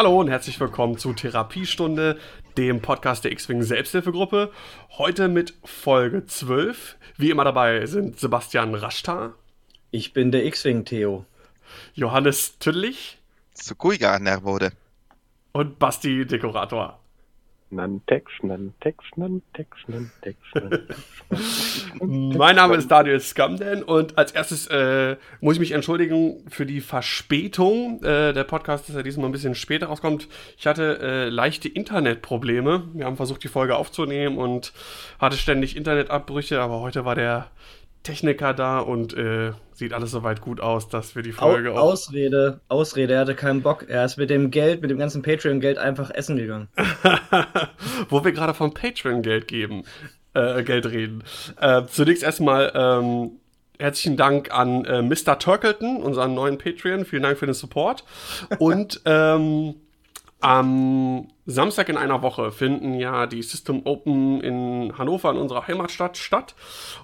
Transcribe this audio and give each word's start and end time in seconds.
Hallo 0.00 0.18
und 0.18 0.30
herzlich 0.30 0.58
willkommen 0.58 0.96
zu 0.96 1.12
Therapiestunde, 1.12 2.18
dem 2.56 2.80
Podcast 2.80 3.22
der 3.22 3.32
X-Wing 3.32 3.62
Selbsthilfegruppe. 3.62 4.50
Heute 4.96 5.28
mit 5.28 5.52
Folge 5.62 6.24
12. 6.24 6.96
Wie 7.18 7.28
immer 7.28 7.44
dabei 7.44 7.84
sind 7.84 8.18
Sebastian 8.18 8.74
Raschtar. 8.74 9.34
Ich 9.90 10.14
bin 10.14 10.32
der 10.32 10.46
X-Wing 10.46 10.86
Theo. 10.86 11.26
Johannes 11.92 12.58
Tüdlich. 12.58 13.18
Sukuiga 13.52 14.18
Nervode. 14.18 14.72
Und 15.52 15.78
Basti 15.78 16.24
Dekorator. 16.24 16.98
Nantex, 17.70 18.32
Nantex, 18.42 19.04
Nantex, 19.16 19.78
Nantex, 19.86 20.38
Nantex. 20.54 20.96
Mein 22.00 22.56
Name 22.56 22.74
ist 22.74 22.90
Daniel 22.90 23.20
Scamden 23.20 23.82
und 23.84 24.18
als 24.18 24.32
erstes 24.32 24.66
äh, 24.66 25.16
muss 25.40 25.54
ich 25.54 25.60
mich 25.60 25.72
entschuldigen 25.72 26.42
für 26.48 26.66
die 26.66 26.80
Verspätung. 26.80 28.02
Äh, 28.02 28.32
der 28.32 28.44
Podcast 28.44 28.88
ist 28.88 28.96
ja 28.96 29.02
diesmal 29.02 29.26
ein 29.26 29.32
bisschen 29.32 29.54
später 29.54 29.86
rauskommt. 29.86 30.28
Ich 30.58 30.66
hatte 30.66 30.98
äh, 31.00 31.28
leichte 31.28 31.68
Internetprobleme. 31.68 32.88
Wir 32.94 33.04
haben 33.04 33.16
versucht, 33.16 33.44
die 33.44 33.48
Folge 33.48 33.76
aufzunehmen 33.76 34.38
und 34.38 34.72
hatte 35.20 35.36
ständig 35.36 35.76
Internetabbrüche, 35.76 36.60
aber 36.60 36.80
heute 36.80 37.04
war 37.04 37.14
der 37.14 37.50
Techniker 38.02 38.54
da 38.54 38.78
und 38.78 39.14
äh, 39.14 39.52
sieht 39.74 39.92
alles 39.92 40.10
soweit 40.10 40.40
gut 40.40 40.60
aus, 40.60 40.88
dass 40.88 41.14
wir 41.14 41.22
die 41.22 41.32
Folge 41.32 41.72
Au 41.72 41.76
auch. 41.76 41.92
Ausrede, 41.92 42.60
Ausrede, 42.68 43.14
er 43.14 43.20
hatte 43.20 43.34
keinen 43.34 43.60
Bock. 43.60 43.86
Er 43.88 44.04
ist 44.04 44.16
mit 44.16 44.30
dem 44.30 44.50
Geld, 44.50 44.80
mit 44.80 44.90
dem 44.90 44.98
ganzen 44.98 45.22
Patreon-Geld 45.22 45.76
einfach 45.76 46.10
essen 46.10 46.36
gegangen. 46.36 46.68
Wo 48.08 48.24
wir 48.24 48.32
gerade 48.32 48.54
von 48.54 48.72
Patreon 48.72 49.20
Geld 49.20 49.48
geben, 49.48 49.84
äh, 50.34 50.62
Geld 50.62 50.86
reden. 50.86 51.24
Äh, 51.60 51.82
zunächst 51.86 52.22
erstmal 52.22 52.72
ähm, 52.74 53.32
herzlichen 53.78 54.16
Dank 54.16 54.50
an 54.50 54.84
äh, 54.86 55.02
Mr. 55.02 55.38
Turkleton, 55.38 56.02
unseren 56.02 56.34
neuen 56.34 56.56
Patreon. 56.56 57.04
Vielen 57.04 57.22
Dank 57.22 57.38
für 57.38 57.46
den 57.46 57.54
Support. 57.54 58.04
Und 58.58 59.02
ähm, 59.04 59.74
am 60.40 61.28
Samstag 61.46 61.88
in 61.88 61.96
einer 61.96 62.22
Woche 62.22 62.50
finden 62.52 62.94
ja 62.94 63.26
die 63.26 63.42
System 63.42 63.82
Open 63.84 64.40
in 64.40 64.96
Hannover, 64.96 65.30
in 65.30 65.36
unserer 65.36 65.66
Heimatstadt, 65.66 66.16
statt. 66.16 66.54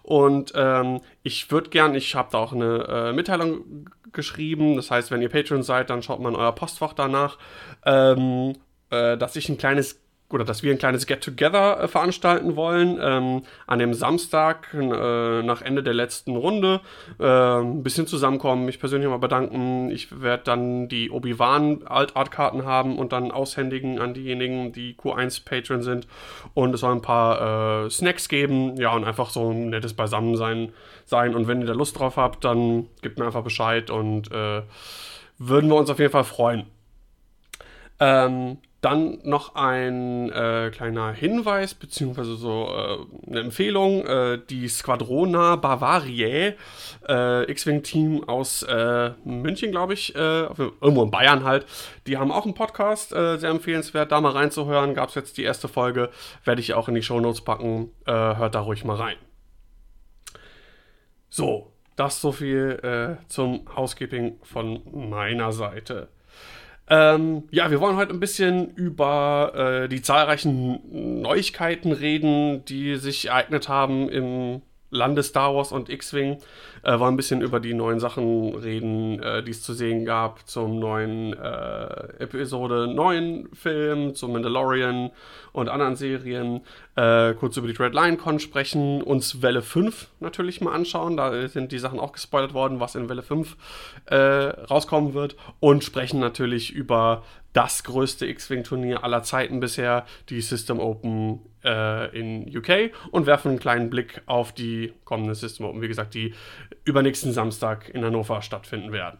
Und 0.03 0.53
ähm, 0.55 1.01
ich 1.23 1.51
würde 1.51 1.70
gern, 1.70 1.95
ich 1.95 2.15
habe 2.15 2.28
da 2.33 2.39
auch 2.39 2.53
eine 2.53 2.87
äh, 2.89 3.12
Mitteilung 3.12 3.91
geschrieben. 4.12 4.77
Das 4.77 4.91
heißt, 4.91 5.11
wenn 5.11 5.23
ihr 5.23 5.28
Patreon 5.28 5.62
seid, 5.62 5.91
dann 5.91 6.03
schaut 6.03 6.20
mal 6.20 6.31
in 6.31 6.37
euer 6.37 6.55
Postfach 6.55 6.95
danach, 6.95 7.39
ähm, 7.84 8.55
äh, 8.91 9.17
dass 9.17 9.37
ich 9.37 9.48
ein 9.48 9.59
kleines 9.59 10.00
oder 10.31 10.45
dass 10.45 10.63
wir 10.63 10.73
ein 10.73 10.79
kleines 10.79 11.07
Get-Together 11.07 11.81
äh, 11.81 11.89
veranstalten 11.89 12.57
wollen 12.57 12.99
ähm, 13.01 13.43
an 13.67 13.79
dem 13.79 13.95
Samstag 13.95 14.75
äh, 14.75 15.43
nach 15.43 15.63
Ende 15.63 15.83
der 15.83 15.95
letzten 15.95 16.35
Runde. 16.35 16.81
Äh, 17.21 17.61
ein 17.61 17.83
bisschen 17.83 18.07
zusammenkommen, 18.07 18.65
mich 18.65 18.81
persönlich 18.81 19.09
mal 19.09 19.19
bedanken. 19.19 19.91
Ich 19.91 20.21
werde 20.21 20.43
dann 20.45 20.89
die 20.89 21.11
Obi-Wan 21.11 21.87
Alt-Art-Karten 21.87 22.65
haben 22.65 22.99
und 22.99 23.13
dann 23.13 23.31
aushändigen 23.31 24.01
an 24.01 24.15
diejenigen, 24.15 24.73
die 24.73 24.95
Q1-Patron 24.95 25.83
sind. 25.83 26.09
Und 26.55 26.75
es 26.75 26.81
soll 26.81 26.93
ein 26.93 27.03
paar 27.03 27.85
äh, 27.87 27.91
Snacks 27.91 28.29
geben, 28.29 28.77
ja, 28.77 28.93
und 28.93 29.05
einfach 29.05 29.31
so 29.31 29.50
ein 29.50 29.71
nettes 29.71 29.95
Beisammensein 29.95 30.73
sein. 31.05 31.37
Und 31.37 31.47
wenn 31.47 31.61
ihr 31.61 31.67
da 31.69 31.73
Lust 31.73 31.99
drauf 31.99 32.17
habt, 32.17 32.45
dann 32.45 32.89
gebt 33.00 33.19
mir 33.19 33.27
einfach 33.27 33.45
Bescheid 33.45 33.91
und 33.91 34.33
äh, 34.33 34.62
würden 35.39 35.71
wir 35.71 35.77
uns 35.77 35.91
auf 35.91 36.00
jeden 36.00 36.12
Fall 36.12 36.25
freuen. 36.25 36.67
Ähm, 38.00 38.59
dann 38.87 39.19
noch 39.25 39.57
ein 39.57 40.31
äh, 40.31 40.71
kleiner 40.73 41.11
Hinweis, 41.11 41.75
beziehungsweise 41.75 42.37
so 42.37 42.69
äh, 42.69 43.29
eine 43.29 43.41
Empfehlung. 43.41 44.07
Äh, 44.07 44.39
die 44.49 44.69
Squadrona 44.69 45.57
Bavariae, 45.57 46.55
äh, 47.09 47.51
X-Wing-Team 47.51 48.29
aus 48.29 48.63
äh, 48.63 49.11
München, 49.25 49.73
glaube 49.73 49.95
ich, 49.95 50.15
äh, 50.15 50.19
irgendwo 50.19 51.03
in 51.03 51.11
Bayern 51.11 51.43
halt, 51.43 51.67
die 52.07 52.17
haben 52.17 52.31
auch 52.31 52.45
einen 52.45 52.55
Podcast, 52.55 53.11
sehr 53.11 53.51
empfehlenswert, 53.51 54.13
da 54.13 54.21
mal 54.21 54.31
reinzuhören. 54.31 54.95
Gab 54.95 55.09
es 55.09 55.17
jetzt 55.17 55.37
die 55.37 55.43
erste 55.43 55.67
Folge, 55.67 56.11
werde 56.45 56.61
ich 56.61 56.75
auch 56.75 56.87
in 56.87 56.95
die 56.95 57.03
Shownotes 57.03 57.41
packen. 57.41 57.91
Äh, 58.07 58.13
hört 58.13 58.55
da 58.55 58.61
ruhig 58.61 58.85
mal 58.85 58.95
rein. 58.95 59.17
So, 61.29 61.73
das 61.97 62.21
so 62.21 62.31
viel 62.31 63.19
zum 63.27 63.67
Housekeeping 63.75 64.39
von 64.43 64.83
meiner 64.93 65.51
Seite. 65.51 66.09
Ähm, 66.89 67.45
ja, 67.51 67.71
wir 67.71 67.81
wollen 67.81 67.97
heute 67.97 68.13
ein 68.13 68.21
bisschen 68.21 68.75
über 68.75 69.53
äh, 69.85 69.89
die 69.89 70.03
zahlreichen 70.03 71.21
Neuigkeiten 71.21 71.93
reden, 71.93 72.65
die 72.65 72.97
sich 72.97 73.27
ereignet 73.27 73.69
haben 73.69 74.09
im 74.09 74.63
Lande 74.91 75.25
Star 75.25 75.55
Wars 75.55 75.73
und 75.73 75.89
X-Wing. 75.89 76.39
Äh, 76.83 76.99
wollen 77.01 77.15
ein 77.15 77.17
bisschen 77.17 77.43
über 77.43 77.59
die 77.59 77.75
neuen 77.75 77.99
Sachen 77.99 78.55
reden, 78.55 79.21
äh, 79.21 79.43
die 79.43 79.51
es 79.51 79.63
zu 79.63 79.73
sehen 79.75 80.05
gab 80.05 80.47
zum 80.49 80.79
neuen 80.79 81.33
äh, 81.33 82.23
Episode 82.23 82.87
9 82.95 83.49
Film, 83.53 84.15
zum 84.15 84.33
Mandalorian 84.33 85.11
und 85.53 85.69
anderen 85.69 85.97
Serien. 85.97 86.61
Äh, 86.97 87.34
kurz 87.34 87.59
über 87.59 87.69
die 87.69 87.75
Red 87.75 87.93
Lion 87.93 88.17
Con 88.17 88.41
sprechen, 88.41 89.03
uns 89.03 89.43
Welle 89.43 89.61
5 89.61 90.09
natürlich 90.21 90.62
mal 90.62 90.73
anschauen. 90.73 91.19
Da 91.19 91.47
sind 91.47 91.71
die 91.71 91.79
Sachen 91.79 92.01
auch 92.01 92.12
gespoilert 92.12 92.55
worden, 92.55 92.81
was 92.81 92.95
in 92.95 93.11
Welle 93.11 93.23
5 93.23 93.55
äh, 94.07 94.17
rauskommen 94.17 95.12
wird. 95.12 95.37
Und 95.61 95.85
sprechen 95.85 96.21
natürlich 96.21 96.73
über 96.73 97.23
das 97.53 97.85
größte 97.85 98.27
X-Wing-Turnier 98.27 99.05
aller 99.05 99.23
Zeiten 99.23 99.61
bisher, 99.61 100.06
die 100.31 100.41
System 100.41 100.81
Open 100.81 101.41
äh, 101.62 102.19
in 102.19 102.56
UK. 102.56 102.93
Und 103.11 103.27
werfen 103.27 103.51
einen 103.51 103.59
kleinen 103.59 103.91
Blick 103.91 104.23
auf 104.25 104.53
die 104.53 104.95
kommende 105.05 105.35
System 105.35 105.67
Open, 105.67 105.83
wie 105.83 105.89
gesagt, 105.89 106.15
die 106.15 106.35
übernächsten 106.85 107.33
Samstag 107.33 107.91
in 107.91 108.06
Hannover 108.06 108.41
stattfinden 108.41 108.93
werden. 108.93 109.19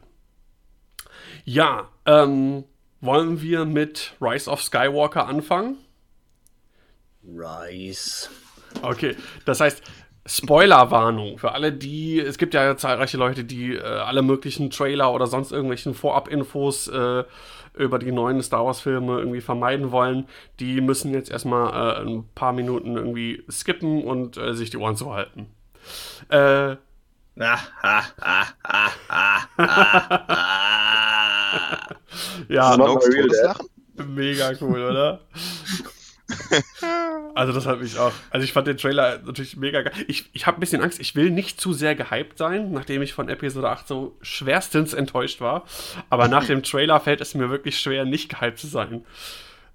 Ja, 1.45 1.91
ähm, 2.07 2.65
wollen 3.03 3.43
wir 3.43 3.67
mit 3.67 4.15
Rise 4.19 4.51
of 4.51 4.63
Skywalker 4.63 5.27
anfangen? 5.27 5.77
Rice. 7.35 8.31
Okay, 8.83 9.17
das 9.45 9.61
heißt, 9.61 9.83
Spoilerwarnung 10.27 11.39
für 11.39 11.53
alle, 11.53 11.73
die, 11.73 12.19
es 12.19 12.37
gibt 12.37 12.55
ja 12.55 12.77
zahlreiche 12.77 13.17
Leute, 13.17 13.45
die 13.45 13.75
äh, 13.75 13.81
alle 13.81 14.23
möglichen 14.23 14.71
Trailer 14.71 15.13
oder 15.13 15.27
sonst 15.27 15.53
irgendwelchen 15.53 15.95
Vorab-Infos 15.95 16.89
äh, 16.89 17.25
über 17.75 17.99
die 17.99 18.11
neuen 18.11 18.43
Star 18.43 18.65
Wars-Filme 18.65 19.19
irgendwie 19.19 19.41
vermeiden 19.41 19.93
wollen, 19.93 20.27
die 20.59 20.81
müssen 20.81 21.13
jetzt 21.13 21.31
erstmal 21.31 21.73
äh, 21.73 22.07
ein 22.07 22.29
paar 22.35 22.53
Minuten 22.53 22.97
irgendwie 22.97 23.45
skippen 23.51 24.03
und 24.03 24.37
äh, 24.37 24.55
sich 24.55 24.71
die 24.71 24.79
Ohren 24.79 24.97
zuhalten. 24.97 25.47
Äh, 26.29 26.77
Ah, 27.39 27.59
ah, 27.83 28.03
ah, 28.63 29.43
ja, 32.49 32.73
real 32.73 33.55
mega 34.07 34.53
cool, 34.61 34.83
oder? 34.83 35.21
Also 37.35 37.53
das 37.53 37.67
hat 37.67 37.81
mich 37.83 37.99
auch. 37.99 38.13
Also 38.31 38.45
ich 38.45 38.55
fand 38.55 38.67
den 38.67 38.79
Trailer 38.79 39.19
natürlich 39.19 39.59
mega 39.59 39.83
geil. 39.83 39.93
Ich, 40.09 40.31
ich 40.33 40.47
habe 40.47 40.57
ein 40.57 40.61
bisschen 40.61 40.81
Angst, 40.81 40.99
ich 41.01 41.15
will 41.15 41.31
nicht 41.31 41.61
zu 41.61 41.75
sehr 41.75 41.95
gehypt 41.95 42.39
sein, 42.39 42.73
nachdem 42.73 43.03
ich 43.03 43.13
von 43.13 43.29
Episode 43.29 43.69
8 43.69 43.87
so 43.87 44.17
schwerstens 44.23 44.95
enttäuscht 44.95 45.43
war. 45.43 45.67
Aber 46.09 46.29
nach 46.29 46.47
dem 46.47 46.63
Trailer 46.63 46.99
fällt 46.99 47.21
es 47.21 47.35
mir 47.35 47.51
wirklich 47.51 47.79
schwer, 47.79 48.07
nicht 48.07 48.31
gehypt 48.31 48.59
zu 48.59 48.69
sein. 48.69 49.05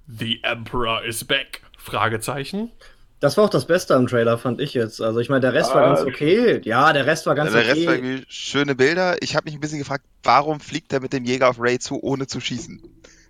The 0.08 0.40
Emperor 0.42 1.04
is 1.04 1.24
back. 1.24 1.62
Fragezeichen. 1.78 2.72
Das 3.20 3.38
war 3.38 3.44
auch 3.44 3.50
das 3.52 3.68
Beste 3.68 3.94
am 3.96 4.08
Trailer, 4.08 4.40
fand 4.40 4.60
ich 4.60 4.74
jetzt. 4.74 5.00
Also 5.00 5.20
ich 5.20 5.30
meine, 5.30 5.42
der 5.42 5.54
Rest 5.54 5.75
war 5.75 5.84
Ah, 5.84 5.94
ganz 5.94 6.02
okay. 6.02 6.62
Ja, 6.64 6.92
der 6.94 7.06
Rest 7.06 7.28
war 7.28 7.36
ganz 7.36 7.52
Der 7.52 7.68
Rest 7.68 7.86
war 7.86 7.94
okay. 7.94 8.04
irgendwie 8.08 8.25
schöne 8.28 8.74
Bilder. 8.74 9.18
Ich 9.22 9.36
habe 9.36 9.46
mich 9.46 9.54
ein 9.54 9.60
bisschen 9.60 9.78
gefragt, 9.78 10.04
warum 10.24 10.60
fliegt 10.60 10.92
er 10.94 11.00
mit 11.02 11.14
dem 11.14 11.25
Jäger 11.25 11.48
auf 11.50 11.58
Ray 11.60 11.78
zu, 11.78 12.02
ohne 12.02 12.25
zu 12.25 12.40
schießen? 12.40 12.81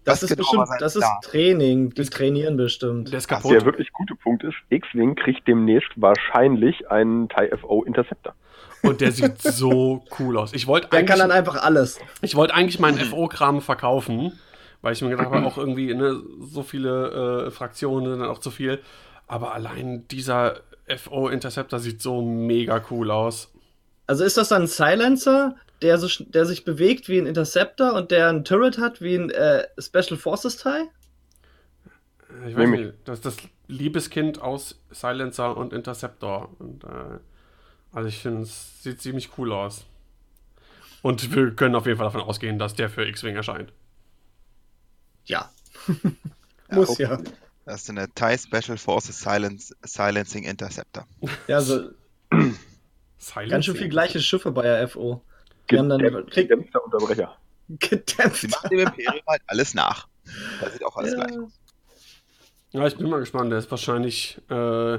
Das 0.04 0.24
Was 0.24 0.32
ist 0.32 0.38
genau 0.38 0.62
bestimmt, 0.62 0.82
das 0.82 0.96
ist 0.96 1.02
Plan? 1.02 1.18
Training. 1.22 1.90
Die 1.92 2.04
trainieren 2.06 2.58
bestimmt. 2.58 3.12
Der 3.12 3.20
ist 3.20 3.30
Was 3.30 3.38
kaputt. 3.38 3.52
der 3.52 3.66
wirklich 3.66 3.92
gute 3.94 4.16
Punkt 4.16 4.44
ist, 4.44 4.56
X-Wing 4.70 5.16
kriegt 5.16 5.48
demnächst 5.48 5.92
wahrscheinlich 5.96 6.90
einen 6.90 7.30
TIE 7.30 7.56
FO 7.58 7.84
Interceptor. 7.84 8.34
Und 8.82 9.00
der 9.02 9.12
sieht 9.12 9.40
so 9.42 10.04
cool 10.20 10.38
aus. 10.38 10.54
Ich 10.54 10.66
wollte 10.66 10.88
Der 10.90 11.06
kann 11.06 11.20
dann 11.20 11.30
eigentlich, 11.30 11.50
einfach 11.50 11.64
alles. 11.64 12.00
ich 12.22 12.36
wollte 12.36 12.56
eigentlich 12.56 12.80
meinen 12.80 12.98
FO-Kram 12.98 13.62
verkaufen, 13.62 14.40
weil 14.82 14.94
ich 14.94 15.02
mir 15.04 15.10
gedacht 15.10 15.30
habe, 15.30 15.46
auch 15.46 15.60
irgendwie 15.60 15.94
ne, 15.94 16.20
so 16.40 16.64
viele 16.64 17.46
äh, 17.48 17.52
Fraktionen 17.52 18.10
sind 18.10 18.20
dann 18.22 18.30
auch 18.30 18.40
zu 18.40 18.50
viel. 18.50 18.80
Aber 19.28 19.54
allein 19.54 20.08
dieser 20.10 20.62
FO-Interceptor 20.88 21.78
sieht 21.80 22.02
so 22.02 22.24
mega 22.24 22.82
cool 22.90 23.12
aus. 23.12 23.52
Also 24.08 24.24
ist 24.24 24.38
das 24.38 24.50
dann 24.50 24.64
ein 24.64 24.68
Silencer, 24.68 25.56
der, 25.82 25.98
so, 25.98 26.24
der 26.24 26.46
sich 26.46 26.64
bewegt 26.64 27.10
wie 27.10 27.18
ein 27.18 27.26
Interceptor 27.26 27.94
und 27.94 28.12
der 28.12 28.30
ein 28.30 28.44
Turret 28.46 28.78
hat 28.78 29.02
wie 29.02 29.16
ein 29.16 29.30
äh, 29.30 29.68
Special 29.80 30.18
Forces 30.18 30.58
Teil? 30.58 30.88
Ich 32.48 32.56
weiß 32.56 32.70
nicht, 32.70 32.94
das 33.06 33.20
ist 33.20 33.26
das 33.26 33.38
Liebeskind 33.68 34.42
aus 34.42 34.80
Silencer 34.92 35.56
und 35.58 35.74
Interceptor. 35.74 36.50
Und, 36.60 36.84
äh, 36.84 37.20
also 37.92 38.08
ich 38.08 38.20
finde, 38.20 38.44
es 38.44 38.84
sieht 38.84 39.02
ziemlich 39.02 39.38
cool 39.38 39.52
aus. 39.52 39.86
Und 41.02 41.34
wir 41.36 41.52
können 41.56 41.76
auf 41.76 41.86
jeden 41.86 41.98
Fall 41.98 42.08
davon 42.08 42.22
ausgehen, 42.22 42.60
dass 42.60 42.76
der 42.76 42.90
für 42.90 43.06
X-Wing 43.06 43.36
erscheint. 43.36 43.74
Ja. 45.26 45.52
Muss 46.70 46.98
ja. 46.98 47.20
Das 47.66 47.84
ist 47.84 47.90
eine 47.90 48.10
TIE 48.10 48.38
Special 48.38 48.78
Forces 48.78 49.20
Silence, 49.20 49.76
Silencing 49.84 50.44
Interceptor. 50.44 51.06
Ja, 51.48 51.62
so 51.62 51.90
ganz 53.50 53.66
schön 53.66 53.76
viel 53.76 53.90
gleiche 53.90 54.20
Schiffe 54.20 54.52
bei 54.52 54.64
der 54.64 54.88
FO. 54.88 55.24
Die 55.72 55.80
haben 55.80 55.90
dann, 55.90 56.26
krieg, 56.28 56.52
Unterbrecher. 56.52 57.36
Sie 57.68 57.78
Gedämpft. 57.90 58.50
machen 58.52 58.70
dem 58.70 58.80
Imperium 58.80 59.22
halt 59.28 59.42
alles 59.48 59.74
nach. 59.74 60.08
Da 60.62 60.70
sieht 60.70 60.84
auch 60.86 60.96
alles 60.98 61.14
Ja. 61.14 61.24
gleich 61.26 61.40
aus. 61.40 61.52
Ja, 62.72 62.88
ich 62.88 62.96
bin 62.98 63.10
mal 63.10 63.20
gespannt. 63.20 63.52
Der 63.52 63.60
ist 63.60 63.70
wahrscheinlich 63.72 64.38
äh, 64.50 64.98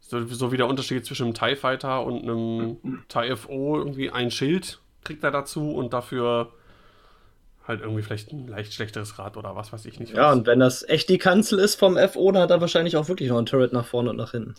so, 0.00 0.26
so 0.26 0.50
wie 0.52 0.56
der 0.56 0.66
Unterschied 0.66 1.04
zwischen 1.06 1.24
einem 1.26 1.34
TIE 1.34 1.56
Fighter 1.56 2.04
und 2.04 2.22
einem 2.22 3.04
TIE 3.08 3.36
FO. 3.36 3.76
Irgendwie 3.78 4.10
ein 4.10 4.30
Schild 4.30 4.80
kriegt 5.04 5.22
er 5.24 5.30
dazu 5.30 5.72
und 5.72 5.92
dafür 5.92 6.52
halt 7.68 7.80
irgendwie 7.80 8.02
vielleicht 8.02 8.32
ein 8.32 8.48
leicht 8.48 8.72
schlechteres 8.72 9.18
Rad 9.18 9.36
oder 9.36 9.54
was 9.54 9.72
weiß 9.72 9.84
ich 9.86 10.00
nicht. 10.00 10.14
Ja, 10.14 10.30
was. 10.30 10.36
und 10.38 10.46
wenn 10.46 10.58
das 10.60 10.82
echt 10.88 11.08
die 11.08 11.18
Kanzel 11.18 11.58
ist 11.60 11.76
vom 11.76 11.96
FO, 11.96 12.32
dann 12.32 12.42
hat 12.42 12.50
er 12.50 12.60
wahrscheinlich 12.60 12.96
auch 12.96 13.08
wirklich 13.08 13.28
noch 13.28 13.38
ein 13.38 13.46
Turret 13.46 13.72
nach 13.72 13.86
vorne 13.86 14.10
und 14.10 14.16
nach 14.16 14.32
hinten. 14.32 14.54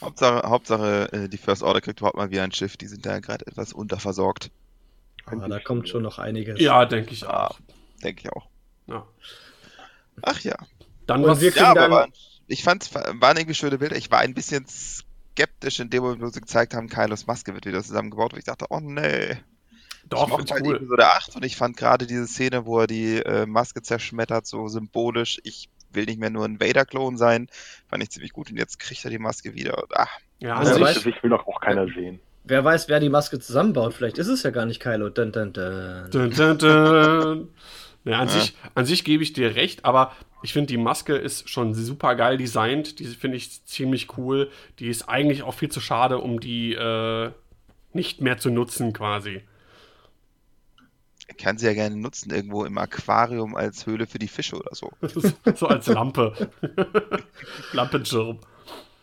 Hauptsache, 0.00 0.48
Hauptsache 0.48 1.12
äh, 1.12 1.28
die 1.28 1.38
First 1.38 1.62
Order 1.62 1.80
kriegt 1.80 2.00
überhaupt 2.00 2.16
mal 2.16 2.30
wieder 2.30 2.42
ein 2.42 2.52
Schiff. 2.52 2.76
Die 2.76 2.86
sind 2.86 3.06
da 3.06 3.18
gerade 3.20 3.46
etwas 3.46 3.72
unterversorgt. 3.72 4.50
Aber 5.26 5.48
da 5.48 5.58
kommt 5.60 5.88
schon 5.88 6.02
noch 6.02 6.18
einiges. 6.18 6.60
ja 6.60 6.84
denke 6.86 7.12
ich 7.12 7.26
auch. 7.26 7.58
denke 8.02 8.22
ich 8.24 8.32
auch. 8.32 8.46
Ja. 8.86 9.06
Ach 10.22 10.40
ja. 10.40 10.56
Dann 11.06 11.22
Und 11.24 11.30
was. 11.30 11.40
wir- 11.40 11.52
Ja, 11.54 11.70
aber 11.70 11.80
dann- 11.80 11.90
war, 11.90 12.08
ich 12.46 12.62
fand, 12.62 12.94
waren 12.94 13.36
irgendwie 13.36 13.54
schöne 13.54 13.78
Bilder. 13.78 13.96
Ich 13.96 14.10
war 14.10 14.20
ein 14.20 14.34
bisschen 14.34 14.66
skeptisch 14.66 15.80
in 15.80 15.90
dem 15.90 16.02
Moment, 16.02 16.22
wo 16.22 16.28
sie 16.28 16.40
gezeigt 16.40 16.74
haben, 16.74 16.88
Kylos 16.88 17.26
Maske 17.26 17.54
wird 17.54 17.66
wieder 17.66 17.82
zusammengebaut. 17.82 18.32
Und 18.32 18.38
ich 18.38 18.44
dachte, 18.46 18.66
oh 18.70 18.80
nee. 18.80 19.36
doch, 20.08 20.24
ich 20.24 20.28
mochte 20.28 20.54
halt 20.54 20.66
cool. 20.66 20.76
Episode 20.76 21.06
8 21.06 21.36
und 21.36 21.44
ich 21.44 21.56
fand 21.56 21.76
gerade 21.76 22.06
diese 22.06 22.26
Szene, 22.26 22.64
wo 22.64 22.80
er 22.80 22.86
die 22.86 23.16
äh, 23.18 23.44
Maske 23.46 23.82
zerschmettert, 23.82 24.46
so 24.46 24.68
symbolisch. 24.68 25.38
Ich 25.44 25.68
will 25.92 26.04
nicht 26.06 26.20
mehr 26.20 26.30
nur 26.30 26.44
ein 26.44 26.60
Vader-Klon 26.60 27.16
sein. 27.16 27.48
Fand 27.88 28.02
ich 28.02 28.10
ziemlich 28.10 28.32
gut. 28.32 28.50
Und 28.50 28.56
jetzt 28.58 28.78
kriegt 28.78 29.04
er 29.04 29.10
die 29.10 29.18
Maske 29.18 29.54
wieder. 29.54 29.78
Und, 29.82 29.92
ach, 29.94 30.10
Ja, 30.40 30.54
Also 30.56 30.78
Ja, 30.78 30.88
ich- 30.90 30.94
Gesicht 30.96 31.22
will 31.22 31.30
doch 31.30 31.46
auch 31.46 31.60
keiner 31.60 31.86
sehen. 31.88 32.20
Wer 32.44 32.64
weiß, 32.64 32.88
wer 32.88 33.00
die 33.00 33.08
Maske 33.10 33.38
zusammenbaut. 33.40 33.92
Vielleicht 33.94 34.18
ist 34.18 34.28
es 34.28 34.42
ja 34.42 34.50
gar 34.50 34.64
nicht 34.66 34.80
Kylo. 34.80 35.08
Dun, 35.10 35.32
dun, 35.32 35.52
dun. 35.52 36.08
Dun, 36.10 36.30
dun, 36.30 36.58
dun. 36.58 37.48
Ja, 38.04 38.18
an, 38.20 38.28
Ja. 38.28 38.32
Sich, 38.34 38.54
an 38.74 38.86
sich 38.86 39.04
gebe 39.04 39.22
ich 39.22 39.32
dir 39.34 39.54
recht, 39.56 39.84
aber 39.84 40.12
ich 40.42 40.52
finde, 40.52 40.68
die 40.68 40.76
Maske 40.78 41.16
ist 41.16 41.50
schon 41.50 41.74
super 41.74 42.14
geil 42.14 42.38
designt. 42.38 43.00
Die 43.00 43.04
finde 43.06 43.36
ich 43.36 43.64
ziemlich 43.66 44.16
cool. 44.16 44.50
Die 44.78 44.88
ist 44.88 45.08
eigentlich 45.08 45.42
auch 45.42 45.52
viel 45.54 45.68
zu 45.70 45.80
schade, 45.80 46.18
um 46.18 46.38
die 46.40 46.72
äh, 46.74 47.30
nicht 47.92 48.20
mehr 48.20 48.38
zu 48.38 48.50
nutzen, 48.50 48.92
quasi. 48.92 49.42
Kann 51.36 51.58
sie 51.58 51.66
ja 51.66 51.74
gerne 51.74 51.96
nutzen, 51.96 52.30
irgendwo 52.30 52.64
im 52.64 52.78
Aquarium 52.78 53.54
als 53.54 53.86
Höhle 53.86 54.06
für 54.06 54.18
die 54.18 54.28
Fische 54.28 54.56
oder 54.56 54.74
so. 54.74 54.90
so 55.54 55.66
als 55.66 55.86
Lampe. 55.86 56.32
Lampenschirm. 57.72 58.38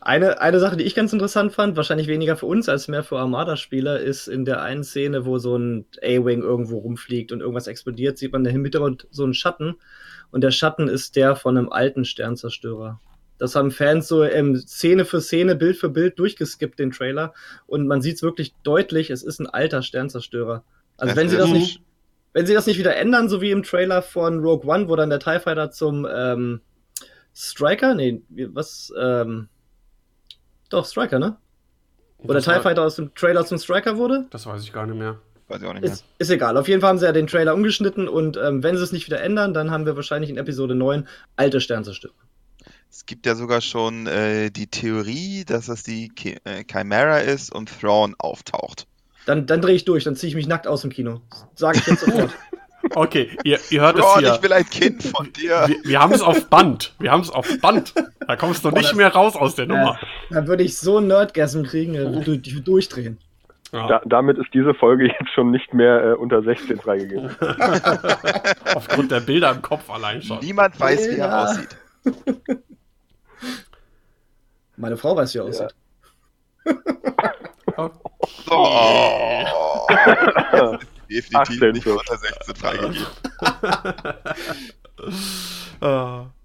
Eine, 0.01 0.39
eine 0.39 0.59
Sache, 0.59 0.77
die 0.77 0.83
ich 0.83 0.93
ganz 0.93 1.13
interessant 1.13 1.53
fand, 1.53 1.75
wahrscheinlich 1.77 2.07
weniger 2.07 2.37
für 2.37 2.45
uns 2.45 2.69
als 2.69 2.87
mehr 2.87 3.03
für 3.03 3.17
Armada-Spieler, 3.17 3.99
ist 3.99 4.27
in 4.27 4.45
der 4.45 4.61
einen 4.61 4.83
Szene, 4.83 5.25
wo 5.25 5.39
so 5.39 5.57
ein 5.57 5.85
A-Wing 5.99 6.43
irgendwo 6.43 6.77
rumfliegt 6.77 7.31
und 7.31 7.39
irgendwas 7.39 7.65
explodiert, 7.65 8.19
sieht 8.19 8.31
man 8.31 8.45
im 8.45 8.63
Hintergrund 8.63 9.07
so 9.09 9.23
einen 9.23 9.33
Schatten. 9.33 9.77
Und 10.29 10.41
der 10.41 10.51
Schatten 10.51 10.87
ist 10.89 11.15
der 11.15 11.35
von 11.35 11.57
einem 11.57 11.69
alten 11.69 12.05
Sternzerstörer. 12.05 12.99
Das 13.37 13.55
haben 13.55 13.71
Fans 13.71 14.07
so 14.07 14.23
ähm, 14.23 14.55
Szene 14.55 15.05
für 15.05 15.21
Szene, 15.21 15.55
Bild 15.55 15.77
für 15.77 15.89
Bild 15.89 16.19
durchgeskippt, 16.19 16.77
den 16.77 16.91
Trailer. 16.91 17.33
Und 17.65 17.87
man 17.87 18.01
sieht 18.01 18.17
es 18.17 18.23
wirklich 18.23 18.53
deutlich, 18.63 19.09
es 19.09 19.23
ist 19.23 19.39
ein 19.39 19.47
alter 19.47 19.81
Sternzerstörer. 19.81 20.63
Also 20.97 21.15
Das 21.15 21.15
wenn 21.15 21.29
sie 21.29 21.37
das 21.37 21.49
nicht, 21.49 21.81
wenn 22.35 22.45
sie 22.45 22.53
das 22.53 22.65
nicht 22.67 22.77
wieder 22.77 22.97
ändern, 22.97 23.29
so 23.29 23.39
wie 23.39 23.49
im 23.51 23.63
Trailer 23.63 24.01
von 24.01 24.39
Rogue 24.39 24.69
One, 24.69 24.89
wo 24.89 24.95
dann 24.97 25.09
der 25.09 25.19
TIE 25.19 25.39
Fighter 25.39 25.71
zum 25.71 26.05
ähm, 26.13 26.59
Striker, 27.33 27.95
nee, 27.95 28.21
was, 28.29 28.91
ähm, 28.99 29.47
doch, 30.69 30.85
Striker, 30.85 31.17
ne? 31.17 31.37
Wo 32.19 32.27
der 32.27 32.35
Das 32.35 32.43
TIE 32.43 32.51
war- 32.51 32.61
Fighter 32.61 32.81
aus 32.83 32.97
dem 32.97 33.15
Trailer 33.15 33.45
zum 33.45 33.57
Striker 33.57 33.95
wurde? 33.97 34.25
Das 34.31 34.45
weiß 34.45 34.63
ich 34.63 34.73
gar 34.73 34.85
nicht 34.85 34.97
mehr. 34.97 35.17
Weiß 35.47 35.61
ich 35.61 35.67
auch 35.67 35.73
nicht 35.73 35.83
mehr. 35.83 35.91
Ist, 35.93 36.03
ist 36.17 36.29
egal. 36.29 36.57
Auf 36.57 36.67
jeden 36.67 36.81
Fall 36.81 36.89
haben 36.89 36.97
sie 36.99 37.05
ja 37.05 37.11
den 37.13 37.27
Trailer 37.27 37.53
umgeschnitten 37.53 38.07
und 38.09 38.35
ähm, 38.35 38.63
wenn 38.63 38.75
sie 38.75 38.83
es 38.83 38.91
nicht 38.91 39.05
wieder 39.05 39.21
ändern, 39.21 39.53
dann 39.53 39.71
haben 39.71 39.85
wir 39.85 39.95
wahrscheinlich 39.95 40.29
in 40.29 40.37
Episode 40.37 40.75
9 40.75 41.07
alte 41.37 41.61
Sternzerstörer. 41.61 42.13
Es 42.89 43.05
gibt 43.05 43.25
ja 43.25 43.35
sogar 43.35 43.61
schon 43.61 44.07
äh, 44.07 44.49
die 44.51 44.67
Theorie, 44.67 45.45
dass 45.45 45.67
es 45.69 45.83
die 45.83 46.09
Chi 46.15 46.37
äh, 46.45 46.63
Chimera 46.69 47.19
ist 47.19 47.53
und 47.53 47.69
Thrawn 47.79 48.15
auftaucht. 48.17 48.87
Dann, 49.25 49.45
dann 49.47 49.61
drehe 49.61 49.75
ich 49.75 49.85
durch, 49.85 50.03
dann 50.03 50.15
ziehe 50.15 50.29
ich 50.29 50.35
mich 50.35 50.47
nackt 50.47 50.67
aus 50.67 50.81
dem 50.81 50.91
Kino. 50.91 51.21
Sage 51.55 51.79
ich 51.79 51.87
jetzt 51.87 52.01
sofort. 52.05 52.31
Okay, 52.93 53.35
ihr, 53.43 53.57
ihr 53.71 53.81
hört 53.81 53.97
es 53.97 54.05
Thrawn, 54.05 54.19
hier. 54.19 54.35
ich 54.35 54.43
will 54.43 54.53
ein 54.53 54.69
Kind 54.69 55.01
von 55.01 55.33
dir. 55.33 55.63
Wir, 55.67 55.75
wir 55.83 55.99
haben 55.99 56.13
es 56.13 56.21
auf 56.21 56.47
Band. 56.51 56.93
Wir 56.99 57.11
haben 57.11 57.21
es 57.21 57.31
auf 57.31 57.49
Band. 57.59 57.95
Da 58.27 58.35
kommst 58.35 58.63
du 58.63 58.69
nicht 58.69 58.89
das- 58.89 58.93
mehr 58.95 59.11
raus 59.11 59.35
aus 59.35 59.55
der 59.55 59.65
Nummer. 59.65 59.99
dann 60.29 60.45
würde 60.47 60.61
ich 60.61 60.77
so 60.77 60.97
einen 60.99 61.07
Nerdgasm 61.07 61.63
kriegen, 61.63 61.95
äh, 61.95 62.23
du- 62.23 62.33
ich 62.33 62.53
würde 62.53 62.61
durchdrehen. 62.63 63.17
Ja, 63.71 63.87
Da, 63.87 64.01
damit 64.05 64.37
ist 64.37 64.53
diese 64.53 64.75
Folge 64.75 65.07
jetzt 65.07 65.31
schon 65.33 65.49
nicht 65.49 65.73
mehr 65.73 66.11
äh, 66.11 66.13
unter 66.13 66.43
16 66.43 66.79
freigegeben. 66.79 67.31
aufgrund 68.75 69.09
der 69.11 69.21
Bilder 69.21 69.49
im 69.51 69.63
Kopf 69.63 69.89
allein 69.89 70.21
schon. 70.21 70.37
Niemand 70.41 70.79
weiß, 70.79 71.07
wie 71.09 71.13
er 71.15 71.27
Ja. 71.27 71.43
aussieht. 71.43 71.75
Meine 74.77 74.97
Frau 74.97 75.15
weiß, 75.17 75.33
wie 75.33 75.39
er 75.39 75.45
aussieht. 75.45 75.73
Oh. 77.77 77.89
Oh. 78.49 79.87
Definitiv 81.09 81.61
18 81.61 81.71
nicht 81.71 81.87
unter 81.87 82.17
16 82.17 82.55
freigegeben. 82.55 83.05
Äh, 85.81 86.21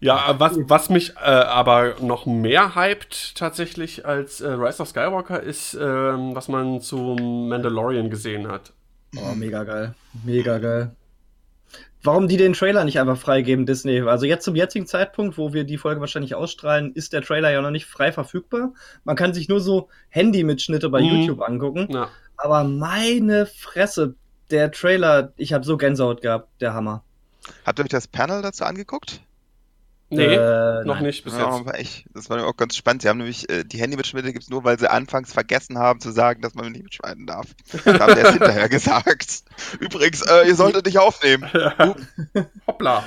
Ja, 0.00 0.36
was, 0.38 0.56
was 0.62 0.90
mich 0.90 1.16
äh, 1.16 1.22
aber 1.24 1.96
noch 2.00 2.24
mehr 2.24 2.76
hypt 2.76 3.36
tatsächlich 3.36 4.06
als 4.06 4.40
äh, 4.40 4.48
Rise 4.50 4.82
of 4.82 4.88
Skywalker 4.88 5.42
ist, 5.42 5.74
ähm, 5.74 6.36
was 6.36 6.46
man 6.46 6.80
zum 6.80 7.48
Mandalorian 7.48 8.08
gesehen 8.08 8.46
hat. 8.46 8.72
Oh, 9.16 9.34
mega 9.34 9.64
geil. 9.64 9.94
Mega 10.24 10.58
geil. 10.58 10.92
Warum 12.02 12.28
die 12.28 12.36
den 12.36 12.52
Trailer 12.52 12.84
nicht 12.84 13.00
einfach 13.00 13.18
freigeben, 13.18 13.66
Disney? 13.66 14.00
Also 14.02 14.24
jetzt 14.24 14.44
zum 14.44 14.54
jetzigen 14.54 14.86
Zeitpunkt, 14.86 15.36
wo 15.36 15.52
wir 15.52 15.64
die 15.64 15.78
Folge 15.78 16.00
wahrscheinlich 16.00 16.34
ausstrahlen, 16.34 16.92
ist 16.94 17.12
der 17.12 17.22
Trailer 17.22 17.50
ja 17.50 17.60
noch 17.60 17.70
nicht 17.72 17.86
frei 17.86 18.12
verfügbar. 18.12 18.72
Man 19.04 19.16
kann 19.16 19.34
sich 19.34 19.48
nur 19.48 19.60
so 19.60 19.88
Handy-Mitschnitte 20.10 20.88
bei 20.90 21.00
Mhm. 21.00 21.06
YouTube 21.22 21.42
angucken. 21.42 21.88
Ja, 21.90 22.08
Aber 22.36 22.62
meine 22.64 23.46
Fresse, 23.46 24.14
der 24.52 24.70
Trailer, 24.70 25.32
ich 25.36 25.52
habe 25.52 25.64
so 25.64 25.76
Gänsehaut 25.76 26.22
gehabt, 26.22 26.48
der 26.60 26.72
Hammer. 26.72 27.02
Habt 27.66 27.80
ihr 27.80 27.82
euch 27.84 27.88
das 27.90 28.06
Panel 28.06 28.42
dazu 28.42 28.64
angeguckt? 28.64 29.20
Nee, 30.10 30.24
Äh, 30.34 30.84
noch 30.84 30.94
nein. 30.96 31.04
nicht 31.04 31.24
bis 31.24 31.34
Ja, 31.34 31.54
jetzt. 31.56 31.66
war 31.66 31.74
echt, 31.78 32.06
das 32.14 32.28
war 32.30 32.36
mir 32.38 32.46
auch 32.46 32.56
ganz 32.56 32.76
spannend. 32.76 33.02
Sie 33.02 33.08
haben 33.08 33.18
nämlich 33.18 33.48
äh, 33.50 33.64
die 33.64 33.78
Handymitschnitte 33.78 34.32
gibt 34.32 34.44
es 34.44 34.50
nur, 34.50 34.64
weil 34.64 34.78
sie 34.78 34.90
anfangs 34.90 35.32
vergessen 35.32 35.78
haben 35.78 36.00
zu 36.00 36.10
sagen, 36.10 36.40
dass 36.42 36.54
man 36.54 36.70
nicht 36.72 36.82
mitschneiden 36.84 37.26
darf. 37.26 37.46
Da 37.84 37.98
haben 38.00 38.14
sie 38.14 38.20
erst 38.20 38.32
hinterher 38.38 38.68
gesagt. 38.68 39.42
Übrigens, 39.80 40.22
äh, 40.22 40.46
ihr 40.48 40.54
solltet 40.54 40.86
nicht 40.86 40.98
aufnehmen. 40.98 41.48
Hoppla. 42.66 43.04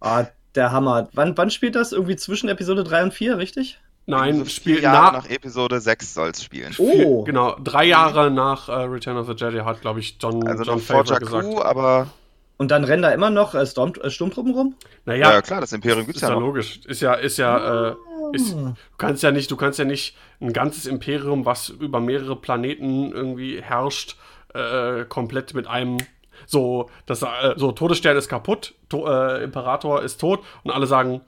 Ah, 0.00 0.24
der 0.54 0.72
Hammer. 0.72 1.08
Wann, 1.14 1.36
wann 1.36 1.50
spielt 1.50 1.74
das? 1.74 1.92
Irgendwie 1.92 2.16
zwischen 2.16 2.48
Episode 2.48 2.84
3 2.84 3.04
und 3.04 3.14
4, 3.14 3.38
richtig? 3.38 3.80
Nein, 4.06 4.36
So 4.36 4.44
vier 4.44 4.50
spielt 4.50 4.82
Jahre 4.82 5.12
nach. 5.16 5.24
nach 5.24 5.30
Episode 5.30 5.80
6 5.80 6.12
soll 6.12 6.28
es 6.28 6.42
spielen. 6.44 6.74
Oh. 6.76 7.24
Genau, 7.24 7.56
drei 7.58 7.84
Jahre 7.86 8.30
nach 8.30 8.68
äh, 8.68 8.72
Return 8.72 9.16
of 9.16 9.26
the 9.26 9.32
Jedi 9.32 9.60
hat, 9.60 9.80
glaube 9.80 10.00
ich, 10.00 10.18
John, 10.20 10.46
Also 10.46 10.62
John 10.64 10.76
noch 10.76 10.82
vor 10.84 11.06
Favreau 11.06 11.40
gesagt. 11.54 11.64
aber 11.66 12.08
Und 12.56 12.70
dann 12.70 12.84
rennen 12.84 13.02
da 13.02 13.10
immer 13.10 13.30
noch 13.30 13.54
äh, 13.54 13.66
Storm, 13.66 13.92
äh, 14.00 14.10
Sturmtruppen 14.10 14.54
rum? 14.54 14.76
ja, 15.06 15.12
Naja, 15.16 15.42
klar, 15.42 15.60
das 15.60 15.72
Imperium 15.72 16.00
ist 16.00 16.06
gibt's 16.06 16.20
ja 16.22 16.28
ja 16.28 16.34
noch. 16.34 16.40
logisch. 16.40 16.80
Ist 16.86 17.00
ja, 17.00 17.14
ist 17.14 17.36
ja, 17.36 17.88
äh, 17.90 17.94
ist, 18.32 18.52
du 18.54 18.74
kannst 18.96 19.22
ja 19.22 19.30
nicht, 19.32 19.50
du 19.50 19.56
kannst 19.56 19.78
ja 19.78 19.84
nicht 19.84 20.16
ein 20.40 20.52
ganzes 20.52 20.86
Imperium, 20.86 21.44
was 21.44 21.68
über 21.68 22.00
mehrere 22.00 22.36
Planeten 22.36 23.12
irgendwie 23.12 23.60
herrscht, 23.60 24.16
äh, 24.54 25.04
komplett 25.04 25.54
mit 25.54 25.66
einem 25.66 25.98
so, 26.46 26.90
das, 27.06 27.22
äh, 27.22 27.54
so 27.56 27.72
Todesstern 27.72 28.16
ist 28.16 28.28
kaputt, 28.28 28.74
to 28.88 29.06
äh, 29.06 29.42
Imperator 29.42 30.02
ist 30.02 30.20
tot 30.20 30.40
und 30.62 30.70
alle 30.70 30.86
sagen, 30.86 31.22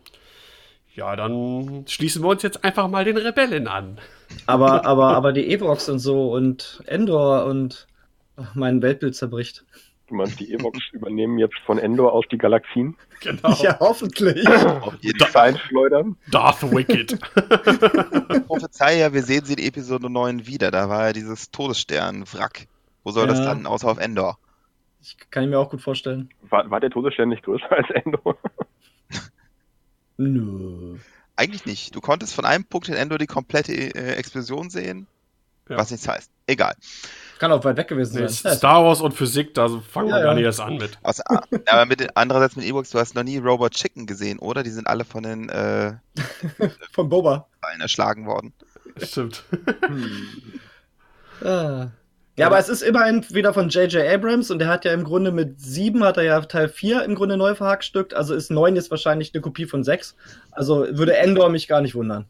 ja, 0.95 1.15
dann 1.15 1.85
schließen 1.87 2.23
wir 2.23 2.29
uns 2.29 2.43
jetzt 2.43 2.65
einfach 2.65 2.89
mal 2.89 3.05
den 3.05 3.17
Rebellen 3.17 3.69
an. 3.69 3.99
Aber, 4.47 4.85
aber, 4.87 5.15
aber 5.17 5.33
die 5.33 5.53
Evox 5.53 5.89
und 5.89 5.99
so 5.99 6.33
und 6.33 6.83
Endor 6.87 7.45
und 7.47 7.87
ach, 8.37 8.55
mein 8.55 8.83
Weltbild 8.83 9.15
zerbricht. 9.15 9.65
Du 10.09 10.15
meinst, 10.15 10.39
die 10.39 10.53
Evox 10.53 10.79
übernehmen 10.93 11.39
jetzt 11.39 11.57
von 11.65 11.79
Endor 11.79 12.13
aus 12.13 12.25
die 12.31 12.39
Galaxien, 12.39 12.97
Genau. 13.21 13.51
Ja, 13.63 13.79
hoffentlich. 13.81 14.47
Auf 14.47 14.95
jeden 15.01 15.19
die 15.19 15.25
Fall. 15.25 15.49
einschleudern. 15.55 16.17
Darth 16.31 16.63
Wicked. 16.71 17.19
Ich 18.37 18.47
prophezei 18.47 18.99
ja, 18.99 19.13
wir 19.13 19.23
sehen 19.23 19.45
sie 19.45 19.55
in 19.55 19.59
Episode 19.61 20.11
9 20.11 20.47
wieder. 20.47 20.71
Da 20.71 20.89
war 20.89 21.07
ja 21.07 21.13
dieses 21.13 21.51
Todesstern-Wrack. 21.51 22.67
Wo 23.05 23.11
soll 23.11 23.27
das 23.27 23.39
Ja. 23.39 23.47
landen, 23.47 23.67
außer 23.67 23.89
auf 23.89 23.99
Endor? 23.99 24.39
Ich 25.01 25.17
kann 25.31 25.45
ich 25.45 25.51
mir 25.51 25.59
auch 25.59 25.71
gut 25.71 25.81
vorstellen. 25.81 26.29
War, 26.43 26.71
war 26.71 26.81
der 26.81 26.91
Todesstern 26.91 27.29
nicht 27.31 27.43
größer 27.45 27.71
als 27.73 27.89
Endor? 27.91 28.37
Nö. 30.17 30.97
Eigentlich 31.37 31.67
nicht. 31.67 31.95
Du 31.95 32.01
konntest 32.01 32.35
von 32.35 32.45
einem 32.45 32.65
Punkt 32.65 32.89
in 32.89 32.95
Endor 32.95 33.19
die 33.19 33.27
komplette 33.27 33.73
äh, 33.73 34.15
Explosion 34.15 34.71
sehen, 34.71 35.07
Ja. 35.69 35.79
was 35.79 35.91
nichts 35.91 36.07
heißt. 36.07 36.31
Egal. 36.47 36.75
Kann 37.39 37.53
auch 37.53 37.65
weit 37.65 37.77
weg 37.77 37.89
gewesen 37.89 38.21
Nee, 38.21 38.29
sein. 38.29 38.57
Star 38.57 38.85
Wars 38.85 39.01
und 39.01 39.13
Physik, 39.13 39.53
da 39.55 39.69
fangen 39.69 40.09
Ja, 40.09 40.17
wir 40.17 40.23
gar 40.23 40.35
nicht 40.35 40.45
erst 40.45 40.61
an 40.61 40.77
mit. 40.77 40.97
Außer, 41.03 41.23
ah, 41.29 41.43
aber 41.67 41.87
mit 41.87 42.01
den, 42.01 42.09
andererseits 42.15 42.57
mit 42.57 42.65
Ewoks, 42.65 42.91
du 42.91 42.99
hast 42.99 43.15
noch 43.15 43.25
nie 43.25 43.39
Robot 43.39 43.73
Chicken 43.73 44.07
gesehen, 44.07 44.39
oder? 44.39 44.63
Die 44.63 44.71
sind 44.71 44.87
alle 44.87 45.05
von 45.05 45.23
den 45.25 45.49
äh, 45.49 45.95
Von 46.93 47.09
Boba. 47.09 47.49
Erschlagen 47.81 48.27
worden. 48.27 48.53
Stimmt. 49.03 49.43
Ah. 51.45 51.89
Ja, 52.39 52.47
aber 52.47 52.59
es 52.59 52.69
ist 52.69 52.83
immerhin 52.83 53.25
wieder 53.31 53.55
von 53.55 53.71
J.J. 53.71 54.07
Abrams 54.07 54.51
und 54.51 54.59
der 54.59 54.69
hat 54.69 54.85
ja 54.85 54.93
im 54.93 55.05
Grunde 55.05 55.33
mit 55.33 55.59
7 55.61 56.05
hat 56.05 56.19
er 56.19 56.23
ja 56.25 56.41
Teil 56.43 56.69
4 56.69 57.03
im 57.05 57.15
Grunde 57.15 57.37
neu 57.39 57.55
verhackstückt, 57.55 58.13
also 58.13 58.35
ist 58.35 58.51
9 58.51 58.77
jetzt 58.77 58.91
wahrscheinlich 58.91 59.33
eine 59.35 59.41
Kopie 59.41 59.65
von 59.65 59.83
6. 59.85 60.15
Also 60.53 60.87
würde 60.91 61.17
Endor 61.17 61.49
mich 61.49 61.67
gar 61.67 61.81
nicht 61.81 61.95
wundern. 61.95 62.27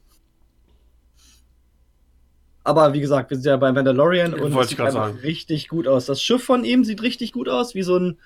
Aber 2.66 2.92
wie 2.94 3.00
gesagt, 3.00 3.30
wir 3.30 3.37
sind 3.37 3.46
ja 3.46 3.56
bei 3.58 3.70
Mandalorian 3.70 4.35
und 4.35 4.52
Wollte 4.52 4.58
es 4.58 4.68
sieht 4.70 4.80
einfach 4.80 5.06
sagen. 5.06 5.18
richtig 5.23 5.68
gut 5.68 5.87
aus. 5.87 6.06
Das 6.06 6.20
Schiff 6.20 6.42
von 6.42 6.64
ihm 6.64 6.82
sieht 6.82 7.00
richtig 7.00 7.30
gut 7.30 7.49
aus, 7.49 7.76
wie 7.76 7.85
so 7.85 7.96
ein 7.96 8.18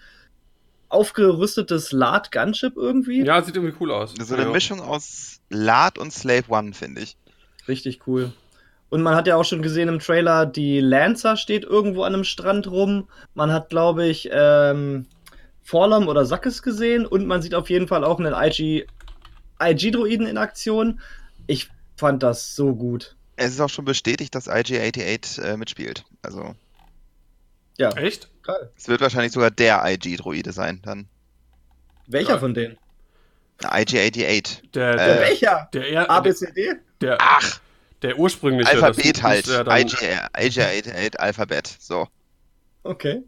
aufgerüstetes 0.88 1.92
Lad-Gunship 1.92 2.74
irgendwie. 2.74 3.22
Ja, 3.22 3.42
sieht 3.42 3.56
irgendwie 3.56 3.74
cool 3.80 3.90
aus. 3.90 4.14
So 4.18 4.34
eine 4.34 4.44
ja. 4.44 4.50
Mischung 4.50 4.80
aus 4.80 5.40
Lad 5.50 5.98
und 5.98 6.10
Slave 6.10 6.44
One, 6.48 6.72
finde 6.72 7.02
ich. 7.02 7.18
Richtig 7.68 8.06
cool. 8.06 8.32
Und 8.88 9.02
man 9.02 9.14
hat 9.14 9.26
ja 9.26 9.36
auch 9.36 9.44
schon 9.44 9.60
gesehen 9.60 9.90
im 9.90 9.98
Trailer, 9.98 10.46
die 10.46 10.80
Lancer 10.80 11.36
steht 11.36 11.64
irgendwo 11.64 12.04
an 12.04 12.14
einem 12.14 12.24
Strand 12.24 12.66
rum. 12.66 13.08
Man 13.34 13.52
hat, 13.52 13.68
glaube 13.68 14.06
ich, 14.06 14.30
ähm, 14.32 15.04
Forlom 15.60 16.08
oder 16.08 16.24
Sackes 16.24 16.62
gesehen 16.62 17.04
und 17.04 17.26
man 17.26 17.42
sieht 17.42 17.54
auf 17.54 17.68
jeden 17.68 17.88
Fall 17.88 18.04
auch 18.04 18.18
einen 18.18 18.32
IG, 18.32 18.86
IG-Droiden 19.60 20.26
in 20.26 20.38
Aktion. 20.38 20.98
Ich 21.46 21.68
fand 21.98 22.22
das 22.22 22.56
so 22.56 22.74
gut. 22.74 23.16
Es 23.42 23.52
ist 23.54 23.60
auch 23.60 23.70
schon 23.70 23.86
bestätigt, 23.86 24.34
dass 24.34 24.48
IG-88 24.48 25.40
äh, 25.42 25.56
mitspielt. 25.56 26.04
Also, 26.20 26.54
Ja, 27.78 27.88
Echt? 27.96 28.28
geil. 28.42 28.70
es 28.76 28.86
wird 28.86 29.00
wahrscheinlich 29.00 29.32
sogar 29.32 29.50
der 29.50 29.82
IG-Droide 29.86 30.52
sein, 30.52 30.80
dann. 30.82 31.08
Welcher 32.06 32.32
Ja. 32.34 32.38
von 32.38 32.52
denen? 32.52 32.76
Na, 33.62 33.78
IG-88. 33.78 34.70
Der, 34.74 34.90
Äh, 34.90 34.96
der, 34.96 35.20
Welcher? 35.20 35.68
der, 35.72 35.88
eher, 35.88 36.10
A, 36.10 36.20
B, 36.20 36.34
C, 36.34 36.52
D? 36.52 36.74
der, 37.00 37.16
Ach, 37.18 37.60
der 38.02 38.18
ursprüngliche. 38.18 38.70
Alphabet 38.70 39.16
das- 39.16 39.22
halt. 39.22 39.48
äh, 39.48 39.64
dann- 39.64 39.78
IG, 39.78 39.96
IG-88 40.36 41.16
Alphabet. 41.16 41.76
So. 41.80 42.08
Okay. 42.82 43.22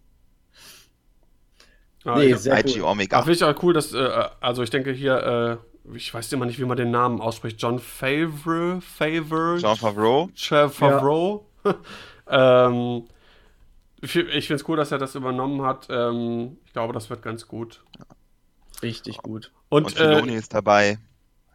Ah, 2.04 2.18
Nee, 2.18 2.32
ich- 2.32 2.36
sehr 2.38 2.58
IG 2.58 2.80
cool. 2.80 2.82
Omega. 2.90 3.16
Ach, 3.18 3.24
finde 3.24 3.36
ich 3.36 3.44
auch 3.44 3.62
cool, 3.62 3.72
dass, 3.72 3.94
äh, 3.94 4.28
also 4.40 4.62
ich 4.62 4.68
denke 4.70 4.92
hier, 4.92 5.58
äh, 5.62 5.71
ich 5.94 6.12
weiß 6.12 6.32
immer 6.32 6.46
nicht, 6.46 6.58
wie 6.58 6.64
man 6.64 6.76
den 6.76 6.90
Namen 6.90 7.20
ausspricht. 7.20 7.60
John 7.60 7.78
Favre, 7.78 8.80
Favre, 8.80 9.58
Jean 9.58 9.76
Favreau. 9.76 10.30
Favreau. 10.70 11.46
ähm, 12.28 13.04
ich 14.00 14.16
ich 14.16 14.46
finde 14.46 14.62
es 14.62 14.68
cool, 14.68 14.76
dass 14.76 14.92
er 14.92 14.98
das 14.98 15.14
übernommen 15.14 15.62
hat. 15.62 15.86
Ähm, 15.90 16.58
ich 16.66 16.72
glaube, 16.72 16.92
das 16.92 17.10
wird 17.10 17.22
ganz 17.22 17.46
gut. 17.46 17.82
Richtig 18.82 19.18
gut. 19.18 19.52
Und, 19.68 19.84
Und 19.86 19.92
Filoni 19.92 20.32
äh, 20.32 20.36
ist 20.38 20.54
dabei. 20.54 20.98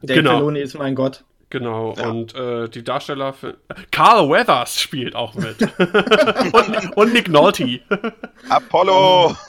Dave 0.01 0.19
Genau. 0.22 0.38
Filoni 0.38 0.60
ist 0.62 0.77
mein 0.77 0.96
Gott. 0.96 1.25
genau, 1.50 1.93
Ja. 1.98 2.10
und 2.10 2.36
äh, 2.36 2.69
die 2.69 2.84
Darsteller 2.84 3.34
für. 3.34 3.57
Carl 3.91 4.29
Weathers 4.29 4.79
spielt 4.79 5.15
auch 5.15 5.34
mit. 5.36 5.62
und, 6.53 6.98
und 6.98 7.13
Nick 7.13 7.29
Nolte. 7.29 7.81
Apollo! 8.50 9.36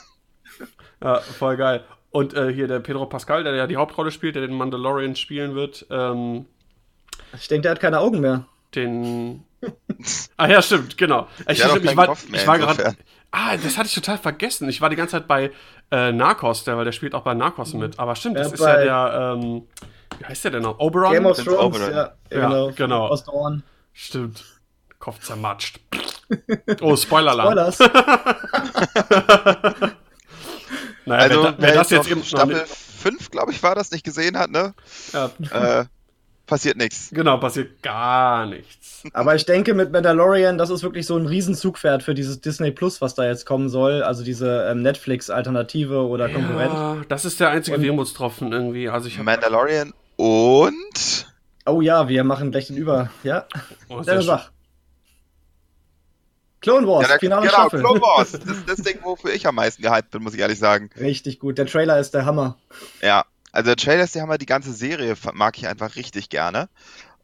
Ja, 1.01 1.21
voll 1.21 1.55
geil. 1.55 1.85
Und 2.11 2.33
äh, 2.33 2.51
hier 2.51 2.67
der 2.67 2.79
Pedro 2.79 3.05
Pascal, 3.05 3.43
der 3.43 3.53
ja 3.55 3.67
die 3.67 3.77
Hauptrolle 3.77 4.11
spielt, 4.11 4.35
der 4.35 4.45
den 4.47 4.57
Mandalorian 4.57 5.15
spielen 5.15 5.53
wird, 5.55 5.85
ähm, 5.91 6.45
Ich 7.35 7.47
denke, 7.47 7.63
der 7.63 7.71
hat 7.71 7.79
keine 7.79 7.99
Augen 7.99 8.19
mehr. 8.19 8.45
den. 8.75 9.43
ah 10.37 10.47
ja, 10.47 10.61
stimmt, 10.61 10.97
genau. 10.97 11.27
Ich, 11.47 11.57
stimmt, 11.59 11.71
auch 11.73 11.77
ich 11.77 11.83
keinen 11.85 11.97
war, 11.97 12.07
Kopf 12.07 12.27
mehr, 12.29 12.41
ich 12.41 12.47
war 12.47 12.57
gerade. 12.57 12.95
Ah, 13.31 13.55
das 13.57 13.77
hatte 13.77 13.87
ich 13.87 13.93
total 13.93 14.17
vergessen. 14.17 14.67
Ich 14.69 14.81
war 14.81 14.89
die 14.89 14.95
ganze 14.95 15.11
Zeit 15.11 15.27
bei 15.27 15.51
äh, 15.91 16.11
Narcos, 16.11 16.63
der, 16.63 16.77
weil 16.77 16.85
der 16.85 16.93
spielt 16.93 17.13
auch 17.13 17.21
bei 17.23 17.33
Narcos 17.35 17.73
mit. 17.73 17.99
Aber 17.99 18.15
stimmt, 18.15 18.37
Ja, 18.37 18.43
das 18.43 18.53
ist 18.53 18.59
ja 18.61 18.77
der. 18.77 19.35
Ähm, 19.37 19.63
wie 20.17 20.25
heißt 20.25 20.43
der 20.45 20.51
denn 20.51 20.63
noch? 20.63 20.79
Oberon? 20.79 21.11
Game 21.13 21.25
of 21.27 21.37
Thrones, 21.37 21.77
Oberyn. 21.77 21.91
ja, 21.91 22.13
Ja, 22.31 22.39
genau. 22.47 22.71
genau. 22.75 23.07
Aus 23.07 23.23
Dorn. 23.25 23.61
Stimmt. 23.93 24.43
Kopf 24.97 25.19
zermatscht. 25.19 25.79
Oh, 26.81 26.95
Spoiler-Alarm. 26.95 27.71
Spoilers. 27.71 27.79
Naja, 31.09 31.23
Also, 31.23 31.43
wer, 31.43 31.55
wer 31.57 31.67
wer 31.69 31.73
das 31.75 31.89
jetzt 31.89 32.09
eben 32.09 32.23
Staffel 32.23 32.55
nicht, 32.55 32.67
5, 32.67 33.31
glaube 33.31 33.51
ich, 33.51 33.61
war 33.63 33.75
das, 33.75 33.91
nicht 33.91 34.03
gesehen 34.03 34.37
hat, 34.37 34.51
ne? 34.51 34.73
ja, 35.13 35.31
äh, 35.51 35.85
passiert 36.45 36.77
nichts. 36.77 37.09
Genau, 37.11 37.37
passiert 37.37 37.81
gar 37.81 38.45
nichts. 38.45 39.03
Aber 39.13 39.35
ich 39.35 39.45
denke, 39.45 39.73
mit 39.73 39.91
Mandalorian, 39.91 40.57
das 40.57 40.69
ist 40.69 40.83
wirklich 40.83 41.05
so 41.05 41.17
ein 41.17 41.25
Riesenzugpferd 41.25 42.03
für 42.03 42.13
dieses 42.13 42.41
Disney 42.41 42.71
Plus, 42.71 43.01
was 43.01 43.15
da 43.15 43.25
jetzt 43.25 43.45
kommen 43.45 43.69
soll. 43.69 44.03
Also 44.03 44.23
diese 44.23 44.67
ähm, 44.69 44.81
Netflix-Alternative 44.81 46.07
oder 46.07 46.29
Konkurrent. 46.29 46.73
Ja, 46.73 46.97
das 47.07 47.25
ist 47.25 47.39
der 47.39 47.49
einzige 47.49 47.81
Wermutstropfen 47.81 48.51
irgendwie. 48.51 48.89
Also 48.89 49.07
ich 49.07 49.21
Mandalorian 49.21 49.93
und 50.15 51.27
Oh 51.65 51.81
ja, 51.81 52.07
wir 52.07 52.23
machen 52.23 52.51
gleich 52.51 52.67
den 52.67 52.77
Über. 52.77 53.09
Ja, 53.23 53.45
oh, 53.89 54.01
sehr 54.01 54.21
selbe 54.21 54.23
schön. 54.23 54.49
Clone 56.61 56.87
Wars, 56.87 57.07
ja, 57.07 57.17
finale 57.19 57.41
genau, 57.41 57.53
Staffel. 57.53 57.79
Clone 57.79 58.01
Wars. 58.01 58.31
Das 58.45 58.57
ist 58.57 58.69
das 58.69 58.77
Ding, 58.77 58.99
wofür 59.03 59.33
ich 59.33 59.47
am 59.47 59.55
meisten 59.55 59.81
gehypt 59.81 60.11
bin, 60.11 60.23
muss 60.23 60.33
ich 60.33 60.39
ehrlich 60.39 60.59
sagen. 60.59 60.89
Richtig 60.99 61.39
gut. 61.39 61.57
Der 61.57 61.65
Trailer 61.65 61.99
ist 61.99 62.13
der 62.13 62.25
Hammer. 62.25 62.57
Ja, 63.01 63.25
also 63.51 63.67
der 63.67 63.77
Trailer 63.77 64.03
ist 64.03 64.15
der 64.15 64.23
Hammer, 64.23 64.37
die 64.37 64.45
ganze 64.45 64.73
Serie 64.73 65.15
mag 65.33 65.57
ich 65.57 65.67
einfach 65.67 65.95
richtig 65.95 66.29
gerne. 66.29 66.69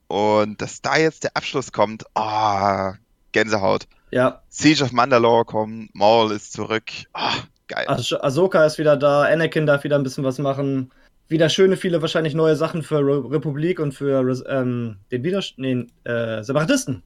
Und 0.08 0.62
dass 0.62 0.82
da 0.82 0.98
jetzt 0.98 1.24
der 1.24 1.36
Abschluss 1.36 1.72
kommt, 1.72 2.06
ah, 2.16 2.94
Gänsehaut. 3.32 3.88
Ja, 4.12 4.42
Siege 4.50 4.84
of 4.84 4.92
Mandalore 4.92 5.46
kommt, 5.46 5.94
Maul 5.94 6.32
ist 6.32 6.54
zurück. 6.54 6.84
Ah, 7.14 7.34
geil. 7.68 7.86
Ah- 7.88 8.00
Ahsoka 8.22 8.66
ist 8.66 8.78
wieder 8.78 8.96
da, 8.98 9.24
Anakin 9.24 9.66
darf 9.66 9.84
wieder 9.84 9.98
ein 9.98 10.04
bisschen 10.04 10.24
was 10.24 10.38
machen. 10.38 10.92
Wieder 11.28 11.50
schöne, 11.50 11.76
viele 11.76 12.02
wahrscheinlich 12.02 12.36
neue 12.36 12.56
Sachen 12.56 12.84
für 12.84 13.00
Re 13.00 13.32
Republik 13.32 13.80
und 13.80 13.94
für 13.94 14.22
ähm, 14.48 14.98
den 15.12 15.24
Widerstand, 15.24 15.60
nee, 15.60 16.10
äh, 16.10 16.44
Separatisten. 16.44 17.02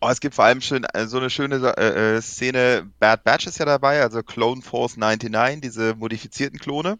Oh, 0.00 0.08
es 0.08 0.20
gibt 0.20 0.34
vor 0.34 0.44
allem 0.44 0.60
schön, 0.60 0.84
äh, 0.84 1.06
so 1.06 1.18
eine 1.18 1.30
schöne 1.30 1.56
äh, 1.76 2.16
äh, 2.16 2.22
Szene. 2.22 2.90
Bad 2.98 3.24
Batch 3.24 3.46
ist 3.46 3.58
ja 3.58 3.64
dabei, 3.64 4.02
also 4.02 4.22
Clone 4.22 4.62
Force 4.62 4.96
99, 4.96 5.60
diese 5.60 5.94
modifizierten 5.94 6.58
Klone. 6.58 6.98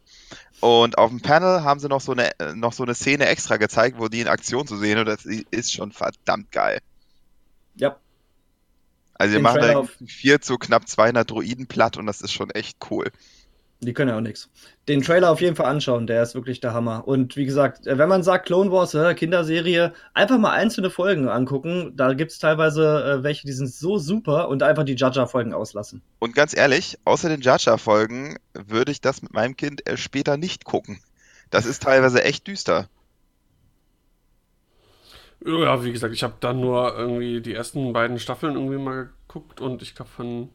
Und 0.61 0.99
auf 0.99 1.11
dem 1.11 1.21
Panel 1.21 1.63
haben 1.63 1.81
sie 1.81 1.89
noch 1.89 2.01
so 2.01 2.13
eine, 2.13 2.39
äh, 2.39 2.55
noch 2.55 2.73
so 2.73 2.83
eine 2.83 2.95
Szene 2.95 3.27
extra 3.27 3.57
gezeigt, 3.57 3.99
wo 3.99 4.09
die 4.09 4.21
in 4.21 4.29
Aktion 4.29 4.67
zu 4.67 4.77
sehen 4.77 4.99
und 4.99 5.07
das 5.07 5.25
ist 5.25 5.73
schon 5.73 5.93
verdammt 5.93 6.51
geil. 6.53 6.81
Ja, 7.77 7.97
Also 9.15 9.35
wir 9.35 9.41
machen 9.41 9.61
da 9.61 9.85
vier 10.07 10.41
zu 10.41 10.57
knapp 10.59 10.89
200 10.89 11.31
Droiden 11.31 11.67
platt 11.67 11.97
und 11.97 12.07
das 12.07 12.21
ist 12.21 12.33
schon 12.33 12.51
echt 12.51 12.79
cool. 12.91 13.11
Die 13.85 13.93
können 13.93 14.11
ja 14.11 14.17
auch 14.17 14.23
nichts. 14.23 14.51
Den 14.89 15.03
Trailer 15.03 15.31
auf 15.31 15.41
jeden 15.41 15.57
Fall 15.57 15.67
anschauen, 15.67 16.07
der 16.07 16.23
ist 16.23 16.35
wirklich 16.35 16.61
der 16.61 16.75
Hammer. 16.75 17.07
Und 17.07 17.37
wie 17.37 17.45
gesagt, 17.45 17.87
äh, 17.87 17.99
wenn 17.99 18.09
man 18.09 18.23
sagt 18.23 18.47
Clone 18.47 18.71
Wars, 18.71 18.95
äh, 18.95 19.15
Kinderserie, 19.15 19.93
einfach 20.13 20.39
mal 20.39 20.53
einzelne 20.53 20.91
Folgen 20.91 21.29
angucken. 21.29 21.93
Da 21.97 22.13
gibt 22.15 22.33
es 22.33 22.39
teilweise 22.39 23.19
äh, 23.21 23.23
welche, 23.23 23.47
die 23.47 23.53
sind 23.53 23.73
so 23.73 23.99
super 23.99 24.49
und 24.49 24.63
einfach 24.63 24.85
die 24.85 24.97
Jaja-Folgen 24.97 25.55
auslassen. 25.55 26.03
Und 26.19 26.35
ganz 26.35 26.57
ehrlich, 26.57 26.99
außer 27.05 27.29
den 27.29 27.41
Jaja-Folgen 27.41 28.37
würde 28.53 28.93
ich 28.93 29.01
das 29.01 29.23
mit 29.23 29.33
meinem 29.33 29.57
Kind 29.57 29.89
äh, 29.89 29.97
später 29.97 30.37
nicht 30.37 30.65
gucken. 30.65 31.01
Das 31.51 31.67
ist 31.67 31.83
teilweise 31.83 32.23
echt 32.25 32.47
düster. 32.47 32.89
Ja, 35.45 35.85
wie 35.85 35.93
gesagt, 35.93 36.15
ich 36.15 36.23
habe 36.23 36.35
dann 36.41 36.61
nur 36.61 36.97
irgendwie 36.97 37.41
die 37.43 37.53
ersten 37.53 37.93
beiden 37.93 38.19
Staffeln 38.19 38.55
irgendwie 38.55 38.79
mal 38.79 39.11
geguckt 39.29 39.61
und 39.61 39.83
ich 39.83 39.95
glaube 39.95 40.11
von 40.11 40.49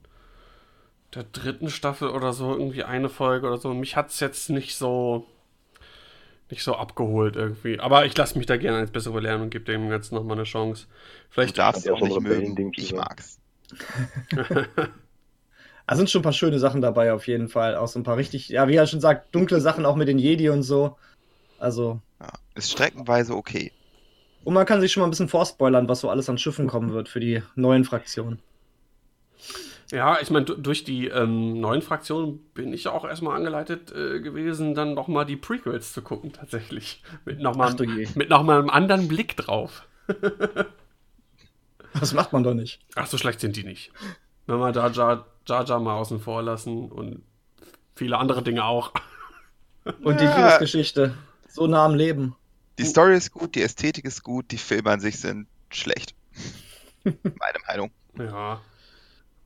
der 1.15 1.23
dritten 1.23 1.69
Staffel 1.69 2.09
oder 2.09 2.33
so 2.33 2.51
irgendwie 2.53 2.83
eine 2.83 3.09
Folge 3.09 3.47
oder 3.47 3.57
so. 3.57 3.73
Mich 3.73 3.95
hat's 3.95 4.19
jetzt 4.19 4.49
nicht 4.49 4.75
so 4.75 5.25
nicht 6.49 6.63
so 6.63 6.75
abgeholt 6.75 7.35
irgendwie. 7.35 7.79
Aber 7.79 8.05
ich 8.05 8.17
lasse 8.17 8.37
mich 8.37 8.47
da 8.47 8.57
gerne 8.57 8.79
als 8.79 8.91
bessere 8.91 9.19
lernen 9.19 9.43
und 9.43 9.49
gebe 9.51 9.65
dem 9.65 9.89
Ganzen 9.89 10.15
nochmal 10.15 10.37
eine 10.37 10.45
Chance. 10.45 10.87
Du 10.87 10.93
Vielleicht 11.29 11.57
darfst 11.57 11.81
es 11.81 11.85
ja 11.85 11.93
auch 11.93 12.01
nicht 12.01 12.19
mögen. 12.19 12.57
Ich 12.75 12.93
mag's. 12.93 13.39
Da 15.87 15.95
sind 15.95 16.09
schon 16.09 16.21
ein 16.21 16.23
paar 16.23 16.33
schöne 16.33 16.59
Sachen 16.59 16.81
dabei, 16.81 17.13
auf 17.13 17.27
jeden 17.27 17.49
Fall. 17.49 17.75
Auch 17.75 17.87
so 17.87 17.99
ein 17.99 18.03
paar 18.03 18.17
richtig, 18.17 18.47
ja, 18.49 18.67
wie 18.67 18.75
er 18.75 18.85
schon 18.87 19.01
sagt, 19.01 19.33
dunkle 19.33 19.59
Sachen 19.59 19.85
auch 19.85 19.95
mit 19.95 20.07
den 20.07 20.19
Jedi 20.19 20.49
und 20.49 20.63
so. 20.63 20.97
Also, 21.57 22.01
Ja, 22.19 22.31
ist 22.55 22.71
streckenweise 22.71 23.35
okay. 23.35 23.73
und 24.43 24.53
man 24.53 24.65
kann 24.65 24.81
sich 24.81 24.91
schon 24.91 25.01
mal 25.01 25.07
ein 25.07 25.11
bisschen 25.11 25.29
vorspoilern, 25.29 25.87
was 25.87 26.01
so 26.01 26.09
alles 26.09 26.29
an 26.29 26.37
Schiffen 26.37 26.67
kommen 26.67 26.91
wird 26.93 27.07
für 27.09 27.19
die 27.21 27.41
neuen 27.55 27.85
Fraktionen. 27.85 28.41
Ja, 29.91 30.19
ich 30.21 30.29
meine, 30.29 30.45
du- 30.45 30.55
durch 30.55 30.83
die 30.83 31.07
ähm, 31.07 31.59
neuen 31.59 31.81
Fraktionen 31.81 32.39
bin 32.53 32.73
ich 32.73 32.83
ja 32.83 32.91
auch 32.91 33.05
erstmal 33.05 33.35
angeleitet 33.35 33.91
äh, 33.91 34.19
gewesen, 34.21 34.75
dann 34.75 34.93
nochmal 34.93 35.25
die 35.25 35.35
Prequels 35.35 35.93
zu 35.93 36.01
gucken, 36.03 36.31
tatsächlich. 36.31 37.01
Mit 37.25 37.39
nochmal 37.39 37.73
noch 37.73 38.43
mal 38.43 38.59
einem 38.59 38.69
anderen 38.69 39.07
Blick 39.07 39.35
drauf. 39.37 39.87
Das 41.99 42.13
macht 42.13 42.33
man 42.33 42.43
doch 42.43 42.53
nicht. 42.53 42.79
Ach, 42.95 43.07
so 43.07 43.17
schlecht 43.17 43.39
sind 43.39 43.55
die 43.55 43.63
nicht. 43.63 43.91
Wenn 44.45 44.59
wir 44.59 44.71
da 44.71 44.89
Jar 44.89 45.25
Jar, 45.47 45.65
Jar 45.65 45.79
mal 45.79 45.95
außen 45.95 46.19
vor 46.19 46.43
lassen 46.43 46.89
und 46.91 47.23
viele 47.95 48.17
andere 48.17 48.43
Dinge 48.43 48.63
auch. 48.63 48.93
Und 50.03 50.19
die 50.19 50.25
Ja. 50.25 50.35
Liebesgeschichte. 50.37 51.15
So 51.47 51.65
nah 51.65 51.85
am 51.85 51.95
Leben. 51.95 52.35
Die 52.77 52.85
Story 52.85 53.15
ist 53.17 53.31
gut, 53.31 53.55
die 53.55 53.63
Ästhetik 53.63 54.05
ist 54.05 54.21
gut, 54.23 54.51
die 54.51 54.57
Filme 54.57 54.91
an 54.91 54.99
sich 54.99 55.19
sind 55.19 55.47
schlecht. 55.71 56.13
Meine 57.03 57.59
Meinung. 57.67 57.91
Ja. 58.17 58.61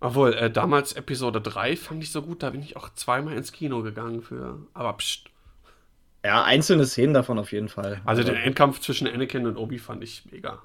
Obwohl, 0.04 0.34
äh, 0.34 0.52
damals 0.52 0.94
Episode 0.94 1.42
3 1.42 1.76
fand 1.76 2.04
ich 2.04 2.12
so 2.12 2.22
gut, 2.22 2.44
da 2.44 2.50
bin 2.52 2.62
ich 2.62 2.76
auch 2.78 2.90
zweimal 2.94 3.36
ins 3.36 3.52
Kino 3.52 3.82
gegangen 3.82 4.22
für. 4.22 4.60
Aber 4.74 4.94
pst. 4.98 5.26
Ja, 6.26 6.44
einzelne 6.44 6.86
Szenen 6.86 7.14
davon 7.14 7.38
auf 7.40 7.52
jeden 7.52 7.70
Fall. 7.70 8.02
Also 8.06 8.22
Aber- 8.22 8.32
den 8.32 8.42
Endkampf 8.42 8.80
zwischen 8.80 9.08
Anakin 9.08 9.46
und 9.48 9.58
Obi 9.58 9.78
fand 9.80 10.04
ich 10.04 10.24
mega. 10.32 10.62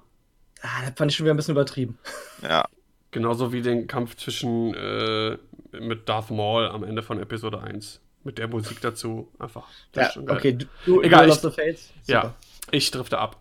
Ah, 0.62 0.82
das 0.84 0.92
fand 0.96 1.10
ich 1.10 1.16
schon 1.16 1.24
wieder 1.24 1.34
ein 1.34 1.36
bisschen 1.36 1.54
übertrieben. 1.54 1.98
Ja. 2.42 2.64
Genauso 3.10 3.52
wie 3.52 3.62
den 3.62 3.86
Kampf 3.86 4.16
zwischen 4.16 4.74
äh, 4.74 5.38
mit 5.72 6.08
Darth 6.08 6.30
Maul 6.30 6.66
am 6.68 6.84
Ende 6.84 7.02
von 7.02 7.18
Episode 7.20 7.60
1. 7.62 8.00
Mit 8.22 8.36
der 8.38 8.48
Musik 8.48 8.80
dazu. 8.82 9.28
Einfach. 9.38 9.66
Das 9.92 10.02
Ja, 10.02 10.08
ist 10.08 10.14
schon 10.14 10.26
geil. 10.26 10.36
okay, 10.36 10.58
du, 10.84 11.00
Egal, 11.02 11.26
Duel 11.26 11.30
ich- 11.38 11.44
of 11.44 11.52
the 11.54 11.60
Fates. 11.62 11.90
Ja, 12.06 12.34
ich 12.70 12.90
drifte 12.90 13.18
ab. 13.18 13.36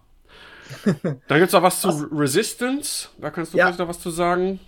Dann 0.86 1.20
gibt 1.40 1.48
es 1.48 1.52
noch 1.54 1.64
was 1.64 1.82
zu 1.82 1.90
Resistance. 2.12 3.10
Da 3.18 3.30
kannst 3.30 3.54
du 3.54 3.58
Ja. 3.58 3.66
vielleicht 3.66 3.80
noch 3.80 3.88
was 3.90 4.00
zu 4.00 4.10
sagen. 4.10 4.60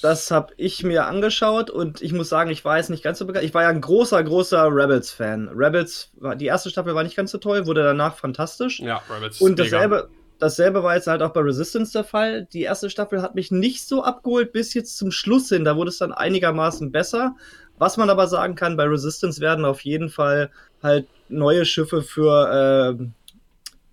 Das 0.00 0.30
habe 0.30 0.52
ich 0.56 0.82
mir 0.82 1.06
angeschaut 1.06 1.70
und 1.70 2.02
ich 2.02 2.12
muss 2.12 2.28
sagen, 2.28 2.50
ich 2.50 2.64
war 2.64 2.78
jetzt 2.78 2.90
nicht 2.90 3.04
ganz 3.04 3.18
so 3.18 3.26
begeistert. 3.26 3.48
Ich 3.48 3.54
war 3.54 3.62
ja 3.62 3.68
ein 3.68 3.80
großer, 3.80 4.22
großer 4.22 4.68
Rebels-Fan. 4.68 5.50
Rebels, 5.54 6.10
war, 6.16 6.34
die 6.34 6.46
erste 6.46 6.70
Staffel 6.70 6.94
war 6.94 7.04
nicht 7.04 7.16
ganz 7.16 7.30
so 7.30 7.38
toll, 7.38 7.66
wurde 7.66 7.82
danach 7.82 8.16
fantastisch. 8.16 8.80
Ja, 8.80 9.02
Rebels. 9.14 9.40
Und 9.40 9.58
mega. 9.58 9.64
dasselbe, 9.64 10.08
dasselbe 10.38 10.82
war 10.82 10.96
jetzt 10.96 11.06
halt 11.06 11.22
auch 11.22 11.32
bei 11.32 11.40
Resistance 11.40 11.92
der 11.92 12.04
Fall. 12.04 12.48
Die 12.52 12.62
erste 12.62 12.90
Staffel 12.90 13.22
hat 13.22 13.34
mich 13.34 13.50
nicht 13.50 13.86
so 13.86 14.02
abgeholt 14.02 14.52
bis 14.52 14.74
jetzt 14.74 14.96
zum 14.96 15.12
Schluss 15.12 15.50
hin. 15.50 15.64
Da 15.64 15.76
wurde 15.76 15.90
es 15.90 15.98
dann 15.98 16.12
einigermaßen 16.12 16.90
besser. 16.90 17.36
Was 17.78 17.96
man 17.96 18.10
aber 18.10 18.26
sagen 18.26 18.54
kann, 18.54 18.76
bei 18.76 18.84
Resistance 18.84 19.40
werden 19.40 19.64
auf 19.64 19.82
jeden 19.82 20.08
Fall 20.08 20.50
halt 20.82 21.06
neue 21.28 21.64
Schiffe 21.64 22.02
für 22.02 22.96
ähm, 22.98 23.12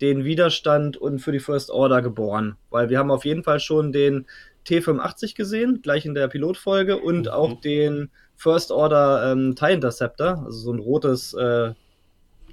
den 0.00 0.24
Widerstand 0.24 0.96
und 0.96 1.18
für 1.18 1.32
die 1.32 1.40
First 1.40 1.70
Order 1.70 2.02
geboren. 2.02 2.56
Weil 2.70 2.88
wir 2.88 2.98
haben 2.98 3.10
auf 3.10 3.24
jeden 3.24 3.44
Fall 3.44 3.60
schon 3.60 3.92
den 3.92 4.26
T85 4.66 5.34
gesehen, 5.34 5.80
gleich 5.82 6.04
in 6.06 6.14
der 6.14 6.28
Pilotfolge, 6.28 6.98
und 6.98 7.22
Mhm. 7.22 7.28
auch 7.28 7.60
den 7.60 8.10
First 8.36 8.70
Order 8.70 9.32
ähm, 9.32 9.54
TIE 9.56 9.72
Interceptor, 9.72 10.42
also 10.44 10.58
so 10.58 10.72
ein 10.72 10.78
rotes 10.78 11.34
äh, 11.34 11.74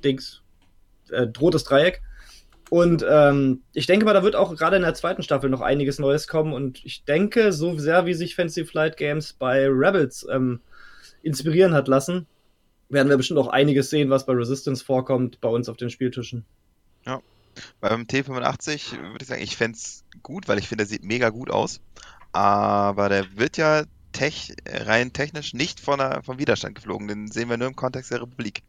Dings, 0.04 0.42
äh, 1.10 1.28
rotes 1.40 1.64
Dreieck. 1.64 2.02
Und 2.70 3.06
ähm, 3.10 3.62
ich 3.74 3.86
denke 3.88 4.06
mal, 4.06 4.14
da 4.14 4.24
wird 4.24 4.36
auch 4.36 4.54
gerade 4.56 4.76
in 4.76 4.82
der 4.82 4.94
zweiten 4.94 5.24
Staffel 5.24 5.50
noch 5.50 5.62
einiges 5.62 6.00
Neues 6.00 6.28
kommen. 6.28 6.52
Und 6.52 6.84
ich 6.84 7.06
denke, 7.06 7.54
so 7.54 7.78
sehr 7.78 8.06
wie 8.06 8.14
sich 8.14 8.36
Fantasy 8.36 8.66
Flight 8.66 8.98
Games 8.98 9.32
bei 9.32 9.68
Rebels 9.70 10.28
ähm, 10.30 10.60
inspirieren 11.24 11.74
hat 11.74 11.88
lassen, 11.88 12.28
werden 12.90 13.08
wir 13.10 13.16
bestimmt 13.18 13.40
auch 13.40 13.48
einiges 13.48 13.90
sehen, 13.90 14.10
was 14.10 14.26
bei 14.26 14.34
Resistance 14.34 14.84
vorkommt, 14.84 15.40
bei 15.40 15.48
uns 15.50 15.70
auf 15.70 15.78
den 15.78 15.90
Spieltischen. 15.90 16.46
Beim 17.82 18.04
T85 18.04 18.92
würde 18.92 19.18
ich 19.22 19.28
sagen, 19.28 19.42
ich 19.42 19.58
fände 19.58 19.78
es 19.78 20.04
gut, 20.22 20.48
weil 20.48 20.60
ich 20.60 20.68
finde, 20.68 20.84
der 20.84 20.90
sieht 20.90 21.04
mega 21.04 21.30
gut 21.30 21.50
aus. 21.50 21.82
Aber 22.32 23.10
der 23.10 23.26
wird 23.38 23.58
ja 23.58 23.84
tech, 24.12 24.54
rein 24.68 25.14
technisch 25.14 25.54
nicht 25.54 25.80
von 25.80 26.00
der, 26.00 26.22
vom 26.24 26.40
Widerstand 26.40 26.76
geflogen. 26.76 27.08
Den 27.08 27.32
sehen 27.32 27.50
wir 27.50 27.58
nur 27.58 27.68
im 27.68 27.76
Kontext 27.76 28.12
der 28.12 28.22
Republik. 28.22 28.64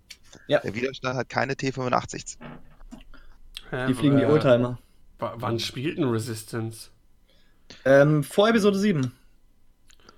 Ja. 0.47 0.61
Der 0.61 0.75
Widerstand 0.75 1.17
hat 1.17 1.29
keine 1.29 1.55
T85s. 1.55 2.39
Hä, 3.71 3.87
Die 3.87 3.95
fliegen 3.95 4.17
die 4.17 4.23
äh, 4.25 4.27
Oldtimer. 4.27 4.79
wa- 5.19 5.35
Wann 5.37 5.59
spielt 5.59 5.99
denn 5.99 6.09
Resistance? 6.09 6.91
Ähm, 7.85 8.25
vor 8.25 8.49
Episode 8.49 8.79
7. 8.79 9.13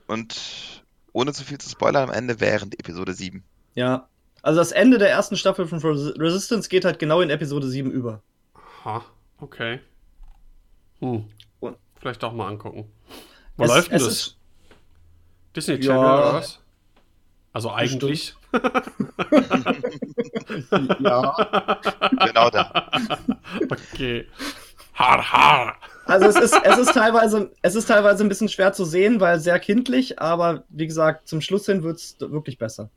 Und 0.06 0.82
ohne 1.12 1.32
zu 1.32 1.44
viel 1.44 1.59
zu 1.59 1.68
spoilern, 1.68 2.09
am 2.09 2.14
Ende 2.14 2.40
während 2.40 2.78
Episode 2.78 3.12
7. 3.14 3.42
Ja. 3.75 4.09
Also 4.42 4.59
das 4.61 4.73
Ende 4.73 4.99
der 4.99 5.11
ersten 5.11 5.37
Staffel 5.37 5.66
von 5.66 5.78
Res- 5.80 6.14
Resistance 6.18 6.68
geht 6.68 6.84
halt 6.84 6.99
genau 6.99 7.21
in 7.21 7.30
Episode 7.30 7.69
7 7.69 7.91
über. 7.91 8.23
Aha, 8.84 9.04
okay. 9.38 9.80
Hm. 11.00 11.25
Und- 11.60 11.76
Vielleicht 11.97 12.23
doch 12.23 12.32
mal 12.32 12.49
angucken. 12.49 12.91
Wo 13.60 13.64
Es- 13.64 13.68
läuft 13.70 13.90
denn 13.92 13.99
das? 13.99 14.36
Disney 15.54 15.75
Ja. 15.76 15.80
Channel 15.80 15.99
oder 16.04 16.34
was? 16.34 16.58
Also 17.52 17.70
eigentlich. 17.73 18.34
Ja. 21.00 21.78
Genau 22.26 22.50
da. 22.50 22.90
okay. 23.70 24.26
Har, 24.94 25.23
har. 25.32 25.76
Also 26.06 26.26
es 26.26 26.36
ist, 26.36 26.60
es 26.64 26.78
ist 26.78 26.92
teilweise, 26.92 27.50
es 27.62 27.75
ist 27.75 27.86
teilweise 27.86 28.25
ein 28.25 28.28
bisschen 28.28 28.49
schwer 28.49 28.73
zu 28.73 28.84
sehen, 28.84 29.20
weil 29.20 29.38
sehr 29.40 29.58
kindlich, 29.60 30.18
aber 30.20 30.64
wie 30.68 30.86
gesagt, 30.86 31.28
zum 31.28 31.40
Schluss 31.40 31.66
hin 31.66 31.82
wird 31.82 31.99
es 31.99 32.16
wirklich 32.18 32.58
besser. 32.58 32.90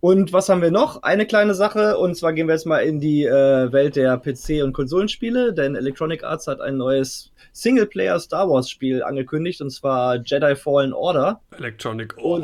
Und 0.00 0.32
was 0.32 0.48
haben 0.48 0.62
wir 0.62 0.70
noch? 0.70 1.02
Eine 1.02 1.26
kleine 1.26 1.54
Sache, 1.54 1.98
und 1.98 2.16
zwar 2.16 2.32
gehen 2.32 2.46
wir 2.46 2.54
jetzt 2.54 2.66
mal 2.66 2.78
in 2.78 3.00
die 3.00 3.24
äh, 3.24 3.72
Welt 3.72 3.96
der 3.96 4.20
PC- 4.22 4.62
und 4.62 4.72
Konsolenspiele, 4.72 5.52
denn 5.52 5.74
Electronic 5.74 6.24
Arts 6.24 6.46
hat 6.46 6.60
ein 6.60 6.76
neues 6.76 7.32
Singleplayer 7.52 8.18
Star 8.18 8.48
Wars 8.48 8.70
Spiel 8.70 9.02
angekündigt, 9.02 9.60
und 9.60 9.70
zwar 9.70 10.16
Jedi 10.16 10.56
Fallen 10.56 10.92
Order. 10.92 11.40
Electronic. 11.56 12.16
Oh. 12.18 12.42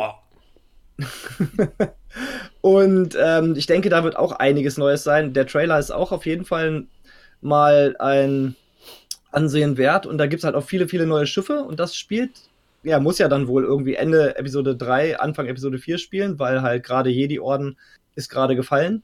Und 2.61 3.17
ähm, 3.21 3.55
ich 3.57 3.67
denke, 3.67 3.91
da 3.91 4.03
wird 4.05 4.17
auch 4.17 4.33
einiges 4.33 4.79
Neues 4.79 5.05
sein. 5.05 5.33
Der 5.33 5.47
Trailer 5.47 5.79
ist 5.79 5.91
auch 5.91 6.13
auf 6.13 6.27
jeden 6.27 6.45
Fall 6.45 6.87
mal 7.41 7.97
ein 7.99 8.57
Ansehen 9.31 9.77
wert. 9.77 10.07
Und 10.07 10.19
da 10.19 10.27
gibt 10.27 10.41
es 10.41 10.45
halt 10.45 10.55
auch 10.55 10.65
viele, 10.65 10.89
viele 10.89 11.07
neue 11.07 11.27
Schiffe. 11.27 11.63
Und 11.63 11.79
das 11.79 11.95
spielt, 11.95 12.33
ja, 12.87 13.01
muss 13.01 13.19
ja 13.19 13.29
dann 13.29 13.49
wohl 13.49 13.65
irgendwie 13.65 13.97
Ende 13.97 14.37
Episode 14.37 14.77
3, 14.77 15.19
Anfang 15.19 15.47
Episode 15.47 15.79
4 15.79 15.99
spielen, 15.99 16.39
weil 16.39 16.63
halt 16.63 16.85
gerade 16.85 17.11
Jedi-Orden 17.11 17.77
ist 18.15 18.29
gerade 18.29 18.55
gefallen. 18.55 19.03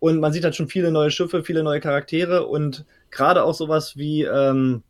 Und 0.00 0.18
man 0.18 0.32
sieht 0.32 0.42
halt 0.42 0.56
schon 0.56 0.68
viele 0.68 0.90
neue 0.90 1.12
Schiffe, 1.12 1.44
viele 1.44 1.62
neue 1.62 1.80
Charaktere 1.80 2.46
und 2.46 2.84
gerade 3.12 3.44
auch 3.44 3.54
sowas 3.54 3.96
wie 3.96 4.24
ähm, 4.24 4.82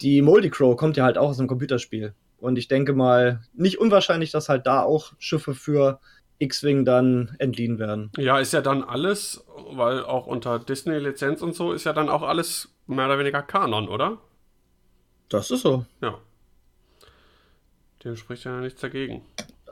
die 0.00 0.22
Moldy 0.22 0.48
Crow 0.48 0.76
kommt 0.76 0.96
ja 0.96 1.04
halt 1.04 1.18
auch 1.18 1.28
aus 1.28 1.38
einem 1.38 1.46
Computerspiel. 1.46 2.14
Und 2.38 2.56
ich 2.56 2.68
denke 2.68 2.94
mal, 2.94 3.42
nicht 3.54 3.78
unwahrscheinlich, 3.78 4.30
dass 4.30 4.48
halt 4.48 4.66
da 4.66 4.82
auch 4.82 5.12
Schiffe 5.18 5.54
für 5.54 6.00
X-Wing 6.38 6.86
dann 6.86 7.36
entliehen 7.38 7.78
werden. 7.78 8.10
Ja, 8.16 8.38
ist 8.38 8.54
ja 8.54 8.62
dann 8.62 8.82
alles, 8.82 9.44
weil 9.72 10.02
auch 10.02 10.26
unter 10.26 10.58
Disney-Lizenz 10.58 11.42
und 11.42 11.54
so 11.54 11.72
ist 11.72 11.84
ja 11.84 11.92
dann 11.92 12.08
auch 12.08 12.22
alles 12.22 12.74
mehr 12.86 13.06
oder 13.06 13.18
weniger 13.18 13.42
Kanon, 13.42 13.88
oder? 13.88 14.18
Das 15.28 15.50
ist 15.50 15.62
so. 15.62 15.84
Ja. 16.00 16.18
Dem 18.06 18.16
spricht 18.16 18.44
ja 18.44 18.60
nichts 18.60 18.80
dagegen. 18.80 19.22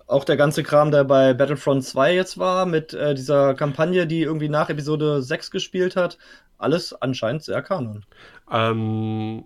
Auch 0.09 0.25
der 0.25 0.37
ganze 0.37 0.65
Kram, 0.65 0.91
der 0.91 1.05
bei 1.05 1.33
Battlefront 1.35 1.85
2 1.85 2.17
jetzt 2.17 2.37
war, 2.37 2.67
mit 2.67 2.93
äh, 2.93 3.15
dieser 3.15 3.55
Kampagne, 3.55 4.09
die 4.09 4.23
irgendwie 4.23 4.49
nach 4.49 4.69
Episode 4.69 5.23
6 5.23 5.53
gespielt 5.53 5.95
hat, 5.95 6.19
alles 6.59 6.93
anscheinend 6.93 7.45
sehr 7.45 7.63
kanon. 7.63 8.05
Ähm, 8.51 9.45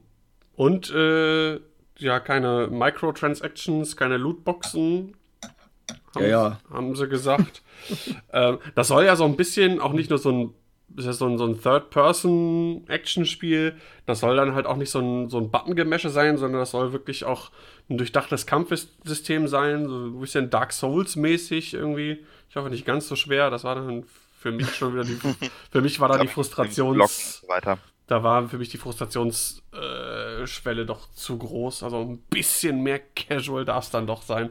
und 0.56 0.90
äh, 0.90 1.60
ja, 1.98 2.18
keine 2.20 2.68
Microtransactions, 2.68 3.94
keine 3.94 4.16
Lootboxen. 4.16 5.14
Haben, 6.14 6.22
Ja, 6.22 6.28
ja. 6.28 6.60
haben 6.70 6.96
sie 6.96 7.08
gesagt. 7.08 7.62
ähm, 8.32 8.58
das 8.74 8.88
soll 8.88 9.04
ja 9.04 9.16
so 9.16 9.24
ein 9.26 9.36
bisschen 9.36 9.80
auch 9.80 9.92
nicht 9.92 10.08
nur 10.08 10.18
so 10.18 10.32
ein, 10.32 10.54
ist 10.96 11.06
ja 11.06 11.12
so 11.12 11.26
ein, 11.26 11.38
so 11.38 11.46
ein 11.46 11.60
Third-Person-Action-Spiel. 11.60 13.74
Das 14.06 14.20
soll 14.20 14.36
dann 14.36 14.54
halt 14.54 14.66
auch 14.66 14.76
nicht 14.76 14.90
so 14.90 15.00
ein, 15.00 15.28
so 15.28 15.38
ein 15.38 15.50
Button-Gemäsche 15.50 16.10
sein, 16.10 16.38
sondern 16.38 16.60
das 16.60 16.70
soll 16.70 16.92
wirklich 16.92 17.24
auch 17.24 17.50
ein 17.88 17.98
durchdachtes 17.98 18.46
Kampfsystem 18.46 19.48
sein, 19.48 19.88
so 19.88 20.06
ein 20.06 20.20
bisschen 20.20 20.50
Dark 20.50 20.72
Souls-mäßig 20.72 21.74
irgendwie. 21.74 22.24
Ich 22.50 22.56
hoffe 22.56 22.70
nicht 22.70 22.86
ganz 22.86 23.08
so 23.08 23.16
schwer. 23.16 23.50
Das 23.50 23.64
war 23.64 23.74
dann 23.74 24.04
für 24.38 24.52
mich 24.52 24.74
schon 24.74 24.94
wieder 24.94 25.04
die, 25.04 25.16
für 25.70 25.80
mich 25.80 26.00
war 26.00 26.08
da 26.08 26.18
die 26.18 26.28
Frustrations, 26.28 27.44
weiter. 27.48 27.78
Da 28.08 28.22
war 28.22 28.48
für 28.48 28.56
mich 28.56 28.70
die 28.70 28.78
Frustrationsschwelle 28.78 30.82
äh, 30.82 30.86
doch 30.86 31.12
zu 31.12 31.36
groß. 31.36 31.82
Also 31.82 32.00
ein 32.00 32.16
bisschen 32.30 32.82
mehr 32.82 32.98
Casual 32.98 33.66
darf 33.66 33.84
es 33.84 33.90
dann 33.90 34.06
doch 34.06 34.22
sein. 34.22 34.48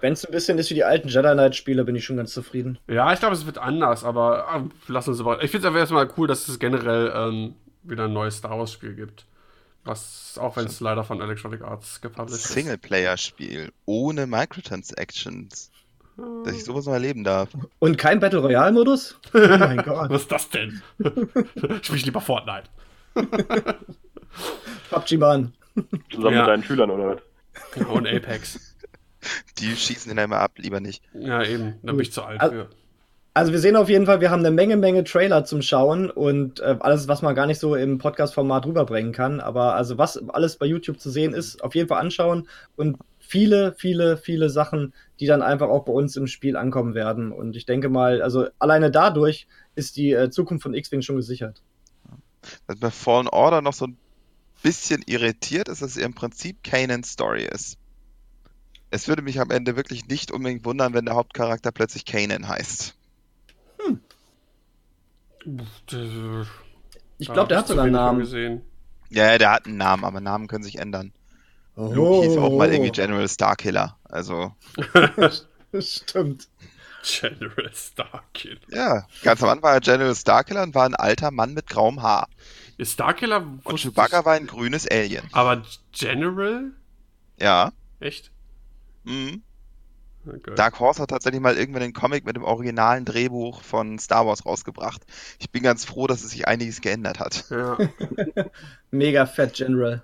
Wenn 0.00 0.14
es 0.14 0.24
ein 0.24 0.32
bisschen 0.32 0.58
ist 0.58 0.70
wie 0.70 0.74
die 0.74 0.84
alten 0.84 1.08
Jedi 1.08 1.34
Knight-Spiele, 1.34 1.84
bin 1.84 1.96
ich 1.96 2.06
schon 2.06 2.16
ganz 2.16 2.32
zufrieden. 2.32 2.78
Ja, 2.88 3.12
ich 3.12 3.20
glaube, 3.20 3.34
es 3.34 3.44
wird 3.44 3.58
anders, 3.58 4.04
aber 4.04 4.46
äh, 4.54 4.60
lass 4.88 5.06
uns 5.06 5.20
aber. 5.20 5.44
Ich 5.44 5.50
finde 5.50 5.66
es 5.66 5.70
aber 5.70 5.80
erstmal 5.80 6.10
cool, 6.16 6.26
dass 6.26 6.48
es 6.48 6.58
generell 6.58 7.12
ähm, 7.14 7.54
wieder 7.82 8.06
ein 8.06 8.14
neues 8.14 8.38
Star 8.38 8.58
Wars-Spiel 8.58 8.94
gibt. 8.94 9.26
Was, 9.84 10.38
auch 10.40 10.56
wenn 10.56 10.64
es 10.64 10.80
leider 10.80 11.04
von 11.04 11.20
Electronic 11.20 11.60
Arts 11.60 12.00
gepublished 12.00 12.42
ist. 12.42 12.54
Singleplayer-Spiel 12.54 13.70
ohne 13.84 14.26
Microtransactions. 14.26 15.70
Dass 16.44 16.54
ich 16.54 16.64
sowas 16.64 16.86
noch 16.86 16.94
erleben 16.94 17.24
darf. 17.24 17.50
Und 17.80 17.98
kein 17.98 18.20
Battle 18.20 18.38
Royale-Modus? 18.38 19.18
Oh 19.34 19.58
mein 19.58 19.82
Gott. 19.82 20.08
Was 20.08 20.22
ist 20.22 20.32
das 20.32 20.48
denn? 20.48 20.80
Spiel 21.82 21.96
ich 21.96 22.06
lieber 22.06 22.22
Fortnite. 22.22 22.70
PUBG 24.90 25.16
Mann. 25.18 25.52
Zusammen 26.10 26.34
Ja. 26.34 26.40
mit 26.42 26.48
deinen 26.48 26.62
Schülern 26.64 26.90
oder 26.90 27.16
was? 27.16 27.86
Und 27.88 28.06
Apex. 28.06 28.76
Die 29.58 29.74
schießen 29.74 30.10
den 30.10 30.18
einmal 30.18 30.40
ab, 30.40 30.52
lieber 30.58 30.80
nicht. 30.80 31.02
Ja, 31.14 31.42
eben. 31.42 31.74
Da 31.82 31.92
bin 31.92 32.00
ich 32.00 32.12
zu 32.12 32.22
alt 32.22 32.40
Al- 32.40 32.50
für. 32.50 32.68
Also 33.36 33.50
wir 33.50 33.58
sehen 33.58 33.74
auf 33.74 33.88
jeden 33.88 34.06
Fall, 34.06 34.20
wir 34.20 34.30
haben 34.30 34.40
eine 34.40 34.52
Menge, 34.52 34.76
Menge 34.76 35.02
Trailer 35.02 35.44
zum 35.44 35.60
Schauen 35.60 36.08
und 36.08 36.60
äh, 36.60 36.76
alles, 36.78 37.08
was 37.08 37.20
man 37.20 37.34
gar 37.34 37.46
nicht 37.46 37.58
so 37.58 37.74
im 37.74 37.98
Podcast-Format 37.98 38.64
rüberbringen 38.64 39.12
kann. 39.12 39.40
Aber 39.40 39.74
also 39.74 39.98
was 39.98 40.16
alles 40.28 40.56
bei 40.56 40.66
YouTube 40.66 41.00
zu 41.00 41.10
sehen 41.10 41.34
ist, 41.34 41.64
auf 41.64 41.74
jeden 41.74 41.88
Fall 41.88 42.00
anschauen 42.00 42.46
und 42.76 42.96
viele, 43.18 43.74
viele, 43.76 44.18
viele 44.18 44.50
Sachen, 44.50 44.94
die 45.18 45.26
dann 45.26 45.42
einfach 45.42 45.68
auch 45.68 45.84
bei 45.84 45.92
uns 45.92 46.14
im 46.16 46.28
Spiel 46.28 46.56
ankommen 46.56 46.94
werden. 46.94 47.32
Und 47.32 47.56
ich 47.56 47.66
denke 47.66 47.88
mal, 47.88 48.22
also 48.22 48.46
alleine 48.60 48.92
dadurch 48.92 49.48
ist 49.74 49.96
die 49.96 50.12
äh, 50.12 50.30
Zukunft 50.30 50.62
von 50.62 50.74
X-Wing 50.74 51.02
schon 51.02 51.16
gesichert. 51.16 51.60
Was 52.66 52.78
bei 52.78 52.90
Fallen 52.90 53.28
Order 53.28 53.62
noch 53.62 53.72
so 53.74 53.86
ein 53.86 53.96
bisschen 54.62 55.02
irritiert 55.06 55.68
ist, 55.68 55.82
dass 55.82 55.90
es 55.90 55.96
im 55.96 56.14
Prinzip 56.14 56.62
Kanan's 56.64 57.10
Story 57.12 57.44
ist. 57.44 57.76
Es 58.90 59.08
würde 59.08 59.22
mich 59.22 59.40
am 59.40 59.50
Ende 59.50 59.76
wirklich 59.76 60.06
nicht 60.06 60.30
unbedingt 60.30 60.64
wundern, 60.64 60.94
wenn 60.94 61.04
der 61.04 61.16
Hauptcharakter 61.16 61.72
plötzlich 61.72 62.04
Kanan 62.04 62.48
heißt. 62.48 62.94
Ich 67.18 67.28
glaube, 67.28 67.48
der 67.48 67.58
hat 67.58 67.68
sogar 67.68 67.84
einen 67.84 67.92
Namen. 67.92 68.20
Gesehen. 68.20 68.62
Ja, 69.10 69.36
der 69.38 69.50
hat 69.52 69.66
einen 69.66 69.76
Namen, 69.76 70.04
aber 70.04 70.20
Namen 70.20 70.48
können 70.48 70.64
sich 70.64 70.78
ändern. 70.78 71.12
Luke 71.76 72.26
hieß 72.26 72.36
auch 72.38 72.56
mal 72.56 72.68
Oh. 72.68 72.72
irgendwie 72.72 72.92
General 72.92 73.28
Starkiller. 73.28 73.98
Also, 74.04 74.52
Stimmt. 75.80 76.48
General 77.04 77.70
Starkiller. 77.74 78.60
ja, 78.70 79.06
ganz 79.22 79.42
am 79.42 79.50
Anfang 79.50 79.62
war 79.62 79.74
er 79.74 79.80
General 79.80 80.14
Starkiller 80.14 80.62
und 80.62 80.74
war 80.74 80.86
ein 80.86 80.94
alter 80.94 81.30
Mann 81.30 81.54
mit 81.54 81.68
grauem 81.68 82.02
Haar. 82.02 82.28
Starkiller 82.80 83.46
Und 83.62 83.78
Chewbacca 83.78 84.24
war 84.24 84.34
ein 84.34 84.46
grünes 84.46 84.88
Alien. 84.90 85.28
Aber 85.32 85.62
General? 85.92 86.72
Ja. 87.38 87.72
Echt? 88.00 88.30
Mhm. 89.04 89.42
Okay. 90.26 90.54
Dark 90.56 90.80
Horse 90.80 91.02
hat 91.02 91.10
tatsächlich 91.10 91.42
mal 91.42 91.56
irgendwann 91.56 91.82
den 91.82 91.92
Comic 91.92 92.24
mit 92.24 92.34
dem 92.34 92.44
originalen 92.44 93.04
Drehbuch 93.04 93.60
von 93.60 93.98
Star 93.98 94.26
Wars 94.26 94.46
rausgebracht. 94.46 95.02
Ich 95.38 95.50
bin 95.50 95.62
ganz 95.62 95.84
froh, 95.84 96.06
dass 96.06 96.24
es 96.24 96.30
sich 96.30 96.48
einiges 96.48 96.80
geändert 96.80 97.20
hat. 97.20 97.44
Ja. 97.50 97.76
Mega 98.90 99.26
Fat 99.26 99.52
General. 99.52 100.02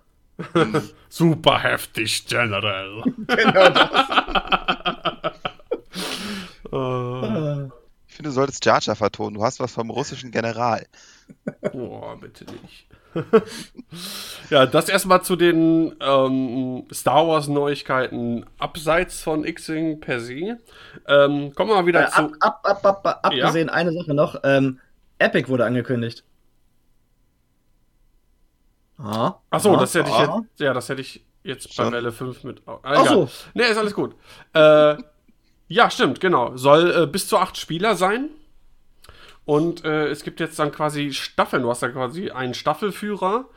Super 1.09 1.61
heftig, 1.61 2.27
General. 2.27 3.03
Genau 3.27 3.71
das. 3.71 4.07
Äh. 6.73 7.69
Ich 8.09 8.17
finde, 8.17 8.31
du 8.31 8.35
solltest 8.35 8.65
Jar 8.65 8.81
Jar 8.81 8.97
vertonen. 8.97 9.35
Du 9.35 9.45
hast 9.45 9.61
was 9.61 9.73
vom 9.73 9.89
russischen 9.91 10.33
General. 10.33 10.85
Boah, 11.73 12.19
bitte 12.21 12.45
nicht. 12.45 12.89
ja, 14.51 14.67
das 14.67 14.89
erstmal 14.89 15.23
zu 15.23 15.37
den 15.37 15.95
ähm, 16.01 16.87
Star 16.93 17.27
Wars 17.27 17.49
Neuigkeiten 17.49 18.47
abseits 18.59 19.23
von 19.23 19.45
X-Wing 19.45 20.01
per 20.01 20.21
se. 20.21 20.59
Ähm, 21.07 21.55
kommen 21.55 21.71
wir 21.71 21.77
mal 21.77 21.87
wieder 21.87 22.07
Äh, 22.07 22.11
zu. 22.11 22.23
ab, 22.23 22.35
ab, 22.41 22.61
ab, 22.65 22.85
ab, 22.85 23.07
ab, 23.07 23.21
abgesehen 23.23 23.69
eine 23.69 23.93
Sache 23.93 24.15
noch. 24.15 24.37
Ähm, 24.43 24.81
Epic 25.19 25.49
wurde 25.49 25.65
angekündigt. 25.65 26.25
Ah. 28.99 29.37
Achso, 29.51 29.75
ah, 29.75 29.81
das 29.81 29.95
hätte 29.95 30.11
ich 30.11 30.15
ah. 30.15 30.43
jetzt. 30.43 30.61
Ja, 30.61 30.75
das 30.75 30.89
hätte 30.89 31.01
ich 31.01 31.25
jetzt 31.43 31.77
bei 31.77 31.85
Schon? 31.85 31.93
Welle 31.93 32.13
5 32.13 32.45
mit. 32.45 32.63
Ah, 32.67 32.79
Ach 32.83 32.93
egal. 33.03 33.09
so. 33.09 33.29
Nee, 33.55 33.65
ist 33.65 33.79
alles 33.79 33.95
gut. 33.95 34.15
Äh, 34.53 34.97
ja, 35.71 35.89
stimmt, 35.89 36.19
genau. 36.19 36.57
Soll 36.57 36.91
äh, 36.91 37.07
bis 37.07 37.29
zu 37.29 37.39
acht 37.39 37.57
Spieler 37.57 37.95
sein. 37.95 38.31
Und 39.45 39.85
äh, 39.85 40.09
es 40.09 40.25
gibt 40.25 40.41
jetzt 40.41 40.59
dann 40.59 40.73
quasi 40.73 41.13
Staffeln. 41.13 41.63
Du 41.63 41.71
hast 41.71 41.81
dann 41.85 41.93
quasi 41.93 42.31
einen 42.31 42.55
Staffelführer 42.55 43.49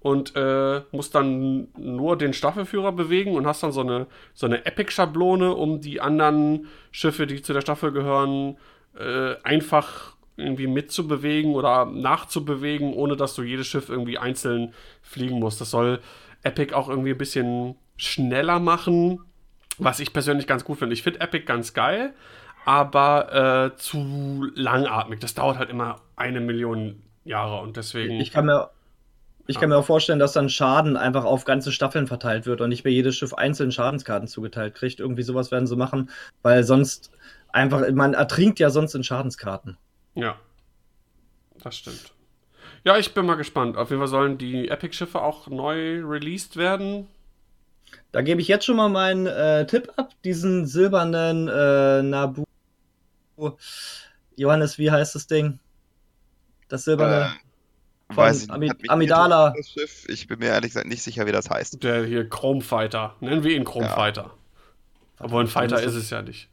und 0.00 0.34
äh, 0.34 0.82
musst 0.90 1.14
dann 1.14 1.68
nur 1.78 2.18
den 2.18 2.32
Staffelführer 2.32 2.90
bewegen 2.90 3.36
und 3.36 3.46
hast 3.46 3.62
dann 3.62 3.70
so 3.70 3.82
eine, 3.82 4.08
so 4.34 4.46
eine 4.46 4.66
Epic-Schablone, 4.66 5.54
um 5.54 5.80
die 5.80 6.00
anderen 6.00 6.66
Schiffe, 6.90 7.28
die 7.28 7.40
zu 7.40 7.52
der 7.52 7.60
Staffel 7.60 7.92
gehören, 7.92 8.56
äh, 8.98 9.36
einfach 9.44 10.16
irgendwie 10.36 10.66
mitzubewegen 10.66 11.54
oder 11.54 11.84
nachzubewegen, 11.84 12.94
ohne 12.94 13.14
dass 13.16 13.36
du 13.36 13.42
jedes 13.42 13.68
Schiff 13.68 13.90
irgendwie 13.90 14.18
einzeln 14.18 14.74
fliegen 15.02 15.38
musst. 15.38 15.60
Das 15.60 15.70
soll 15.70 16.00
Epic 16.42 16.74
auch 16.74 16.88
irgendwie 16.88 17.10
ein 17.10 17.18
bisschen 17.18 17.76
schneller 17.96 18.58
machen, 18.58 19.20
was 19.80 20.00
ich 20.00 20.12
persönlich 20.12 20.46
ganz 20.46 20.64
gut 20.64 20.78
finde. 20.78 20.94
Ich 20.94 21.02
finde 21.02 21.20
Epic 21.20 21.44
ganz 21.44 21.74
geil, 21.74 22.14
aber 22.64 23.72
äh, 23.72 23.76
zu 23.76 24.50
langatmig. 24.54 25.20
Das 25.20 25.34
dauert 25.34 25.58
halt 25.58 25.70
immer 25.70 26.00
eine 26.16 26.40
Million 26.40 27.02
Jahre 27.24 27.60
und 27.60 27.76
deswegen. 27.76 28.14
Ich 28.20 28.30
kann 28.30 28.46
mir. 28.46 28.70
Ich 29.46 29.58
kann 29.58 29.68
mir 29.68 29.76
auch 29.76 29.84
vorstellen, 29.84 30.20
dass 30.20 30.32
dann 30.32 30.48
Schaden 30.48 30.96
einfach 30.96 31.24
auf 31.24 31.44
ganze 31.44 31.72
Staffeln 31.72 32.06
verteilt 32.06 32.46
wird 32.46 32.60
und 32.60 32.68
nicht 32.68 32.84
mehr 32.84 32.92
jedes 32.92 33.16
Schiff 33.16 33.34
einzeln 33.34 33.72
Schadenskarten 33.72 34.28
zugeteilt 34.28 34.76
kriegt. 34.76 35.00
Irgendwie 35.00 35.24
sowas 35.24 35.50
werden 35.50 35.66
sie 35.66 35.74
machen, 35.74 36.10
weil 36.42 36.62
sonst 36.62 37.10
einfach, 37.48 37.90
man 37.90 38.14
ertrinkt 38.14 38.60
ja 38.60 38.70
sonst 38.70 38.94
in 38.94 39.02
Schadenskarten. 39.02 39.76
Ja, 40.14 40.36
das 41.58 41.76
stimmt. 41.76 42.12
Ja, 42.84 42.96
ich 42.96 43.12
bin 43.12 43.26
mal 43.26 43.34
gespannt. 43.34 43.76
Auf 43.76 43.90
jeden 43.90 44.00
Fall 44.00 44.08
sollen 44.08 44.38
die 44.38 44.68
Epic-Schiffe 44.68 45.20
auch 45.20 45.48
neu 45.48 46.00
released 46.04 46.56
werden. 46.56 47.08
Da 48.12 48.22
gebe 48.22 48.40
ich 48.40 48.48
jetzt 48.48 48.64
schon 48.64 48.76
mal 48.76 48.88
meinen 48.88 49.26
äh, 49.26 49.66
Tipp 49.66 49.92
ab. 49.96 50.10
Diesen 50.24 50.66
silbernen 50.66 51.48
äh, 51.48 52.02
Nabu. 52.02 52.44
Johannes, 54.36 54.78
wie 54.78 54.90
heißt 54.90 55.14
das 55.14 55.26
Ding? 55.26 55.58
Das 56.68 56.84
silberne. 56.84 57.26
Äh, 57.26 58.14
Von 58.14 58.16
weiß 58.16 58.44
ich 58.44 58.50
Ami- 58.50 58.72
Amidala. 58.88 59.54
Schiff. 59.62 60.06
Ich 60.08 60.26
bin 60.26 60.40
mir 60.40 60.46
ehrlich 60.48 60.72
gesagt 60.72 60.88
nicht 60.88 61.02
sicher, 61.02 61.26
wie 61.26 61.32
das 61.32 61.48
heißt. 61.48 61.82
Der 61.82 62.04
hier 62.04 62.28
Chrome 62.28 62.60
Fighter. 62.60 63.14
Nennen 63.20 63.44
wir 63.44 63.54
ihn 63.54 63.64
Chrome 63.64 63.86
Ja. 63.86 63.94
Fighter. 63.94 64.34
Obwohl 65.20 65.44
ein 65.44 65.48
Fighter 65.48 65.82
ist 65.82 65.94
es 65.94 66.10
ja 66.10 66.22
nicht. 66.22 66.48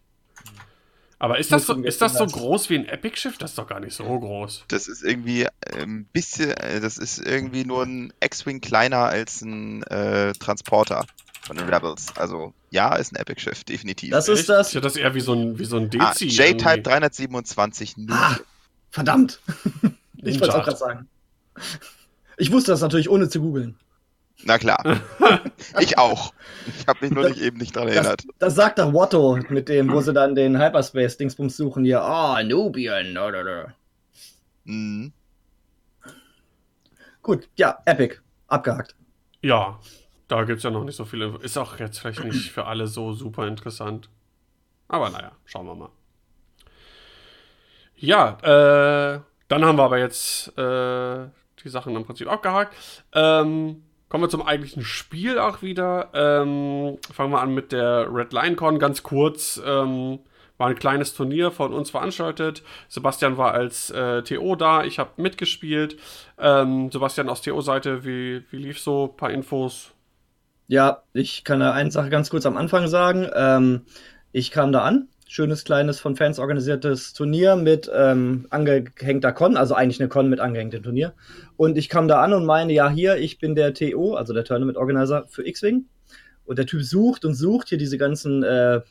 Aber 1.19 1.39
ist 1.39 1.51
das, 1.51 1.65
so, 1.65 1.73
ist 1.81 1.99
das 2.01 2.13
so 2.15 2.27
groß 2.27 2.69
wie 2.69 2.75
ein 2.75 2.85
Epic-Schiff? 2.85 3.39
Das 3.39 3.51
ist 3.51 3.57
doch 3.57 3.65
gar 3.67 3.79
nicht 3.79 3.95
so 3.95 4.03
groß. 4.03 4.65
Das 4.67 4.87
ist 4.87 5.01
irgendwie 5.03 5.43
äh, 5.45 5.49
ein 5.81 6.05
bisschen, 6.05 6.51
äh, 6.51 6.79
das 6.79 6.99
ist 6.99 7.17
irgendwie 7.17 7.65
nur 7.65 7.83
ein 7.83 8.13
X-Wing 8.19 8.61
kleiner 8.61 8.97
als 8.99 9.41
ein 9.41 9.81
äh, 9.83 10.33
Transporter 10.33 11.07
von 11.47 11.57
den 11.57 11.69
Rebels. 11.69 12.15
Also 12.17 12.53
ja, 12.69 12.95
ist 12.95 13.13
ein 13.13 13.15
Epic-Schiff, 13.15 13.63
definitiv. 13.63 14.12
Das 14.12 14.27
ist 14.27 14.41
Echt? 14.41 14.49
das. 14.49 14.69
Ich 14.69 14.75
hätte 14.75 14.83
das 14.83 14.95
eher 14.97 15.15
wie 15.15 15.21
so 15.21 15.33
ein, 15.33 15.57
wie 15.57 15.65
so 15.65 15.77
ein 15.77 15.89
ah, 15.99 16.12
Dezi. 16.12 16.27
J-Type 16.27 16.69
irgendwie. 16.69 16.83
327 16.83 17.97
Nuke. 17.97 18.13
Ah, 18.13 18.38
verdammt. 18.91 19.39
ich 20.17 20.39
wollte 20.39 20.49
es 20.49 20.55
auch 20.55 20.63
gerade 20.63 20.77
sagen. 20.77 21.07
Ich 22.38 22.51
wusste 22.51 22.71
das 22.71 22.81
natürlich 22.81 23.10
ohne 23.10 23.29
zu 23.29 23.41
googeln. 23.41 23.75
Na 24.43 24.60
klar. 24.60 24.83
ich 25.79 25.97
auch. 25.97 26.33
Ich 26.77 26.86
habe 26.86 26.99
mich 27.01 27.12
nur 27.12 27.27
nicht 27.27 27.41
eben 27.41 27.57
nicht 27.57 27.75
dran 27.75 27.88
Das, 27.88 27.95
erinnert. 27.95 28.23
das 28.38 28.53
sagt 28.53 28.77
doch 28.77 28.93
Watto 28.93 29.39
mit 29.49 29.67
dem, 29.67 29.91
wo 29.91 30.01
sie 30.01 30.13
dann 30.13 30.36
den 30.36 30.62
Hyperspace-Dingsbums 30.62 31.57
suchen 31.57 31.83
hier. 31.83 32.03
Ah, 32.03 32.43
Nubian. 32.43 33.15
da, 33.15 33.31
da, 33.31 33.43
da. 33.43 33.73
Mhm. 34.65 35.12
Gut, 37.23 37.49
ja, 37.55 37.79
Epic. 37.86 38.17
Abgehakt. 38.47 38.95
Ja, 39.41 39.79
da 40.27 40.43
gibt 40.43 40.57
es 40.57 40.63
ja 40.63 40.71
noch 40.71 40.83
nicht 40.83 40.95
so 40.95 41.05
viele. 41.05 41.37
Ist 41.41 41.57
auch 41.57 41.79
jetzt 41.79 41.99
vielleicht 41.99 42.23
nicht 42.23 42.51
für 42.51 42.65
alle 42.65 42.87
so 42.87 43.13
super 43.13 43.47
interessant. 43.47 44.09
Aber 44.87 45.09
naja, 45.09 45.31
schauen 45.45 45.65
wir 45.65 45.75
mal. 45.75 45.89
Ja, 47.95 48.37
äh, 48.41 49.19
dann 49.47 49.65
haben 49.65 49.77
wir 49.77 49.83
aber 49.83 49.97
jetzt 49.97 50.49
äh, 50.57 51.27
die 51.63 51.69
Sachen 51.69 51.95
im 51.95 52.05
Prinzip 52.05 52.31
abgehakt. 52.31 52.75
Ähm, 53.13 53.83
kommen 54.09 54.23
wir 54.23 54.29
zum 54.29 54.43
eigentlichen 54.43 54.83
Spiel 54.83 55.39
auch 55.39 55.61
wieder. 55.61 56.11
Ähm, 56.13 56.97
fangen 57.11 57.31
wir 57.31 57.41
an 57.41 57.53
mit 57.53 57.71
der 57.71 58.07
Red 58.13 58.33
Lion 58.33 58.55
Con. 58.55 58.79
Ganz 58.79 59.03
kurz. 59.03 59.61
Ähm, 59.65 60.19
war 60.57 60.67
ein 60.67 60.75
kleines 60.75 61.13
Turnier 61.13 61.51
von 61.51 61.73
uns 61.73 61.89
veranstaltet. 61.91 62.63
Sebastian 62.87 63.37
war 63.37 63.53
als 63.53 63.89
äh, 63.91 64.23
TO 64.23 64.55
da. 64.55 64.83
Ich 64.83 64.99
habe 64.99 65.21
mitgespielt. 65.21 65.97
Ähm, 66.37 66.91
Sebastian 66.91 67.29
aus 67.29 67.41
TO-Seite, 67.41 68.05
wie, 68.05 68.43
wie 68.51 68.57
lief 68.57 68.79
so? 68.79 69.11
Ein 69.11 69.17
paar 69.17 69.31
Infos. 69.31 69.91
Ja, 70.67 71.03
ich 71.13 71.45
kann 71.45 71.62
da 71.62 71.71
eine 71.71 71.91
Sache 71.91 72.10
ganz 72.10 72.30
kurz 72.30 72.45
am 72.45 72.58
Anfang 72.58 72.88
sagen. 72.88 73.27
Ähm, 73.34 73.82
ich 74.34 74.51
kam 74.51 74.71
da 74.71 74.84
an. 74.84 75.08
Schönes, 75.30 75.65
kleines, 75.65 75.99
von 75.99 76.15
Fans 76.15 76.39
organisiertes 76.39 77.13
Turnier 77.13 77.58
mit 77.58 77.89
ähm, 77.93 78.47
angehängter 78.49 79.34
Con, 79.34 79.58
also 79.58 79.75
eigentlich 79.75 79.99
eine 79.99 80.08
Con 80.08 80.30
mit 80.30 80.39
angehängtem 80.39 80.84
Turnier. 80.84 81.13
Und 81.58 81.77
ich 81.77 81.89
kam 81.89 82.08
da 82.08 82.21
an 82.21 82.34
und 82.34 82.45
meine, 82.45 82.71
ja, 82.71 82.89
hier, 82.89 83.17
ich 83.17 83.38
bin 83.39 83.53
der 83.56 83.73
TO, 83.73 84.15
also 84.15 84.34
der 84.34 84.45
Tournament 84.45 84.77
Organizer 84.77 85.25
für 85.27 85.45
X-Wing. 85.45 85.86
Und 86.45 86.58
der 86.58 86.65
Typ 86.65 86.82
sucht 86.82 87.25
und 87.25 87.34
sucht 87.34 87.69
hier 87.69 87.77
diese 87.77 87.97
ganzen 87.97 88.43
äh, 88.43 88.82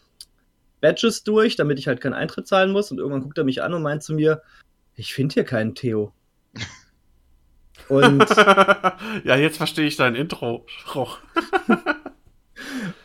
Badges 0.82 1.24
durch, 1.24 1.56
damit 1.56 1.78
ich 1.78 1.88
halt 1.88 2.02
keinen 2.02 2.12
Eintritt 2.12 2.46
zahlen 2.46 2.70
muss. 2.70 2.90
Und 2.90 2.98
irgendwann 2.98 3.22
guckt 3.22 3.38
er 3.38 3.44
mich 3.44 3.62
an 3.62 3.72
und 3.72 3.82
meint 3.82 4.02
zu 4.02 4.12
mir, 4.14 4.42
ich 4.94 5.14
finde 5.14 5.34
hier 5.34 5.44
keinen 5.44 5.74
Theo. 5.74 6.12
Und 7.88 8.24
ja, 9.24 9.36
jetzt 9.36 9.56
verstehe 9.56 9.86
ich 9.86 9.96
dein 9.96 10.14
Intro. 10.14 10.66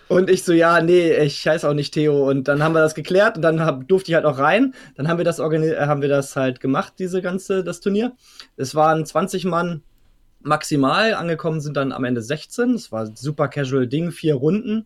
Und 0.07 0.29
ich 0.29 0.43
so, 0.43 0.51
ja, 0.51 0.81
nee, 0.81 1.15
ich 1.19 1.47
heiße 1.47 1.67
auch 1.69 1.73
nicht 1.73 1.93
Theo. 1.93 2.29
Und 2.29 2.49
dann 2.49 2.61
haben 2.61 2.73
wir 2.73 2.81
das 2.81 2.95
geklärt 2.95 3.37
und 3.37 3.43
dann 3.43 3.61
hab, 3.61 3.87
durfte 3.87 4.11
ich 4.11 4.15
halt 4.15 4.25
auch 4.25 4.39
rein. 4.39 4.73
Dann 4.95 5.07
haben 5.07 5.17
wir 5.17 5.23
das 5.23 5.39
äh, 5.39 5.85
haben 5.85 6.01
wir 6.01 6.09
das 6.09 6.35
halt 6.35 6.59
gemacht, 6.59 6.95
diese 6.99 7.21
ganze, 7.21 7.63
das 7.63 7.79
Turnier. 7.79 8.11
Es 8.57 8.75
waren 8.75 9.05
20 9.05 9.45
Mann 9.45 9.83
maximal, 10.41 11.13
angekommen 11.13 11.61
sind 11.61 11.77
dann 11.77 11.93
am 11.93 12.03
Ende 12.03 12.21
16. 12.21 12.71
Es 12.71 12.91
war 12.91 13.05
ein 13.05 13.15
super 13.15 13.47
casual 13.47 13.87
Ding, 13.87 14.11
vier 14.11 14.35
Runden. 14.35 14.85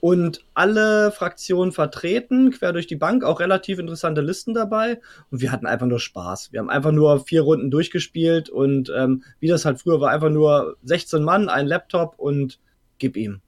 Und 0.00 0.44
alle 0.54 1.10
Fraktionen 1.10 1.72
vertreten, 1.72 2.52
quer 2.52 2.72
durch 2.72 2.86
die 2.86 2.96
Bank, 2.96 3.24
auch 3.24 3.40
relativ 3.40 3.78
interessante 3.78 4.20
Listen 4.20 4.54
dabei. 4.54 5.00
Und 5.30 5.40
wir 5.40 5.50
hatten 5.50 5.66
einfach 5.66 5.86
nur 5.86 5.98
Spaß. 5.98 6.52
Wir 6.52 6.60
haben 6.60 6.70
einfach 6.70 6.92
nur 6.92 7.24
vier 7.24 7.42
Runden 7.42 7.70
durchgespielt 7.70 8.48
und 8.48 8.92
ähm, 8.96 9.24
wie 9.40 9.48
das 9.48 9.64
halt 9.64 9.80
früher 9.80 10.00
war, 10.00 10.10
einfach 10.10 10.30
nur 10.30 10.76
16 10.84 11.22
Mann, 11.22 11.48
ein 11.48 11.66
Laptop 11.66 12.14
und 12.18 12.60
gib 12.98 13.16
ihm. 13.16 13.40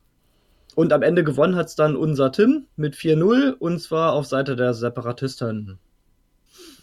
Und 0.75 0.93
am 0.93 1.03
Ende 1.03 1.25
gewonnen 1.25 1.57
hat 1.57 1.67
es 1.67 1.75
dann 1.75 1.97
unser 1.97 2.33
Tim 2.33 2.67
mit 2.77 2.95
4-0 2.95 3.53
und 3.53 3.81
zwar 3.81 4.13
auf 4.13 4.27
Seite 4.27 4.57
der 4.57 4.75
Separatisten. 4.75 5.79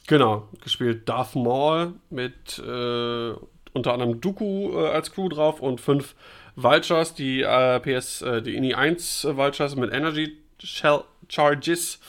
Genau, 0.07 0.47
gespielt 0.63 1.09
Darth 1.09 1.35
Maul 1.35 1.93
mit 2.09 2.59
äh, 2.59 3.33
unter 3.73 3.93
anderem 3.93 4.21
Dooku 4.21 4.71
äh, 4.73 4.89
als 4.89 5.11
Crew 5.11 5.29
drauf 5.29 5.61
und 5.61 5.81
fünf 5.81 6.15
Vultures, 6.57 7.13
die 7.13 7.43
äh, 7.43 7.79
PS, 7.79 8.21
äh, 8.23 8.41
die 8.41 8.55
INI 8.55 8.73
1 8.73 9.25
Vultures 9.31 9.77
mit 9.77 9.93
Energy 9.93 10.37
Shell 10.61 11.05
Charges. 11.29 11.99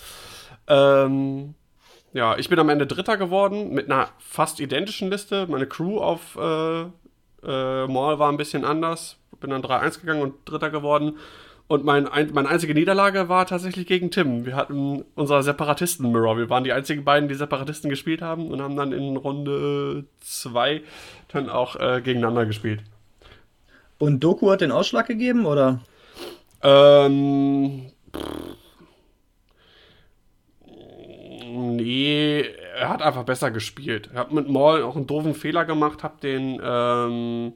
Ähm, 0.66 1.54
ja, 2.12 2.36
ich 2.36 2.48
bin 2.48 2.58
am 2.58 2.68
Ende 2.68 2.86
Dritter 2.86 3.16
geworden 3.16 3.72
mit 3.72 3.90
einer 3.90 4.08
fast 4.18 4.58
identischen 4.58 5.10
Liste. 5.10 5.46
Meine 5.46 5.66
Crew 5.66 5.98
auf 5.98 6.36
äh, 6.36 6.86
Äh, 7.42 7.86
Maul 7.86 8.18
war 8.18 8.30
ein 8.30 8.36
bisschen 8.36 8.64
anders. 8.64 9.16
Bin 9.40 9.50
dann 9.50 9.62
3-1 9.62 10.00
gegangen 10.00 10.22
und 10.22 10.34
Dritter 10.44 10.70
geworden. 10.70 11.18
Und 11.68 11.84
mein, 11.84 12.08
ein, 12.08 12.30
meine 12.32 12.48
einzige 12.48 12.74
Niederlage 12.74 13.28
war 13.28 13.46
tatsächlich 13.46 13.86
gegen 13.86 14.10
Tim. 14.10 14.46
Wir 14.46 14.56
hatten 14.56 15.04
unser 15.14 15.42
Separatisten-Mirror. 15.42 16.38
Wir 16.38 16.50
waren 16.50 16.64
die 16.64 16.72
einzigen 16.72 17.04
beiden, 17.04 17.28
die 17.28 17.34
Separatisten 17.34 17.90
gespielt 17.90 18.22
haben 18.22 18.50
und 18.50 18.62
haben 18.62 18.74
dann 18.74 18.92
in 18.92 19.16
Runde 19.16 20.06
2 20.20 20.82
dann 21.28 21.50
auch 21.50 21.76
äh, 21.76 22.00
gegeneinander 22.00 22.46
gespielt. 22.46 22.82
Und 23.98 24.20
Doku 24.20 24.50
hat 24.50 24.60
den 24.60 24.72
Ausschlag 24.72 25.06
gegeben, 25.06 25.44
oder? 25.44 25.80
Ähm. 26.62 27.90
Nee, 31.50 32.44
er 32.76 32.88
hat 32.88 33.02
einfach 33.02 33.24
besser 33.24 33.50
gespielt. 33.50 34.10
Er 34.12 34.20
hat 34.20 34.32
mit 34.32 34.48
Maul 34.48 34.82
auch 34.82 34.96
einen 34.96 35.06
doofen 35.06 35.34
Fehler 35.34 35.64
gemacht, 35.64 36.02
hab 36.04 36.20
den, 36.20 36.60
ähm, 36.62 37.52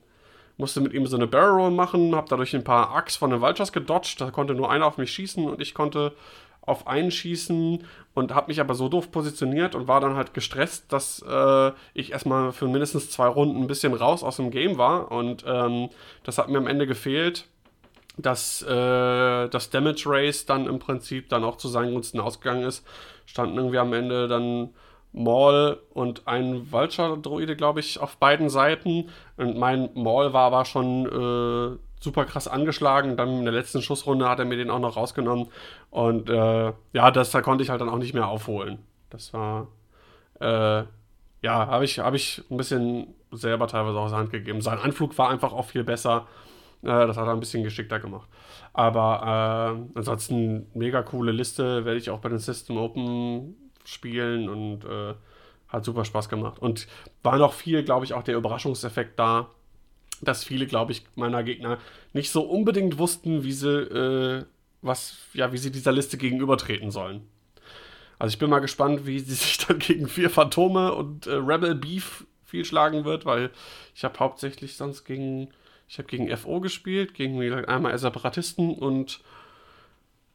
musste 0.57 0.81
mit 0.81 0.93
ihm 0.93 1.07
so 1.07 1.17
eine 1.17 1.27
Barrel 1.27 1.61
Roll 1.61 1.71
machen, 1.71 2.15
hab 2.15 2.29
dadurch 2.29 2.55
ein 2.55 2.65
paar 2.65 2.95
Axt 2.95 3.19
von 3.19 3.31
den 3.31 3.41
Vultures 3.41 3.73
gedodged, 3.73 4.21
da 4.21 4.31
konnte 4.31 4.55
nur 4.55 4.71
einer 4.71 4.87
auf 4.87 4.99
mich 4.99 5.13
schießen 5.13 5.49
und 5.49 5.61
ich 5.61 5.75
konnte 5.75 6.13
auf 6.63 6.87
einen 6.87 7.11
schießen 7.11 7.85
und 8.15 8.35
hab 8.35 8.49
mich 8.49 8.61
aber 8.61 8.75
so 8.75 8.89
doof 8.89 9.11
positioniert 9.11 9.75
und 9.75 9.89
war 9.89 10.01
dann 10.01 10.17
halt 10.17 10.33
gestresst, 10.33 10.93
dass 10.93 11.23
äh, 11.29 11.73
ich 11.93 12.13
erstmal 12.13 12.53
für 12.53 12.69
mindestens 12.69 13.11
zwei 13.11 13.27
Runden 13.27 13.61
ein 13.61 13.67
bisschen 13.67 13.95
raus 13.95 14.23
aus 14.23 14.37
dem 14.37 14.51
Game 14.51 14.79
war 14.79 15.11
und 15.11 15.45
ähm, 15.47 15.91
das 16.23 16.39
hat 16.39 16.49
mir 16.49 16.59
am 16.59 16.67
Ende 16.67 16.87
gefehlt 16.87 17.49
dass 18.19 18.63
äh, 18.63 19.49
das 19.49 19.71
Damage 19.71 20.05
Race 20.07 20.45
dann 20.45 20.67
im 20.67 20.79
Prinzip 20.79 21.29
dann 21.29 21.45
auch 21.45 21.57
zu 21.57 21.69
seinen 21.69 21.93
Gunsten 21.93 22.21
ausgegangen 22.21 22.65
ist. 22.65 22.87
Standen 23.27 23.57
irgendwie 23.57 23.79
am 23.79 23.93
Ende 23.93 24.29
dann 24.29 24.71
Maul 25.13 25.81
und 25.93 26.27
ein 26.27 26.71
Vulture-Droide, 26.71 27.57
glaube 27.57 27.81
ich, 27.81 28.01
auf 28.01 28.17
beiden 28.17 28.49
Seiten. 28.49 29.11
Und 29.37 29.57
mein 29.59 29.91
Maul 29.95 30.33
war 30.33 30.47
aber 30.47 30.65
schon 30.65 31.07
äh, 31.07 31.79
super 32.03 32.25
krass 32.25 32.49
angeschlagen. 32.49 33.17
Dann 33.17 33.39
in 33.39 33.45
der 33.45 33.55
letzten 33.55 33.83
Schussrunde 33.83 34.29
hat 34.29 34.39
er 34.39 34.45
mir 34.45 34.57
den 34.57 34.71
auch 34.71 34.79
noch 34.79 34.97
rausgenommen. 34.97 35.49
Und 35.91 36.29
äh, 36.29 36.73
ja, 36.93 37.11
das 37.11 37.31
da 37.31 37.41
konnte 37.43 37.63
ich 37.63 37.71
halt 37.71 37.81
dann 37.81 37.89
auch 37.89 37.99
nicht 37.99 38.15
mehr 38.15 38.29
aufholen. 38.29 38.79
Das 39.11 39.33
war, 39.33 39.69
äh, 40.41 40.85
ja, 41.43 41.67
habe 41.67 41.85
ich, 41.85 41.99
hab 41.99 42.15
ich 42.15 42.43
ein 42.51 42.57
bisschen 42.57 43.15
selber 43.31 43.67
teilweise 43.67 43.99
aus 43.99 44.11
der 44.11 44.21
Hand 44.21 44.31
gegeben. 44.31 44.61
Sein 44.61 44.79
Anflug 44.79 45.17
war 45.19 45.31
einfach 45.31 45.53
auch 45.53 45.67
viel 45.67 45.85
besser. 45.85 46.27
Äh, 46.83 47.07
das 47.07 47.17
hat 47.17 47.27
er 47.27 47.33
ein 47.33 47.41
bisschen 47.41 47.63
geschickter 47.63 48.01
gemacht. 48.01 48.29
Aber 48.73 49.77
äh, 49.95 49.99
ansonsten 49.99 50.67
mega 50.75 51.03
coole 51.03 51.33
Liste, 51.33 51.85
werde 51.85 51.99
ich 51.99 52.11
auch 52.11 52.21
bei 52.21 52.29
den 52.29 52.39
System 52.39 52.77
Open 52.77 53.57
spielen 53.85 54.49
und 54.49 54.85
äh, 54.85 55.15
hat 55.69 55.85
super 55.85 56.05
Spaß 56.05 56.29
gemacht. 56.29 56.59
Und 56.59 56.87
war 57.23 57.37
noch 57.39 57.53
viel, 57.53 57.83
glaube 57.83 58.05
ich, 58.05 58.15
auch 58.15 58.23
der 58.23 58.37
Überraschungseffekt 58.37 59.19
da, 59.19 59.49
dass 60.23 60.45
viele, 60.45 60.67
glaube 60.67 60.93
ich, 60.93 61.03
meiner 61.17 61.43
Gegner 61.43 61.79
nicht 62.13 62.31
so 62.31 62.43
unbedingt 62.43 62.99
wussten, 62.99 63.45
wie 63.45 63.53
sie, 63.53 63.69
äh, 63.69 64.45
was, 64.81 65.17
ja, 65.35 65.53
wie 65.53 65.59
sie 65.59 65.71
dieser 65.71 65.93
Liste 65.93 66.17
gegenübertreten 66.17 66.91
sollen. 66.91 67.27
Also 68.19 68.33
ich 68.33 68.39
bin 68.39 68.51
mal 68.51 68.61
gespannt, 68.61 69.07
wie 69.07 69.19
sie 69.19 69.35
sich 69.35 69.59
dann 69.59 69.79
gegen 69.79 70.09
vier 70.09 70.31
Phantome 70.31 70.95
und 70.95 71.27
äh, 71.27 71.35
Rebel 71.35 71.75
Beef 71.75 72.25
viel 72.45 72.65
schlagen 72.65 73.05
wird, 73.05 73.27
weil 73.27 73.51
ich 73.95 74.05
habe 74.05 74.19
hauptsächlich 74.19 74.77
sonst 74.77 75.05
gegen 75.05 75.49
ich 75.89 75.99
habe 75.99 76.09
gegen 76.09 76.35
FO 76.35 76.61
gespielt, 76.61 77.13
gegen 77.13 77.39
einmal 77.67 77.99
Separatisten 77.99 78.75
und 78.75 79.21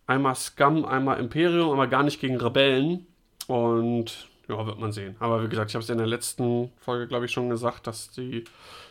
einmal 0.05 0.35
Scum, 0.35 0.85
einmal 0.85 1.19
Imperium, 1.19 1.71
aber 1.71 1.87
gar 1.87 2.03
nicht 2.03 2.21
gegen 2.21 2.37
Rebellen. 2.37 3.07
Und 3.47 4.29
ja, 4.47 4.65
wird 4.67 4.79
man 4.79 4.91
sehen. 4.91 5.15
Aber 5.19 5.43
wie 5.43 5.49
gesagt, 5.49 5.71
ich 5.71 5.75
habe 5.75 5.83
es 5.83 5.89
in 5.89 5.97
der 5.97 6.05
letzten 6.05 6.71
Folge, 6.77 7.07
glaube 7.07 7.25
ich, 7.25 7.31
schon 7.31 7.49
gesagt, 7.49 7.87
dass 7.87 8.11
die 8.11 8.43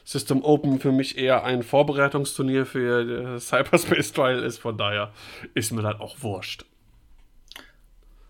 System 0.06 0.42
Open 0.42 0.78
für 0.78 0.92
mich 0.92 1.18
eher 1.18 1.44
ein 1.44 1.62
Vorbereitungsturnier 1.62 2.64
für 2.64 3.38
Cyberspace 3.40 4.12
Trial 4.12 4.42
ist. 4.42 4.58
Von 4.58 4.78
daher 4.78 5.12
ist 5.54 5.72
mir 5.72 5.82
das 5.82 6.00
auch 6.00 6.22
wurscht. 6.22 6.64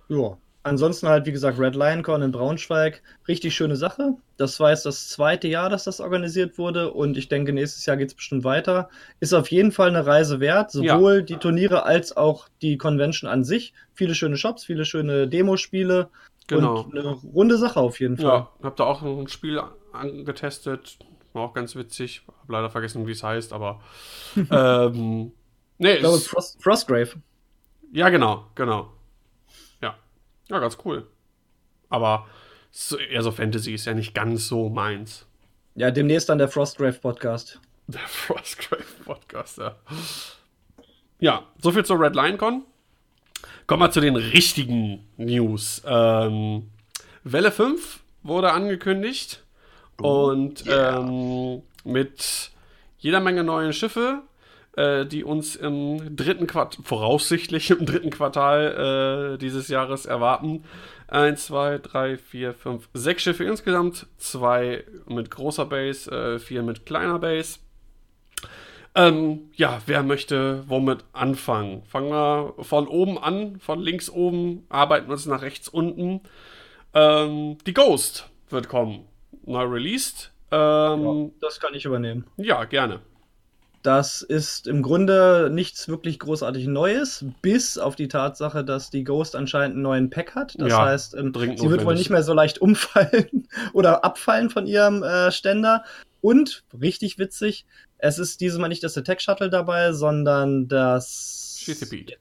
Ja, 0.09 0.39
Ansonsten 0.67 1.07
halt, 1.07 1.27
wie 1.27 1.33
gesagt, 1.33 1.61
Red 1.61 1.77
Lion 1.77 2.03
Con 2.03 2.23
in 2.23 2.33
Braunschweig. 2.33 3.01
Richtig 3.29 3.55
schöne 3.55 3.77
Sache. 3.77 4.17
Das 4.37 4.59
war 4.59 4.71
jetzt 4.71 4.85
das 4.85 5.09
zweite 5.09 5.47
Jahr, 5.47 5.71
dass 5.71 5.85
das 5.85 6.01
organisiert 6.01 6.59
wurde. 6.59 6.93
Und 6.93 7.17
ich 7.17 7.29
denke, 7.29 7.53
nächstes 7.53 7.87
Jahr 7.87 7.97
geht 7.97 8.09
es 8.09 8.15
bestimmt 8.15 8.43
weiter. 8.43 8.89
Ist 9.21 9.33
auf 9.33 9.49
jeden 9.53 9.71
Fall 9.71 9.91
eine 9.91 10.05
Reise 10.05 10.41
wert. 10.41 10.73
Sowohl 10.73 11.19
ja. 11.19 11.21
die 11.21 11.37
Turniere 11.37 11.85
als 11.85 12.17
auch 12.17 12.49
die 12.62 12.79
Convention 12.79 13.31
an 13.31 13.45
sich. 13.45 13.75
Viele 13.95 14.17
schöne 14.17 14.37
Shops, 14.37 14.65
viele 14.65 14.85
schöne 14.85 15.29
Demospiele. 15.29 16.09
Genau. 16.49 16.81
Und 16.81 16.99
eine 16.99 17.11
runde 17.11 17.59
Sache 17.59 17.79
auf 17.79 18.01
jeden 18.01 18.17
Fall. 18.17 18.27
Ja, 18.27 18.51
hab 18.61 18.75
da 18.75 18.85
auch 18.87 19.03
ein 19.03 19.29
Spiel 19.29 19.61
angetestet. 19.93 20.99
War 21.37 21.44
auch 21.44 21.55
ganz 21.55 21.77
witzig. 21.77 22.22
Hab 22.27 22.51
leider 22.51 22.70
vergessen, 22.70 23.07
wie 23.07 23.12
es 23.12 23.22
heißt, 23.22 23.53
aber. 23.53 23.81
ähm, 24.37 25.33
nee, 25.79 25.92
ich 25.92 26.01
glaube, 26.01 26.18
Frost, 26.18 26.61
Frostgrave. 26.62 27.14
Ja, 27.92 28.09
genau, 28.09 28.46
genau. 28.55 28.92
Ja, 30.49 30.61
ganz 30.61 30.79
cool. 30.85 31.07
Aber 31.88 32.27
so, 32.70 32.99
eher 32.99 33.22
so 33.22 33.33
Fantasy 33.33 33.72
ist 33.75 33.87
ja 33.87 33.94
nicht 33.94 34.14
ganz 34.14 34.46
so 34.46 34.68
meins. 34.68 35.27
Ja, 35.75 35.90
demnächst 35.90 36.29
dann 36.29 36.38
der 36.38 36.49
Frostgrave 36.49 36.99
Podcast. 36.99 37.61
Der 37.88 38.01
Frostgrave 38.07 38.85
Podcast, 39.05 39.59
ja. 39.59 39.77
Ja, 41.18 41.46
soviel 41.61 41.85
zur 41.85 42.01
Red 42.01 42.14
Lion 42.14 42.38
Con. 42.38 42.64
Kommen 43.66 43.83
wir 43.83 43.90
zu 43.90 44.01
den 44.01 44.16
richtigen 44.16 45.05
News. 45.16 45.83
Ähm, 45.85 46.70
Welle 47.25 47.51
5 47.51 48.01
wurde 48.22 48.53
angekündigt 48.53 49.42
und 50.01 50.67
yeah. 50.67 50.99
ähm, 50.99 51.63
mit 51.85 52.51
jeder 52.99 53.21
Menge 53.21 53.45
neuen 53.45 53.73
Schiffe, 53.73 54.23
äh, 54.77 55.07
die 55.07 55.25
uns 55.25 55.57
im 55.57 56.17
dritten 56.17 56.47
Quartal, 56.47 56.83
voraussichtlich 56.85 57.71
im 57.71 57.87
dritten 57.87 58.11
Quartal 58.11 59.35
äh, 59.35 59.39
dieses 59.39 59.69
Jahres 59.69 60.07
erwarten. 60.07 60.65
Eins, 61.09 61.47
zwei, 61.47 61.79
drei, 61.79 62.17
vier, 62.17 62.53
fünf, 62.53 62.89
sechs 62.93 63.23
Schiffe 63.23 63.45
insgesamt. 63.45 64.07
Zwei 64.19 64.85
mit 65.09 65.31
großer 65.31 65.67
Base, 65.67 66.11
äh, 66.11 66.39
vier 66.39 66.63
mit 66.63 66.85
kleiner 66.85 67.19
Base. 67.19 67.61
Ähm, 68.97 69.51
ja, 69.55 69.81
wer 69.87 70.03
möchte 70.03 70.65
womit 70.69 71.05
anfangen? 71.13 71.83
Fangen 71.85 72.11
wir 72.11 72.55
von 72.61 72.89
oben 72.89 73.19
an, 73.19 73.61
von 73.61 73.79
links 73.79 74.09
oben, 74.09 74.65
arbeiten 74.71 75.11
uns 75.11 75.27
nach 75.27 75.43
rechts 75.43 75.69
unten. 75.69 76.23
Ähm, 76.95 77.59
die 77.67 77.75
Ghost 77.75 78.31
wird 78.49 78.69
kommen. 78.69 79.07
Neu 79.47 79.65
released. 79.65 80.33
Ähm, 80.51 81.05
ja, 81.05 81.31
das 81.41 81.61
kann 81.61 81.75
ich 81.75 81.85
übernehmen. 81.85 82.27
Ja, 82.37 82.65
gerne. 82.65 83.01
Das 83.83 84.23
ist 84.23 84.67
im 84.67 84.83
Grunde 84.83 85.49
nichts 85.53 85.89
wirklich 85.89 86.19
großartig 86.19 86.67
Neues, 86.67 87.25
bis 87.41 87.79
auf 87.79 87.95
die 87.95 88.09
Tatsache, 88.09 88.65
dass 88.65 88.91
die 88.91 89.05
Ghost 89.05 89.37
anscheinend 89.37 89.75
einen 89.75 89.83
neuen 89.83 90.11
Pack 90.11 90.35
hat. 90.35 90.57
Das 90.59 90.71
ja, 90.71 90.85
heißt, 90.87 91.15
ähm, 91.15 91.33
sie 91.35 91.71
wird 91.71 91.85
wohl 91.85 91.95
nicht 91.95 92.11
mehr 92.11 92.25
so 92.25 92.35
leicht 92.35 92.59
umfallen 92.59 93.47
oder 93.73 94.05
abfallen 94.05 94.51
von 94.51 94.67
ihrem 94.67 95.05
äh, 95.05 95.31
Ständer. 95.31 95.85
Und, 96.21 96.65
richtig 96.81 97.19
witzig, 97.21 97.65
es 97.99 98.19
ist 98.19 98.41
dieses 98.41 98.59
Mal 98.59 98.69
nicht 98.69 98.83
das 98.83 98.99
Attack 98.99 99.23
Shuttle 99.23 99.51
dabei, 99.51 99.93
sondern 99.93 100.67
das. 100.67 101.57
Sheathipede. 101.61 102.15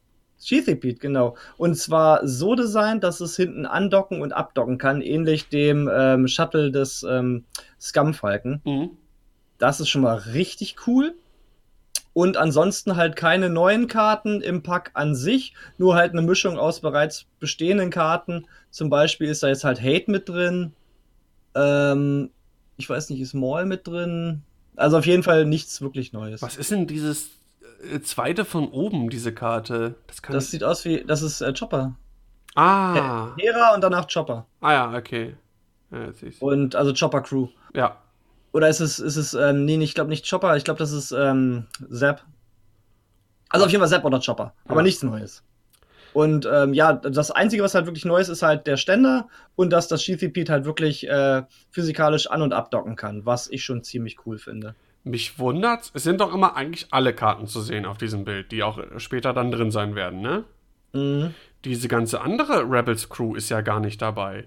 Sheathipede, 0.46 1.00
genau. 1.00 1.36
Und 1.58 1.76
zwar 1.76 2.28
so 2.28 2.56
designt, 2.56 3.04
dass 3.04 3.20
es 3.20 3.36
hinten 3.36 3.66
andocken 3.66 4.22
und 4.22 4.32
abdocken 4.32 4.78
kann, 4.78 5.02
ähnlich 5.02 5.50
dem 5.50 5.90
ähm, 5.92 6.28
Shuttle 6.28 6.72
des 6.72 7.04
ähm, 7.04 7.46
Scum-Falken. 7.80 8.62
Mhm. 8.64 8.92
Das 9.58 9.80
ist 9.80 9.90
schon 9.90 10.02
mal 10.02 10.18
richtig 10.18 10.76
cool. 10.86 11.16
Und 12.14 12.38
ansonsten 12.38 12.96
halt 12.96 13.16
keine 13.18 13.50
neuen 13.50 13.88
Karten 13.88 14.40
im 14.40 14.64
Pack 14.64 14.92
an 14.94 15.16
sich, 15.16 15.54
nur 15.78 15.96
halt 15.96 16.14
eine 16.14 16.22
Mischung 16.22 16.58
aus 16.58 16.80
bereits 16.80 17.26
bestehenden 17.40 17.90
Karten. 17.90 18.46
Zum 18.70 18.90
Beispiel 18.90 19.28
ist 19.28 19.44
da 19.44 19.48
jetzt 19.48 19.66
halt 19.66 19.82
Hate 19.82 20.10
mit 20.10 20.30
drin. 20.30 20.74
Ähm, 21.56 22.30
ich 22.78 22.90
weiß 22.90 23.10
nicht, 23.10 23.20
ist 23.20 23.34
Maul 23.34 23.66
mit 23.66 23.88
drin? 23.88 24.44
Also 24.78 24.98
auf 24.98 25.06
jeden 25.06 25.24
Fall 25.24 25.46
nichts 25.46 25.82
wirklich 25.82 26.14
Neues. 26.14 26.42
Was 26.42 26.56
ist 26.56 26.72
denn 26.72 26.88
dieses 26.88 27.32
zweite 28.02 28.46
von 28.46 28.70
oben, 28.70 29.10
diese 29.10 29.34
Karte? 29.34 29.96
Das, 30.08 30.22
das 30.22 30.52
sieht 30.52 30.64
aus 30.64 30.86
wie, 30.86 31.04
das 31.04 31.22
ist 31.22 31.42
äh, 31.42 31.54
Chopper. 31.54 31.96
Ah. 32.56 33.34
Hera 33.38 33.76
und 33.76 33.82
danach 33.82 34.08
Chopper. 34.12 34.46
Ah 34.62 34.74
ja, 34.74 34.94
okay. 34.94 35.36
Ja, 35.92 36.12
und 36.40 36.76
also 36.76 36.94
Chopper 36.94 37.22
Crew. 37.22 37.48
Ja. 37.74 37.98
Oder 38.54 38.70
ist 38.70 38.80
es, 38.80 39.00
ist 39.00 39.18
es, 39.18 39.34
ähm, 39.34 39.66
nee, 39.66 39.78
ich 39.84 39.94
glaube 39.94 40.10
nicht 40.10 40.30
Chopper, 40.30 40.56
ich 40.56 40.64
glaube, 40.64 40.78
das 40.78 40.92
ist 40.92 41.12
ähm, 41.12 41.68
Zap. 41.92 42.24
Also 43.50 43.66
auf 43.66 43.72
jeden 43.72 43.82
Fall 43.82 43.90
Zap 43.90 44.06
oder 44.06 44.20
Chopper, 44.20 44.54
aber 44.66 44.78
ja. 44.78 44.84
nichts 44.84 45.04
Neues. 45.04 45.44
Und 46.14 46.48
ähm, 46.50 46.74
ja, 46.74 46.94
das 46.94 47.32
Einzige, 47.32 47.62
was 47.62 47.76
halt 47.76 47.88
wirklich 47.88 48.06
neu 48.06 48.20
ist, 48.20 48.30
ist 48.30 48.42
halt 48.42 48.68
der 48.68 48.78
Ständer 48.78 49.28
und 49.58 49.72
dass 49.72 49.90
das 49.90 50.02
Sheathipede 50.02 50.50
halt 50.50 50.64
wirklich 50.64 51.06
äh, 51.10 51.44
physikalisch 51.72 52.28
an- 52.28 52.42
und 52.42 52.54
abdocken 52.54 52.96
kann, 52.96 53.26
was 53.26 53.50
ich 53.50 53.66
schon 53.66 53.84
ziemlich 53.84 54.26
cool 54.26 54.38
finde. 54.38 54.76
Mich 55.08 55.38
wundert, 55.40 55.92
es 55.94 56.02
sind 56.04 56.20
doch 56.20 56.34
immer 56.34 56.56
eigentlich 56.56 56.88
alle 56.90 57.14
Karten 57.14 57.46
zu 57.48 57.62
sehen 57.62 57.86
auf 57.86 57.98
diesem 58.00 58.26
Bild, 58.26 58.52
die 58.52 58.64
auch 58.64 58.80
später 58.98 59.34
dann 59.34 59.52
drin 59.52 59.70
sein 59.72 59.94
werden, 59.96 60.20
ne? 60.22 60.44
Mhm. 60.94 61.34
Diese 61.64 61.88
ganze 61.88 62.22
andere 62.22 62.64
Rebels 62.70 63.08
Crew 63.10 63.36
ist 63.36 63.50
ja 63.50 63.62
gar 63.62 63.80
nicht 63.80 64.02
dabei. 64.02 64.46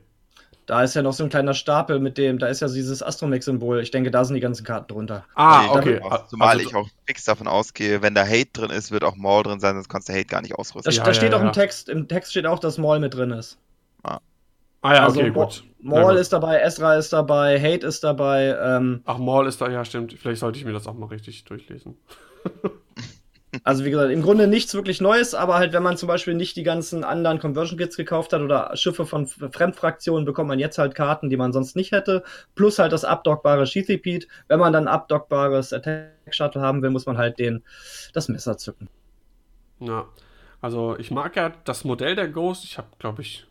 Da 0.66 0.82
ist 0.82 0.94
ja 0.94 1.00
noch 1.02 1.12
so 1.14 1.24
ein 1.24 1.30
kleiner 1.30 1.54
Stapel 1.54 1.98
mit 2.00 2.18
dem, 2.18 2.38
da 2.38 2.48
ist 2.48 2.60
ja 2.60 2.68
dieses 2.68 3.02
Astromech-Symbol. 3.02 3.80
Ich 3.80 3.90
denke, 3.90 4.10
da 4.10 4.24
sind 4.24 4.34
die 4.34 4.40
ganzen 4.40 4.64
Karten 4.66 4.92
drunter. 4.92 5.24
Ah, 5.34 5.62
Nee, 5.62 5.78
okay. 5.78 6.00
auch- 6.02 6.26
Zumal 6.26 6.48
Also- 6.56 6.68
ich 6.68 6.74
auch 6.74 6.88
fix 7.06 7.24
davon 7.24 7.46
ausgehe, 7.48 8.02
wenn 8.02 8.14
da 8.14 8.26
Hate 8.26 8.50
drin 8.52 8.70
ist, 8.70 8.90
wird 8.90 9.04
auch 9.04 9.16
Maul 9.16 9.44
drin 9.44 9.60
sein, 9.60 9.76
sonst 9.76 9.88
kannst 9.88 10.08
du 10.08 10.12
Hate 10.12 10.26
gar 10.26 10.42
nicht 10.42 10.56
ausrüsten. 10.56 10.90
Da, 10.90 10.96
Ja, 10.96 11.04
da 11.04 11.10
ja, 11.10 11.14
steht 11.14 11.32
auch 11.34 11.40
ja. 11.40 11.46
im 11.46 11.52
Text, 11.52 11.88
im 11.88 12.06
Text 12.08 12.32
steht 12.32 12.46
auch, 12.46 12.58
dass 12.58 12.76
Maul 12.78 12.98
mit 12.98 13.14
drin 13.14 13.30
ist. 13.30 13.58
Ah 14.80 14.94
ja, 14.94 15.04
also 15.04 15.20
okay, 15.20 15.30
gut. 15.30 15.64
Maul 15.80 16.12
gut. 16.12 16.20
ist 16.20 16.32
dabei, 16.32 16.60
Ezra 16.60 16.96
ist 16.96 17.12
dabei, 17.12 17.60
Hate 17.60 17.86
ist 17.86 18.02
dabei. 18.02 18.56
Ähm, 18.60 19.02
Ach, 19.04 19.18
Maul 19.18 19.46
ist 19.46 19.60
da, 19.60 19.70
ja, 19.70 19.84
stimmt. 19.84 20.12
Vielleicht 20.12 20.40
sollte 20.40 20.58
ich 20.58 20.64
mir 20.64 20.72
das 20.72 20.86
auch 20.86 20.94
mal 20.94 21.06
richtig 21.06 21.44
durchlesen. 21.44 21.96
also 23.64 23.84
wie 23.84 23.90
gesagt, 23.90 24.10
im 24.10 24.22
Grunde 24.22 24.46
nichts 24.46 24.74
wirklich 24.74 25.00
Neues, 25.00 25.34
aber 25.34 25.54
halt, 25.54 25.72
wenn 25.72 25.82
man 25.82 25.96
zum 25.96 26.08
Beispiel 26.08 26.34
nicht 26.34 26.56
die 26.56 26.62
ganzen 26.62 27.04
anderen 27.04 27.38
Conversion 27.38 27.78
Kits 27.78 27.96
gekauft 27.96 28.32
hat 28.32 28.40
oder 28.40 28.76
Schiffe 28.76 29.06
von 29.06 29.26
Fremdfraktionen, 29.26 30.24
bekommt 30.24 30.48
man 30.48 30.58
jetzt 30.58 30.78
halt 30.78 30.94
Karten, 30.94 31.30
die 31.30 31.36
man 31.36 31.52
sonst 31.52 31.76
nicht 31.76 31.92
hätte. 31.92 32.22
Plus 32.54 32.78
halt 32.78 32.92
das 32.92 33.04
abdockbare 33.04 33.66
Sheathipede. 33.66 34.26
Wenn 34.48 34.60
man 34.60 34.72
dann 34.72 34.88
abdockbares 34.88 35.72
Attack 35.72 36.12
Shuttle 36.30 36.60
haben 36.60 36.82
will, 36.82 36.90
muss 36.90 37.06
man 37.06 37.18
halt 37.18 37.38
den, 37.38 37.62
das 38.12 38.28
Messer 38.28 38.58
zücken. 38.58 38.88
Ja. 39.80 40.06
Also, 40.60 40.96
ich 40.98 41.12
mag 41.12 41.36
ja 41.36 41.52
das 41.64 41.84
Modell 41.84 42.16
der 42.16 42.28
Ghost. 42.28 42.64
Ich 42.64 42.78
habe, 42.78 42.88
glaube 42.98 43.22
ich, 43.22 43.46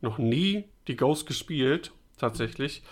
noch 0.00 0.18
nie 0.18 0.64
die 0.88 0.96
Ghost 0.96 1.26
gespielt, 1.26 1.92
tatsächlich. 2.18 2.82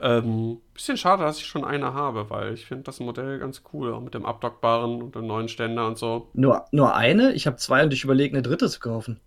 Ähm, 0.00 0.58
bisschen 0.74 0.96
schade, 0.96 1.22
dass 1.22 1.38
ich 1.38 1.46
schon 1.46 1.64
eine 1.64 1.94
habe, 1.94 2.28
weil 2.28 2.54
ich 2.54 2.66
finde 2.66 2.84
das 2.84 2.98
Modell 2.98 3.38
ganz 3.38 3.62
cool, 3.72 3.92
auch 3.92 4.00
mit 4.00 4.14
dem 4.14 4.26
abdockbaren 4.26 5.00
und 5.02 5.14
dem 5.14 5.26
neuen 5.26 5.48
Ständer 5.48 5.86
und 5.86 5.96
so. 5.96 6.28
Nur, 6.32 6.64
nur 6.72 6.94
eine? 6.94 7.32
Ich 7.34 7.46
habe 7.46 7.56
zwei 7.56 7.84
und 7.84 7.92
ich 7.92 8.02
überlege, 8.02 8.34
eine 8.34 8.42
dritte 8.42 8.68
zu 8.68 8.80
kaufen. 8.80 9.20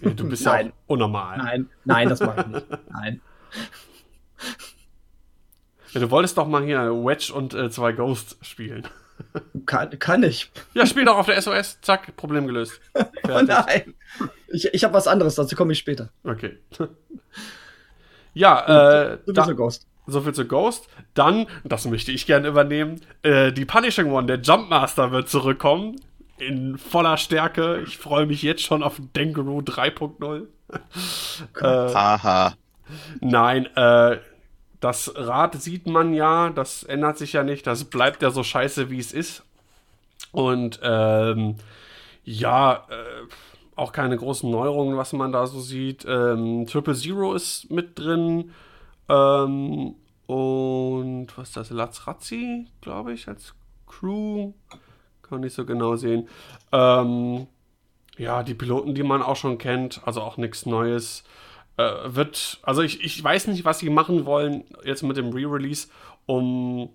Ja, 0.00 0.10
Du 0.10 0.28
bist 0.28 0.44
ja 0.44 0.60
unnormal. 0.86 1.38
Nein, 1.38 1.70
nein, 1.84 2.08
das 2.08 2.20
mache 2.20 2.40
ich 2.40 2.46
nicht. 2.46 2.66
Nein. 2.90 3.20
Ja, 5.92 6.00
du 6.00 6.10
wolltest 6.10 6.36
doch 6.36 6.46
mal 6.46 6.64
hier 6.64 6.78
Wedge 6.90 7.32
und 7.34 7.54
äh, 7.54 7.70
zwei 7.70 7.92
Ghost 7.92 8.38
spielen. 8.42 8.86
Kann, 9.66 9.98
kann 9.98 10.22
ich. 10.22 10.50
Ja, 10.74 10.86
spiel 10.86 11.04
doch 11.04 11.16
auf 11.18 11.26
der 11.26 11.40
SOS. 11.40 11.80
Zack, 11.82 12.16
Problem 12.16 12.46
gelöst. 12.46 12.80
Oh 13.28 13.42
nein. 13.42 13.94
Ich, 14.48 14.72
ich 14.72 14.84
habe 14.84 14.94
was 14.94 15.08
anderes, 15.08 15.34
dazu 15.34 15.56
komme 15.56 15.72
ich 15.72 15.78
später. 15.78 16.10
Okay. 16.22 16.58
ja, 18.34 19.12
äh, 19.12 19.18
Du 19.26 19.32
da, 19.32 19.42
bist 19.42 19.50
ein 19.50 19.56
Ghost. 19.56 19.86
so 20.06 20.20
viel 20.20 20.32
zu 20.32 20.46
Ghost. 20.46 20.88
Dann, 21.14 21.46
das 21.64 21.86
möchte 21.86 22.12
ich 22.12 22.26
gerne 22.26 22.46
übernehmen, 22.48 23.00
äh, 23.22 23.52
die 23.52 23.64
Punishing 23.64 24.10
One, 24.12 24.26
der 24.26 24.40
Jumpmaster 24.40 25.10
wird 25.10 25.28
zurückkommen. 25.28 25.96
In 26.38 26.78
voller 26.78 27.16
Stärke. 27.16 27.82
Ich 27.86 27.98
freue 27.98 28.26
mich 28.26 28.42
jetzt 28.42 28.62
schon 28.62 28.82
auf 28.82 29.00
Dengaroo 29.16 29.60
3.0. 29.60 30.46
äh, 31.60 31.94
Haha. 31.94 32.54
Nein, 33.20 33.66
äh, 33.74 34.18
das 34.86 35.12
Rad 35.16 35.60
sieht 35.60 35.88
man 35.88 36.14
ja, 36.14 36.50
das 36.50 36.84
ändert 36.84 37.18
sich 37.18 37.32
ja 37.32 37.42
nicht, 37.42 37.66
das 37.66 37.86
bleibt 37.86 38.22
ja 38.22 38.30
so 38.30 38.44
scheiße, 38.44 38.88
wie 38.88 39.00
es 39.00 39.12
ist. 39.12 39.42
Und 40.30 40.78
ähm, 40.80 41.56
ja, 42.22 42.86
äh, 42.88 43.26
auch 43.74 43.90
keine 43.90 44.16
großen 44.16 44.48
Neuerungen, 44.48 44.96
was 44.96 45.12
man 45.12 45.32
da 45.32 45.48
so 45.48 45.58
sieht. 45.58 46.06
Ähm, 46.08 46.68
Triple 46.68 46.94
Zero 46.94 47.34
ist 47.34 47.68
mit 47.68 47.98
drin. 47.98 48.52
Ähm, 49.08 49.96
und 50.28 51.26
was 51.36 51.48
ist 51.48 51.56
das? 51.56 51.70
Lazrazzi, 51.70 52.66
glaube 52.80 53.12
ich, 53.12 53.26
als 53.26 53.54
Crew. 53.88 54.52
Kann 55.22 55.40
nicht 55.40 55.54
so 55.54 55.64
genau 55.66 55.96
sehen. 55.96 56.28
Ähm, 56.70 57.48
ja, 58.18 58.44
die 58.44 58.54
Piloten, 58.54 58.94
die 58.94 59.02
man 59.02 59.20
auch 59.20 59.36
schon 59.36 59.58
kennt, 59.58 60.00
also 60.04 60.20
auch 60.20 60.36
nichts 60.36 60.64
Neues. 60.64 61.24
Äh, 61.76 62.14
wird, 62.14 62.58
also 62.62 62.82
ich, 62.82 63.02
ich 63.04 63.22
weiß 63.22 63.48
nicht, 63.48 63.64
was 63.64 63.80
sie 63.80 63.90
machen 63.90 64.24
wollen 64.24 64.64
jetzt 64.84 65.02
mit 65.02 65.16
dem 65.16 65.30
Re-Release, 65.30 65.88
um 66.24 66.88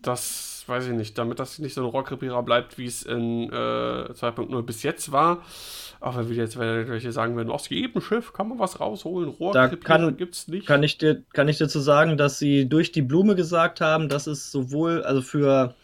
das, 0.00 0.64
weiß 0.66 0.86
ich 0.86 0.94
nicht, 0.94 1.18
damit 1.18 1.38
das 1.38 1.58
nicht 1.58 1.74
so 1.74 1.82
ein 1.82 1.90
Rohrkrepierer 1.90 2.42
bleibt, 2.42 2.78
wie 2.78 2.86
es 2.86 3.02
in 3.02 3.50
äh, 3.50 3.52
2.0 3.52 4.62
bis 4.62 4.82
jetzt 4.82 5.12
war. 5.12 5.42
Auch 6.00 6.16
wenn 6.16 6.28
wir 6.28 6.36
jetzt 6.36 6.58
welche 6.58 7.12
sagen 7.12 7.36
werden, 7.36 7.50
aus 7.50 7.68
jedem 7.68 8.00
Schiff 8.00 8.32
kann 8.32 8.48
man 8.48 8.58
was 8.58 8.80
rausholen, 8.80 9.28
Rohrkrepierer 9.28 10.12
gibt's 10.12 10.48
nicht. 10.48 10.66
Kann 10.66 10.82
ich, 10.82 10.98
dir, 10.98 11.22
kann 11.32 11.48
ich 11.48 11.58
dazu 11.58 11.78
sagen, 11.78 12.16
dass 12.16 12.38
sie 12.38 12.68
durch 12.68 12.90
die 12.90 13.02
Blume 13.02 13.36
gesagt 13.36 13.80
haben, 13.80 14.08
dass 14.08 14.26
es 14.26 14.50
sowohl, 14.50 15.04
also 15.04 15.20
für 15.20 15.74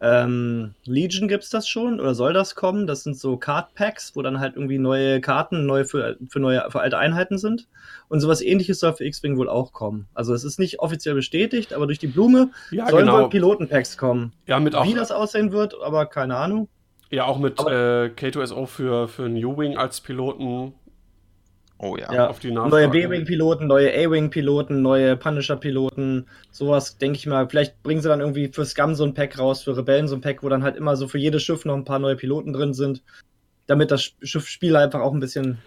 ähm, 0.00 0.74
Legion 0.84 1.28
gibt 1.28 1.44
es 1.44 1.50
das 1.50 1.68
schon 1.68 2.00
oder 2.00 2.14
soll 2.14 2.32
das 2.32 2.54
kommen? 2.54 2.86
Das 2.86 3.04
sind 3.04 3.16
so 3.16 3.36
Card 3.36 3.74
Packs, 3.74 4.14
wo 4.14 4.22
dann 4.22 4.40
halt 4.40 4.56
irgendwie 4.56 4.78
neue 4.78 5.20
Karten 5.20 5.66
neue 5.66 5.84
für, 5.84 6.16
für 6.28 6.40
neue 6.40 6.64
für 6.70 6.80
alte 6.80 6.98
Einheiten 6.98 7.38
sind. 7.38 7.68
Und 8.08 8.20
sowas 8.20 8.42
ähnliches 8.42 8.80
soll 8.80 8.92
für 8.92 9.04
X-Wing 9.04 9.36
wohl 9.38 9.48
auch 9.48 9.72
kommen. 9.72 10.06
Also 10.12 10.34
es 10.34 10.44
ist 10.44 10.58
nicht 10.58 10.80
offiziell 10.80 11.14
bestätigt, 11.14 11.72
aber 11.72 11.86
durch 11.86 11.98
die 11.98 12.08
Blume 12.08 12.50
ja, 12.70 12.88
sollen 12.88 13.06
genau. 13.06 13.22
wohl 13.22 13.28
Pilotenpacks 13.30 13.96
kommen. 13.96 14.32
Ja, 14.46 14.60
mit 14.60 14.74
auch, 14.74 14.84
Wie 14.84 14.94
das 14.94 15.10
aussehen 15.12 15.52
wird, 15.52 15.74
aber 15.82 16.06
keine 16.06 16.36
Ahnung. 16.36 16.68
ja, 17.10 17.24
auch 17.24 17.38
mit 17.38 17.60
Aber- 17.60 17.72
äh, 17.72 18.10
K2SO 18.14 18.66
für, 18.66 19.08
für 19.08 19.28
New 19.28 19.56
Wing 19.56 19.76
als 19.76 20.00
Piloten 20.00 20.74
Oh 21.78 21.96
ja. 21.96 22.12
Ja. 22.12 22.28
auf 22.28 22.38
die 22.38 22.50
Neue. 22.52 22.88
B-Wing-Piloten, 22.88 23.66
neue 23.66 23.92
A-Wing-Piloten, 23.92 24.80
neue 24.80 25.16
Punisher-Piloten, 25.16 26.26
sowas, 26.50 26.98
denke 26.98 27.18
ich 27.18 27.26
mal. 27.26 27.48
Vielleicht 27.48 27.82
bringen 27.82 28.00
sie 28.00 28.08
dann 28.08 28.20
irgendwie 28.20 28.48
für 28.52 28.64
Scum 28.64 28.94
so 28.94 29.04
ein 29.04 29.12
Pack 29.14 29.38
raus, 29.38 29.62
für 29.64 29.76
Rebellen 29.76 30.06
so 30.08 30.14
ein 30.14 30.20
Pack, 30.20 30.42
wo 30.42 30.48
dann 30.48 30.62
halt 30.62 30.76
immer 30.76 30.96
so 30.96 31.08
für 31.08 31.18
jedes 31.18 31.42
Schiff 31.42 31.64
noch 31.64 31.74
ein 31.74 31.84
paar 31.84 31.98
neue 31.98 32.16
Piloten 32.16 32.52
drin 32.52 32.74
sind, 32.74 33.02
damit 33.66 33.90
das 33.90 34.12
Schiffsspiel 34.22 34.76
einfach 34.76 35.00
auch 35.00 35.12
ein 35.12 35.20
bisschen 35.20 35.58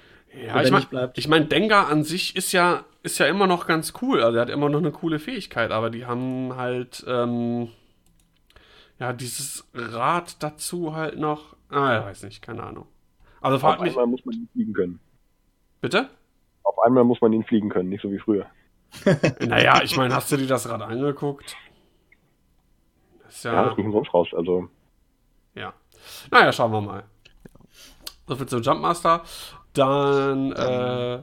Ja, 0.46 0.62
ich 0.63 0.72
meine, 0.72 0.86
bleibt. 0.86 1.17
ich 1.17 1.28
mein, 1.28 1.50
Dengar 1.50 1.89
an 1.89 2.04
sich 2.04 2.36
ist 2.36 2.52
ja, 2.54 2.86
ist 3.04 3.20
ja 3.20 3.26
immer 3.28 3.46
noch 3.48 3.67
ganz 3.67 3.93
cool. 4.02 4.24
Also 4.24 4.38
er 4.38 4.41
hat 4.43 4.50
immer 4.50 4.70
noch 4.70 4.80
eine 4.80 4.91
coole 4.91 5.20
Fähigkeit, 5.20 5.72
aber 5.72 5.89
die 5.89 6.06
haben 6.06 6.56
halt, 6.56 7.04
ähm, 7.08 7.67
ja, 9.00 9.13
dieses 9.13 9.67
Rad 9.76 10.41
dazu 10.41 10.96
halt 10.96 11.20
noch. 11.20 11.56
Ah, 11.70 12.00
ich 12.00 12.06
weiß 12.06 12.24
nicht, 12.24 12.41
keine 12.41 12.63
Ahnung. 12.63 12.88
Also 13.41 13.56
Auf 13.56 13.62
fragt 13.62 13.82
mich. 13.82 13.91
einmal 13.91 14.08
muss 14.08 14.26
man 14.26 14.48
fliegen 14.54 14.74
können. 14.74 15.00
Bitte? 15.82 16.10
Auf 16.63 16.78
einmal 16.80 17.04
muss 17.04 17.22
man 17.22 17.34
ihn 17.34 17.44
fliegen 17.44 17.70
können, 17.70 17.90
nicht 17.90 18.02
so 18.02 18.12
wie 18.12 18.20
früher. 18.20 18.46
Naja, 19.40 19.82
ich 19.84 19.96
meine, 19.98 20.16
hast 20.16 20.32
du 20.32 20.38
dir 20.38 20.48
das 20.48 20.68
Rad 20.70 20.82
angeguckt? 20.82 21.56
Das 23.24 23.36
ist 23.36 23.44
Ja, 23.46 23.54
ja. 23.54 23.62
das 23.63 23.72
ist 23.74 23.78
nicht 23.78 23.86
umsonst 23.88 24.13
raus. 24.13 24.28
Also, 24.36 24.70
Ja. 25.56 25.74
Naja, 26.32 26.52
schauen 26.52 26.72
wir 26.72 26.82
mal. 26.82 27.04
Soviel 28.28 28.46
zum 28.48 28.62
Jumpmaster. 28.62 29.24
Dann 29.74 30.52
äh, 30.54 31.22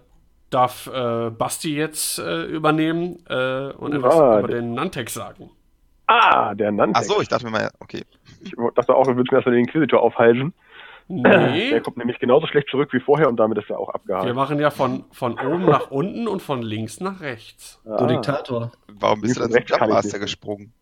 darf 0.50 0.86
äh, 0.86 1.30
Basti 1.30 1.74
jetzt 1.76 2.18
äh, 2.18 2.44
übernehmen 2.44 3.24
äh, 3.28 3.72
und 3.72 3.92
etwas 3.94 4.14
Ah, 4.14 4.38
über 4.38 4.48
der- 4.48 4.60
den 4.60 4.74
Nantex 4.74 5.14
sagen. 5.14 5.50
ah, 6.06 6.54
der 6.54 6.70
Nantex. 6.70 7.08
Ach 7.10 7.14
so, 7.16 7.20
ich 7.22 7.28
dachte 7.28 7.44
mir 7.46 7.50
mal, 7.50 7.70
okay. 7.80 8.04
Ich 8.42 8.52
dachte 8.74 8.94
auch, 8.94 9.06
wir 9.06 9.16
würden 9.16 9.34
erstmal 9.34 9.54
den 9.56 9.64
Inquisitor 9.64 10.00
aufhalsen. 10.02 10.52
Nee, 11.06 11.70
Der 11.70 11.80
kommt 11.82 11.98
nämlich 11.98 12.18
genauso 12.18 12.46
schlecht 12.46 12.68
zurück 12.70 12.92
wie 12.92 13.00
vorher 13.00 13.28
und 13.28 13.36
damit 13.36 13.58
ist 13.58 13.68
er 13.68 13.78
auch 13.78 13.88
wir 13.88 13.94
abgehakt. 13.94 14.34
machen 14.34 14.58
ja 14.58 14.70
von, 14.70 15.04
von 15.12 15.38
oben 15.38 15.66
nach 15.66 15.90
unten 15.90 16.26
und 16.26 16.40
von 16.40 16.62
links 16.62 16.98
nach 17.00 17.20
rechts. 17.20 17.80
Du 17.84 17.90
Ah. 17.92 18.06
Diktator. 18.06 18.72
Warum 18.88 19.20
bist 19.20 19.36
du 19.36 19.40
dann 19.40 19.50
zum 19.50 19.60
Jumpmaster 19.66 20.12
nicht. 20.18 20.20
gesprungen? 20.22 20.72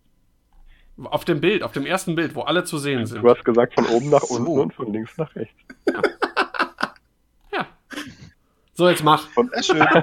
Auf 1.05 1.25
dem 1.25 1.41
Bild, 1.41 1.63
auf 1.65 1.73
dem 1.73 1.87
ersten 1.87 2.15
Bild, 2.15 2.35
wo 2.37 2.43
alle 2.43 2.63
zu 2.65 2.79
sehen 2.79 3.07
sind. 3.07 3.23
Du 3.23 3.29
hast 3.31 3.45
gesagt 3.45 3.75
von 3.75 3.87
oben 3.87 4.11
nach 4.11 4.21
So. 4.21 4.37
unten 4.37 4.61
und 4.61 4.75
von 4.75 4.93
links 4.93 5.17
nach 5.19 5.35
rechts. 5.35 5.57
Ja. 7.53 7.67
So, 8.75 8.89
jetzt 8.89 9.03
mach. 9.05 9.27
Schön. 9.63 9.85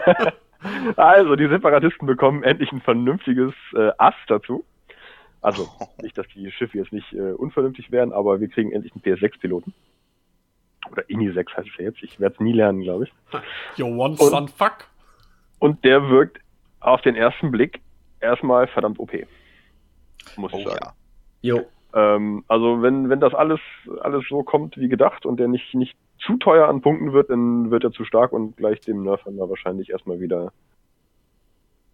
Also, 0.97 1.37
die 1.37 1.47
Separatisten 1.47 2.05
bekommen 2.05 2.43
endlich 2.43 2.69
ein 2.73 2.81
vernünftiges 2.81 3.53
äh, 3.77 3.91
Ass 3.97 4.13
dazu. 4.27 4.65
Also, 5.39 5.69
nicht, 6.01 6.17
dass 6.17 6.27
die 6.35 6.51
Schiffe 6.51 6.79
jetzt 6.79 6.91
nicht 6.91 7.13
äh, 7.13 7.31
unvernünftig 7.31 7.93
wären, 7.93 8.11
aber 8.11 8.41
wir 8.41 8.49
kriegen 8.49 8.73
endlich 8.73 8.91
einen 8.93 9.01
PS6-Piloten. 9.01 9.73
Oder 10.91 11.09
INI 11.09 11.31
6 11.31 11.53
heißt 11.55 11.67
es 11.67 11.77
ja 11.77 11.85
jetzt. 11.85 12.01
Ich 12.03 12.19
werde 12.19 12.35
es 12.35 12.39
nie 12.41 12.53
lernen, 12.53 12.81
glaube 12.81 13.05
ich. 13.05 13.13
You 13.77 13.85
want 13.97 14.19
Und- 14.19 14.49
fuck? 14.51 14.87
Und 15.59 15.83
der 15.83 16.09
wirkt 16.09 16.39
auf 16.79 17.01
den 17.01 17.15
ersten 17.15 17.51
Blick 17.51 17.81
erstmal 18.21 18.67
verdammt 18.67 18.99
OP. 18.99 19.11
Muss 20.37 20.53
Oh 20.53 20.57
ich 20.59 20.63
sagen. 20.67 20.79
ja. 21.41 21.55
Jo. 21.55 21.65
Ähm, 21.93 22.43
also 22.47 22.81
wenn, 22.81 23.09
wenn 23.09 23.19
das 23.19 23.33
alles, 23.33 23.59
alles 24.01 24.23
so 24.29 24.43
kommt 24.43 24.77
wie 24.77 24.89
gedacht 24.89 25.25
und 25.25 25.37
der 25.39 25.47
nicht, 25.47 25.73
nicht 25.73 25.97
zu 26.19 26.37
teuer 26.37 26.67
an 26.67 26.81
Punkten 26.81 27.13
wird, 27.13 27.29
dann 27.29 27.71
wird 27.71 27.83
er 27.83 27.91
zu 27.91 28.05
stark 28.05 28.31
und 28.31 28.55
gleich 28.57 28.79
dem 28.81 29.03
Nerfer 29.03 29.31
da 29.31 29.49
wahrscheinlich 29.49 29.89
erstmal 29.89 30.19
wieder 30.19 30.51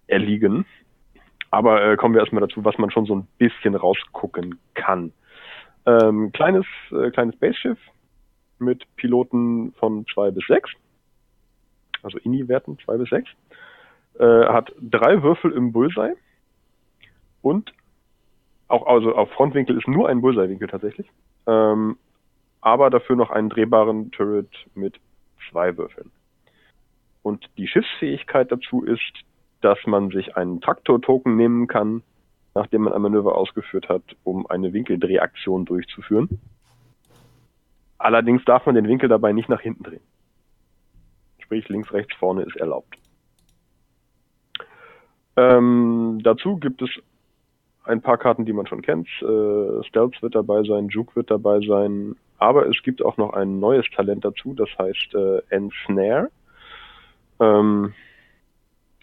erliegen. 0.07 0.65
Aber 1.51 1.81
äh, 1.83 1.95
kommen 1.95 2.13
wir 2.13 2.21
erstmal 2.21 2.41
dazu, 2.41 2.63
was 2.65 2.77
man 2.77 2.91
schon 2.91 3.05
so 3.05 3.15
ein 3.15 3.27
bisschen 3.37 3.75
rausgucken 3.75 4.59
kann. 4.73 5.13
Ähm, 5.85 6.31
kleines, 6.33 6.65
äh, 6.91 7.11
kleines 7.11 7.35
Spaceschiff 7.35 7.77
mit 8.65 8.83
Piloten 8.97 9.71
von 9.73 10.05
zwei 10.13 10.31
bis 10.31 10.45
sechs, 10.47 10.69
also 12.03 12.17
INI-Werten 12.17 12.77
zwei 12.83 12.97
bis 12.97 13.09
sechs, 13.09 13.29
äh, 14.19 14.25
hat 14.25 14.73
drei 14.81 15.23
Würfel 15.23 15.51
im 15.51 15.71
Bullseye 15.71 16.15
und 17.41 17.73
auch 18.67 18.87
also 18.87 19.15
auf 19.15 19.29
Frontwinkel 19.31 19.77
ist 19.77 19.87
nur 19.87 20.09
ein 20.09 20.21
Bullseye-Winkel 20.21 20.67
tatsächlich. 20.67 21.07
Ähm, 21.45 21.97
aber 22.61 22.89
dafür 22.89 23.15
noch 23.15 23.29
einen 23.29 23.49
drehbaren 23.49 24.11
Turret 24.11 24.49
mit 24.73 24.95
zwei 25.49 25.77
Würfeln. 25.77 26.11
Und 27.21 27.47
die 27.57 27.67
Schiffsfähigkeit 27.67 28.51
dazu 28.51 28.83
ist, 28.83 29.23
dass 29.61 29.77
man 29.85 30.09
sich 30.09 30.35
einen 30.35 30.61
Traktor-Token 30.61 31.35
nehmen 31.35 31.67
kann, 31.67 32.01
nachdem 32.55 32.83
man 32.83 32.93
ein 32.93 33.01
Manöver 33.01 33.37
ausgeführt 33.37 33.89
hat, 33.89 34.03
um 34.23 34.47
eine 34.47 34.73
Winkeldrehaktion 34.73 35.65
durchzuführen. 35.65 36.39
Allerdings 37.97 38.43
darf 38.45 38.65
man 38.65 38.75
den 38.75 38.87
Winkel 38.87 39.09
dabei 39.09 39.31
nicht 39.31 39.49
nach 39.49 39.61
hinten 39.61 39.83
drehen. 39.83 40.03
Sprich, 41.39 41.67
links, 41.69 41.91
rechts, 41.93 42.15
vorne 42.15 42.43
ist 42.43 42.55
erlaubt. 42.57 42.97
Ähm, 45.37 46.19
dazu 46.23 46.57
gibt 46.57 46.81
es 46.81 46.89
ein 47.83 48.01
paar 48.01 48.17
Karten, 48.17 48.45
die 48.45 48.53
man 48.53 48.67
schon 48.67 48.81
kennt. 48.81 49.07
Äh, 49.21 49.83
Stealth 49.83 50.21
wird 50.21 50.35
dabei 50.35 50.63
sein, 50.63 50.87
Juke 50.89 51.15
wird 51.15 51.29
dabei 51.29 51.59
sein, 51.59 52.15
aber 52.37 52.67
es 52.67 52.81
gibt 52.83 53.03
auch 53.03 53.17
noch 53.17 53.33
ein 53.33 53.59
neues 53.59 53.85
Talent 53.95 54.25
dazu, 54.25 54.53
das 54.53 54.69
heißt 54.77 55.13
äh, 55.13 55.41
Ensnare. 55.49 56.29
Ähm, 57.39 57.93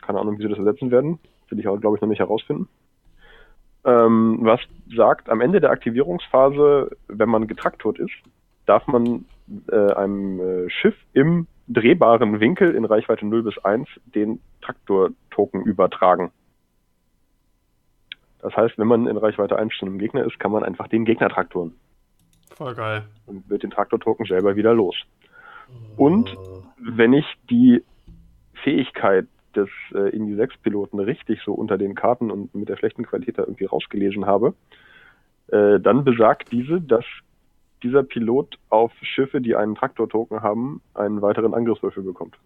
keine 0.00 0.20
Ahnung, 0.20 0.38
wie 0.38 0.42
sie 0.42 0.48
das 0.48 0.58
ersetzen 0.58 0.90
werden. 0.90 1.18
Will 1.48 1.60
ich 1.60 1.68
auch, 1.68 1.78
glaube 1.78 1.96
ich, 1.96 2.02
noch 2.02 2.08
nicht 2.08 2.18
herausfinden. 2.18 2.68
Ähm, 3.84 4.38
was 4.42 4.60
sagt, 4.94 5.28
am 5.28 5.40
Ende 5.40 5.60
der 5.60 5.70
Aktivierungsphase, 5.70 6.96
wenn 7.08 7.28
man 7.28 7.46
getraktort 7.46 7.98
ist, 7.98 8.12
darf 8.66 8.86
man 8.86 9.24
äh, 9.70 9.92
einem 9.94 10.40
äh, 10.40 10.70
Schiff 10.70 10.94
im 11.12 11.46
drehbaren 11.68 12.40
Winkel 12.40 12.74
in 12.74 12.84
Reichweite 12.84 13.26
0 13.26 13.42
bis 13.42 13.58
1 13.58 13.88
den 14.14 14.40
Traktor-Token 14.60 15.62
übertragen. 15.62 16.30
Das 18.40 18.56
heißt, 18.56 18.78
wenn 18.78 18.88
man 18.88 19.06
in 19.06 19.16
Reichweite 19.16 19.56
1 19.56 19.72
zu 19.78 19.86
einem 19.86 19.98
Gegner 19.98 20.24
ist, 20.24 20.38
kann 20.38 20.50
man 20.50 20.64
einfach 20.64 20.88
den 20.88 21.04
Gegner 21.04 21.28
traktoren. 21.28 21.74
Voll 22.56 22.74
geil. 22.74 23.04
Und 23.26 23.48
wird 23.48 23.62
den 23.62 23.70
Traktor-Token 23.70 24.26
selber 24.26 24.56
wieder 24.56 24.74
los. 24.74 24.96
Und 25.96 26.36
wenn 26.78 27.12
ich 27.12 27.26
die 27.48 27.82
Fähigkeit 28.62 29.26
des 29.54 29.68
äh, 29.94 30.10
Indie 30.10 30.34
6 30.34 30.58
Piloten 30.58 30.98
richtig 30.98 31.40
so 31.44 31.52
unter 31.52 31.78
den 31.78 31.94
Karten 31.94 32.30
und 32.30 32.54
mit 32.54 32.68
der 32.68 32.76
schlechten 32.76 33.04
Qualität 33.04 33.38
da 33.38 33.42
irgendwie 33.42 33.66
rausgelesen 33.66 34.26
habe, 34.26 34.54
äh, 35.48 35.78
dann 35.80 36.04
besagt 36.04 36.52
diese, 36.52 36.80
dass 36.80 37.04
dieser 37.82 38.02
Pilot 38.02 38.58
auf 38.68 38.92
Schiffe, 39.02 39.40
die 39.40 39.56
einen 39.56 39.74
Traktor-Token 39.74 40.42
haben, 40.42 40.82
einen 40.94 41.22
weiteren 41.22 41.54
Angriffswürfel 41.54 42.02
bekommt. 42.02 42.36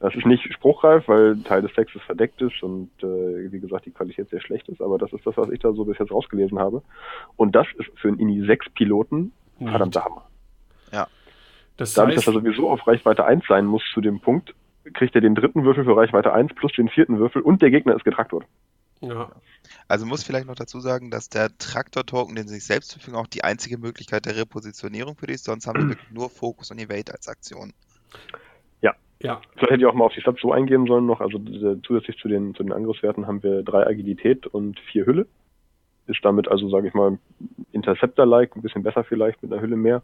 Das 0.00 0.14
ist 0.14 0.24
nicht 0.24 0.50
spruchreif, 0.50 1.06
weil 1.08 1.42
Teil 1.42 1.60
des 1.60 1.74
Textes 1.74 2.00
verdeckt 2.02 2.40
ist 2.40 2.62
und 2.62 2.90
äh, 3.02 3.52
wie 3.52 3.60
gesagt 3.60 3.84
die 3.84 3.90
Qualität 3.90 4.30
sehr 4.30 4.40
schlecht 4.40 4.66
ist, 4.70 4.80
aber 4.80 4.96
das 4.96 5.12
ist 5.12 5.26
das, 5.26 5.36
was 5.36 5.50
ich 5.50 5.60
da 5.60 5.72
so 5.72 5.84
bis 5.84 5.98
jetzt 5.98 6.10
rausgelesen 6.10 6.58
habe. 6.58 6.82
Und 7.36 7.54
das 7.54 7.66
ist 7.78 7.90
für 7.96 8.08
einen 8.08 8.18
INI 8.18 8.46
6 8.46 8.70
Piloten 8.70 9.32
verdammter 9.58 10.04
Hammer. 10.04 10.26
Ja. 10.90 11.06
Das 11.76 11.92
Dadurch, 11.92 12.16
heißt, 12.16 12.26
dass 12.26 12.34
er 12.34 12.40
sowieso 12.40 12.70
auf 12.70 12.86
Reichweite 12.86 13.26
1 13.26 13.44
sein 13.46 13.66
muss 13.66 13.82
zu 13.92 14.00
dem 14.00 14.20
Punkt, 14.20 14.54
kriegt 14.94 15.14
er 15.14 15.20
den 15.20 15.34
dritten 15.34 15.64
Würfel 15.64 15.84
für 15.84 15.94
Reichweite 15.94 16.32
1 16.32 16.54
plus 16.54 16.72
den 16.72 16.88
vierten 16.88 17.18
Würfel 17.18 17.42
und 17.42 17.60
der 17.60 17.70
Gegner 17.70 17.94
ist 17.94 18.04
getraktort. 18.04 18.46
ja, 19.02 19.30
Also 19.90 20.06
muss 20.06 20.22
vielleicht 20.22 20.46
noch 20.46 20.54
dazu 20.54 20.78
sagen, 20.78 21.10
dass 21.10 21.28
der 21.30 21.48
Traktor-Token, 21.58 22.36
den 22.36 22.46
sie 22.46 22.54
sich 22.54 22.64
selbst 22.64 22.92
verfügen, 22.92 23.16
auch 23.16 23.26
die 23.26 23.42
einzige 23.42 23.76
Möglichkeit 23.76 24.24
der 24.24 24.36
Repositionierung 24.36 25.16
für 25.16 25.26
die 25.26 25.32
ist. 25.32 25.46
Sonst 25.46 25.66
haben 25.66 25.80
sie 25.80 25.88
wirklich 25.90 26.10
nur 26.12 26.30
Fokus 26.30 26.70
und 26.70 26.78
Evade 26.78 27.12
als 27.12 27.26
Aktion. 27.26 27.72
ja, 29.18 29.40
Vielleicht 29.54 29.72
hätte 29.72 29.80
ich 29.80 29.86
auch 29.86 29.94
mal 29.94 30.04
auf 30.04 30.12
die 30.14 30.20
Stats 30.20 30.40
so 30.40 30.52
eingehen 30.52 30.86
sollen 30.86 31.06
noch. 31.06 31.20
Also 31.20 31.40
zusätzlich 31.82 32.16
zu 32.18 32.28
den, 32.28 32.54
zu 32.54 32.62
den 32.62 32.72
Angriffswerten 32.72 33.26
haben 33.26 33.42
wir 33.42 33.64
drei 33.64 33.84
Agilität 33.84 34.46
und 34.46 34.78
vier 34.78 35.06
Hülle. 35.06 35.26
Ist 36.06 36.24
damit 36.24 36.46
also, 36.46 36.70
sage 36.70 36.86
ich 36.86 36.94
mal, 36.94 37.18
Interceptor-like, 37.72 38.54
ein 38.54 38.62
bisschen 38.62 38.84
besser 38.84 39.02
vielleicht 39.02 39.42
mit 39.42 39.52
einer 39.52 39.60
Hülle 39.60 39.76
mehr. 39.76 40.02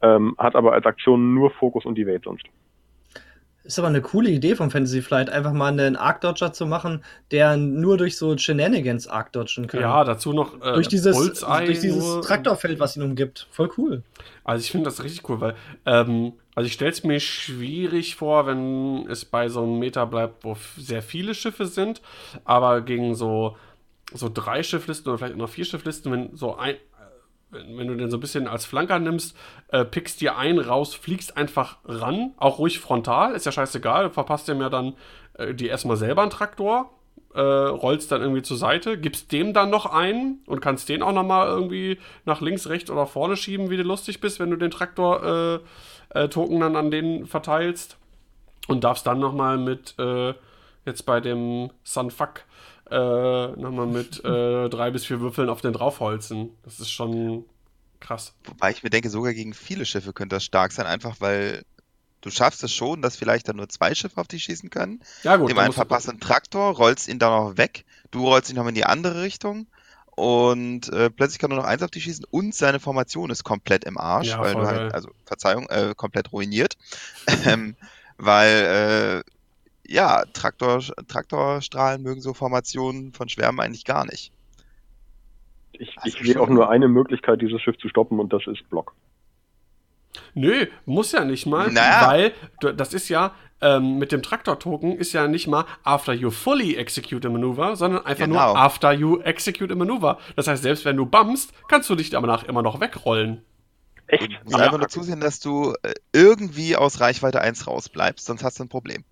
Ähm, 0.00 0.36
hat 0.38 0.56
aber 0.56 0.72
als 0.72 0.86
Aktion 0.86 1.34
nur 1.34 1.50
Fokus 1.50 1.84
und 1.84 1.98
Evade 1.98 2.22
sonst. 2.24 2.46
Ist 3.68 3.78
aber 3.78 3.88
eine 3.88 4.00
coole 4.00 4.30
Idee 4.30 4.56
vom 4.56 4.70
Fantasy 4.70 5.02
Flight, 5.02 5.28
einfach 5.28 5.52
mal 5.52 5.66
einen 5.66 5.94
Arc 5.94 6.22
Dodger 6.22 6.54
zu 6.54 6.64
machen, 6.64 7.04
der 7.30 7.58
nur 7.58 7.98
durch 7.98 8.16
so 8.16 8.34
Shenanigans 8.38 9.06
Arc 9.06 9.30
dodgen 9.32 9.66
kann. 9.66 9.82
ja, 9.82 10.04
dazu 10.04 10.32
noch 10.32 10.58
äh, 10.62 10.72
durch 10.72 10.88
dieses, 10.88 11.14
Bullseye 11.14 11.66
durch 11.66 11.80
dieses 11.80 12.02
nur. 12.02 12.22
Traktorfeld, 12.22 12.80
was 12.80 12.96
ihn 12.96 13.02
umgibt. 13.02 13.46
Voll 13.50 13.68
cool. 13.76 14.02
Also 14.42 14.64
ich 14.64 14.70
finde 14.70 14.86
das 14.86 15.04
richtig 15.04 15.28
cool, 15.28 15.42
weil, 15.42 15.54
ähm, 15.84 16.32
also 16.54 16.66
ich 16.66 16.72
stelle 16.72 16.92
es 16.92 17.04
mir 17.04 17.20
schwierig 17.20 18.16
vor, 18.16 18.46
wenn 18.46 19.06
es 19.06 19.26
bei 19.26 19.50
so 19.50 19.62
einem 19.62 19.78
Meta 19.78 20.06
bleibt, 20.06 20.44
wo 20.44 20.56
sehr 20.78 21.02
viele 21.02 21.34
Schiffe 21.34 21.66
sind, 21.66 22.00
aber 22.46 22.80
gegen 22.80 23.14
so, 23.14 23.58
so 24.14 24.30
drei 24.32 24.62
Schifflisten 24.62 25.10
oder 25.10 25.18
vielleicht 25.18 25.36
noch 25.36 25.50
vier 25.50 25.66
Schifflisten, 25.66 26.10
wenn 26.10 26.34
so 26.34 26.56
ein, 26.56 26.76
wenn, 27.50 27.88
du 27.88 27.94
den 27.94 28.10
so 28.10 28.16
ein 28.16 28.20
bisschen 28.20 28.46
als 28.48 28.66
Flanker 28.66 28.98
nimmst, 28.98 29.36
äh, 29.68 29.84
pickst 29.84 30.20
dir 30.20 30.36
einen 30.36 30.58
raus, 30.58 30.94
fliegst 30.94 31.36
einfach 31.36 31.78
ran, 31.84 32.34
auch 32.36 32.58
ruhig 32.58 32.78
frontal, 32.78 33.34
ist 33.34 33.46
ja 33.46 33.52
scheißegal, 33.52 34.10
verpasst 34.10 34.48
dem 34.48 34.60
ja 34.60 34.68
dann 34.68 34.94
äh, 35.34 35.54
die 35.54 35.66
erstmal 35.66 35.96
selber 35.96 36.22
einen 36.22 36.30
Traktor, 36.30 36.90
äh, 37.34 37.40
rollst 37.40 38.10
dann 38.12 38.20
irgendwie 38.20 38.42
zur 38.42 38.56
Seite, 38.56 38.98
gibst 38.98 39.32
dem 39.32 39.52
dann 39.52 39.70
noch 39.70 39.86
einen 39.86 40.42
und 40.46 40.60
kannst 40.60 40.88
den 40.88 41.02
auch 41.02 41.12
nochmal 41.12 41.46
irgendwie 41.46 41.98
nach 42.24 42.40
links, 42.40 42.68
rechts 42.68 42.90
oder 42.90 43.06
vorne 43.06 43.36
schieben, 43.36 43.70
wie 43.70 43.76
du 43.76 43.82
lustig 43.82 44.20
bist, 44.20 44.40
wenn 44.40 44.50
du 44.50 44.56
den 44.56 44.70
Traktor-Token 44.70 46.54
äh, 46.54 46.56
äh, 46.56 46.60
dann 46.60 46.76
an 46.76 46.90
den 46.90 47.26
verteilst. 47.26 47.96
Und 48.66 48.84
darfst 48.84 49.06
dann 49.06 49.18
nochmal 49.18 49.56
mit, 49.56 49.94
äh, 49.98 50.34
jetzt 50.84 51.06
bei 51.06 51.20
dem 51.20 51.70
Sunfuck, 51.84 52.42
äh, 52.90 53.60
nochmal 53.60 53.86
mit 53.86 54.24
äh, 54.24 54.68
drei 54.68 54.90
bis 54.90 55.06
vier 55.06 55.20
Würfeln 55.20 55.48
auf 55.48 55.60
den 55.60 55.72
draufholzen. 55.72 56.50
Das 56.64 56.80
ist 56.80 56.90
schon 56.90 57.44
krass. 58.00 58.34
Wobei 58.44 58.70
ich 58.70 58.82
mir 58.82 58.90
denke, 58.90 59.10
sogar 59.10 59.34
gegen 59.34 59.54
viele 59.54 59.84
Schiffe 59.84 60.12
könnte 60.12 60.36
das 60.36 60.44
stark 60.44 60.72
sein, 60.72 60.86
einfach 60.86 61.16
weil 61.20 61.64
du 62.20 62.30
schaffst 62.30 62.62
es 62.64 62.72
schon, 62.72 63.02
dass 63.02 63.16
vielleicht 63.16 63.48
dann 63.48 63.56
nur 63.56 63.68
zwei 63.68 63.94
Schiffe 63.94 64.20
auf 64.20 64.28
dich 64.28 64.44
schießen 64.44 64.70
können. 64.70 65.00
Ja, 65.22 65.36
gut. 65.36 65.50
Dem 65.50 65.58
einen 65.58 65.72
verpasst 65.72 66.08
einen 66.08 66.20
Traktor, 66.20 66.74
rollst 66.74 67.08
ihn 67.08 67.18
dann 67.18 67.32
noch 67.32 67.56
weg, 67.56 67.84
du 68.10 68.26
rollst 68.26 68.50
ihn 68.50 68.56
noch 68.56 68.66
in 68.66 68.74
die 68.74 68.84
andere 68.84 69.22
Richtung 69.22 69.66
und 70.18 70.92
äh, 70.92 71.10
plötzlich 71.10 71.38
kann 71.38 71.50
nur 71.50 71.60
noch 71.60 71.66
eins 71.66 71.82
auf 71.82 71.90
dich 71.90 72.04
schießen 72.04 72.24
und 72.30 72.54
seine 72.54 72.80
Formation 72.80 73.30
ist 73.30 73.44
komplett 73.44 73.84
im 73.84 73.98
Arsch, 73.98 74.28
Ja, 74.28 74.40
weil 74.40 74.54
du 74.54 74.66
halt, 74.66 74.94
also 74.94 75.10
Verzeihung, 75.24 75.68
äh, 75.68 75.94
komplett 75.96 76.32
ruiniert, 76.32 76.76
ähm, 77.46 77.76
weil 78.16 79.22
äh, 79.24 79.30
ja, 79.88 80.24
Traktor, 80.32 80.80
Traktorstrahlen 81.08 82.02
mögen 82.02 82.20
so 82.20 82.34
Formationen 82.34 83.12
von 83.12 83.28
Schwärmen 83.28 83.60
eigentlich 83.60 83.84
gar 83.84 84.04
nicht. 84.04 84.32
Ich, 85.72 85.94
ich 86.04 86.14
sehe 86.14 86.40
auch 86.40 86.48
nur 86.48 86.68
eine 86.70 86.88
Möglichkeit, 86.88 87.40
dieses 87.40 87.62
Schiff 87.62 87.76
zu 87.78 87.88
stoppen 87.88 88.20
und 88.20 88.32
das 88.32 88.42
ist 88.46 88.68
Block. 88.68 88.94
Nö, 90.34 90.66
muss 90.84 91.12
ja 91.12 91.24
nicht 91.24 91.46
mal, 91.46 91.70
Naja. 91.70 92.06
weil 92.08 92.32
das 92.74 92.94
ist 92.94 93.08
ja 93.08 93.34
ähm, 93.60 93.98
mit 93.98 94.12
dem 94.12 94.22
Traktor-Token 94.22 94.96
ist 94.96 95.12
ja 95.12 95.26
nicht 95.28 95.46
mal 95.46 95.64
after 95.84 96.12
you 96.12 96.30
fully 96.30 96.76
execute 96.76 97.26
a 97.26 97.30
maneuver, 97.30 97.76
sondern 97.76 98.04
einfach 98.06 98.24
Genau. 98.26 98.52
nur 98.52 98.58
after 98.58 98.92
you 98.92 99.20
execute 99.20 99.70
a 99.72 99.74
maneuver. 99.74 100.18
Das 100.36 100.46
heißt, 100.46 100.62
selbst 100.62 100.84
wenn 100.84 100.96
du 100.96 101.06
bummst, 101.06 101.52
kannst 101.68 101.90
du 101.90 101.94
dich 101.94 102.10
danach 102.10 102.44
immer 102.44 102.62
noch 102.62 102.80
wegrollen. 102.80 103.42
Echt? 104.06 104.22
Du 104.22 104.34
musst 104.44 104.56
einfach 104.56 104.78
nur 104.78 104.88
zusehen, 104.88 105.20
dass 105.20 105.40
du 105.40 105.74
äh, 105.82 105.92
irgendwie 106.12 106.76
aus 106.76 107.00
Reichweite 107.00 107.40
1 107.40 107.66
rausbleibst, 107.66 108.26
sonst 108.26 108.42
hast 108.42 108.58
du 108.58 108.64
ein 108.64 108.68
Problem. 108.68 109.04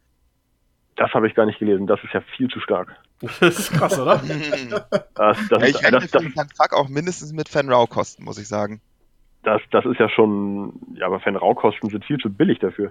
Das 0.96 1.12
habe 1.12 1.28
ich 1.28 1.34
gar 1.34 1.46
nicht 1.46 1.58
gelesen. 1.58 1.86
Das 1.86 2.02
ist 2.02 2.12
ja 2.12 2.20
viel 2.36 2.48
zu 2.48 2.60
stark. 2.60 2.96
Das 3.20 3.40
ist 3.40 3.72
krass, 3.72 3.98
oder? 3.98 4.20
Das, 5.14 5.38
das, 5.48 5.62
Ja, 5.62 5.66
ich 5.68 5.74
ist, 5.74 5.84
rechne 5.84 6.00
das, 6.00 6.10
für 6.10 6.18
das, 6.18 6.22
den 6.22 6.48
Fuck 6.56 6.74
auch 6.74 6.88
mindestens 6.88 7.32
mit 7.32 7.48
Fan 7.48 7.70
Rao 7.70 7.86
kosten, 7.86 8.24
muss 8.24 8.38
ich 8.38 8.48
sagen. 8.48 8.80
das, 9.46 9.62
das 9.70 9.86
ist 9.86 10.00
ja 10.00 10.08
schon, 10.08 10.72
ja, 10.94 11.06
aber 11.06 11.20
Fan-Raukosten 11.20 11.88
sind 11.88 12.04
viel 12.04 12.18
zu 12.18 12.30
billig 12.30 12.58
dafür. 12.58 12.90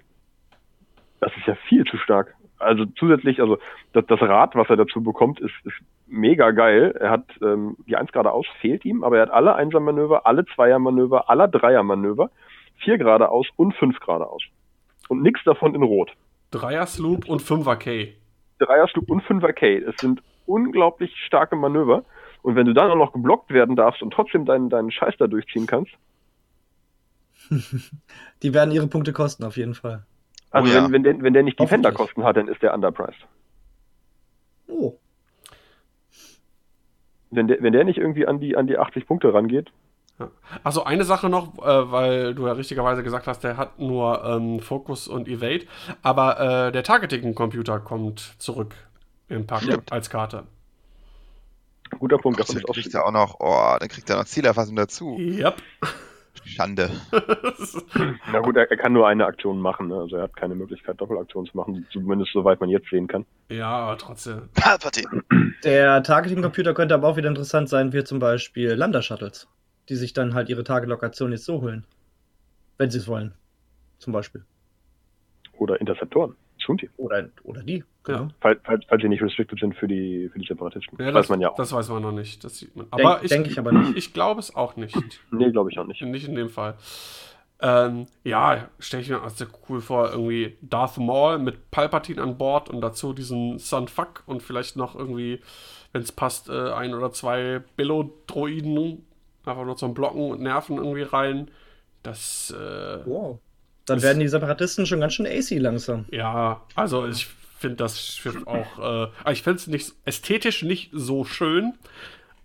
Das 1.19 1.31
ist 1.37 1.45
ja 1.47 1.55
viel 1.67 1.83
zu 1.83 1.97
stark. 1.97 2.33
Also 2.57 2.85
zusätzlich, 2.97 3.41
also 3.41 3.57
das, 3.91 4.05
das 4.05 4.21
Rad, 4.21 4.55
was 4.55 4.69
er 4.69 4.77
dazu 4.77 5.03
bekommt, 5.03 5.41
ist, 5.41 5.53
ist 5.65 5.75
mega 6.07 6.51
geil. 6.51 6.95
Er 6.97 7.09
hat 7.09 7.25
ähm, 7.41 7.75
die 7.87 7.97
1 7.97 8.11
geradeaus 8.13 8.45
fehlt 8.61 8.85
ihm, 8.85 9.03
aber 9.03 9.17
er 9.17 9.23
hat 9.23 9.31
alle 9.31 9.55
Einser-Manöver, 9.55 10.25
alle 10.25 10.45
Zweier-Manöver, 10.45 11.29
alle 11.29 11.49
Dreier-Manöver, 11.49 12.31
vier 12.77 12.97
geradeaus 12.97 13.47
und 13.57 13.75
fünf 13.75 13.99
geradeaus. 13.99 14.43
Und 15.09 15.21
nichts 15.21 15.43
davon 15.43 15.75
in 15.75 15.83
Rot. 15.83 16.11
Dreier-Sloop 16.59 17.27
und 17.27 17.41
Fünfer-K. 17.41 18.15
Dreier-Slug 18.59 19.09
und 19.09 19.21
Fünfer-K. 19.23 19.77
Es 19.79 19.95
sind 19.99 20.21
unglaublich 20.45 21.13
starke 21.25 21.55
Manöver. 21.55 22.03
Und 22.41 22.55
wenn 22.55 22.65
du 22.65 22.73
dann 22.73 22.91
auch 22.91 22.95
noch 22.95 23.13
geblockt 23.13 23.51
werden 23.51 23.75
darfst 23.75 24.01
und 24.01 24.11
trotzdem 24.13 24.45
deinen, 24.45 24.69
deinen 24.69 24.91
Scheiß 24.91 25.15
da 25.17 25.27
durchziehen 25.27 25.65
kannst, 25.67 25.91
Die 28.43 28.53
werden 28.53 28.71
ihre 28.71 28.87
Punkte 28.87 29.13
kosten, 29.13 29.43
auf 29.43 29.57
jeden 29.57 29.75
Fall. 29.75 30.05
also 30.51 30.71
Oh 30.71 30.75
ja. 30.75 30.83
wenn, 30.85 30.91
wenn, 30.91 31.03
der, 31.03 31.21
wenn 31.21 31.33
der 31.33 31.43
nicht. 31.43 31.59
Defender-Kosten 31.59 32.23
hat, 32.23 32.37
dann 32.37 32.47
ist 32.47 32.61
der 32.61 32.73
underpriced. 32.73 33.27
Oh. 34.67 34.97
Wenn 37.31 37.47
der, 37.47 37.61
wenn 37.61 37.73
der 37.73 37.83
nicht 37.83 37.97
irgendwie 37.97 38.25
an 38.25 38.39
die, 38.39 38.55
an 38.55 38.67
die 38.67 38.77
80 38.77 39.05
Punkte 39.07 39.33
rangeht, 39.33 39.71
Also 40.63 40.83
eine 40.85 41.03
Sache 41.03 41.27
noch, 41.27 41.57
äh, 41.59 41.91
weil 41.91 42.35
du 42.35 42.47
ja 42.47 42.53
richtigerweise 42.53 43.03
gesagt 43.03 43.27
hast, 43.27 43.43
der 43.43 43.57
hat 43.57 43.79
nur 43.79 44.23
ähm, 44.23 44.59
Focus 44.61 45.07
und 45.07 45.27
Evade, 45.27 45.65
aber 46.01 46.67
äh, 46.67 46.71
der 46.71 46.83
Targeting-Computer 46.83 47.79
kommt 47.79 48.35
zurück 48.37 48.75
im 49.27 49.45
Pack 49.45 49.63
Stimmt. 49.63 49.91
als 49.91 50.09
Karte. 50.09 50.43
guter 51.99 52.17
Punkt, 52.17 52.39
Ach, 52.41 52.47
ist 52.47 52.65
kriegt 52.65 52.95
auch 52.95 52.99
er 53.01 53.07
auch 53.07 53.11
noch, 53.11 53.35
oh, 53.39 53.75
dann 53.79 53.89
kriegt 53.89 54.09
er 54.09 54.17
noch 54.17 54.25
Zielerfassung 54.25 54.75
dazu. 54.77 55.17
Yep. 55.19 55.61
Schande. 56.45 56.91
Na 58.31 58.39
gut, 58.39 58.55
er, 58.55 58.69
er 58.69 58.77
kann 58.77 58.93
nur 58.93 59.07
eine 59.07 59.25
Aktion 59.25 59.59
machen, 59.59 59.87
ne? 59.87 59.95
also 59.95 60.17
er 60.17 60.23
hat 60.23 60.35
keine 60.35 60.55
Möglichkeit, 60.55 60.99
Doppelaktionen 61.01 61.49
zu 61.49 61.57
machen, 61.57 61.87
zumindest 61.91 62.31
soweit 62.33 62.59
man 62.59 62.69
jetzt 62.69 62.89
sehen 62.89 63.07
kann. 63.07 63.25
ja, 63.49 63.67
aber 63.67 63.97
trotzdem. 63.97 64.49
Der 65.63 66.03
Targeting-Computer 66.03 66.73
könnte 66.73 66.93
aber 66.93 67.07
auch 67.07 67.17
wieder 67.17 67.29
interessant 67.29 67.69
sein, 67.69 67.93
wie 67.93 68.03
zum 68.03 68.19
Beispiel 68.19 68.73
Lambda-Shuttles, 68.73 69.47
die 69.89 69.95
sich 69.95 70.13
dann 70.13 70.33
halt 70.33 70.49
ihre 70.49 70.63
Target-Lokation 70.63 71.31
jetzt 71.31 71.45
so 71.45 71.61
holen. 71.61 71.85
Wenn 72.77 72.89
sie 72.91 72.97
es 72.97 73.07
wollen. 73.07 73.33
Zum 73.99 74.11
Beispiel. 74.13 74.43
Oder 75.57 75.79
Interceptoren, 75.79 76.35
Sunti, 76.59 76.89
Oder, 76.97 77.29
oder 77.43 77.63
die. 77.63 77.83
genau. 78.03 78.23
Ja. 78.23 78.27
falls, 78.41 78.59
falls, 78.65 78.83
falls 78.89 79.01
sie 79.01 79.07
nicht 79.07 79.21
restricted 79.21 79.57
sind 79.59 79.75
für 79.75 79.87
die, 79.87 80.29
für 80.33 80.39
die 80.39 80.45
Separatisten. 80.47 80.97
Ja, 80.99 81.07
weiß 81.07 81.13
das, 81.13 81.29
man 81.29 81.39
ja 81.41 81.49
auch. 81.51 81.55
Das 81.55 81.71
weiß 81.71 81.89
man 81.89 82.01
noch 82.01 82.11
nicht. 82.11 82.43
Das 82.43 82.57
sieht 82.59 82.75
man. 82.75 82.87
Aber 82.91 83.13
Denk, 83.15 83.23
ich, 83.23 83.29
denk 83.29 83.47
ich 83.47 83.59
aber 83.59 83.71
nicht. 83.71 83.95
ich 83.95 84.13
glaube 84.13 84.39
es 84.41 84.53
auch 84.55 84.75
nicht. 84.75 84.95
Nee, 85.31 85.51
glaube 85.51 85.71
ich 85.71 85.79
auch 85.79 85.85
nicht. 85.85 86.01
Nicht 86.01 86.27
in 86.27 86.35
dem 86.35 86.49
Fall. 86.49 86.75
Ähm, 87.61 88.07
ja, 88.25 88.67
stelle 88.79 89.01
ich 89.03 89.09
mir 89.09 89.23
auch 89.23 89.29
sehr 89.29 89.47
cool 89.69 89.79
vor, 89.79 90.09
irgendwie 90.11 90.57
Darth 90.61 90.97
Maul 90.97 91.39
mit 91.39 91.71
Palpatine 91.71 92.21
an 92.21 92.37
Bord 92.37 92.69
und 92.69 92.81
dazu 92.81 93.13
diesen 93.13 93.59
Sun 93.59 93.87
Fuck 93.87 94.23
und 94.25 94.43
vielleicht 94.43 94.75
noch 94.75 94.93
irgendwie, 94.95 95.39
wenn 95.93 96.01
es 96.01 96.11
passt, 96.11 96.49
äh, 96.49 96.71
ein 96.73 96.93
oder 96.93 97.11
zwei 97.13 97.63
Billo-Droiden 97.77 99.05
einfach 99.47 99.65
nur 99.65 99.77
zum 99.77 99.93
Blocken 99.93 100.31
und 100.31 100.41
Nerven 100.41 100.77
irgendwie 100.77 101.03
rein. 101.03 101.51
Das, 102.03 102.51
äh, 102.51 102.99
Wow. 103.05 103.39
Dann 103.85 104.01
werden 104.01 104.19
die 104.19 104.27
Separatisten 104.27 104.85
schon 104.85 104.99
ganz 104.99 105.13
schön 105.13 105.27
AC 105.27 105.51
langsam. 105.59 106.05
ja, 106.11 106.61
also 106.73 107.07
ich 107.07 107.27
finde 107.59 107.77
das 107.77 108.03
Schiff 108.03 108.45
auch, 108.47 109.11
äh, 109.25 109.31
ich 109.31 109.43
finde 109.43 109.59
es 109.59 109.67
nicht 109.67 109.93
ästhetisch 110.05 110.63
nicht 110.63 110.89
so 110.93 111.23
schön, 111.23 111.73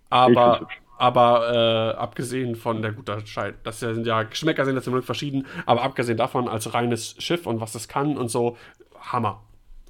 aber, 0.09 0.67
aber 0.97 1.93
äh, 1.95 1.97
abgesehen 1.97 2.55
von 2.55 2.81
der 2.81 2.91
guter 2.91 3.25
Scheit, 3.25 3.55
das 3.63 3.79
sind 3.79 4.05
ja 4.05 4.23
Geschmäcker 4.23 4.65
sind 4.65 4.75
jetzt 4.75 4.87
im 4.87 4.93
Glück 4.93 5.05
verschieden, 5.05 5.47
aber 5.65 5.81
abgesehen 5.81 6.17
davon 6.17 6.47
als 6.47 6.73
reines 6.73 7.15
Schiff 7.17 7.45
und 7.45 7.59
was 7.59 7.75
es 7.75 7.87
kann 7.87 8.17
und 8.17 8.29
so, 8.29 8.57
Hammer, 8.99 9.43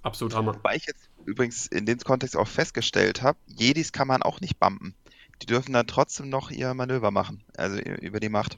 absolut 0.03 0.35
Hammer. 0.35 0.55
Wobei 0.55 0.77
ich 0.77 0.85
jetzt 0.85 1.09
übrigens 1.25 1.67
in 1.67 1.85
dem 1.85 1.99
Kontext 1.99 2.35
auch 2.37 2.47
festgestellt 2.47 3.21
habe, 3.21 3.37
Jedis 3.45 3.91
kann 3.91 4.07
man 4.07 4.21
auch 4.21 4.41
nicht 4.41 4.59
bumpen. 4.59 4.95
Die 5.41 5.45
dürfen 5.47 5.73
dann 5.73 5.87
trotzdem 5.87 6.29
noch 6.29 6.51
ihr 6.51 6.73
Manöver 6.73 7.11
machen, 7.11 7.43
also 7.57 7.77
über 7.77 8.19
die 8.19 8.29
Macht. 8.29 8.57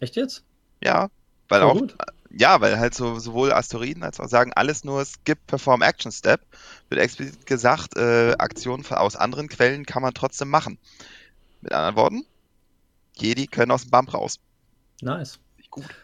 Echt 0.00 0.16
jetzt? 0.16 0.44
Ja, 0.82 1.08
weil 1.48 1.60
Voll 1.60 1.70
auch, 1.70 1.78
gut. 1.78 1.96
ja, 2.30 2.60
weil 2.60 2.78
halt 2.78 2.94
so 2.94 3.18
sowohl 3.18 3.52
Asteroiden 3.52 4.02
als 4.02 4.20
auch 4.20 4.28
sagen, 4.28 4.52
alles 4.54 4.84
nur 4.84 5.04
Skip, 5.04 5.38
Perform, 5.46 5.82
Action 5.82 6.12
Step, 6.12 6.40
wird 6.88 7.00
explizit 7.00 7.46
gesagt, 7.46 7.96
äh, 7.96 8.34
Aktionen 8.38 8.84
aus 8.86 9.16
anderen 9.16 9.48
Quellen 9.48 9.86
kann 9.86 10.02
man 10.02 10.14
trotzdem 10.14 10.48
machen. 10.48 10.78
Mit 11.60 11.72
anderen 11.72 11.96
Worten, 11.96 12.26
Jedi 13.16 13.46
können 13.46 13.72
aus 13.72 13.82
dem 13.82 13.90
Bump 13.90 14.14
raus. 14.14 14.38
Nice. 15.02 15.38
Gut. 15.70 15.94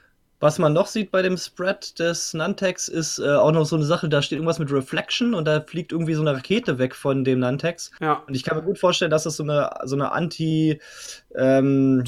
Was 0.43 0.59
man 0.59 0.73
noch 0.73 0.89
sieht 0.89 1.13
bei 1.13 1.23
dem 1.23 1.37
Spread 1.37 2.01
des 2.01 2.35
Nantex 2.35 2.89
ist 2.89 3.21
äh, 3.21 3.29
auch 3.37 3.53
noch 3.53 3.65
so 3.65 3.77
eine 3.77 3.85
Sache, 3.85 4.09
da 4.09 4.23
steht 4.23 4.39
irgendwas 4.39 4.59
mit 4.59 4.73
Reflection 4.73 5.35
und 5.35 5.45
da 5.47 5.61
fliegt 5.61 5.93
irgendwie 5.93 6.15
so 6.15 6.21
eine 6.23 6.35
Rakete 6.35 6.79
weg 6.79 6.97
von 6.97 7.23
dem 7.23 7.39
Nantex. 7.39 7.93
Ja, 8.01 8.23
Und 8.27 8.35
ich 8.35 8.43
kann 8.43 8.57
mir 8.59 8.65
gut 8.65 8.77
vorstellen, 8.79 9.13
dass 9.13 9.23
das 9.23 9.37
so 9.37 9.45
eine, 9.45 9.71
so 9.85 9.95
eine 9.95 10.11
Anti- 10.11 10.81
ähm, 11.37 12.03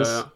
ist. 0.00 0.12
ja. 0.18 0.32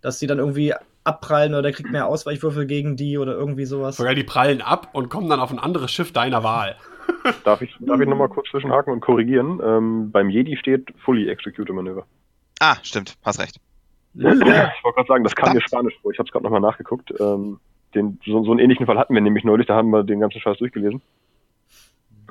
Dass 0.00 0.18
die 0.18 0.26
dann 0.26 0.38
irgendwie 0.40 0.74
abprallen 1.04 1.52
oder 1.54 1.62
der 1.62 1.72
kriegt 1.72 1.92
mehr 1.92 2.06
Ausweichwürfel 2.06 2.66
gegen 2.66 2.96
die 2.96 3.16
oder 3.16 3.32
irgendwie 3.34 3.66
sowas. 3.66 3.98
Sogar 3.98 4.16
die 4.16 4.24
prallen 4.24 4.60
ab 4.62 4.88
und 4.94 5.10
kommen 5.10 5.28
dann 5.28 5.38
auf 5.38 5.52
ein 5.52 5.60
anderes 5.60 5.92
Schiff 5.92 6.12
deiner 6.12 6.42
Wahl. 6.42 6.74
Darf 7.44 7.62
ich, 7.62 7.72
darf 7.80 8.00
ich 8.00 8.08
nochmal 8.08 8.28
kurz 8.28 8.48
zwischenhaken 8.50 8.92
und 8.92 9.00
korrigieren? 9.00 9.60
Ähm, 9.62 10.10
beim 10.10 10.28
Jedi 10.28 10.56
steht 10.56 10.92
Fully 11.04 11.28
Execute 11.28 11.70
Manöver. 11.72 12.04
Ah, 12.60 12.76
stimmt, 12.82 13.14
hast 13.24 13.38
recht. 13.38 13.60
Ich 14.14 14.22
wollte 14.24 14.34
gerade 14.96 15.06
sagen, 15.08 15.24
das 15.24 15.34
kam 15.34 15.54
mir 15.54 15.60
Spanisch 15.60 15.94
vor. 16.02 16.12
Ich 16.12 16.18
habe 16.18 16.26
es 16.26 16.32
gerade 16.32 16.44
nochmal 16.44 16.60
nachgeguckt. 16.60 17.12
Ähm, 17.20 17.60
den, 17.94 18.18
so, 18.24 18.44
so 18.44 18.50
einen 18.50 18.60
ähnlichen 18.60 18.86
Fall 18.86 18.98
hatten 18.98 19.14
wir 19.14 19.20
nämlich 19.20 19.44
neulich. 19.44 19.66
Da 19.66 19.76
haben 19.76 19.90
wir 19.90 20.02
den 20.04 20.20
ganzen 20.20 20.40
Scheiß 20.40 20.58
durchgelesen. 20.58 21.00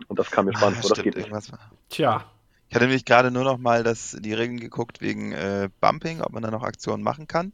Und 0.07 0.19
das 0.19 0.31
kam 0.31 0.45
mir 0.45 0.51
Ah, 0.55 0.57
Spanisch 0.57 0.79
vor. 0.79 0.89
Das 0.89 0.97
stimmt, 0.97 1.03
geht 1.05 1.15
nicht. 1.15 1.27
irgendwas. 1.27 1.51
Tja, 1.89 2.23
Ich 2.69 2.75
hatte 2.75 2.85
nämlich 2.85 3.05
gerade 3.05 3.31
nur 3.31 3.43
noch 3.43 3.57
mal 3.57 3.83
das, 3.83 4.17
die 4.19 4.33
Regeln 4.33 4.59
geguckt 4.59 5.01
wegen 5.01 5.31
äh, 5.33 5.69
Bumping, 5.81 6.21
ob 6.21 6.31
man 6.33 6.43
da 6.43 6.51
noch 6.51 6.63
Aktionen 6.63 7.03
machen 7.03 7.27
kann. 7.27 7.53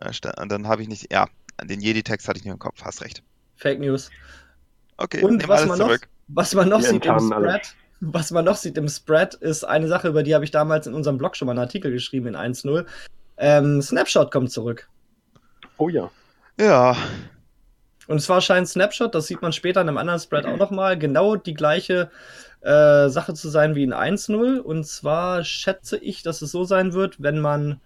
Äh, 0.00 0.10
und 0.40 0.50
dann 0.50 0.66
habe 0.68 0.82
ich 0.82 0.88
nicht, 0.88 1.12
ja, 1.12 1.26
den 1.62 1.80
Jedi-Text 1.80 2.28
hatte 2.28 2.38
ich 2.38 2.44
nicht 2.44 2.52
im 2.52 2.58
Kopf, 2.58 2.82
hast 2.82 3.02
recht. 3.02 3.22
Fake 3.56 3.80
News. 3.80 4.10
Okay, 4.96 5.22
Und 5.22 5.38
nehmen 5.38 5.48
was 5.48 5.58
alles 5.60 5.68
man, 5.70 5.78
noch, 5.78 5.86
zurück. 5.86 6.08
was 6.28 6.54
man 6.54 6.68
noch 6.68 6.80
Wir 6.80 6.88
sieht 6.90 7.06
im. 7.06 7.20
Spread, 7.20 7.74
was 8.00 8.30
man 8.30 8.44
noch 8.44 8.56
sieht 8.56 8.76
im 8.78 8.88
Spread, 8.88 9.34
ist 9.34 9.64
eine 9.64 9.88
Sache, 9.88 10.08
über 10.08 10.22
die 10.22 10.34
habe 10.34 10.44
ich 10.44 10.50
damals 10.50 10.86
in 10.86 10.94
unserem 10.94 11.18
Blog 11.18 11.36
schon 11.36 11.46
mal 11.46 11.52
einen 11.52 11.60
Artikel 11.60 11.90
geschrieben 11.92 12.26
in 12.28 12.36
1.0. 12.36 12.84
Ähm, 13.38 13.82
Snapshot 13.82 14.30
kommt 14.30 14.50
zurück. 14.50 14.88
Oh 15.78 15.88
ja. 15.88 16.10
Ja, 16.58 16.96
Und 18.08 18.20
zwar 18.20 18.40
scheint 18.40 18.68
Snapshot, 18.68 19.14
das 19.14 19.26
sieht 19.26 19.42
man 19.42 19.52
später 19.52 19.80
in 19.80 19.88
einem 19.88 19.98
anderen 19.98 20.20
Spread 20.20 20.46
auch 20.46 20.56
nochmal, 20.56 20.98
genau 20.98 21.36
die 21.36 21.54
gleiche 21.54 22.10
äh, 22.60 23.08
Sache 23.08 23.34
zu 23.34 23.48
sein 23.48 23.74
wie 23.74 23.82
in 23.82 23.92
1.0. 23.92 24.58
Und 24.58 24.86
zwar 24.86 25.44
schätze 25.44 25.98
ich, 25.98 26.22
dass 26.22 26.40
es 26.42 26.52
so 26.52 26.64
sein 26.64 26.94
wird, 26.94 27.22
wenn 27.22 27.40
man, 27.40 27.80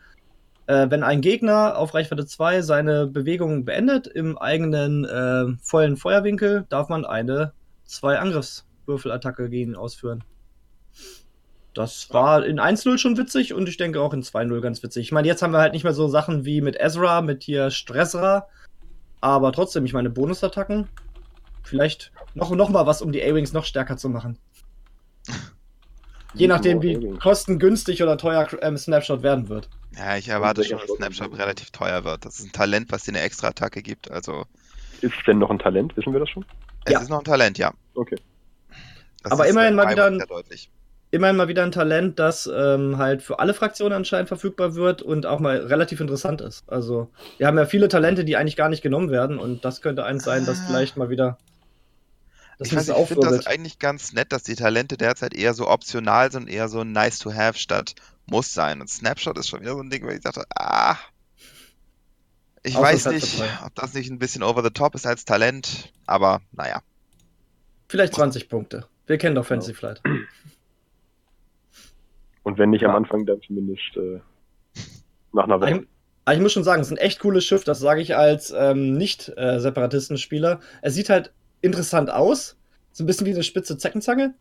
äh, 0.66 0.86
wenn 0.90 1.02
ein 1.02 1.20
Gegner 1.20 1.76
auf 1.78 1.94
Reichweite 1.94 2.26
2 2.26 2.62
seine 2.62 3.06
Bewegung 3.06 3.64
beendet 3.64 4.06
im 4.06 4.38
eigenen 4.38 5.04
äh, 5.04 5.46
vollen 5.62 5.96
Feuerwinkel, 5.96 6.66
darf 6.68 6.88
man 6.88 7.04
eine 7.04 7.52
2 7.86 8.18
Angriffswürfelattacke 8.18 9.48
gegen 9.48 9.72
ihn 9.72 9.76
ausführen. 9.76 10.22
Das 11.74 12.12
war 12.12 12.44
in 12.44 12.58
1.0 12.60 12.98
schon 12.98 13.16
witzig 13.16 13.54
und 13.54 13.68
ich 13.68 13.76
denke 13.76 14.00
auch 14.00 14.12
in 14.12 14.22
2.0 14.22 14.60
ganz 14.60 14.82
witzig. 14.82 15.04
Ich 15.06 15.12
meine, 15.12 15.28
jetzt 15.28 15.40
haben 15.42 15.52
wir 15.52 15.60
halt 15.60 15.72
nicht 15.72 15.84
mehr 15.84 15.92
so 15.94 16.08
Sachen 16.08 16.44
wie 16.44 16.60
mit 16.60 16.76
Ezra, 16.80 17.22
mit 17.22 17.44
hier 17.44 17.70
Stressra, 17.70 18.48
aber 19.20 19.52
trotzdem, 19.52 19.84
ich 19.84 19.92
meine, 19.92 20.10
Bonusattacken. 20.10 20.88
Vielleicht 21.62 22.10
noch, 22.34 22.50
noch 22.50 22.68
mal 22.70 22.86
was, 22.86 23.02
um 23.02 23.12
die 23.12 23.22
A-Wings 23.22 23.52
noch 23.52 23.64
stärker 23.64 23.96
zu 23.96 24.08
machen. 24.08 24.36
Je 26.34 26.46
nachdem, 26.46 26.80
wie 26.82 27.18
kostengünstig 27.18 28.02
oder 28.02 28.16
teuer 28.16 28.46
ähm, 28.62 28.76
Snapshot 28.76 29.22
werden 29.22 29.48
wird. 29.48 29.68
ja, 29.96 30.16
ich 30.16 30.28
erwarte 30.28 30.62
schon, 30.64 30.78
dass 30.78 30.90
Snapshot 30.96 31.36
relativ 31.38 31.70
teuer 31.70 32.04
wird. 32.04 32.24
Das 32.24 32.38
ist 32.38 32.46
ein 32.46 32.52
Talent, 32.52 32.90
was 32.92 33.04
dir 33.04 33.12
eine 33.12 33.20
extra 33.20 33.48
Attacke 33.48 33.82
gibt. 33.82 34.10
Also, 34.10 34.44
Ist 35.00 35.12
denn 35.26 35.38
noch 35.38 35.50
ein 35.50 35.58
Talent? 35.58 35.96
Wissen 35.96 36.12
wir 36.12 36.20
das 36.20 36.30
schon? 36.30 36.44
es 36.84 36.92
Ja. 36.92 37.00
ist 37.00 37.08
noch 37.10 37.18
ein 37.18 37.24
Talent, 37.24 37.58
ja. 37.58 37.72
Okay. 37.94 38.16
Das 39.22 39.32
Aber 39.32 39.44
ist 39.44 39.50
immerhin 39.52 39.74
mal 39.74 39.90
wieder 39.90 40.06
ein- 40.06 40.18
sehr 40.18 40.26
deutlich. 40.26 40.70
Immerhin 41.12 41.36
mal 41.36 41.48
wieder 41.48 41.64
ein 41.64 41.72
Talent, 41.72 42.18
das 42.20 42.48
ähm, 42.52 42.98
halt 42.98 43.22
für 43.22 43.40
alle 43.40 43.52
Fraktionen 43.52 43.94
anscheinend 43.94 44.28
verfügbar 44.28 44.76
wird 44.76 45.02
und 45.02 45.26
auch 45.26 45.40
mal 45.40 45.58
relativ 45.58 46.00
interessant 46.00 46.40
ist. 46.40 46.62
Also, 46.68 47.10
wir 47.38 47.48
haben 47.48 47.58
ja 47.58 47.66
viele 47.66 47.88
Talente, 47.88 48.24
die 48.24 48.36
eigentlich 48.36 48.56
gar 48.56 48.68
nicht 48.68 48.82
genommen 48.82 49.10
werden 49.10 49.38
und 49.38 49.64
das 49.64 49.80
könnte 49.80 50.04
eins 50.04 50.22
sein, 50.22 50.46
das 50.46 50.60
Ah. 50.60 50.64
vielleicht 50.68 50.96
mal 50.96 51.10
wieder. 51.10 51.38
Das 52.58 52.68
ich 52.68 52.76
weiß, 52.76 52.88
ich 52.90 53.06
finde 53.08 53.26
das 53.26 53.46
eigentlich 53.46 53.78
ganz 53.78 54.12
nett, 54.12 54.32
dass 54.32 54.42
die 54.44 54.54
Talente 54.54 54.96
derzeit 54.96 55.34
eher 55.34 55.54
so 55.54 55.66
optional 55.68 56.30
sind, 56.30 56.48
eher 56.48 56.68
so 56.68 56.84
nice 56.84 57.18
to 57.18 57.32
have 57.32 57.58
statt 57.58 57.94
muss 58.26 58.52
sein. 58.52 58.80
Und 58.80 58.88
Snapshot 58.88 59.38
ist 59.38 59.48
schon 59.48 59.62
wieder 59.62 59.72
so 59.72 59.80
ein 59.80 59.90
Ding, 59.90 60.04
wo 60.04 60.10
ich 60.10 60.20
dachte, 60.20 60.44
ah, 60.54 60.96
ich 62.62 62.76
Außer 62.76 62.82
weiß 62.84 63.06
nicht, 63.06 63.42
ob 63.64 63.74
das 63.74 63.94
nicht 63.94 64.10
ein 64.10 64.18
bisschen 64.18 64.42
over 64.42 64.62
the 64.62 64.70
top 64.70 64.94
ist 64.94 65.06
als 65.06 65.24
Talent, 65.24 65.92
aber 66.06 66.42
naja. 66.52 66.82
Vielleicht 67.88 68.14
20 68.14 68.48
Punkte. 68.48 68.86
Wir 69.06 69.18
kennen 69.18 69.34
doch 69.34 69.46
Fantasy 69.46 69.74
Flight. 69.74 70.02
Und 72.50 72.58
wenn 72.58 72.70
nicht 72.70 72.84
am 72.84 72.90
Ja. 72.90 72.96
Anfang, 72.96 73.24
dann 73.26 73.40
zumindest 73.42 73.96
äh, 73.96 74.20
nach 75.32 75.44
einer 75.44 75.60
Woche. 75.60 75.70
Ich, 75.70 75.86
aber 76.24 76.34
ich 76.34 76.42
muss 76.42 76.52
schon 76.52 76.64
sagen, 76.64 76.80
es 76.82 76.88
ist 76.88 76.92
ein 76.92 76.96
echt 76.98 77.20
cooles 77.20 77.44
Schiff, 77.44 77.64
das 77.64 77.78
sage 77.80 78.00
ich 78.02 78.16
als 78.16 78.52
ähm, 78.56 78.92
Nicht-Separatistenspieler. 78.94 80.60
es 80.82 80.94
sieht 80.94 81.08
halt 81.10 81.32
interessant 81.60 82.10
aus. 82.10 82.56
So 82.92 83.04
ein 83.04 83.06
bisschen 83.06 83.26
wie 83.26 83.32
eine 83.32 83.42
spitze 83.44 83.78
Zeckenzange. 83.78 84.34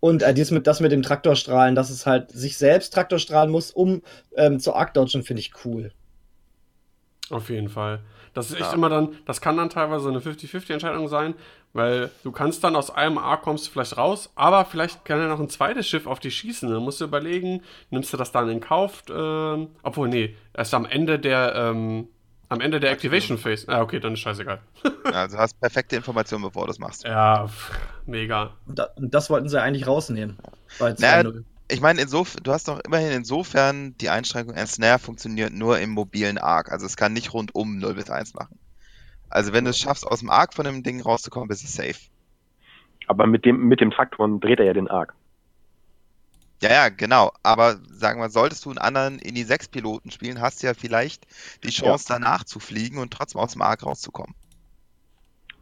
Und 0.00 0.22
äh, 0.22 0.32
dies 0.32 0.50
mit, 0.50 0.66
das 0.66 0.80
mit 0.80 0.92
dem 0.92 1.02
Traktorstrahlen, 1.02 1.74
dass 1.74 1.90
es 1.90 2.06
halt 2.06 2.30
sich 2.30 2.56
selbst 2.56 2.94
Traktorstrahlen 2.94 3.50
muss, 3.50 3.70
um 3.70 4.00
ähm, 4.34 4.58
zu 4.58 4.74
arc-dodgen, 4.74 5.22
finde 5.22 5.40
ich 5.40 5.52
cool. 5.66 5.92
Auf 7.28 7.50
jeden 7.50 7.68
Fall. 7.68 8.00
Das 8.34 8.46
ist 8.50 8.52
echt 8.56 8.70
Ja. 8.70 8.72
immer 8.74 8.88
dann, 8.88 9.16
das 9.26 9.40
kann 9.40 9.56
dann 9.56 9.70
teilweise 9.70 10.08
eine 10.08 10.20
50-50-Entscheidung 10.20 11.08
sein, 11.08 11.34
weil 11.72 12.10
du 12.24 12.32
kannst 12.32 12.62
dann 12.64 12.76
aus 12.76 12.90
einem 12.90 13.18
A 13.18 13.36
kommst 13.36 13.66
du 13.66 13.70
vielleicht 13.72 13.96
raus, 13.96 14.30
aber 14.34 14.64
vielleicht 14.64 15.04
kann 15.04 15.18
ja 15.18 15.28
noch 15.28 15.40
ein 15.40 15.48
zweites 15.48 15.88
Schiff 15.88 16.06
auf 16.06 16.20
dich 16.20 16.36
schießen. 16.36 16.68
Dann 16.70 16.82
musst 16.82 17.00
du 17.00 17.04
überlegen, 17.04 17.62
nimmst 17.90 18.12
du 18.12 18.16
das 18.16 18.32
dann 18.32 18.48
in 18.48 18.60
Kauf, 18.60 19.02
ähm, 19.10 19.68
obwohl, 19.82 20.08
nee, 20.08 20.36
erst 20.54 20.74
am 20.74 20.84
Ende 20.86 21.18
der, 21.18 21.54
ähm, 21.56 22.08
am 22.48 22.60
Ende 22.60 22.80
der 22.80 22.90
Activation 22.90 23.38
Phase. 23.38 23.68
Ah, 23.68 23.80
okay, 23.80 24.00
dann 24.00 24.14
ist 24.14 24.20
scheißegal. 24.20 24.60
Also 25.12 25.36
du 25.36 25.42
hast 25.42 25.58
perfekte 25.60 25.96
Informationen, 25.96 26.44
bevor 26.44 26.66
du 26.66 26.70
es 26.72 26.78
machst. 26.78 27.02
Ja, 27.04 27.48
pff, 27.48 27.70
mega. 28.06 28.50
Und, 28.66 28.78
da, 28.78 28.88
das 28.96 29.28
wollten 29.30 29.48
sie 29.48 29.60
eigentlich 29.60 29.86
rausnehmen. 29.88 30.36
Bei 30.78 30.94
Naja, 30.98 31.28
2-0. 31.28 31.44
Ich 31.70 31.80
meine, 31.80 32.00
insofern, 32.00 32.42
du 32.42 32.52
hast 32.52 32.68
doch 32.68 32.80
immerhin 32.80 33.12
insofern 33.12 33.96
die 33.98 34.10
Einschränkung, 34.10 34.54
ein 34.54 34.66
Snare 34.66 34.98
funktioniert 34.98 35.52
nur 35.52 35.78
im 35.78 35.90
mobilen 35.90 36.38
Arc. 36.38 36.70
Also 36.72 36.86
es 36.86 36.96
kann 36.96 37.12
nicht 37.12 37.32
rundum 37.32 37.78
0 37.78 37.94
bis 37.94 38.10
1 38.10 38.34
machen. 38.34 38.58
Also 39.28 39.52
wenn 39.52 39.64
du 39.64 39.70
es 39.70 39.78
schaffst, 39.78 40.06
aus 40.06 40.20
dem 40.20 40.30
Arc 40.30 40.54
von 40.54 40.64
dem 40.64 40.82
Ding 40.82 41.00
rauszukommen, 41.00 41.48
bist 41.48 41.62
du 41.62 41.68
safe. 41.68 42.10
Aber 43.06 43.26
mit 43.26 43.44
dem, 43.44 43.68
mit 43.68 43.80
dem 43.80 43.90
Traktoren 43.90 44.40
dreht 44.40 44.58
er 44.58 44.66
ja 44.66 44.72
den 44.72 44.88
Arc. 44.88 45.14
Ja, 46.62 46.70
ja, 46.70 46.88
genau. 46.90 47.32
Aber 47.42 47.76
sagen 47.88 48.20
wir, 48.20 48.28
solltest 48.28 48.64
du 48.64 48.70
einen 48.70 48.78
anderen 48.78 49.18
Indy 49.18 49.44
6 49.44 49.68
Piloten 49.68 50.10
spielen, 50.10 50.40
hast 50.40 50.62
du 50.62 50.66
ja 50.66 50.74
vielleicht 50.74 51.26
die 51.64 51.70
Chance, 51.70 52.06
danach 52.08 52.44
zu 52.44 52.60
fliegen 52.60 52.98
und 52.98 53.12
trotzdem 53.12 53.40
aus 53.40 53.52
dem 53.52 53.62
Arc 53.62 53.84
rauszukommen. 53.84 54.34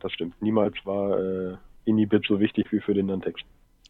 Das 0.01 0.13
stimmt. 0.13 0.41
Niemals 0.43 0.75
war 0.85 1.19
äh, 1.19 1.57
Inibit 1.85 2.27
so 2.27 2.41
wichtig 2.41 2.73
wie 2.73 2.81
für 2.81 2.95
den 2.95 3.07
Nantex. 3.07 3.41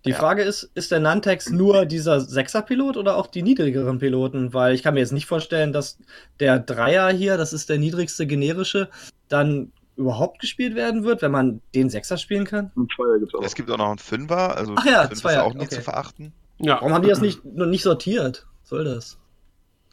Die 0.04 0.10
Ja. 0.10 0.16
Frage 0.16 0.42
ist, 0.42 0.70
ist 0.74 0.90
der 0.92 1.00
Nantex 1.00 1.50
nur 1.50 1.84
dieser 1.84 2.20
Sechser-Pilot 2.20 2.96
oder 2.96 3.16
auch 3.16 3.26
die 3.26 3.42
niedrigeren 3.42 3.98
Piloten? 3.98 4.54
Weil 4.54 4.74
ich 4.74 4.82
kann 4.82 4.94
mir 4.94 5.00
jetzt 5.00 5.12
nicht 5.12 5.26
vorstellen, 5.26 5.72
dass 5.72 5.98
der 6.40 6.58
Dreier 6.60 7.10
hier, 7.10 7.36
das 7.36 7.52
ist 7.52 7.68
der 7.68 7.78
niedrigste 7.78 8.26
generische, 8.26 8.88
dann 9.28 9.72
überhaupt 9.96 10.38
gespielt 10.40 10.76
werden 10.76 11.02
wird, 11.02 11.20
wenn 11.22 11.32
man 11.32 11.60
den 11.74 11.90
Sechser 11.90 12.16
spielen 12.16 12.44
kann. 12.44 12.70
Ein 12.76 12.86
Zweier 12.94 13.18
gibt's 13.18 13.34
auch. 13.34 13.42
Es 13.42 13.54
gibt 13.56 13.68
auch 13.70 13.78
noch 13.78 13.88
einen 13.88 13.98
Fünfer, 13.98 14.56
also 14.56 14.74
Ach 14.76 14.86
ja, 14.86 15.08
Fünf 15.08 15.20
Zweier, 15.20 15.40
ist 15.40 15.42
auch 15.42 15.54
nicht 15.54 15.66
okay. 15.66 15.74
zu 15.74 15.82
verachten. 15.82 16.32
Ja. 16.58 16.76
Warum 16.76 16.92
haben 16.94 17.02
die 17.02 17.08
das 17.08 17.20
nicht, 17.20 17.44
noch 17.44 17.66
nicht 17.66 17.82
sortiert? 17.82 18.46
Soll 18.62 18.84
das? 18.84 19.18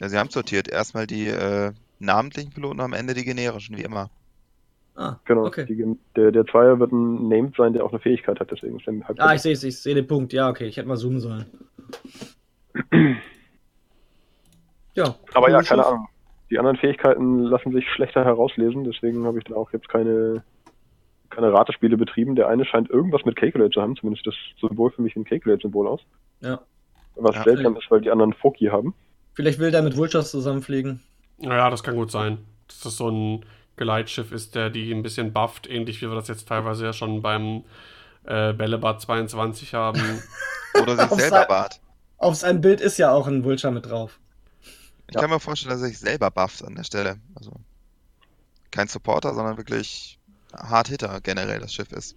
Ja, 0.00 0.08
sie 0.08 0.18
haben 0.18 0.30
sortiert. 0.30 0.68
Erstmal 0.68 1.06
die 1.08 1.26
äh, 1.26 1.72
namentlichen 1.98 2.52
Piloten, 2.52 2.80
am 2.80 2.92
Ende 2.92 3.14
die 3.14 3.24
generischen, 3.24 3.76
wie 3.76 3.82
immer. 3.82 4.10
Ah, 4.96 5.20
Genau. 5.26 5.44
okay. 5.46 5.66
Die, 5.66 5.84
der, 6.16 6.32
der 6.32 6.46
Zweier 6.46 6.78
wird 6.80 6.90
ein 6.90 7.28
Named 7.28 7.54
sein, 7.56 7.74
der 7.74 7.84
auch 7.84 7.90
eine 7.90 8.00
Fähigkeit 8.00 8.40
hat, 8.40 8.50
deswegen 8.50 8.78
ist 8.80 8.86
halb 8.86 9.16
Ah, 9.20 9.34
ich 9.34 9.42
sehe 9.42 9.52
es, 9.52 9.62
ich 9.62 9.78
sehe 9.78 9.94
den 9.94 10.06
Punkt. 10.06 10.32
Ja, 10.32 10.48
okay, 10.48 10.66
ich 10.66 10.76
hätte 10.78 10.88
mal 10.88 10.96
zoomen 10.96 11.20
sollen. 11.20 11.44
ja. 14.94 15.14
Aber 15.34 15.50
ja, 15.50 15.62
keine. 15.62 15.86
Ahnung. 15.86 16.08
Die 16.50 16.58
anderen 16.58 16.76
Fähigkeiten 16.76 17.40
lassen 17.40 17.72
sich 17.72 17.84
schlechter 17.90 18.24
herauslesen, 18.24 18.84
deswegen 18.84 19.24
habe 19.26 19.38
ich 19.38 19.44
da 19.44 19.56
auch 19.56 19.72
jetzt 19.72 19.88
keine, 19.88 20.44
keine 21.28 21.52
Ratespiele 21.52 21.96
betrieben. 21.96 22.36
Der 22.36 22.46
eine 22.48 22.64
scheint 22.64 22.88
irgendwas 22.88 23.24
mit 23.24 23.34
Calculate 23.34 23.70
zu 23.72 23.82
haben, 23.82 23.96
zumindest 23.96 24.26
das 24.28 24.34
Symbol 24.60 24.92
für 24.92 25.02
mich 25.02 25.16
ein 25.16 25.24
Calculate-Symbol 25.24 25.88
aus. 25.88 26.00
Ja. 26.40 26.60
Was 27.16 27.34
Ja. 27.34 27.42
seltsam 27.42 27.76
ist, 27.76 27.90
weil 27.90 28.00
die 28.00 28.10
anderen 28.10 28.32
Foki 28.32 28.66
haben. 28.66 28.94
Vielleicht 29.34 29.58
will 29.58 29.72
der 29.72 29.82
mit 29.82 29.96
Vultures 29.96 30.30
zusammenfliegen. 30.30 31.00
Ja, 31.38 31.68
das 31.68 31.82
kann 31.82 31.96
gut 31.96 32.12
sein. 32.12 32.38
Dass 32.68 32.80
das 32.80 32.96
so 32.96 33.10
ein 33.10 33.44
Geleitschiff 33.76 34.32
ist, 34.32 34.54
der 34.54 34.70
die 34.70 34.90
ein 34.92 35.02
bisschen 35.02 35.32
bufft, 35.32 35.68
ähnlich 35.68 36.00
wie 36.02 36.08
wir 36.08 36.14
das 36.14 36.28
jetzt 36.28 36.48
teilweise 36.48 36.84
ja 36.86 36.92
schon 36.92 37.22
beim 37.22 37.64
äh, 38.24 38.52
Bällebad 38.52 39.00
22 39.00 39.74
haben. 39.74 40.00
Oder 40.82 40.96
sich 40.96 41.08
selber 41.10 41.36
Seite- 41.38 41.48
bart. 41.48 41.80
Auf 42.18 42.34
seinem 42.36 42.60
Bild 42.62 42.80
ist 42.80 42.96
ja 42.98 43.10
auch 43.12 43.26
ein 43.26 43.44
Vulture 43.44 43.72
mit 43.72 43.86
drauf. 43.86 44.18
Ich 45.08 45.14
Ja. 45.14 45.20
kann 45.20 45.30
mir 45.30 45.38
vorstellen, 45.40 45.70
dass 45.74 45.82
er 45.82 45.88
sich 45.88 45.98
selber 45.98 46.30
bufft 46.30 46.64
an 46.64 46.74
der 46.74 46.84
Stelle. 46.84 47.16
Also 47.34 47.52
kein 48.70 48.88
Supporter, 48.88 49.34
sondern 49.34 49.56
wirklich 49.58 50.18
Hard-Hitter 50.54 51.20
generell 51.20 51.60
das 51.60 51.72
Schiff 51.74 51.92
ist. 51.92 52.16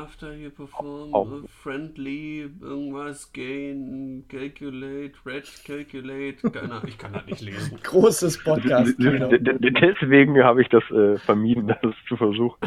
After 0.00 0.32
you 0.32 0.50
perform 0.50 1.12
a 1.14 1.48
friendly, 1.62 2.48
irgendwas, 2.60 3.32
gain, 3.32 4.24
calculate, 4.28 5.12
red, 5.26 5.44
calculate. 5.64 6.36
Keine 6.52 6.72
Ahnung, 6.72 6.88
ich 6.88 6.98
kann 6.98 7.12
das 7.14 7.26
nicht 7.26 7.40
lesen. 7.40 7.78
Großes 7.82 8.42
Podcast. 8.44 8.94
D- 8.98 9.70
Deswegen 9.70 10.42
habe 10.44 10.62
ich 10.62 10.68
das 10.68 10.84
äh, 10.90 11.18
vermieden, 11.18 11.66
das 11.82 11.94
zu 12.06 12.16
versuchen. 12.16 12.58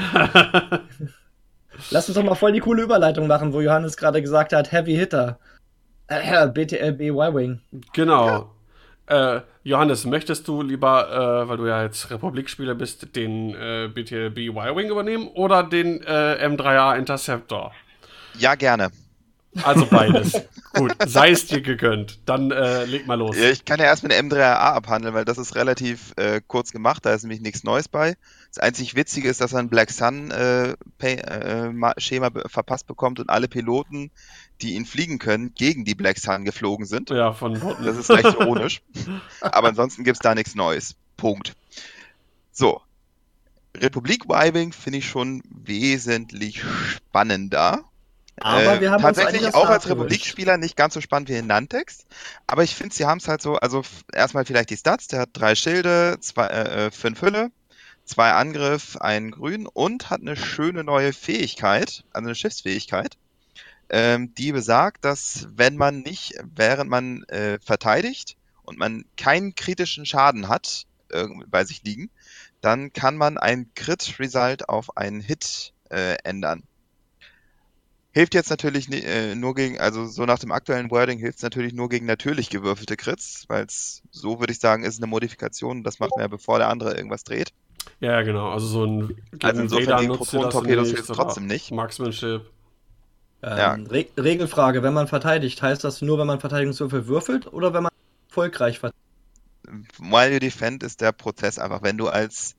Lass 1.91 2.09
uns 2.09 2.15
doch 2.17 2.23
mal 2.23 2.36
voll 2.36 2.51
die 2.51 2.59
coole 2.59 2.84
Überleitung 2.84 3.27
machen, 3.27 3.53
wo 3.53 3.61
Johannes 3.61 3.95
gerade 3.95 4.21
gesagt 4.21 4.51
hat, 4.51 4.71
Heavy 4.71 4.95
Hitter. 4.95 5.39
Äh, 6.07 6.47
BTLB 6.49 6.99
Y-Wing. 7.01 7.61
Genau. 7.93 8.51
Äh, 9.08 9.41
Johannes, 9.64 10.06
möchtest 10.06 10.47
du 10.47 10.62
lieber, 10.62 11.43
äh, 11.43 11.49
weil 11.49 11.58
du 11.58 11.66
ja 11.68 11.84
jetzt 11.84 12.10
Republikspieler 12.12 12.76
bist, 12.76 13.16
den 13.16 13.54
äh, 13.54 13.89
BTLB 13.93 14.38
Y-Wing 14.38 14.89
übernehmen 14.89 15.28
oder 15.28 15.64
den 15.64 16.02
äh, 16.04 16.45
M3A 16.47 16.97
Interceptor? 16.97 17.74
Ja, 18.38 18.56
gerne. 18.56 18.89
Also 19.64 19.86
beides. 19.86 20.41
Gut, 20.74 20.93
sei 21.06 21.32
es 21.32 21.45
dir 21.47 21.60
gegönnt. 21.60 22.20
Dann 22.26 22.52
äh, 22.52 22.86
leg 22.86 23.06
mal 23.06 23.16
los. 23.16 23.36
Ich 23.36 23.66
kann 23.66 23.80
ja 23.80 23.86
erst 23.88 24.04
mit 24.04 24.14
dem 24.14 24.30
M3A 24.30 24.54
abhandeln, 24.54 25.14
weil 25.14 25.26
das 25.26 25.38
ist 25.38 25.56
relativ 25.56 26.14
äh, 26.16 26.39
kurz 26.47 26.72
gemacht, 26.72 27.06
da 27.06 27.14
ist 27.14 27.24
nämlich 27.24 27.41
nichts 27.41 27.66
Neues 27.66 27.89
bei. 27.89 28.16
Das 28.47 28.60
einzig 28.60 28.95
Witzige 28.95 29.28
ist, 29.28 29.41
dass 29.41 29.52
er 29.52 29.60
ein 29.60 29.70
Black 29.70 29.91
Sun 29.91 30.30
Pay, 30.97 31.72
Ma- 31.74 31.93
Schema 31.97 32.30
be- 32.30 32.47
verpasst 32.47 32.88
bekommt 32.88 33.20
und 33.20 33.30
alle 33.30 33.49
Piloten, 33.49 34.12
die 34.62 34.76
ihn 34.76 34.86
fliegen 34.86 35.20
können, 35.20 35.53
gegen 35.55 35.86
die 35.86 35.95
Black 35.95 36.18
Sun 36.18 36.45
geflogen 36.45 36.86
sind. 36.86 37.09
Ja, 37.09 37.34
von 37.34 37.59
Botten. 37.59 37.86
Das 37.91 37.97
ist 37.97 38.09
recht 38.09 38.24
ironisch. 38.26 38.82
Aber 39.41 39.70
ansonsten 39.70 40.03
gibt's 40.03 40.20
da 40.20 40.36
nichts 40.36 40.55
Neues. 40.55 40.95
Punkt. 41.18 41.55
So. 42.51 42.82
Republik 43.78 44.26
Y-Wing 44.26 44.74
finde 44.74 44.99
ich 44.99 45.07
schon 45.07 45.41
wesentlich 45.49 46.62
spannender. 46.62 47.86
Aber 48.39 48.78
Äh, 48.78 48.82
wir 48.82 48.91
haben 48.91 49.01
tatsächlich 49.01 49.53
auch 49.53 49.70
als. 49.70 49.89
Republikspieler 49.89 50.57
nicht 50.57 50.76
ganz 50.76 50.93
so 50.93 51.01
spannend 51.01 51.30
wie 51.30 51.36
in 51.36 51.47
Nantex. 51.47 52.05
Aber 52.47 52.64
ich 52.64 52.76
finde, 52.76 52.95
sie 52.95 53.05
haben 53.05 53.20
es 53.20 53.28
halt 53.28 53.41
so, 53.41 53.55
also 53.55 53.84
erstmal 54.14 54.45
vielleicht 54.45 54.70
die 54.70 54.78
Stats, 54.78 55.07
der 55.07 55.22
hat 55.22 55.30
drei 55.34 55.55
Schilde, 55.55 56.18
zwei, 56.20 56.47
äh, 56.47 56.88
äh, 56.88 56.91
fünf 56.91 57.22
Hülle, 57.22 57.51
zwei 58.03 58.32
Angriff, 58.32 58.97
einen 58.97 59.32
Grün 59.32 59.68
und 59.68 60.09
hat 60.09 60.22
eine 60.22 60.36
schöne 60.36 60.84
neue 60.84 61.14
Fähigkeit, 61.14 62.03
also 62.12 62.28
eine 62.28 62.36
Schiffsfähigkeit, 62.36 63.18
ähm, 63.92 64.34
die 64.36 64.54
besagt, 64.54 65.04
dass 65.04 65.48
wenn 65.54 65.76
man 65.76 66.00
nicht, 66.00 66.34
während 66.56 66.89
man 66.89 67.24
äh, 67.24 67.60
verteidigt 67.60 68.38
und 68.64 68.80
man 68.80 69.04
keinen 69.18 69.54
kritischen 69.54 70.06
Schaden 70.06 70.48
hat 70.48 70.86
äh, 71.10 71.28
bei 71.48 71.66
sich 71.66 71.84
liegen, 71.84 72.10
dann 72.62 72.94
kann 72.94 73.18
man 73.18 73.38
ein 73.38 73.70
Crit-Result 73.76 74.70
auf 74.70 74.96
einen 74.96 75.20
Hit 75.20 75.74
äh, 75.89 76.16
ändern. 76.24 76.64
Hilft 78.14 78.34
jetzt 78.34 78.50
natürlich 78.50 78.89
äh, 78.92 79.36
nur 79.36 79.56
gegen, 79.56 79.78
also 79.80 80.06
so 80.06 80.26
nach 80.26 80.39
dem 80.39 80.52
aktuellen 80.52 80.89
Wording 80.89 81.20
hilft 81.20 81.38
es 81.38 81.44
natürlich 81.44 81.74
nur 81.74 81.89
gegen 81.89 82.06
natürlich 82.06 82.50
gewürfelte 82.50 82.96
Crits, 82.96 83.46
weil 83.50 83.66
es, 83.66 84.04
so 84.10 84.39
würde 84.39 84.54
ich 84.54 84.60
sagen, 84.60 84.84
ist 84.84 85.00
eine 85.00 85.08
Modifikation. 85.08 85.84
Das 85.84 86.00
macht 86.00 86.12
man 86.12 86.22
ja, 86.22 86.28
bevor 86.28 86.60
der 86.60 86.70
andere 86.70 86.96
irgendwas 86.96 87.24
dreht. 87.24 87.52
Ja, 88.00 88.22
genau. 88.22 88.50
Also 88.50 88.68
so 88.68 88.86
ein 88.86 89.08
gegen 89.32 89.46
Also 89.46 89.62
insofern 89.62 89.88
Vader 89.88 90.02
gegen 90.02 90.14
Proton-Torpedos 90.14 90.94
oder 90.94 91.04
trotzdem 91.14 91.48
nicht. 91.48 91.72
Marksmanship. 91.72 92.50
Ähm, 93.44 93.58
Ja. 93.58 93.74
Re 93.74 94.06
Regelfrage, 94.18 94.84
wenn 94.84 94.94
man 94.94 95.08
verteidigt, 95.08 95.62
heißt 95.62 95.84
das 95.84 96.02
nur, 96.02 96.18
wenn 96.20 96.28
man 96.28 96.39
Verteidigungswürfel 96.39 97.08
würfelt 97.08 97.52
oder 97.52 97.74
wenn 97.74 97.84
man 97.84 97.92
erfolgreich 98.30 98.80
verteidigt? 98.80 98.98
While 100.00 100.34
you 100.34 100.39
defend 100.39 100.84
ist 100.84 101.02
der 101.02 101.12
Prozess 101.12 101.58
einfach, 101.60 101.82
wenn 101.84 101.98
du 101.98 102.08
als, 102.10 102.56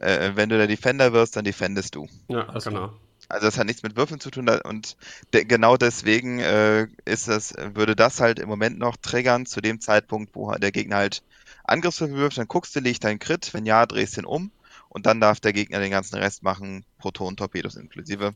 äh, 0.00 0.32
wenn 0.34 0.48
du 0.48 0.56
der 0.58 0.66
Defender 0.66 1.12
wirst, 1.12 1.36
dann 1.36 1.44
defendest 1.44 1.94
du. 1.94 2.08
Ja, 2.28 2.48
Alles 2.48 2.64
genau. 2.64 2.92
Also 3.28 3.46
das 3.46 3.58
hat 3.58 3.66
nichts 3.66 3.82
mit 3.82 3.96
Würfeln 3.96 4.20
zu 4.20 4.30
tun 4.30 4.46
da- 4.46 4.60
und 4.64 4.96
de 5.34 5.44
genau 5.44 5.76
deswegen 5.76 6.38
äh, 6.40 6.88
ist 7.04 7.28
das, 7.28 7.54
würde 7.74 7.94
das 7.94 8.20
halt 8.20 8.38
im 8.38 8.48
Moment 8.48 8.78
noch 8.78 8.96
triggern 8.96 9.44
zu 9.44 9.60
dem 9.60 9.80
Zeitpunkt, 9.80 10.34
wo 10.34 10.50
der 10.52 10.72
Gegner 10.72 10.96
halt 10.96 11.22
Angriffswürfel 11.64 12.16
wirft, 12.16 12.38
dann 12.38 12.48
guckst 12.48 12.74
du, 12.74 12.80
liegt 12.80 13.04
dein 13.04 13.18
Crit, 13.18 13.52
wenn 13.52 13.66
ja, 13.66 13.84
drehst 13.84 14.16
den 14.16 14.24
um 14.24 14.50
und 14.88 15.04
dann 15.06 15.20
darf 15.20 15.40
der 15.40 15.52
Gegner 15.52 15.80
den 15.80 15.90
ganzen 15.90 16.16
Rest 16.16 16.42
machen, 16.42 16.84
Proton-Torpedos 16.98 17.76
inklusive. 17.76 18.34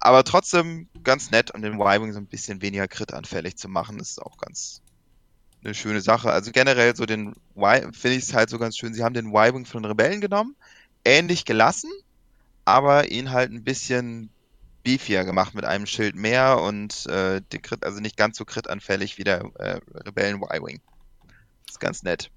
Aber 0.00 0.24
trotzdem 0.24 0.88
ganz 1.02 1.30
nett, 1.30 1.52
um 1.54 1.62
den 1.62 1.74
Y-Wing 1.74 2.12
so 2.12 2.18
ein 2.18 2.26
bisschen 2.26 2.62
weniger 2.62 2.86
Crit 2.86 3.12
anfällig 3.12 3.56
zu 3.56 3.68
machen, 3.68 3.98
das 3.98 4.10
ist 4.10 4.22
auch 4.22 4.38
ganz 4.38 4.80
eine 5.64 5.74
schöne 5.74 6.00
Sache. 6.00 6.30
Also 6.30 6.52
generell 6.52 6.94
so 6.94 7.04
den 7.04 7.34
Y, 7.56 7.92
finde 7.92 8.16
ich 8.16 8.24
es 8.24 8.34
halt 8.34 8.50
so 8.50 8.58
ganz 8.58 8.76
schön, 8.76 8.94
sie 8.94 9.02
haben 9.02 9.14
den 9.14 9.34
Y-Wing 9.34 9.66
von 9.66 9.82
den 9.82 9.90
Rebellen 9.90 10.20
genommen, 10.20 10.54
ähnlich 11.04 11.44
gelassen, 11.44 11.90
aber 12.64 13.10
ihn 13.10 13.30
halt 13.30 13.50
ein 13.50 13.64
bisschen 13.64 14.30
beefier 14.84 15.24
gemacht 15.24 15.54
mit 15.54 15.64
einem 15.64 15.86
Schild 15.86 16.14
mehr 16.14 16.60
und 16.60 17.06
äh, 17.06 17.42
den 17.52 17.62
Crit, 17.62 17.84
also 17.84 18.00
nicht 18.00 18.16
ganz 18.16 18.38
so 18.38 18.44
Crit-anfällig 18.44 19.18
wie 19.18 19.24
der 19.24 19.50
äh, 19.58 19.80
Rebellen 20.06 20.40
Y-Wing. 20.42 20.80
Ist 21.68 21.80
ganz 21.80 22.02
nett. 22.02 22.30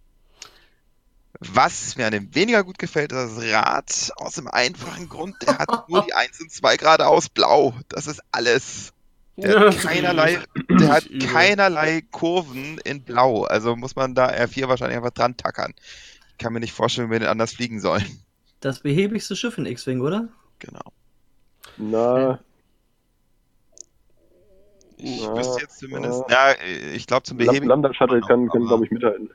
Was 1.40 1.96
mir 1.96 2.06
an 2.06 2.12
dem 2.12 2.36
weniger 2.36 2.64
gut 2.64 2.78
gefällt, 2.78 3.12
ist 3.12 3.38
das 3.38 3.44
Rad 3.52 4.12
aus 4.18 4.34
dem 4.36 4.48
einfachen 4.48 5.10
Grund, 5.10 5.36
der 5.42 5.58
hat 5.58 5.70
nur 5.90 6.04
die 6.04 6.14
1 6.14 6.42
und 6.42 6.52
2 6.52 6.78
geradeaus 6.78 7.30
blau. 7.30 7.74
Das 7.90 8.08
ist 8.08 8.22
alles. 8.32 8.94
Der 9.38 9.60
hat 9.60 9.80
keinerlei, 9.80 10.40
der 10.70 10.90
hat 10.90 11.06
keinerlei 11.20 12.02
Kurven 12.12 12.78
in 12.84 13.02
blau. 13.04 13.44
Also 13.46 13.76
muss 13.76 13.96
man 13.96 14.14
da 14.14 14.30
R4 14.30 14.68
wahrscheinlich 14.68 14.98
einfach 14.98 15.12
dran 15.12 15.38
tackern. 15.38 15.74
Ich 16.32 16.38
kann 16.38 16.54
mir 16.54 16.60
nicht 16.60 16.74
vorstellen, 16.74 17.08
wie 17.08 17.14
wir 17.14 17.20
den 17.20 17.30
anders 17.30 17.54
fliegen 17.54 17.80
sollen. 17.80 18.06
Das 18.60 18.82
behäbigste 18.82 19.36
Schiff 19.36 19.58
in 19.58 19.66
X-Wing, 19.66 20.02
oder? 20.02 20.28
Genau. 20.60 20.92
Na, 21.78 22.40
Ich 25.04 25.22
Ja, 25.22 25.36
wüsste 25.36 25.62
jetzt 25.62 25.80
zumindest, 25.80 26.24
ja. 26.30 26.52
ja, 26.52 26.56
ich 26.94 27.08
glaube 27.08 27.24
zum 27.24 27.38
Beheben. 27.38 27.68
Lambda 27.68 27.92
Shuttle 27.94 28.22
kann, 28.22 28.48
kann 28.50 28.66
glaube 28.68 28.86
ich, 28.86 28.92
mithalten. 28.92 29.32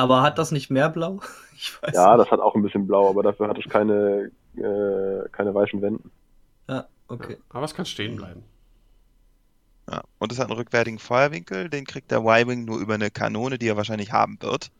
Aber 0.00 0.22
hat 0.22 0.38
das 0.38 0.52
nicht 0.52 0.70
mehr 0.70 0.88
blau? 0.90 1.20
Ich 1.62 1.74
weiß 1.82 1.92
Ja, 1.94 2.06
nicht. 2.08 2.16
das 2.16 2.30
hat 2.30 2.40
auch 2.40 2.54
ein 2.54 2.62
bisschen 2.62 2.86
blau, 2.86 3.10
aber 3.10 3.22
dafür 3.22 3.48
hat 3.48 3.58
es 3.58 3.68
keine, 3.68 4.30
äh, 4.56 5.28
keine 5.32 5.54
weißen 5.54 5.82
Wänden. 5.82 6.10
Ja, 6.68 6.88
okay. 7.08 7.36
Aber 7.50 7.64
es 7.66 7.74
kann 7.74 7.84
stehen 7.86 8.16
bleiben. 8.16 8.44
Ja. 9.90 10.02
Und 10.18 10.32
es 10.32 10.38
hat 10.38 10.46
einen 10.48 10.56
rückwärtigen 10.56 10.98
Feuerwinkel, 10.98 11.68
den 11.68 11.84
kriegt 11.84 12.10
der 12.10 12.20
Y-Wing 12.20 12.64
nur 12.64 12.78
über 12.78 12.94
eine 12.94 13.10
Kanone, 13.10 13.58
die 13.58 13.68
er 13.68 13.76
wahrscheinlich 13.76 14.12
haben 14.12 14.38
wird. 14.40 14.70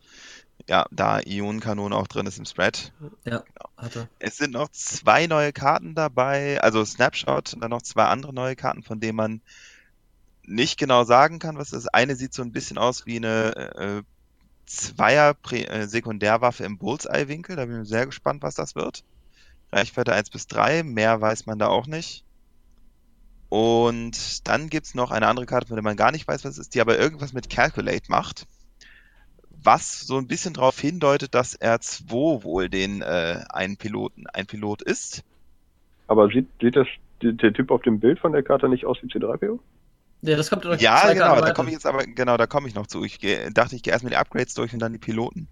Ja, 0.69 0.85
da 0.91 1.19
Ionenkanone 1.21 1.95
auch 1.95 2.07
drin 2.07 2.27
ist 2.27 2.39
im 2.39 2.45
Spread. 2.45 2.93
Hat 3.77 3.95
er. 3.95 4.09
Es 4.19 4.37
sind 4.37 4.51
noch 4.53 4.69
zwei 4.71 5.27
neue 5.27 5.53
Karten 5.53 5.95
dabei, 5.95 6.61
also 6.61 6.85
Snapshot 6.85 7.53
und 7.53 7.61
dann 7.61 7.71
noch 7.71 7.81
zwei 7.81 8.05
andere 8.05 8.33
neue 8.33 8.55
Karten, 8.55 8.83
von 8.83 8.99
denen 8.99 9.17
man 9.17 9.41
nicht 10.43 10.77
genau 10.79 11.03
sagen 11.03 11.39
kann, 11.39 11.57
was 11.57 11.69
das 11.69 11.83
ist. 11.85 11.93
Eine 11.93 12.15
sieht 12.15 12.33
so 12.33 12.41
ein 12.41 12.51
bisschen 12.51 12.77
aus 12.77 13.05
wie 13.05 13.17
eine 13.17 13.55
äh, 13.75 14.03
Zweier-Sekundärwaffe 14.71 16.63
im 16.63 16.77
Bullseye-Winkel. 16.77 17.55
Da 17.55 17.65
bin 17.65 17.81
ich 17.81 17.89
sehr 17.89 18.05
gespannt, 18.05 18.41
was 18.41 18.55
das 18.55 18.75
wird. 18.75 19.03
Reichweite 19.71 20.13
1 20.13 20.29
bis 20.29 20.47
3, 20.47 20.83
mehr 20.83 21.21
weiß 21.21 21.45
man 21.45 21.59
da 21.59 21.67
auch 21.67 21.87
nicht. 21.87 22.23
Und 23.49 24.47
dann 24.47 24.69
gibt 24.69 24.85
es 24.85 24.95
noch 24.95 25.11
eine 25.11 25.27
andere 25.27 25.45
Karte, 25.45 25.67
von 25.67 25.75
der 25.75 25.83
man 25.83 25.97
gar 25.97 26.11
nicht 26.11 26.27
weiß, 26.27 26.45
was 26.45 26.53
es 26.53 26.57
ist, 26.57 26.75
die 26.75 26.81
aber 26.81 26.97
irgendwas 26.97 27.33
mit 27.33 27.49
Calculate 27.49 28.09
macht. 28.09 28.47
Was 29.63 30.01
so 30.01 30.17
ein 30.17 30.27
bisschen 30.27 30.53
darauf 30.53 30.79
hindeutet, 30.79 31.35
dass 31.35 31.59
R2 31.59 32.43
wohl 32.43 32.69
den 32.69 33.01
äh, 33.01 33.43
einen 33.49 33.77
Piloten, 33.77 34.25
ein 34.27 34.47
Pilot 34.47 34.81
ist. 34.81 35.23
Aber 36.07 36.29
sieht, 36.29 36.47
sieht 36.61 36.75
das 36.75 36.87
der 37.21 37.53
Typ 37.53 37.71
auf 37.71 37.81
dem 37.81 37.99
Bild 37.99 38.19
von 38.19 38.31
der 38.31 38.41
Karte 38.41 38.69
nicht 38.69 38.85
aus 38.85 38.97
wie 39.01 39.07
C3PO? 39.07 39.59
Ja, 40.21 40.35
das 40.37 40.49
kommt 40.49 40.63
Ja, 40.79 41.01
zwei 41.01 41.13
genau, 41.13 41.41
da 41.41 41.51
komme 41.53 41.69
ich 41.69 41.73
jetzt 41.73 41.85
aber, 41.85 42.05
genau, 42.05 42.37
da 42.37 42.47
komme 42.47 42.67
ich 42.67 42.75
noch 42.75 42.87
zu. 42.87 43.03
Ich 43.03 43.19
geh, 43.19 43.49
dachte, 43.51 43.75
ich 43.75 43.83
gehe 43.83 43.91
erstmal 43.91 44.11
die 44.11 44.17
Upgrades 44.17 44.53
durch 44.53 44.73
und 44.73 44.79
dann 44.79 44.93
die 44.93 44.99
Piloten. 44.99 45.47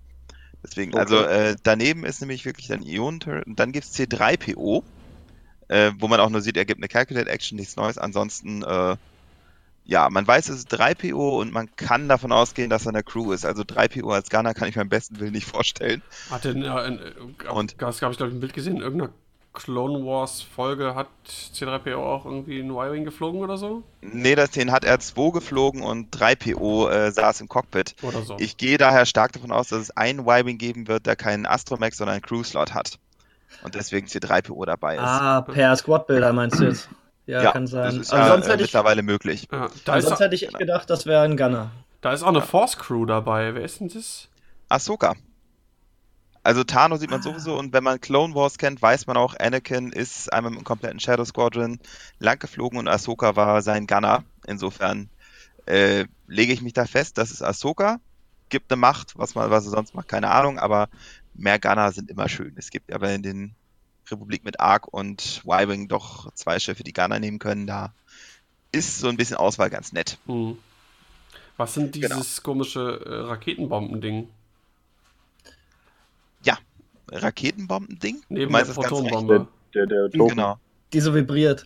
Deswegen, 0.64 0.92
Okay. 0.94 1.00
also 1.02 1.24
äh, 1.24 1.56
daneben 1.64 2.06
ist 2.06 2.22
nämlich 2.22 2.46
wirklich 2.46 2.68
dann 2.68 2.82
Ionen-Turret 2.84 3.48
und 3.48 3.60
dann 3.60 3.72
gibt 3.72 3.86
es 3.86 3.94
C3PO, 3.94 4.84
äh, 5.70 5.92
wo 6.00 6.08
man 6.08 6.20
auch 6.20 6.30
nur 6.30 6.42
sieht, 6.42 6.58
er 6.58 6.66
gibt 6.66 6.80
eine 6.80 6.88
Calculate 6.90 7.30
Action, 7.30 7.58
nichts 7.58 7.76
Neues. 7.76 7.98
Ansonsten, 7.98 8.64
äh, 8.64 8.98
ja, 9.86 10.10
man 10.10 10.28
weiß, 10.28 10.50
es 10.50 10.60
ist 10.60 10.72
3PO 10.72 11.40
und 11.42 11.52
man 11.54 11.76
kann 11.76 12.08
davon 12.10 12.32
ausgehen, 12.32 12.70
dass 12.70 12.86
er 12.86 12.90
in 12.90 12.96
der 12.96 13.04
Crew 13.04 13.32
ist. 13.34 13.46
Also 13.46 13.64
3PO 13.64 14.12
als 14.14 14.30
Gunner 14.30 14.54
kann 14.54 14.70
ich 14.70 14.76
mir 14.76 14.84
am 14.84 14.90
besten 14.90 15.20
Willen 15.20 15.34
nicht 15.34 15.48
vorstellen. 15.48 16.04
Hat 16.30 16.46
den, 16.46 16.64
äh, 16.64 16.68
äh, 16.68 17.14
Und- 17.20 17.76
und 17.76 17.82
das 17.82 18.02
habe 18.02 18.12
ich 18.14 18.18
glaube 18.18 18.32
ich 18.32 18.38
ein 18.38 18.40
Bild 18.40 18.54
gesehen, 18.54 18.78
in 18.78 18.82
irgendeiner 18.82 19.14
Clone 19.54 20.06
Wars 20.06 20.42
Folge 20.42 20.96
hat 20.96 21.08
C3PO 21.28 21.96
auch 21.96 22.26
irgendwie 22.26 22.60
ein 22.60 22.70
Y-Wing 22.70 23.04
geflogen 23.04 23.42
oder 23.42 23.58
so? 23.58 23.84
Nee, 24.02 24.36
das, 24.36 24.52
den 24.52 24.72
hat 24.72 24.86
R2 24.86 25.34
geflogen 25.34 25.82
und 25.82 26.16
3PO 26.16 26.90
äh, 26.90 27.12
saß 27.12 27.42
im 27.42 27.50
Cockpit. 27.50 27.96
Oder 28.04 28.22
so. 28.22 28.38
Ich 28.40 28.58
gehe 28.58 28.78
daher 28.78 29.06
stark 29.06 29.34
davon 29.34 29.52
aus, 29.52 29.70
dass 29.70 29.80
es 29.80 29.92
einen 29.98 30.20
Y-Wing 30.20 30.58
geben 30.58 30.88
wird, 30.88 31.06
der 31.06 31.16
keinen 31.16 31.46
Astromax, 31.46 31.98
sondern 31.98 32.16
einen 32.16 32.22
Crew-Slot 32.22 32.74
hat. 32.74 33.00
Und 33.64 33.76
deswegen 33.76 34.08
C3PO 34.08 34.66
dabei 34.66 34.96
ist. 34.96 35.02
Ah, 35.02 35.42
per 35.42 35.76
Squad-Bilder 35.76 36.32
meinst 36.32 36.60
du 36.60 36.66
jetzt? 36.66 36.90
Ja, 37.26 37.52
kann 37.52 37.68
sein. 37.68 37.84
Das 37.86 37.96
ist 37.96 38.14
also 38.14 38.24
ja 38.24 38.32
sonst 38.32 38.48
äh, 38.48 38.52
hätte 38.52 38.64
ich, 38.64 38.70
mittlerweile 38.70 39.04
möglich. 39.04 39.48
ja, 39.52 39.70
da, 39.86 39.94
also 39.94 40.06
ist, 40.06 40.10
sonst 40.10 40.20
hätte 40.20 40.36
ich 40.36 40.48
echt 40.48 40.58
gedacht, 40.58 40.90
das 40.90 41.06
wäre 41.06 41.22
ein 41.22 41.38
Gunner. 41.38 41.70
da 42.02 42.12
ist 42.12 42.24
auch 42.24 42.30
eine 42.30 42.42
Force 42.42 42.78
Crew 42.78 43.06
dabei. 43.06 43.54
Wer 43.54 43.64
ist 43.64 43.80
denn 43.80 43.90
das? 43.90 44.30
Ahsoka. 44.68 45.16
Also 46.44 46.64
Tano 46.64 46.96
sieht 46.98 47.10
Ah. 47.10 47.14
man 47.14 47.22
sowieso 47.22 47.58
und 47.58 47.74
wenn 47.74 47.84
man 47.84 48.00
Clone 48.00 48.34
Wars 48.34 48.58
kennt, 48.58 48.82
weiß 48.82 49.08
man 49.08 49.18
auch, 49.18 49.36
Anakin 49.38 49.92
ist 49.92 50.32
einmal 50.32 50.52
mit 50.52 50.62
dem 50.62 50.64
kompletten 50.66 51.00
Shadow 51.00 51.26
Squadron 51.26 51.80
langgeflogen 52.20 52.80
und 52.80 52.88
Ahsoka 52.88 53.36
war 53.36 53.62
sein 53.62 53.88
Gunner. 53.88 54.24
Insofern 54.48 55.10
äh, 55.66 56.06
lege 56.28 56.54
ich 56.54 56.62
mich 56.62 56.74
da 56.74 56.86
fest, 56.86 57.18
das 57.18 57.32
ist 57.32 57.42
Ahsoka. 57.44 58.00
Gibt 58.50 58.72
eine 58.72 58.80
Macht, 58.80 59.18
was 59.18 59.36
man, 59.36 59.52
was 59.52 59.66
er 59.66 59.72
sonst 59.72 59.94
macht, 59.94 60.08
keine 60.08 60.32
Ahnung, 60.32 60.58
aber 60.58 60.90
mehr 61.36 61.60
Gunner 61.60 61.92
sind 61.92 62.10
immer 62.10 62.28
schön. 62.30 62.54
Es 62.58 62.72
gibt 62.72 62.92
aber 62.92 63.12
in 63.14 63.22
den 63.22 63.56
Republik 64.10 64.44
mit 64.44 64.60
Ark 64.60 64.88
und 64.92 65.44
Y-Wing 65.46 65.88
doch 65.88 66.34
zwei 66.34 66.58
Schiffe, 66.60 66.84
die 66.84 66.94
Gunner 66.94 67.20
nehmen 67.20 67.38
können. 67.38 67.68
Da 67.68 67.94
ist 68.72 69.00
so 69.00 69.08
ein 69.08 69.18
bisschen 69.18 69.38
Auswahl 69.38 69.70
ganz 69.70 69.94
nett. 69.94 70.18
Hm. 70.26 70.58
Was 71.58 71.74
sind 71.76 71.94
Genau. 71.94 72.16
dieses 72.16 72.42
komische 72.42 73.02
äh, 73.06 73.28
Raketenbomben-Ding? 73.28 74.30
Raketenbomben-Ding? 77.12 78.22
Neben 78.30 78.46
Du 78.48 78.52
meinst 78.52 78.70
der 78.76 78.84
das 78.84 78.90
ganz. 78.90 79.48
Der, 79.74 79.86
der 79.86 80.04
rechts? 80.06 80.18
Token. 80.18 80.30
Genau. 80.36 80.58
Die 80.94 81.00
so 81.00 81.14
vibriert. 81.14 81.66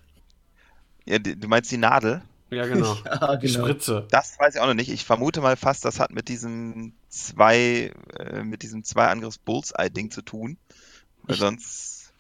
Ja, 1.05 1.19
die- 1.19 1.39
du 1.39 1.47
meinst 1.47 1.71
die 1.71 1.77
Nadel? 1.77 2.21
Ja, 2.49 2.65
genau. 2.67 2.95
Ja, 3.05 3.35
Die 3.37 3.47
genau. 3.47 3.65
Spritze. 3.65 4.07
Das 4.11 4.37
weiß 4.39 4.55
ich 4.55 4.61
auch 4.61 4.67
noch 4.67 4.73
nicht. 4.73 4.89
Ich 4.91 5.05
vermute 5.05 5.41
mal 5.41 5.55
fast, 5.55 5.85
das 5.85 5.99
hat 5.99 6.11
mit 6.11 6.27
diesem 6.29 6.93
zwei, 7.09 7.91
äh, 8.19 8.43
mit 8.43 8.61
diesem 8.63 8.83
zwei 8.83 9.07
Angriffs 9.07 9.37
Bullseye 9.37 9.89
Ding 9.89 10.11
zu 10.11 10.21
tun. 10.21 10.57
Weil 11.23 11.35
Ich- 11.35 11.39
sonst 11.41 12.13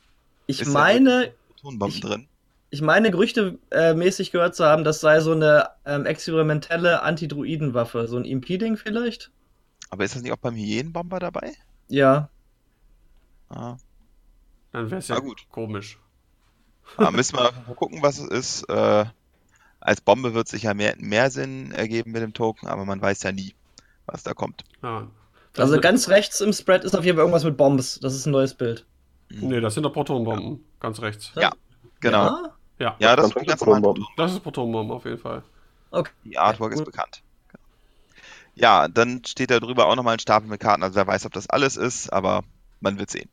Ich 0.47 0.61
Ist 0.61 0.67
ja 0.67 0.73
meine, 0.73 1.33
Tonbomben 1.61 1.95
Ich- 1.95 2.01
drin. 2.01 2.27
ich 2.71 2.81
meine, 2.81 3.11
Gerüchte 3.11 3.57
äh, 3.71 3.93
mäßig 3.93 4.31
gehört 4.31 4.55
zu 4.55 4.65
haben, 4.65 4.83
das 4.83 4.99
sei 5.01 5.19
so 5.21 5.31
eine 5.33 5.69
ähm, 5.85 6.05
experimentelle 6.05 7.01
Antidruidenwaffe. 7.03 8.07
So 8.07 8.17
ein 8.17 8.25
Impeding 8.25 8.75
vielleicht? 8.77 9.31
Aber 9.89 10.03
ist 10.03 10.15
das 10.15 10.23
nicht 10.23 10.31
auch 10.31 10.37
beim 10.37 10.55
Hyänenbomber 10.55 11.19
dabei? 11.19 11.53
Ja. 11.87 12.29
Ah. 13.55 13.77
Dann 14.71 14.89
wäre 14.89 14.99
es 14.99 15.07
ja 15.07 15.15
Na 15.15 15.21
gut. 15.21 15.45
komisch. 15.49 15.99
Da 16.97 17.11
müssen 17.11 17.37
wir 17.37 17.43
mal 17.67 17.75
gucken, 17.75 18.01
was 18.01 18.19
es 18.19 18.27
ist. 18.29 18.63
Äh, 18.69 19.05
als 19.79 20.01
Bombe 20.01 20.33
wird 20.33 20.47
sicher 20.47 20.73
mehr, 20.73 20.95
mehr 20.97 21.29
Sinn 21.29 21.71
ergeben 21.71 22.11
mit 22.11 22.21
dem 22.21 22.33
Token, 22.33 22.67
aber 22.67 22.85
man 22.85 23.01
weiß 23.01 23.23
ja 23.23 23.31
nie, 23.31 23.53
was 24.05 24.23
da 24.23 24.33
kommt. 24.33 24.63
Ja. 24.81 25.07
Also 25.57 25.73
Das- 25.75 25.81
ganz 25.81 26.09
rechts 26.09 26.41
im 26.41 26.51
Spread 26.53 26.83
ist 26.83 26.95
auf 26.95 27.03
jeden 27.05 27.17
Fall 27.17 27.23
irgendwas 27.23 27.43
mit 27.43 27.57
Bombs. 27.57 27.99
Das 28.01 28.15
ist 28.15 28.25
ein 28.25 28.31
neues 28.31 28.53
Bild. 28.55 28.85
Nee, 29.29 29.61
das 29.61 29.73
sind 29.75 29.83
doch 29.83 29.93
Protonenbomben. 29.93 30.63
Ganz 30.79 31.01
rechts. 31.01 31.31
Ja. 31.35 31.51
Genau. 31.99 32.25
Ja? 32.25 32.53
Ja, 32.79 32.95
Ja, 32.99 33.15
das 33.15 33.29
Ganz 33.33 33.35
ist 33.43 33.47
ganz 33.47 33.59
Proton- 33.63 33.81
normal. 33.81 34.07
das 34.17 34.31
ist 34.33 34.39
Protonenbomben 34.41 34.95
auf 34.95 35.05
jeden 35.05 35.19
Fall. 35.19 35.43
Okay. 35.91 36.11
Die 36.23 36.37
Artwork 36.37 36.73
ist 36.73 36.83
bekannt. 36.85 37.21
Ja, 38.55 38.87
dann 38.87 39.23
steht 39.25 39.51
da 39.51 39.59
drüber 39.59 39.85
auch 39.87 39.95
nochmal 39.95 40.13
ein 40.15 40.19
Stapel 40.19 40.49
mit 40.49 40.59
Karten. 40.59 40.83
Also 40.83 40.95
wer 40.95 41.07
weiß, 41.07 41.25
ob 41.25 41.33
das 41.33 41.49
alles 41.49 41.75
ist, 41.77 42.11
aber 42.11 42.43
man 42.81 42.99
wird 42.99 43.09
sehen. 43.09 43.29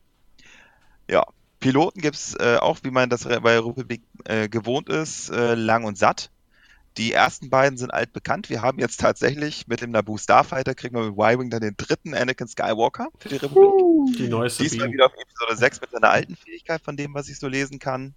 Ja, 1.09 1.25
Piloten 1.61 2.01
gibt 2.01 2.17
es 2.17 2.35
äh, 2.35 2.57
auch, 2.61 2.79
wie 2.83 2.91
man 2.91 3.11
das 3.11 3.25
bei 3.25 3.59
Republik 3.59 4.03
äh, 4.25 4.49
gewohnt 4.49 4.89
ist, 4.89 5.31
äh, 5.31 5.55
lang 5.55 5.85
und 5.85 5.99
satt. 5.99 6.31
Die 6.97 7.13
ersten 7.13 7.51
beiden 7.51 7.79
sind 7.79 7.95
altbekannt. 7.95 8.51
Wir 8.51 8.63
haben 8.63 8.79
jetzt 8.79 9.01
tatsächlich 9.01 9.69
mit 9.69 9.81
dem 9.81 9.91
Naboo 9.91 10.19
Starfighter, 10.19 10.75
kriegen 10.75 10.97
wir 10.97 11.05
mit 11.05 11.13
Y-Wing 11.13 11.51
dann 11.51 11.61
den 11.61 11.77
dritten 11.77 12.15
Anakin 12.15 12.49
Skywalker 12.49 13.09
für 13.19 13.29
die 13.29 13.37
Republik. 13.37 14.17
Die 14.19 14.29
neueste 14.29 14.65
Diesmal 14.65 14.87
Beam. 14.87 14.95
wieder 14.95 15.07
auf 15.07 15.13
Episode 15.15 15.57
6 15.57 15.81
mit 15.83 15.91
seiner 15.93 16.11
alten 16.11 16.35
Fähigkeit, 16.35 16.83
von 16.83 16.97
dem, 16.97 17.15
was 17.15 17.29
ich 17.29 17.39
so 17.39 17.47
lesen 17.47 17.79
kann. 17.79 18.15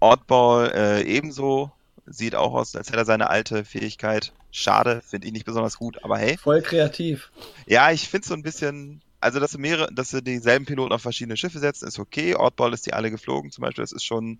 Oddball 0.00 0.72
äh, 0.74 1.02
ebenso. 1.02 1.72
Sieht 2.06 2.36
auch 2.36 2.54
aus, 2.54 2.74
als 2.76 2.88
hätte 2.88 2.98
er 2.98 3.04
seine 3.04 3.28
alte 3.28 3.64
Fähigkeit. 3.64 4.32
Schade, 4.52 5.02
finde 5.04 5.26
ich 5.26 5.32
nicht 5.32 5.44
besonders 5.44 5.76
gut, 5.76 6.02
aber 6.04 6.18
hey. 6.18 6.38
Voll 6.38 6.62
kreativ. 6.62 7.30
Ja, 7.66 7.90
ich 7.90 8.08
finde 8.08 8.28
so 8.28 8.34
ein 8.34 8.42
bisschen, 8.42 9.02
also 9.26 9.40
dass 9.40 9.50
sie 9.50 9.58
mehrere, 9.58 9.92
dass 9.92 10.10
sie 10.10 10.22
dieselben 10.22 10.66
Piloten 10.66 10.92
auf 10.92 11.02
verschiedene 11.02 11.36
Schiffe 11.36 11.58
setzen, 11.58 11.88
ist 11.88 11.98
okay. 11.98 12.36
Oddball 12.36 12.72
ist 12.72 12.86
die 12.86 12.94
alle 12.94 13.10
geflogen, 13.10 13.50
zum 13.50 13.62
Beispiel, 13.62 13.82
das 13.82 13.90
ist 13.90 14.04
schon 14.04 14.38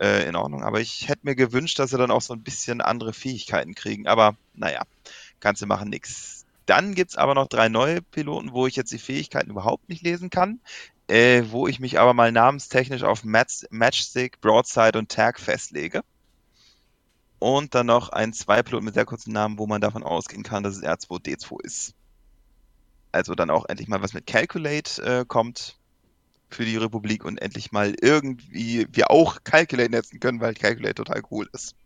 äh, 0.00 0.28
in 0.28 0.36
Ordnung. 0.36 0.62
Aber 0.62 0.80
ich 0.80 1.08
hätte 1.08 1.22
mir 1.24 1.34
gewünscht, 1.34 1.80
dass 1.80 1.90
sie 1.90 1.98
dann 1.98 2.12
auch 2.12 2.20
so 2.22 2.32
ein 2.32 2.44
bisschen 2.44 2.80
andere 2.80 3.12
Fähigkeiten 3.12 3.74
kriegen. 3.74 4.06
Aber 4.06 4.36
naja, 4.54 4.82
kannst 5.40 5.62
du 5.62 5.66
machen, 5.66 5.90
nix. 5.90 6.46
Dann 6.64 6.94
gibt's 6.94 7.16
aber 7.16 7.34
noch 7.34 7.48
drei 7.48 7.68
neue 7.68 8.02
Piloten, 8.02 8.52
wo 8.52 8.68
ich 8.68 8.76
jetzt 8.76 8.92
die 8.92 8.98
Fähigkeiten 8.98 9.50
überhaupt 9.50 9.88
nicht 9.88 10.04
lesen 10.04 10.30
kann. 10.30 10.60
Äh, 11.08 11.42
wo 11.48 11.66
ich 11.66 11.80
mich 11.80 11.98
aber 11.98 12.14
mal 12.14 12.30
namenstechnisch 12.30 13.02
auf 13.02 13.24
Match, 13.24 13.64
Matchstick, 13.70 14.40
Broadside 14.40 14.96
und 14.96 15.10
Tag 15.10 15.40
festlege. 15.40 16.02
Und 17.40 17.74
dann 17.74 17.86
noch 17.86 18.10
ein 18.10 18.32
Zwei-Pilot 18.32 18.84
mit 18.84 18.94
sehr 18.94 19.06
kurzen 19.06 19.32
Namen, 19.32 19.58
wo 19.58 19.66
man 19.66 19.80
davon 19.80 20.04
ausgehen 20.04 20.44
kann, 20.44 20.62
dass 20.62 20.76
es 20.76 20.84
R2D2 20.84 21.64
ist. 21.64 21.94
Also 23.12 23.34
dann 23.34 23.50
auch 23.50 23.66
endlich 23.68 23.88
mal 23.88 24.02
was 24.02 24.14
mit 24.14 24.26
Calculate 24.26 25.02
äh, 25.02 25.24
kommt 25.26 25.76
für 26.48 26.64
die 26.64 26.76
Republik 26.76 27.24
und 27.24 27.38
endlich 27.38 27.72
mal 27.72 27.94
irgendwie 28.00 28.86
wir 28.90 29.10
auch 29.10 29.44
Calculate 29.44 29.90
netzen 29.90 30.20
können, 30.20 30.40
weil 30.40 30.54
Calculate 30.54 30.94
total 30.94 31.22
cool 31.30 31.48
ist. 31.52 31.76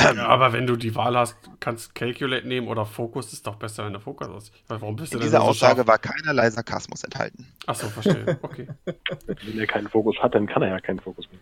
Ja, 0.00 0.26
aber 0.28 0.52
wenn 0.52 0.66
du 0.66 0.76
die 0.76 0.94
Wahl 0.94 1.16
hast, 1.16 1.36
kannst 1.60 1.94
Calculate 1.94 2.46
nehmen 2.46 2.68
oder 2.68 2.86
Focus, 2.86 3.32
ist 3.32 3.46
doch 3.46 3.56
besser, 3.56 3.84
wenn 3.84 3.92
der 3.92 4.00
Fokus 4.00 4.28
ist. 4.44 4.52
Weil 4.66 4.80
Warum 4.80 4.96
bist 4.96 5.12
du 5.12 5.18
In 5.18 5.22
dieser 5.22 5.40
so 5.40 5.44
Aussage 5.44 5.76
scharf? 5.76 5.88
war 5.88 5.98
keinerlei 5.98 6.50
Sarkasmus 6.50 7.04
enthalten. 7.04 7.46
Achso, 7.66 7.88
verstehe. 7.88 8.38
Okay. 8.40 8.66
Wenn 9.26 9.58
er 9.58 9.66
keinen 9.66 9.88
Fokus 9.88 10.16
hat, 10.20 10.34
dann 10.34 10.46
kann 10.46 10.62
er 10.62 10.68
ja 10.68 10.80
keinen 10.80 11.00
Fokus 11.00 11.28
mehr. 11.30 11.40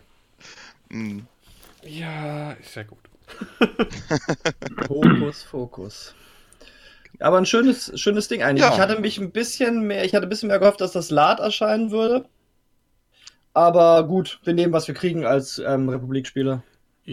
Hm. 0.91 1.27
ja, 1.83 2.51
ist 2.53 2.75
ja 2.75 2.83
gut. 2.83 2.99
Fokus, 4.87 5.43
Fokus. 5.43 6.15
Aber 7.19 7.37
ein 7.37 7.45
schönes, 7.45 7.91
schönes 7.99 8.27
Ding 8.27 8.43
eigentlich. 8.43 8.67
Ja. 8.67 8.69
Ich 8.69 8.79
hatte 8.79 8.99
mich 8.99 9.17
ein 9.19 9.31
bisschen 9.31 9.81
mehr, 9.87 10.05
ich 10.05 10.15
hatte 10.15 10.25
ein 10.27 10.29
bisschen 10.29 10.47
mehr 10.49 10.59
gehofft, 10.59 10.81
dass 10.81 10.91
das 10.93 11.09
Lad 11.11 11.39
erscheinen 11.39 11.91
würde. 11.91 12.25
Aber 13.53 14.03
gut, 14.07 14.39
wir 14.43 14.53
nehmen, 14.53 14.73
was 14.73 14.87
wir 14.87 14.95
kriegen 14.95 15.25
als 15.25 15.59
ähm, 15.59 15.89
Republikspieler. 15.89 16.63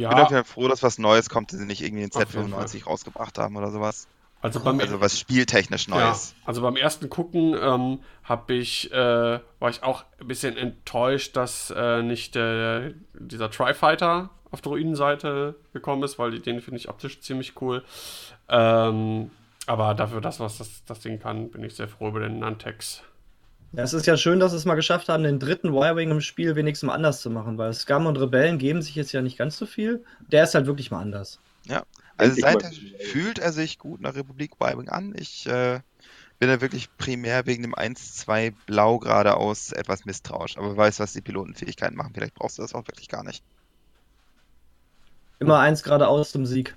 Ich 0.02 0.08
bin 0.08 0.18
auf 0.20 0.30
jeden 0.30 0.36
Ja, 0.36 0.44
Fall 0.44 0.44
froh, 0.44 0.68
dass 0.68 0.82
was 0.82 0.98
Neues 0.98 1.28
kommt, 1.28 1.52
dass 1.52 1.58
sie 1.60 1.66
nicht 1.66 1.82
irgendwie 1.82 2.02
den 2.02 2.10
Auf 2.12 2.34
jeden 2.34 2.52
Z95 2.52 2.84
rausgebracht 2.86 3.38
haben 3.38 3.56
oder 3.56 3.70
sowas. 3.70 4.08
also 4.40 4.60
beim, 4.60 4.80
Also 4.80 5.00
was 5.00 5.18
spieltechnisch 5.18 5.88
ja, 5.88 5.88
Neues. 5.88 6.36
also 6.44 6.62
beim 6.62 6.76
ersten 6.76 7.08
Gucken 7.10 7.56
ähm, 7.60 8.00
hab 8.24 8.50
ich, 8.50 8.92
äh, 8.92 9.40
war 9.58 9.70
ich 9.70 9.82
auch 9.82 10.04
ein 10.20 10.28
bisschen 10.28 10.56
enttäuscht, 10.56 11.36
dass 11.36 11.72
äh, 11.76 12.02
nicht 12.02 12.36
äh, 12.36 12.94
dieser 13.14 13.50
Tri-Fighter 13.50 14.30
auf 14.50 14.62
Druidenseite 14.62 15.56
gekommen 15.72 16.02
ist, 16.02 16.18
weil 16.18 16.38
den 16.40 16.60
finde 16.60 16.78
ich 16.78 16.88
optisch 16.88 17.20
ziemlich 17.20 17.60
cool. 17.60 17.84
Ähm, 18.48 19.30
aber 19.66 19.94
dafür, 19.94 20.20
das, 20.20 20.40
was 20.40 20.58
das, 20.58 20.84
das 20.86 21.00
Ding 21.00 21.18
kann, 21.18 21.50
bin 21.50 21.62
ich 21.64 21.74
sehr 21.74 21.88
froh 21.88 22.08
über 22.08 22.20
den 22.20 22.38
Nantex. 22.38 23.02
Ja, 23.72 23.82
es 23.82 23.92
ist 23.92 24.06
ja 24.06 24.16
schön, 24.16 24.40
dass 24.40 24.52
sie 24.52 24.56
es 24.56 24.64
mal 24.64 24.74
geschafft 24.76 25.08
haben, 25.08 25.24
den 25.24 25.38
dritten 25.38 25.68
Y-Wing 25.68 26.10
im 26.10 26.20
Spiel 26.20 26.54
wenigstens 26.56 26.86
mal 26.86 26.94
anders 26.94 27.20
zu 27.20 27.30
machen, 27.30 27.58
weil 27.58 27.74
Scum 27.74 28.06
und 28.06 28.16
Rebellen 28.16 28.58
geben 28.58 28.80
sich 28.80 28.94
jetzt 28.94 29.12
ja 29.12 29.22
nicht 29.22 29.36
ganz 29.36 29.58
so 29.58 29.66
viel. 29.66 30.04
Der 30.32 30.44
ist 30.44 30.54
halt 30.54 30.66
wirklich 30.66 30.90
mal 30.90 31.00
anders. 31.00 31.40
Also 32.18 32.36
Endlich 32.36 32.44
seit 32.44 32.62
mal- 32.62 32.70
er 32.98 33.06
fühlt 33.06 33.38
er 33.38 33.52
sich 33.52 33.78
gut 33.78 34.00
nach 34.00 34.14
Republik 34.14 34.52
Y 34.60 34.88
an. 34.88 35.14
Ich 35.18 35.46
äh, 35.46 35.80
bin 36.38 36.48
da 36.48 36.60
wirklich 36.60 36.88
primär 36.96 37.46
wegen 37.46 37.62
dem 37.62 37.74
1-2 37.74 38.54
Blau 38.66 38.98
geradeaus 38.98 39.72
etwas 39.72 40.04
misstrauisch. 40.04 40.56
Aber 40.56 40.76
weiß, 40.76 41.00
was 41.00 41.12
die 41.12 41.20
Pilotenfähigkeiten 41.20 41.96
machen. 41.96 42.12
Vielleicht 42.14 42.34
brauchst 42.34 42.58
du 42.58 42.62
das 42.62 42.74
auch 42.74 42.86
wirklich 42.88 43.08
gar 43.08 43.22
nicht. 43.22 43.42
Immer 45.38 45.58
eins 45.58 45.82
geradeaus 45.82 46.30
zum 46.32 46.46
Sieg. 46.46 46.74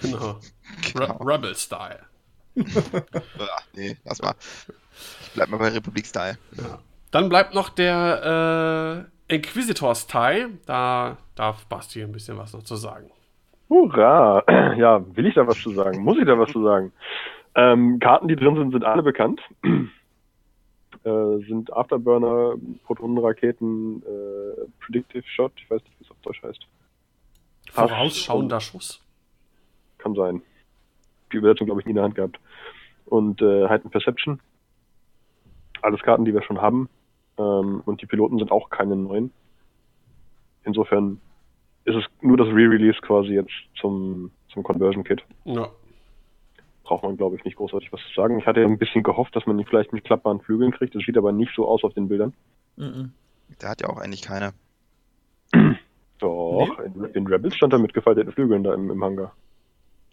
Genau. 0.00 0.40
Genau. 0.92 1.16
Re 1.16 1.34
Rebel-Style. 1.34 1.98
Ah, 3.38 3.62
nee, 3.74 3.96
lass 4.04 4.20
mal. 4.22 4.34
Ich 4.38 5.32
bleib 5.34 5.48
mal 5.48 5.58
bei 5.58 5.68
Republik-Style. 5.68 6.38
Dann 7.10 7.28
bleibt 7.28 7.54
noch 7.54 7.68
der 7.68 9.08
äh, 9.28 9.34
Inquisitors-Tie. 9.34 10.48
Da 10.66 11.16
darf 11.34 11.66
Basti 11.66 12.02
ein 12.02 12.12
bisschen 12.12 12.36
was 12.38 12.52
noch 12.52 12.62
zu 12.62 12.76
sagen. 12.76 13.10
Hurra! 13.68 14.44
Ja, 14.76 15.04
will 15.16 15.26
ich 15.26 15.34
da 15.34 15.46
was 15.46 15.60
zu 15.60 15.70
sagen? 15.70 16.02
Muss 16.02 16.18
ich 16.18 16.24
da 16.24 16.38
was 16.38 16.50
zu 16.50 16.62
sagen? 16.62 16.92
Ähm, 17.54 17.98
Karten, 17.98 18.28
die 18.28 18.36
drin 18.36 18.56
sind, 18.56 18.72
sind 18.72 18.84
alle 18.84 19.02
bekannt. 19.02 19.40
äh, 19.64 21.38
sind 21.48 21.72
Afterburner, 21.72 22.54
Protonenraketen, 22.84 24.02
äh, 24.02 24.68
Predictive 24.80 25.24
Shot, 25.26 25.52
ich 25.56 25.70
weiß 25.70 25.82
nicht, 25.82 25.98
wie 25.98 26.04
es 26.04 26.10
auf 26.10 26.16
Deutsch 26.22 26.42
heißt. 26.42 26.66
Vorausschauender 27.72 28.60
Schuss. 28.60 29.00
Kann 29.98 30.14
sein. 30.14 30.42
Die 31.32 31.36
Übersetzung, 31.36 31.66
glaube 31.66 31.80
ich, 31.80 31.86
nie 31.86 31.90
in 31.90 31.96
der 31.96 32.04
Hand 32.04 32.14
gehabt. 32.14 32.38
Und 33.06 33.42
äh, 33.42 33.68
Heightened 33.68 33.92
Perception. 33.92 34.40
Alles 35.82 36.00
Karten, 36.00 36.24
die 36.24 36.34
wir 36.34 36.42
schon 36.42 36.60
haben. 36.60 36.88
Ähm, 37.38 37.82
und 37.84 38.02
die 38.02 38.06
Piloten 38.06 38.38
sind 38.38 38.52
auch 38.52 38.70
keine 38.70 38.96
neuen. 38.96 39.32
Insofern 40.64 41.20
ist 41.84 41.96
es 41.96 42.04
nur 42.20 42.36
das 42.36 42.48
Re-Release 42.48 43.00
quasi 43.00 43.30
jetzt 43.30 43.52
zum, 43.80 44.30
zum 44.52 44.62
Conversion 44.62 45.04
Kit. 45.04 45.22
Ja. 45.44 45.68
braucht 46.84 47.02
man, 47.02 47.16
glaube 47.16 47.36
ich, 47.36 47.44
nicht 47.44 47.56
großartig 47.56 47.92
was 47.92 48.00
zu 48.02 48.14
sagen. 48.14 48.38
Ich 48.38 48.46
hatte 48.46 48.60
ja 48.60 48.66
ein 48.66 48.78
bisschen 48.78 49.02
gehofft, 49.02 49.34
dass 49.34 49.46
man 49.46 49.58
ihn 49.58 49.66
vielleicht 49.66 49.92
mit 49.92 50.04
klappbaren 50.04 50.40
Flügeln 50.40 50.72
kriegt. 50.72 50.94
Das 50.94 51.02
sieht 51.04 51.16
aber 51.16 51.32
nicht 51.32 51.52
so 51.56 51.66
aus 51.66 51.82
auf 51.84 51.94
den 51.94 52.08
Bildern. 52.08 52.34
Mhm. 52.76 53.12
Der 53.60 53.70
hat 53.70 53.80
ja 53.80 53.88
auch 53.88 53.98
eigentlich 53.98 54.22
keine. 54.22 54.52
Doch, 56.18 56.78
in, 56.80 57.04
in 57.14 57.26
Rebels 57.26 57.56
stand 57.56 57.72
er 57.72 57.78
mit 57.78 57.94
gefalteten 57.94 58.32
Flügeln 58.32 58.62
da 58.62 58.74
im, 58.74 58.90
im 58.90 59.02
Hangar. 59.02 59.32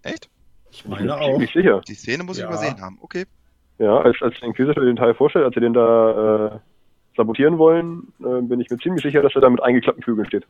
Echt? 0.03 0.30
Ich 0.78 0.84
Bin 0.84 0.91
meine 0.91 1.05
mir 1.07 1.15
auch. 1.17 1.32
ziemlich 1.32 1.51
sicher. 1.53 1.82
Die 1.88 1.93
Szene 1.95 2.23
muss 2.23 2.38
ich 2.38 2.43
Ja. 2.43 2.49
übersehen 2.49 2.80
haben. 2.82 2.97
Okay. 3.01 3.25
Ja, 3.80 3.97
als, 3.97 4.15
als 4.21 4.36
der 4.39 4.47
Inquisitor 4.47 4.84
den 4.84 4.95
Teil 4.95 5.13
vorstellt, 5.15 5.45
als 5.45 5.53
sie 5.55 5.59
den 5.61 5.73
da 5.73 6.55
äh, 6.55 6.59
sabotieren 7.15 7.57
wollen, 7.57 8.13
äh, 8.19 8.41
bin 8.41 8.59
ich 8.59 8.69
mir 8.69 8.78
ziemlich 8.78 9.03
sicher, 9.03 9.21
dass 9.21 9.34
er 9.36 9.41
da 9.41 9.49
mit 9.49 9.61
eingeklappten 9.61 10.03
Flügeln 10.03 10.28
steht. 10.28 10.45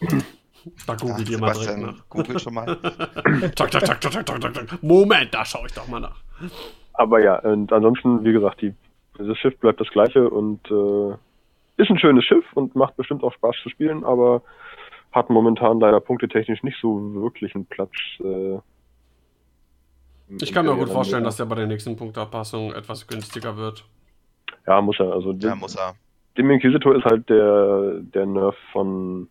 Da 0.00 0.92
Ja, 0.92 0.94
googelt 0.96 1.28
ihr 1.28 1.38
mal 1.38 1.52
direkt 1.54 1.78
nach. 1.80 2.08
googelt 2.08 2.40
schon 2.40 2.54
mal. 2.54 2.76
tak, 3.56 3.70
tak, 3.70 3.84
tak, 3.84 4.00
tak, 4.00 4.26
tak, 4.26 4.40
tak, 4.40 4.54
tak. 4.54 4.82
Moment, 4.82 5.32
da 5.34 5.44
schaue 5.44 5.66
ich 5.66 5.72
doch 5.74 5.88
mal 5.88 6.00
nach. 6.00 6.20
Aber 6.92 7.20
ja, 7.20 7.38
und 7.40 7.72
ansonsten, 7.72 8.24
wie 8.24 8.32
gesagt, 8.32 8.60
die, 8.60 8.74
das 9.18 9.36
Schiff 9.38 9.58
bleibt 9.58 9.80
das 9.80 9.88
gleiche 9.90 10.28
und 10.28 10.60
äh, 10.70 11.14
ist 11.82 11.90
ein 11.90 11.98
schönes 11.98 12.24
Schiff 12.24 12.44
und 12.54 12.74
macht 12.76 12.96
bestimmt 12.96 13.22
auch 13.24 13.32
Spaß 13.32 13.56
zu 13.62 13.68
spielen, 13.70 14.04
aber 14.04 14.42
hat 15.12 15.30
momentan 15.30 15.80
leider 15.80 16.00
punktetechnisch 16.00 16.62
nicht 16.62 16.78
so 16.80 17.14
wirklich 17.14 17.54
einen 17.54 17.66
Platz. 17.66 17.90
Äh, 18.20 18.58
Ich 20.40 20.52
kann 20.52 20.66
mir 20.66 20.76
gut 20.76 20.90
vorstellen, 20.90 21.24
dass 21.24 21.36
der 21.36 21.46
bei 21.46 21.56
der 21.56 21.66
nächsten 21.66 21.96
Punktabpassung 21.96 22.72
etwas 22.72 23.06
günstiger 23.06 23.56
wird. 23.56 23.84
Ja, 24.66 24.80
muss 24.80 25.00
er. 25.00 25.12
Also 25.12 25.32
dem, 25.32 25.58
muss 25.58 25.74
er. 25.76 25.94
dem 26.36 26.50
Inquisitor 26.50 26.94
ist 26.94 27.04
halt 27.04 27.28
der, 27.28 28.00
der 28.00 28.26
Nerf 28.26 28.54
von 28.72 29.28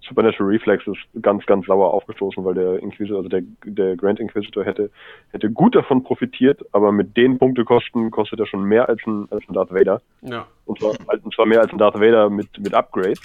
Supernatural 0.00 0.50
Reflexes 0.50 0.96
ganz, 1.20 1.44
ganz 1.46 1.66
sauer 1.66 1.92
aufgestoßen, 1.92 2.44
weil 2.44 2.54
der 2.54 2.82
Inquisitor, 2.82 3.18
also 3.18 3.28
der, 3.28 3.42
der 3.64 3.96
Grand 3.96 4.18
Inquisitor 4.18 4.64
hätte, 4.64 4.90
hätte 5.30 5.50
gut 5.50 5.74
davon 5.74 6.02
profitiert, 6.02 6.64
aber 6.72 6.92
mit 6.92 7.16
den 7.16 7.38
Punktekosten 7.38 8.10
kostet 8.10 8.40
er 8.40 8.46
schon 8.46 8.64
mehr 8.64 8.88
als 8.88 9.00
ein, 9.06 9.28
als 9.30 9.44
ein 9.48 9.52
Darth 9.52 9.70
Vader. 9.72 10.00
Ja. 10.22 10.46
Und 10.64 10.80
zwar, 10.80 10.94
und 11.22 11.34
zwar 11.34 11.46
mehr 11.46 11.60
als 11.60 11.70
ein 11.72 11.78
Darth 11.78 12.00
Vader 12.00 12.30
mit, 12.30 12.48
mit 12.58 12.74
Upgrades. 12.74 13.20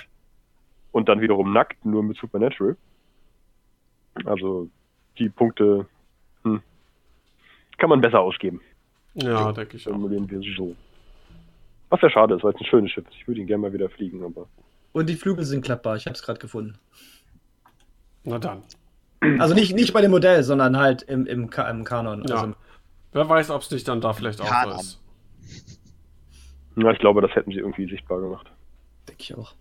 Und 0.94 1.10
dann 1.10 1.20
wiederum 1.20 1.52
nackt, 1.52 1.84
nur 1.86 2.04
mit 2.04 2.18
Supernatural. 2.18 2.78
Also 4.24 4.70
die 5.18 5.28
Punkte 5.28 5.88
hm, 6.44 6.62
kann 7.78 7.90
man 7.90 8.00
besser 8.00 8.22
ausgeben. 8.22 8.62
Ja, 9.16 9.52
denke 9.52 9.76
ich 9.78 9.88
auch. 9.88 9.92
Formulieren 9.92 10.30
wir 10.30 10.40
so. 10.56 10.76
Was 11.90 12.02
ja 12.02 12.10
schade 12.10 12.36
ist, 12.36 12.44
weil 12.44 12.54
es 12.54 12.62
ein 12.62 12.66
schönes 12.66 12.92
Schiff 12.92 13.06
ist. 13.08 13.16
Ich 13.16 13.28
würde 13.28 13.42
ihn 13.42 13.48
gerne 13.48 13.64
mal 13.64 13.74
wieder 13.74 13.90
fliegen, 13.90 14.24
aber. 14.24 14.48
Und 14.94 15.10
die 15.10 15.16
Flügel 15.16 15.44
sind 15.44 15.66
klappbar. 15.66 15.96
Ich 15.96 16.06
habe 16.06 16.16
es 16.16 16.24
gerade 16.24 16.40
gefunden. 16.40 16.78
Na 18.24 18.40
dann. 18.40 18.64
Also 19.40 19.56
nicht, 19.56 19.74
nicht 19.74 19.94
bei 19.94 20.02
dem 20.02 20.12
Modell, 20.12 20.44
sondern 20.44 20.78
halt 20.78 21.02
im, 21.04 21.26
im, 21.26 21.50
Ka 21.50 21.70
im 21.70 21.84
Kanon. 21.84 22.24
Ja. 22.28 22.36
Also, 22.36 22.54
Wer 23.14 23.30
weiß, 23.30 23.50
ob 23.52 23.62
es 23.62 23.72
nicht 23.72 23.88
dann 23.88 24.02
da 24.02 24.14
vielleicht 24.14 24.42
auch 24.42 24.46
Kanon. 24.46 24.76
so 24.76 24.82
ist. 24.82 25.02
Ja, 26.76 26.92
ich 26.92 27.00
glaube, 27.00 27.22
das 27.22 27.32
hätten 27.36 27.52
sie 27.52 27.60
irgendwie 27.60 27.88
sichtbar 27.88 28.20
gemacht. 28.20 28.52
denke 29.08 29.22
ich 29.22 29.36
auch. 29.36 29.54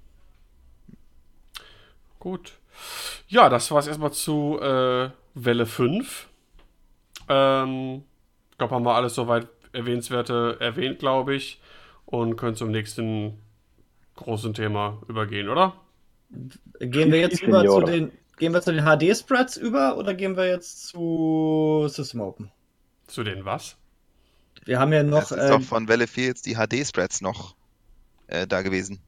Gut. 2.22 2.52
Ja, 3.26 3.48
das 3.48 3.68
war 3.72 3.80
es 3.80 3.88
erstmal 3.88 4.12
zu 4.12 4.56
äh, 4.60 5.10
Welle 5.34 5.66
5. 5.66 6.28
Ähm, 7.28 8.04
ich 8.52 8.58
glaube, 8.58 8.76
haben 8.76 8.84
wir 8.84 8.94
alles 8.94 9.16
soweit 9.16 9.48
Erwähnenswerte 9.72 10.56
erwähnt, 10.60 11.00
glaube 11.00 11.34
ich. 11.34 11.60
Und 12.06 12.36
können 12.36 12.54
zum 12.54 12.70
nächsten 12.70 13.42
großen 14.14 14.54
Thema 14.54 15.02
übergehen, 15.08 15.48
oder? 15.48 15.74
Gehen 16.78 17.10
wir 17.10 17.18
jetzt 17.18 17.42
über 17.42 17.66
zu 17.66 17.80
den, 17.80 18.12
gehen 18.38 18.54
wir 18.54 18.62
zu 18.62 18.72
den 18.72 18.84
HD-Spreads 18.84 19.56
über 19.56 19.96
oder 19.96 20.14
gehen 20.14 20.36
wir 20.36 20.46
jetzt 20.46 20.86
zu 20.86 21.88
System 21.88 22.20
Open? 22.20 22.52
Zu 23.08 23.24
den 23.24 23.44
was? 23.44 23.76
Wir 24.64 24.78
haben 24.78 24.92
ja 24.92 25.02
noch. 25.02 25.22
Es 25.22 25.32
ist 25.32 25.38
äh, 25.38 25.48
doch 25.48 25.62
von 25.62 25.88
Welle 25.88 26.06
4 26.06 26.26
jetzt 26.26 26.46
die 26.46 26.54
HD-Spreads 26.54 27.20
noch 27.20 27.56
äh, 28.28 28.46
da 28.46 28.62
gewesen. 28.62 29.00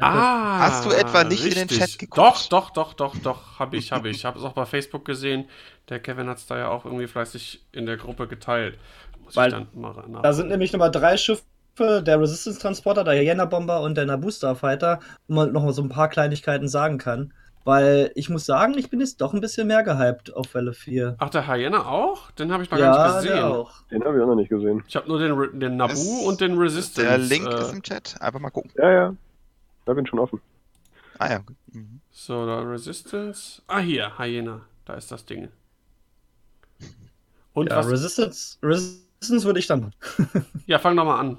Ah, 0.00 0.58
Hast 0.60 0.84
du 0.84 0.90
etwa 0.90 1.24
nicht 1.24 1.44
in 1.44 1.50
den 1.54 1.68
richtig. 1.68 1.78
Chat 1.78 1.98
geguckt? 1.98 2.18
Doch, 2.18 2.48
doch, 2.48 2.70
doch, 2.70 2.94
doch, 2.94 3.16
doch, 3.22 3.58
habe 3.58 3.76
ich, 3.76 3.92
habe 3.92 4.08
ich. 4.08 4.18
Ich 4.18 4.24
habe 4.24 4.38
es 4.38 4.44
auch 4.44 4.52
bei 4.52 4.66
Facebook 4.66 5.04
gesehen. 5.04 5.46
Der 5.88 6.00
Kevin 6.00 6.28
hat 6.28 6.38
es 6.38 6.46
da 6.46 6.58
ja 6.58 6.68
auch 6.68 6.84
irgendwie 6.84 7.06
fleißig 7.06 7.64
in 7.72 7.86
der 7.86 7.96
Gruppe 7.96 8.26
geteilt. 8.26 8.78
Muss 9.24 9.36
Weil 9.36 9.48
ich 9.48 9.54
dann 9.54 9.68
mal 9.74 9.94
nach. 10.08 10.22
Da 10.22 10.32
sind 10.32 10.48
nämlich 10.48 10.72
nochmal 10.72 10.90
drei 10.90 11.16
Schiffe, 11.16 11.42
der 11.78 12.20
Resistance 12.20 12.60
Transporter, 12.60 13.04
der 13.04 13.14
Hyena 13.14 13.44
Bomber 13.46 13.80
und 13.80 13.96
der 13.96 14.06
Naboo 14.06 14.30
Starfighter, 14.30 15.00
wo 15.28 15.34
man 15.34 15.52
nochmal 15.52 15.72
so 15.72 15.82
ein 15.82 15.88
paar 15.88 16.08
Kleinigkeiten 16.08 16.68
sagen 16.68 16.98
kann. 16.98 17.32
Weil 17.66 18.12
ich 18.14 18.28
muss 18.28 18.44
sagen, 18.44 18.76
ich 18.76 18.90
bin 18.90 19.00
jetzt 19.00 19.22
doch 19.22 19.32
ein 19.32 19.40
bisschen 19.40 19.66
mehr 19.66 19.82
gehypt 19.82 20.36
auf 20.36 20.52
Welle 20.52 20.74
4. 20.74 21.16
Ach, 21.18 21.30
der 21.30 21.48
Hyena 21.48 21.86
auch? 21.86 22.30
Den 22.32 22.52
habe 22.52 22.62
ich 22.62 22.70
noch 22.70 22.76
gar 22.78 22.94
Ja, 22.94 23.06
nicht 23.06 23.22
gesehen. 23.22 23.36
der 23.36 23.46
auch. 23.46 23.72
Den 23.90 24.04
habe 24.04 24.16
ich 24.18 24.22
auch 24.22 24.26
noch 24.26 24.34
nicht 24.34 24.50
gesehen. 24.50 24.82
Ich 24.86 24.94
habe 24.96 25.08
nur 25.08 25.18
den, 25.18 25.32
Re- 25.32 25.50
den 25.50 25.76
Naboo 25.78 25.92
Das- 25.94 26.26
und 26.26 26.40
den 26.42 26.58
Resistance. 26.58 27.08
Der 27.08 27.16
Link 27.16 27.46
äh, 27.50 27.60
ist 27.62 27.72
im 27.72 27.82
Chat. 27.82 28.16
Einfach 28.20 28.38
mal 28.40 28.50
gucken. 28.50 28.70
Ja, 28.76 28.90
ja. 28.92 29.14
Da 29.84 29.94
bin 29.94 30.06
schon 30.06 30.18
offen. 30.18 30.40
Ah 31.18 31.30
ja. 31.30 31.44
Mhm. 31.72 32.00
So, 32.10 32.46
da 32.46 32.60
Resistance. 32.60 33.62
Ah, 33.66 33.80
hier, 33.80 34.18
Hyena. 34.18 34.62
Da 34.84 34.94
ist 34.94 35.10
das 35.12 35.24
Ding. 35.24 35.48
Und 37.52 37.70
Ja, 37.70 37.78
was? 37.78 37.88
Resistance, 37.88 38.58
Resistance 38.62 39.44
würde 39.46 39.58
ich 39.60 39.66
dann 39.66 39.80
machen. 39.80 40.46
Ja, 40.66 40.78
fang 40.78 40.96
doch 40.96 41.04
mal 41.04 41.18
an. 41.20 41.38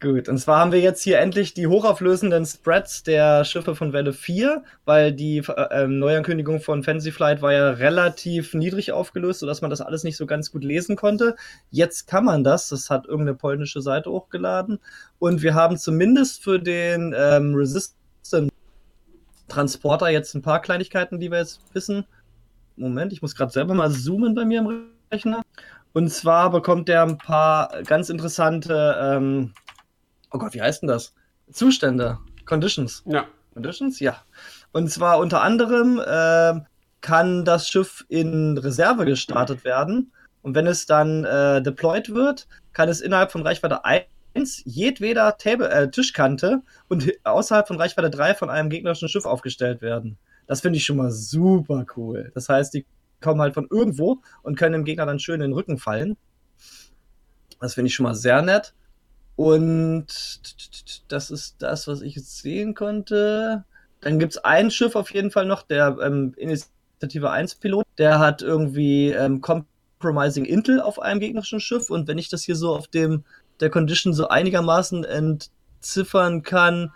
Gut, 0.00 0.28
und 0.28 0.38
zwar 0.38 0.60
haben 0.60 0.70
wir 0.70 0.80
jetzt 0.80 1.02
hier 1.02 1.18
endlich 1.18 1.54
die 1.54 1.66
hochauflösenden 1.66 2.46
Spreads 2.46 3.02
der 3.02 3.44
Schiffe 3.44 3.74
von 3.74 3.92
Welle 3.92 4.12
4, 4.12 4.62
weil 4.84 5.12
die 5.12 5.38
äh, 5.38 5.88
Neuankündigung 5.88 6.60
von 6.60 6.84
Fantasy 6.84 7.10
Flight 7.10 7.42
war 7.42 7.52
ja 7.52 7.70
relativ 7.70 8.54
niedrig 8.54 8.92
aufgelöst, 8.92 9.40
sodass 9.40 9.60
man 9.60 9.70
das 9.70 9.80
alles 9.80 10.04
nicht 10.04 10.16
so 10.16 10.24
ganz 10.24 10.52
gut 10.52 10.62
lesen 10.62 10.94
konnte. 10.94 11.34
Jetzt 11.72 12.06
kann 12.06 12.24
man 12.24 12.44
das, 12.44 12.68
das 12.68 12.90
hat 12.90 13.06
irgendeine 13.06 13.34
polnische 13.34 13.82
Seite 13.82 14.12
hochgeladen. 14.12 14.78
Und 15.18 15.42
wir 15.42 15.54
haben 15.54 15.76
zumindest 15.76 16.44
für 16.44 16.60
den 16.60 17.12
ähm, 17.18 17.56
Resistance 17.56 17.98
Transporter 19.48 20.10
jetzt 20.10 20.32
ein 20.34 20.42
paar 20.42 20.62
Kleinigkeiten, 20.62 21.18
die 21.18 21.32
wir 21.32 21.38
jetzt 21.38 21.60
wissen. 21.72 22.06
Moment, 22.76 23.12
ich 23.12 23.20
muss 23.20 23.34
gerade 23.34 23.50
selber 23.50 23.74
mal 23.74 23.90
zoomen 23.90 24.36
bei 24.36 24.44
mir 24.44 24.60
im 24.60 24.90
Rechner. 25.10 25.42
Und 25.92 26.10
zwar 26.10 26.50
bekommt 26.50 26.86
der 26.86 27.02
ein 27.02 27.18
paar 27.18 27.82
ganz 27.82 28.10
interessante, 28.10 28.96
ähm, 29.00 29.52
oh 30.30 30.38
Gott, 30.38 30.54
wie 30.54 30.62
heißt 30.62 30.82
denn 30.82 30.88
das? 30.88 31.14
Zustände, 31.50 32.18
Conditions. 32.44 33.02
Ja. 33.06 33.26
Conditions, 33.54 34.00
ja. 34.00 34.22
Und 34.72 34.90
zwar 34.90 35.18
unter 35.18 35.42
anderem 35.42 36.00
ähm, 36.06 36.66
kann 37.00 37.44
das 37.44 37.68
Schiff 37.68 38.04
in 38.08 38.58
Reserve 38.58 39.04
gestartet 39.04 39.64
werden. 39.64 40.12
Und 40.42 40.54
wenn 40.54 40.66
es 40.66 40.86
dann 40.86 41.24
äh, 41.24 41.62
deployed 41.62 42.14
wird, 42.14 42.46
kann 42.72 42.88
es 42.88 43.00
innerhalb 43.00 43.32
von 43.32 43.42
Reichweite 43.42 43.84
1 43.84 44.62
jedweder 44.64 45.36
Table, 45.36 45.68
äh, 45.68 45.90
Tischkante 45.90 46.62
und 46.88 47.12
außerhalb 47.24 47.66
von 47.66 47.76
Reichweite 47.76 48.10
3 48.10 48.34
von 48.34 48.50
einem 48.50 48.70
gegnerischen 48.70 49.08
Schiff 49.08 49.24
aufgestellt 49.26 49.82
werden. 49.82 50.18
Das 50.46 50.60
finde 50.60 50.78
ich 50.78 50.84
schon 50.84 50.96
mal 50.96 51.10
super 51.10 51.84
cool. 51.96 52.30
Das 52.34 52.48
heißt, 52.48 52.72
die 52.74 52.86
kommen 53.20 53.40
halt 53.40 53.54
von 53.54 53.66
irgendwo 53.70 54.22
und 54.42 54.56
können 54.56 54.72
dem 54.72 54.84
Gegner 54.84 55.06
dann 55.06 55.18
schön 55.18 55.36
in 55.36 55.50
den 55.50 55.52
Rücken 55.52 55.78
fallen. 55.78 56.16
Das 57.60 57.74
finde 57.74 57.88
ich 57.88 57.94
schon 57.94 58.04
mal 58.04 58.14
sehr 58.14 58.42
nett. 58.42 58.74
Und 59.38 60.06
das 61.06 61.30
ist 61.30 61.62
das, 61.62 61.86
was 61.86 62.00
ich 62.00 62.16
jetzt 62.16 62.38
sehen 62.38 62.74
konnte. 62.74 63.64
Dann 64.00 64.18
gibt 64.18 64.32
es 64.32 64.38
ein 64.38 64.72
Schiff 64.72 64.96
auf 64.96 65.14
jeden 65.14 65.30
Fall 65.30 65.46
noch, 65.46 65.62
der 65.62 65.96
ähm, 66.02 66.34
Initiative 66.36 67.30
1 67.30 67.54
Pilot, 67.54 67.86
der 67.98 68.18
hat 68.18 68.42
irgendwie 68.42 69.10
ähm, 69.10 69.40
Compromising 69.40 70.44
Intel 70.44 70.80
auf 70.80 71.00
einem 71.00 71.20
gegnerischen 71.20 71.60
Schiff 71.60 71.88
und 71.88 72.08
wenn 72.08 72.18
ich 72.18 72.28
das 72.28 72.42
hier 72.42 72.56
so 72.56 72.74
auf 72.74 72.88
dem 72.88 73.22
der 73.60 73.70
Condition 73.70 74.12
so 74.12 74.26
einigermaßen 74.26 75.04
entziffern 75.04 76.42
kann, 76.42 76.92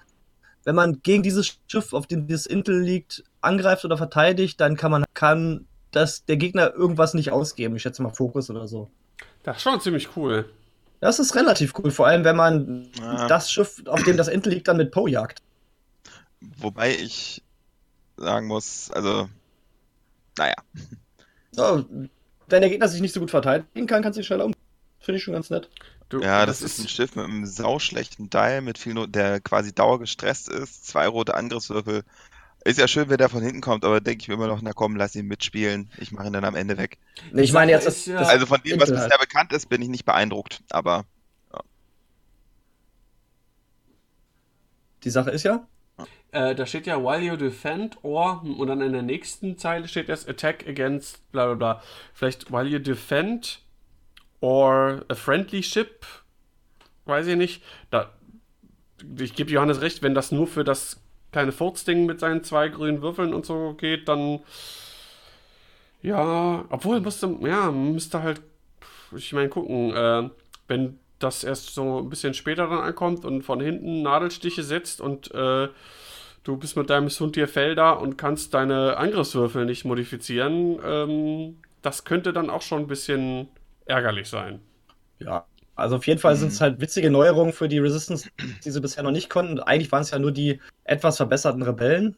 wenn 0.64 0.74
man 0.74 1.01
gegen 1.01 1.22
dieses 1.22 1.61
Schiff, 1.68 1.93
auf 1.93 2.09
dem 2.09 2.26
dieses 2.26 2.47
Intel 2.47 2.80
liegt, 2.80 3.22
angreift 3.40 3.84
oder 3.84 3.97
verteidigt, 3.97 4.61
dann 4.61 4.76
kann 4.76 4.90
man 4.90 5.05
kann 5.14 5.68
das 5.93 6.24
der 6.24 6.38
Gegner 6.38 6.74
irgendwas 6.74 7.14
nicht 7.14 7.30
ausgeben. 7.30 7.76
Ich 7.76 7.82
schätze 7.82 8.03
mal 8.03 8.12
Fokus 8.12 8.51
oder 8.51 8.66
so. 8.66 8.90
Das 9.45 9.59
ist 9.59 9.62
schon 9.62 9.80
ziemlich 9.80 10.16
cool. 10.16 10.47
Das 11.03 11.18
ist 11.18 11.34
relativ 11.34 11.74
cool, 11.78 11.90
vor 11.90 12.07
allem 12.07 12.22
wenn 12.22 12.36
man 12.36 12.88
Ja. 13.00 13.26
das 13.26 13.50
Schiff, 13.50 13.82
auf 13.86 14.05
dem 14.05 14.16
das 14.16 14.28
Intel 14.28 14.53
liegt, 14.53 14.68
dann 14.68 14.76
mit 14.76 14.92
Poe 14.92 15.11
jagt. 15.11 15.42
Wobei 16.59 16.94
ich 16.94 17.42
sagen 18.16 18.46
muss, 18.46 18.88
also, 18.92 19.28
naja. 20.38 20.55
So, 21.50 21.84
wenn 22.46 22.61
der 22.61 22.70
Gegner 22.70 22.86
sich 22.86 23.00
nicht 23.00 23.12
so 23.12 23.18
gut 23.18 23.32
verteidigen 23.32 23.88
kann, 23.88 24.00
kannst 24.03 24.16
du 24.16 24.20
dich 24.20 24.28
schneller 24.28 24.44
um. 24.44 24.55
Finde 25.00 25.18
ich 25.18 25.24
schon 25.24 25.34
ganz 25.34 25.50
nett. 25.50 25.68
Du, 26.09 26.20
Ja, 26.20 26.46
das, 26.46 26.62
ist 26.62 26.78
ein 26.78 26.86
Schiff 26.86 27.16
mit 27.16 27.24
einem 27.24 27.46
sauschlechten 27.46 28.30
Dial, 28.30 28.61
mit 28.61 28.78
viel 28.78 28.94
Not, 28.94 29.12
der 29.12 29.40
quasi 29.40 29.74
dauergestresst 29.74 30.50
ist, 30.50 30.86
zwei 30.86 31.09
rote 31.09 31.34
Angriffswürfel. 31.34 32.05
Ist 32.64 32.78
ja 32.78 32.86
schön, 32.86 33.08
wenn 33.08 33.18
der 33.18 33.28
von 33.28 33.42
hinten 33.42 33.60
kommt, 33.60 33.84
aber 33.84 34.00
denke 34.00 34.22
ich 34.22 34.28
mir 34.28 34.34
immer 34.34 34.46
noch, 34.46 34.62
na 34.62 34.72
komm, 34.72 34.94
lass 34.96 35.16
ihn 35.16 35.26
mitspielen. 35.26 35.90
Ich 35.98 36.12
mache 36.12 36.28
ihn 36.28 36.32
dann 36.32 36.44
am 36.44 36.54
Ende 36.54 36.78
weg. 36.78 36.98
Nee, 37.32 37.42
ich 37.42 37.52
meine 37.52 37.72
jetzt, 37.72 37.86
das, 37.86 37.96
ist 37.98 38.06
ja- 38.06 38.18
das, 38.20 38.28
Also 38.28 38.46
von 38.46 38.60
dem, 38.62 38.78
was 38.78 38.88
Intel 38.88 39.02
bisher 39.04 39.18
bekannt 39.18 39.52
ist, 39.52 39.68
bin 39.68 39.82
ich 39.82 39.88
nicht 39.88 40.04
beeindruckt, 40.04 40.60
aber 40.70 41.04
die 45.04 45.10
Sache 45.10 45.30
ist 45.30 45.42
ja, 45.44 45.66
Äh, 46.32 46.54
da 46.54 46.66
steht 46.66 46.86
ja 46.86 46.98
while 47.02 47.20
you 47.22 47.36
defend 47.36 47.98
or 48.04 48.42
und 48.42 48.68
dann 48.68 48.80
in 48.82 48.92
der 48.92 49.02
nächsten 49.02 49.58
Zeile 49.58 49.88
steht 49.88 50.08
erst 50.08 50.28
attack 50.28 50.66
against 50.68 51.30
bla 51.32 51.46
bla 51.46 51.54
bla. 51.54 51.82
Vielleicht 52.14 52.52
while 52.52 52.66
you 52.66 52.78
defend 52.80 53.60
or 54.40 55.04
a 55.08 55.14
friendly 55.16 55.62
ship, 55.62 56.06
weiß 57.06 57.26
ich 57.28 57.36
nicht. 57.36 57.62
Da, 57.90 58.12
ich 59.18 59.34
gebe 59.34 59.50
Johannes 59.50 59.80
recht, 59.80 60.02
wenn 60.02 60.14
das 60.14 60.32
nur 60.32 60.46
für 60.46 60.64
das 60.64 61.00
kleine 61.33 61.53
Furzding 61.53 62.07
mit 62.07 62.20
seinen 62.20 62.45
zwei 62.45 62.68
grünen 62.68 63.03
Würfeln 63.03 63.35
und 63.35 63.47
so 63.47 63.74
geht, 63.74 64.09
dann 64.09 64.41
ja, 66.03 66.64
obwohl 66.68 67.01
müsste, 67.01 67.37
ja, 67.43 67.70
müsste 67.70 68.22
halt, 68.22 68.43
ich 69.16 69.33
meine, 69.33 69.49
gucken, 69.49 69.95
äh, 69.95 70.28
wenn 70.66 70.99
das 71.20 71.45
erst 71.45 71.74
so 71.74 72.01
ein 72.01 72.11
bisschen 72.11 72.35
später 72.35 72.66
dann 72.66 72.80
ankommt 72.80 73.24
und 73.24 73.43
von 73.43 73.61
hinten 73.61 74.03
Nadelstiche 74.03 74.64
setzt 74.64 75.01
und 75.01 75.33
äh, 75.33 75.68
du 76.43 76.57
bist 76.57 76.76
mit 76.76 76.91
deinem 76.91 77.09
Suntir 77.09 77.47
Fell 77.47 77.76
da 77.76 77.93
und 77.93 78.18
kannst 78.18 78.55
deine 78.55 78.97
Angriffswürfel 78.97 79.64
nicht 79.64 79.85
modifizieren, 79.85 80.78
ähm, 80.85 81.59
das 81.83 82.05
könnte 82.05 82.33
dann 82.33 82.51
auch 82.51 82.62
schon 82.62 82.83
ein 82.83 82.89
bisschen 82.89 83.49
ärgerlich 83.87 84.28
sein. 84.28 84.61
ja. 85.20 85.47
Also 85.74 85.96
auf 85.96 86.06
jeden 86.06 86.20
Fall 86.20 86.36
sind 86.36 86.52
es 86.52 86.60
halt 86.60 86.80
witzige 86.80 87.10
Neuerungen 87.10 87.52
für 87.52 87.68
die 87.68 87.78
Resistance, 87.78 88.28
die 88.64 88.70
sie 88.70 88.80
bisher 88.80 89.02
noch 89.02 89.10
nicht 89.10 89.30
konnten. 89.30 89.58
Eigentlich 89.60 89.90
waren 89.90 90.02
es 90.02 90.10
ja 90.10 90.18
nur 90.18 90.32
die 90.32 90.60
etwas 90.84 91.16
verbesserten 91.16 91.62
Rebellen 91.62 92.16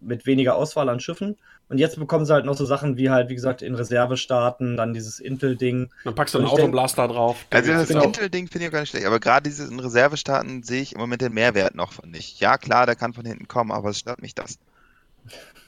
mit 0.00 0.26
weniger 0.26 0.56
Auswahl 0.56 0.88
an 0.88 1.00
Schiffen. 1.00 1.36
Und 1.68 1.78
jetzt 1.78 1.98
bekommen 1.98 2.24
sie 2.26 2.32
halt 2.32 2.44
noch 2.44 2.56
so 2.56 2.64
Sachen 2.64 2.96
wie 2.96 3.10
halt, 3.10 3.28
wie 3.28 3.34
gesagt, 3.34 3.60
in 3.62 3.74
Reserve 3.74 4.16
starten, 4.16 4.76
dann 4.76 4.94
dieses 4.94 5.18
Intel-Ding. 5.18 5.90
Dann 6.04 6.14
packst 6.14 6.34
du 6.34 6.38
einen 6.38 6.46
Autoblaster 6.46 7.08
drauf. 7.08 7.44
Also 7.50 7.72
das 7.72 7.88
Genau. 7.88 8.04
Intel-Ding 8.04 8.46
finde 8.46 8.64
ich 8.64 8.68
auch 8.68 8.72
gar 8.72 8.80
nicht 8.80 8.90
schlecht, 8.90 9.06
aber 9.06 9.18
gerade 9.18 9.48
dieses 9.48 9.70
in 9.70 9.80
Reservestaaten 9.80 10.62
sehe 10.62 10.82
ich 10.82 10.92
im 10.92 11.00
Moment 11.00 11.22
den 11.22 11.32
Mehrwert 11.32 11.74
noch 11.74 11.92
von 11.92 12.10
nicht. 12.10 12.40
Ja, 12.40 12.56
klar, 12.56 12.86
der 12.86 12.94
kann 12.94 13.14
von 13.14 13.24
hinten 13.24 13.48
kommen, 13.48 13.72
aber 13.72 13.90
es 13.90 13.98
stört 13.98 14.22
mich 14.22 14.34
das. 14.34 14.58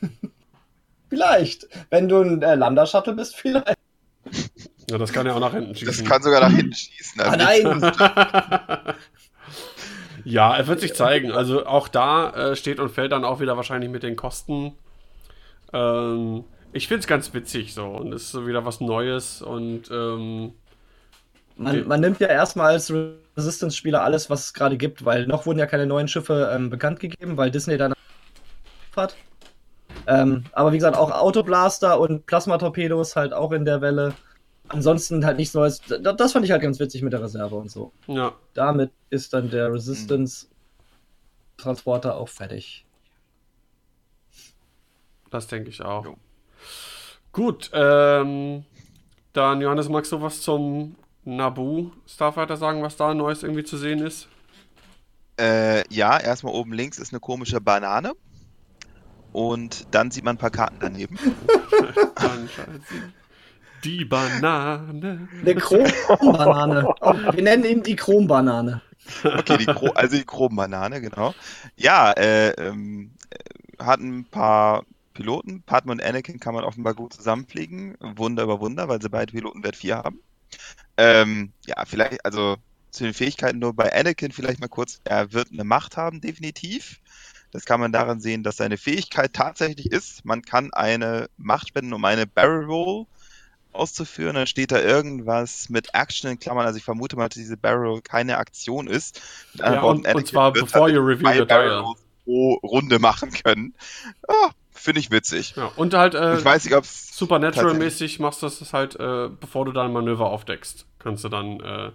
Vielleicht. 1.09 1.69
Wenn 1.91 2.09
du 2.09 2.21
ein 2.21 2.43
äh, 2.43 2.55
Lambda-Shuttle 2.55 3.15
bist, 3.15 3.37
vielleicht. 3.41 3.78
Ja, 4.91 4.99
das 4.99 5.13
kann 5.13 5.27
ja 5.27 5.35
auch 5.35 5.41
nach 5.41 5.53
hinten 5.53 5.75
Das 5.85 5.97
schießen. 5.97 6.05
kann 6.05 6.23
sogar 6.23 6.41
nach 6.41 6.53
hinten 6.53 6.75
schießen. 6.75 7.21
Ah, 7.23 7.35
Also 7.35 7.37
nein! 7.37 7.83
Ja, 10.25 10.57
er 10.57 10.67
wird 10.67 10.81
sich 10.81 10.95
zeigen. 10.95 11.33
Also 11.33 11.67
auch 11.67 11.89
da 11.89 12.31
äh, 12.53 12.57
steht 12.57 12.81
und 12.81 12.91
fällt 12.91 13.13
dann 13.13 13.25
auch 13.25 13.41
wieder 13.41 13.57
wahrscheinlich 13.57 13.91
mit 13.91 14.03
den 14.03 14.17
Kosten. 14.17 14.79
Ähm, 15.73 16.45
ich 16.73 16.89
finde 16.89 17.01
es 17.01 17.07
ganz 17.07 17.35
witzig 17.35 17.75
so 17.75 17.87
und 17.87 18.13
es 18.15 18.25
ist 18.25 18.33
so 18.33 18.47
wieder 18.47 18.65
was 18.65 18.81
Neues 18.81 19.43
und 19.43 19.91
ähm, 19.91 20.55
Man, 21.57 21.87
man 21.89 22.01
nimmt 22.01 22.21
ja 22.21 22.29
erstmal 22.29 22.73
als 22.73 22.93
Resistance-Spieler 23.37 24.03
alles, 24.03 24.31
was 24.31 24.47
es 24.47 24.55
gerade 24.55 24.77
gibt, 24.77 25.05
weil 25.05 25.27
noch 25.27 25.45
wurden 25.47 25.59
ja 25.59 25.67
keine 25.67 25.87
neuen 25.87 26.09
Schiffe 26.09 26.51
ähm, 26.55 26.71
bekannt 26.71 27.01
gegeben, 27.01 27.37
weil 27.37 27.51
Disney 27.51 27.77
dann 27.77 27.95
hat. 28.97 29.17
Ähm, 30.07 30.45
aber 30.53 30.73
wie 30.73 30.79
gesagt, 30.79 30.97
auch 30.97 31.11
Autoblaster 31.13 32.01
und 32.01 32.27
Plasmatorpedos 32.27 33.17
halt 33.17 33.33
auch 33.33 33.53
in 33.53 33.65
der 33.65 33.81
Welle. 33.81 34.15
Ansonsten 34.69 35.25
halt 35.25 35.39
nichts 35.39 35.55
Neues. 35.55 35.81
Das, 35.81 36.17
das 36.17 36.33
fand 36.33 36.45
ich 36.45 36.51
halt 36.51 36.63
ganz 36.63 36.79
witzig 36.79 37.03
mit 37.03 37.13
der 37.13 37.23
Reserve 37.23 37.57
und 37.57 37.71
so. 37.71 37.93
ja. 38.07 38.33
Damit 38.55 38.93
ist 39.11 39.33
dann 39.33 39.51
der 39.51 39.73
Resistance-Transporter 39.73 42.17
auch 42.17 42.29
fertig. 42.29 42.85
Das 45.31 45.47
denke 45.47 45.71
ich 45.71 45.83
auch. 45.83 46.05
Jo. 46.05 46.17
Gut, 47.33 47.71
ähm, 47.73 48.65
dann 49.33 49.61
Johannes, 49.61 49.89
magst 49.89 50.13
du 50.13 50.21
was 50.21 50.41
zum 50.41 50.97
Nabu 51.25 51.91
Starfighter 52.07 52.57
sagen, 52.57 52.83
was 52.83 52.97
da 52.97 53.15
Neues 53.15 53.43
irgendwie 53.43 53.65
zu 53.65 53.77
sehen 53.77 54.01
ist? 54.01 54.29
Äh, 55.39 55.85
ja, 55.95 56.19
erstmal 56.19 56.55
oben 56.55 56.73
links 56.73 56.99
ist 56.99 57.13
eine 57.13 57.21
komische 57.21 57.61
Banane. 57.61 58.13
Und 59.33 59.95
dann 59.95 60.11
sieht 60.11 60.25
man 60.25 60.37
ein 60.37 60.39
paar 60.39 60.51
Karten 60.51 60.79
daneben. 60.81 61.19
Die 63.85 64.05
Banane. 64.05 65.29
Eine 65.41 65.55
Chrombanane. 65.55 66.83
Wir 67.33 67.43
nennen 67.43 67.65
ihn 67.65 67.83
die 67.83 67.97
Chrombanane. 67.97 68.83
Okay, 69.25 69.59
die 69.59 69.67
Chro 69.67 69.89
also 69.95 70.17
die 70.17 70.25
Chrom-Banane, 70.25 71.01
genau. 71.01 71.35
Ja, 71.77 72.13
äh, 72.13 72.51
ähm, 72.51 73.13
äh, 73.31 73.83
hat 73.83 74.01
ein 74.01 74.25
paar 74.25 74.85
Piloten. 75.15 75.63
Padme 75.63 75.93
und 75.93 76.03
Anakin 76.03 76.41
kann 76.41 76.55
man 76.55 76.65
offenbar 76.65 76.95
gut 76.95 77.15
zusammenfliegen. 77.15 77.97
Wunder 78.01 78.45
über 78.45 78.61
Wunder, 78.61 78.89
weil 78.89 79.01
sie 79.01 79.09
beide 79.09 79.33
Piloten 79.33 79.65
Wert 79.65 79.77
4 79.77 79.97
haben. 79.97 80.21
Ähm, 80.97 81.53
ja, 81.67 81.85
vielleicht, 81.87 82.25
also 82.25 82.57
zu 82.91 83.05
den 83.05 83.15
Fähigkeiten 83.15 83.59
nur 83.59 83.75
bei 83.75 83.93
Anakin 83.93 84.33
vielleicht 84.33 84.61
mal 84.61 84.69
kurz. 84.69 85.01
Er 85.05 85.33
wird 85.33 85.53
eine 85.53 85.65
Macht 85.65 85.97
haben, 85.97 86.21
definitiv. 86.21 87.01
Das 87.51 87.65
kann 87.65 87.81
man 87.81 87.93
daran 87.93 88.21
sehen, 88.21 88.43
dass 88.43 88.57
seine 88.57 88.77
Fähigkeit 88.77 89.33
tatsächlich 89.33 89.91
ist, 89.91 90.25
man 90.25 90.43
kann 90.43 90.73
eine 90.75 91.31
Macht 91.39 91.69
spenden, 91.69 91.95
um 91.95 92.05
eine 92.05 92.27
Barrel 92.27 92.67
Roll 92.67 93.07
auszuführen. 93.79 94.35
Dann 94.35 94.47
steht 94.47 94.73
da 94.73 94.81
irgendwas 94.81 95.69
mit 95.69 95.95
Action 95.95 96.31
in 96.31 96.39
Klammern. 96.39 96.67
Also 96.67 96.79
ich 96.79 96.85
vermute 96.85 97.17
mal, 97.17 97.29
dass 97.29 97.37
diese 97.37 97.57
Barrel 97.57 98.01
keine 98.03 98.39
Aktion 98.39 98.87
ist. 98.87 99.21
Mit 99.55 99.63
Ja, 99.63 99.83
Worten, 99.83 100.01
und, 100.01 100.07
Anakin 100.07 100.17
und 100.19 100.27
zwar 100.29 100.53
bevor 100.53 100.87
dann 100.89 100.97
you 100.97 101.03
reveal 101.03 101.41
your 101.41 101.47
Barrel. 101.47 101.79
Rolls 101.81 102.01
pro 102.25 102.55
Runde 102.63 102.99
machen 102.99 103.33
können. 103.33 103.75
Ah, 104.29 104.51
Finde 104.73 105.01
ich 105.01 105.11
witzig. 105.11 105.55
Ja, 105.57 105.73
und 105.77 105.95
halt 105.95 106.15
äh, 106.15 106.39
ich 106.39 106.45
weiß 106.45 106.65
nicht, 106.65 106.75
ob 106.75 106.85
Supernatural-mäßig 106.87 108.21
machst 108.21 108.43
du 108.43 108.49
das 108.49 108.73
halt, 108.73 108.95
äh, 108.95 109.29
bevor 109.29 109.65
du 109.65 109.73
dein 109.73 109.93
Manöver 109.93 110.31
aufdeckst, 110.31 110.87
kannst 111.01 111.25
du 111.25 111.29
dann 111.29 111.59
äh, 111.61 111.91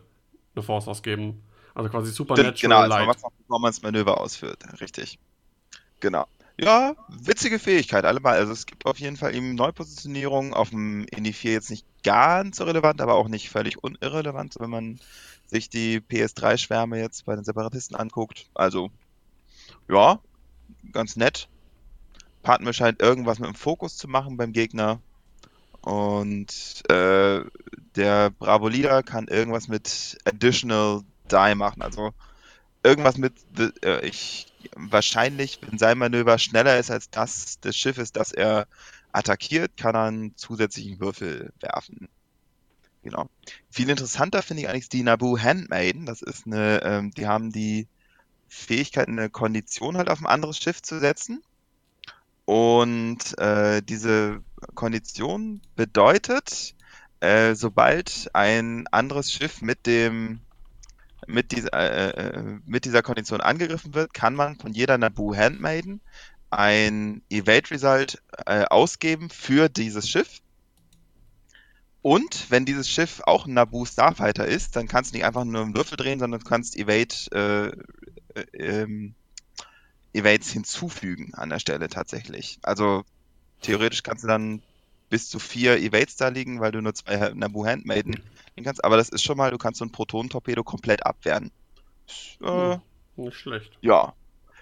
eine 0.55 0.63
Force 0.63 0.87
ausgeben. 0.87 1.43
Also 1.75 1.89
quasi 1.89 2.11
Supernatural 2.11 2.53
Genau, 2.59 2.77
also 2.79 2.95
man 2.97 3.07
macht 3.07 3.23
noch, 3.23 3.31
bevor 3.31 3.59
man 3.59 3.69
das 3.69 3.81
Manöver 3.81 4.19
ausführt. 4.19 4.59
Richtig. 4.81 5.17
Genau. 6.01 6.25
Ja, 6.59 6.95
witzige 7.07 7.57
Fähigkeit, 7.57 8.05
allemal. 8.05 8.37
Also 8.37 8.53
es 8.53 8.65
gibt 8.65 8.85
auf 8.85 8.99
jeden 8.99 9.17
Fall 9.17 9.35
eben 9.35 9.55
Neupositionierung 9.55 10.53
auf 10.53 10.69
dem 10.69 11.05
Indy 11.05 11.33
4 11.33 11.51
jetzt 11.53 11.71
nicht 11.71 11.85
ganz 12.03 12.57
so 12.57 12.65
relevant, 12.65 13.01
aber 13.01 13.15
auch 13.15 13.27
nicht 13.27 13.49
völlig 13.49 13.83
unirrelevant, 13.83 14.55
wenn 14.59 14.69
man 14.69 14.99
sich 15.47 15.69
die 15.69 15.99
PS3-Schwärme 15.99 16.99
jetzt 16.99 17.25
bei 17.25 17.35
den 17.35 17.43
Separatisten 17.43 17.95
anguckt. 17.95 18.49
Also, 18.53 18.91
ja, 19.89 20.19
ganz 20.91 21.15
nett. 21.15 21.47
Padme 22.43 22.73
scheint 22.73 23.01
irgendwas 23.01 23.39
mit 23.39 23.47
dem 23.47 23.55
Fokus 23.55 23.97
zu 23.97 24.07
machen 24.07 24.37
beim 24.37 24.53
Gegner. 24.53 24.99
Und 25.81 26.83
äh, 26.89 27.41
der 27.95 28.29
Bravo 28.29 28.67
Leader 28.67 29.01
kann 29.01 29.27
irgendwas 29.27 29.67
mit 29.67 30.17
Additional 30.25 31.01
Die 31.31 31.55
machen. 31.55 31.81
Also 31.81 32.11
irgendwas 32.83 33.17
mit, 33.17 33.33
äh, 33.83 34.05
ich, 34.05 34.47
wahrscheinlich, 34.75 35.59
wenn 35.61 35.77
sein 35.77 35.97
Manöver 35.97 36.37
schneller 36.37 36.77
ist 36.77 36.91
als 36.91 37.09
das 37.09 37.59
des 37.59 37.75
Schiffes, 37.75 38.11
das 38.11 38.31
er 38.31 38.67
attackiert, 39.11 39.77
kann 39.77 39.95
er 39.95 40.03
einen 40.03 40.35
zusätzlichen 40.35 40.99
Würfel 40.99 41.53
werfen. 41.59 42.09
Genau. 43.03 43.29
Viel 43.69 43.89
interessanter 43.89 44.41
finde 44.41 44.63
ich 44.63 44.69
eigentlich 44.69 44.89
die 44.89 45.03
Naboo 45.03 45.37
Handmaiden. 45.37 46.05
Das 46.05 46.21
ist 46.21 46.45
eine, 46.45 46.81
ähm, 46.83 47.11
die 47.11 47.27
haben 47.27 47.51
die 47.51 47.87
Fähigkeit, 48.47 49.07
eine 49.07 49.29
Kondition 49.29 49.97
halt 49.97 50.09
auf 50.09 50.19
ein 50.19 50.25
anderes 50.25 50.57
Schiff 50.57 50.81
zu 50.81 50.99
setzen. 50.99 51.43
Und 52.45 53.37
äh, 53.39 53.81
diese 53.81 54.41
Kondition 54.73 55.61
bedeutet, 55.75 56.75
äh, 57.19 57.55
sobald 57.55 58.29
ein 58.33 58.87
anderes 58.87 59.31
Schiff 59.31 59.61
mit 59.61 59.85
dem 59.85 60.41
mit 61.27 61.51
dieser, 61.51 61.73
äh, 61.73 62.09
äh, 62.09 62.59
mit 62.65 62.85
dieser 62.85 63.01
Kondition 63.01 63.41
angegriffen 63.41 63.93
wird, 63.93 64.13
kann 64.13 64.35
man 64.35 64.57
von 64.57 64.73
jeder 64.73 64.97
Naboo 64.97 65.35
Handmaiden 65.35 66.01
ein 66.49 67.23
Evade 67.29 67.71
Result 67.71 68.21
äh, 68.45 68.65
ausgeben 68.65 69.29
für 69.29 69.69
dieses 69.69 70.09
Schiff. 70.09 70.39
Und 72.01 72.51
wenn 72.51 72.65
dieses 72.65 72.89
Schiff 72.89 73.21
auch 73.25 73.45
ein 73.45 73.53
Naboo 73.53 73.85
Starfighter 73.85 74.45
ist, 74.45 74.75
dann 74.75 74.87
kannst 74.87 75.11
du 75.11 75.17
nicht 75.17 75.25
einfach 75.25 75.45
nur 75.45 75.61
einen 75.61 75.75
Würfel 75.75 75.97
drehen, 75.97 76.19
sondern 76.19 76.41
du 76.41 76.45
kannst 76.45 76.75
Evade, 76.77 77.15
äh, 78.35 78.39
äh, 78.39 78.81
ähm, 78.81 79.15
Evades 80.13 80.51
hinzufügen 80.51 81.33
an 81.33 81.49
der 81.49 81.59
Stelle 81.59 81.87
tatsächlich. 81.87 82.59
Also 82.61 83.03
theoretisch 83.61 84.03
kannst 84.03 84.23
du 84.23 84.27
dann 84.27 84.61
bis 85.09 85.29
zu 85.29 85.39
vier 85.39 85.77
Evades 85.77 86.15
da 86.15 86.29
liegen, 86.29 86.59
weil 86.59 86.71
du 86.71 86.81
nur 86.81 86.93
zwei 86.93 87.31
Naboo 87.33 87.65
Handmaiden 87.65 88.21
nehmen 88.55 88.65
kannst. 88.65 88.83
Aber 88.83 88.97
das 88.97 89.09
ist 89.09 89.23
schon 89.23 89.37
mal, 89.37 89.51
du 89.51 89.57
kannst 89.57 89.79
so 89.79 89.85
ein 89.85 89.91
Proton-Torpedo 89.91 90.63
komplett 90.63 91.05
abwehren. 91.05 91.51
Äh, 92.41 92.75
Hm. 92.75 92.81
Nicht 93.15 93.37
schlecht. 93.37 93.77
ja. 93.81 94.13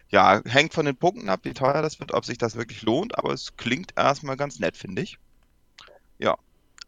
Ja, 0.10 0.42
hängt 0.44 0.74
von 0.74 0.86
den 0.86 0.98
Punkten 0.98 1.30
ab, 1.30 1.40
wie 1.44 1.54
teuer 1.54 1.82
das 1.82 2.02
wird, 2.02 2.14
ob 2.14 2.26
sich 2.26 2.38
das 2.38 2.58
wirklich 2.58 2.82
lohnt, 2.82 3.18
aber 3.18 3.32
es 3.32 3.56
klingt 3.56 3.94
erstmal 3.96 4.36
ganz 4.36 4.60
nett, 4.60 4.76
finde 4.76 5.04
ich. 5.04 5.18
Ja. 6.20 6.38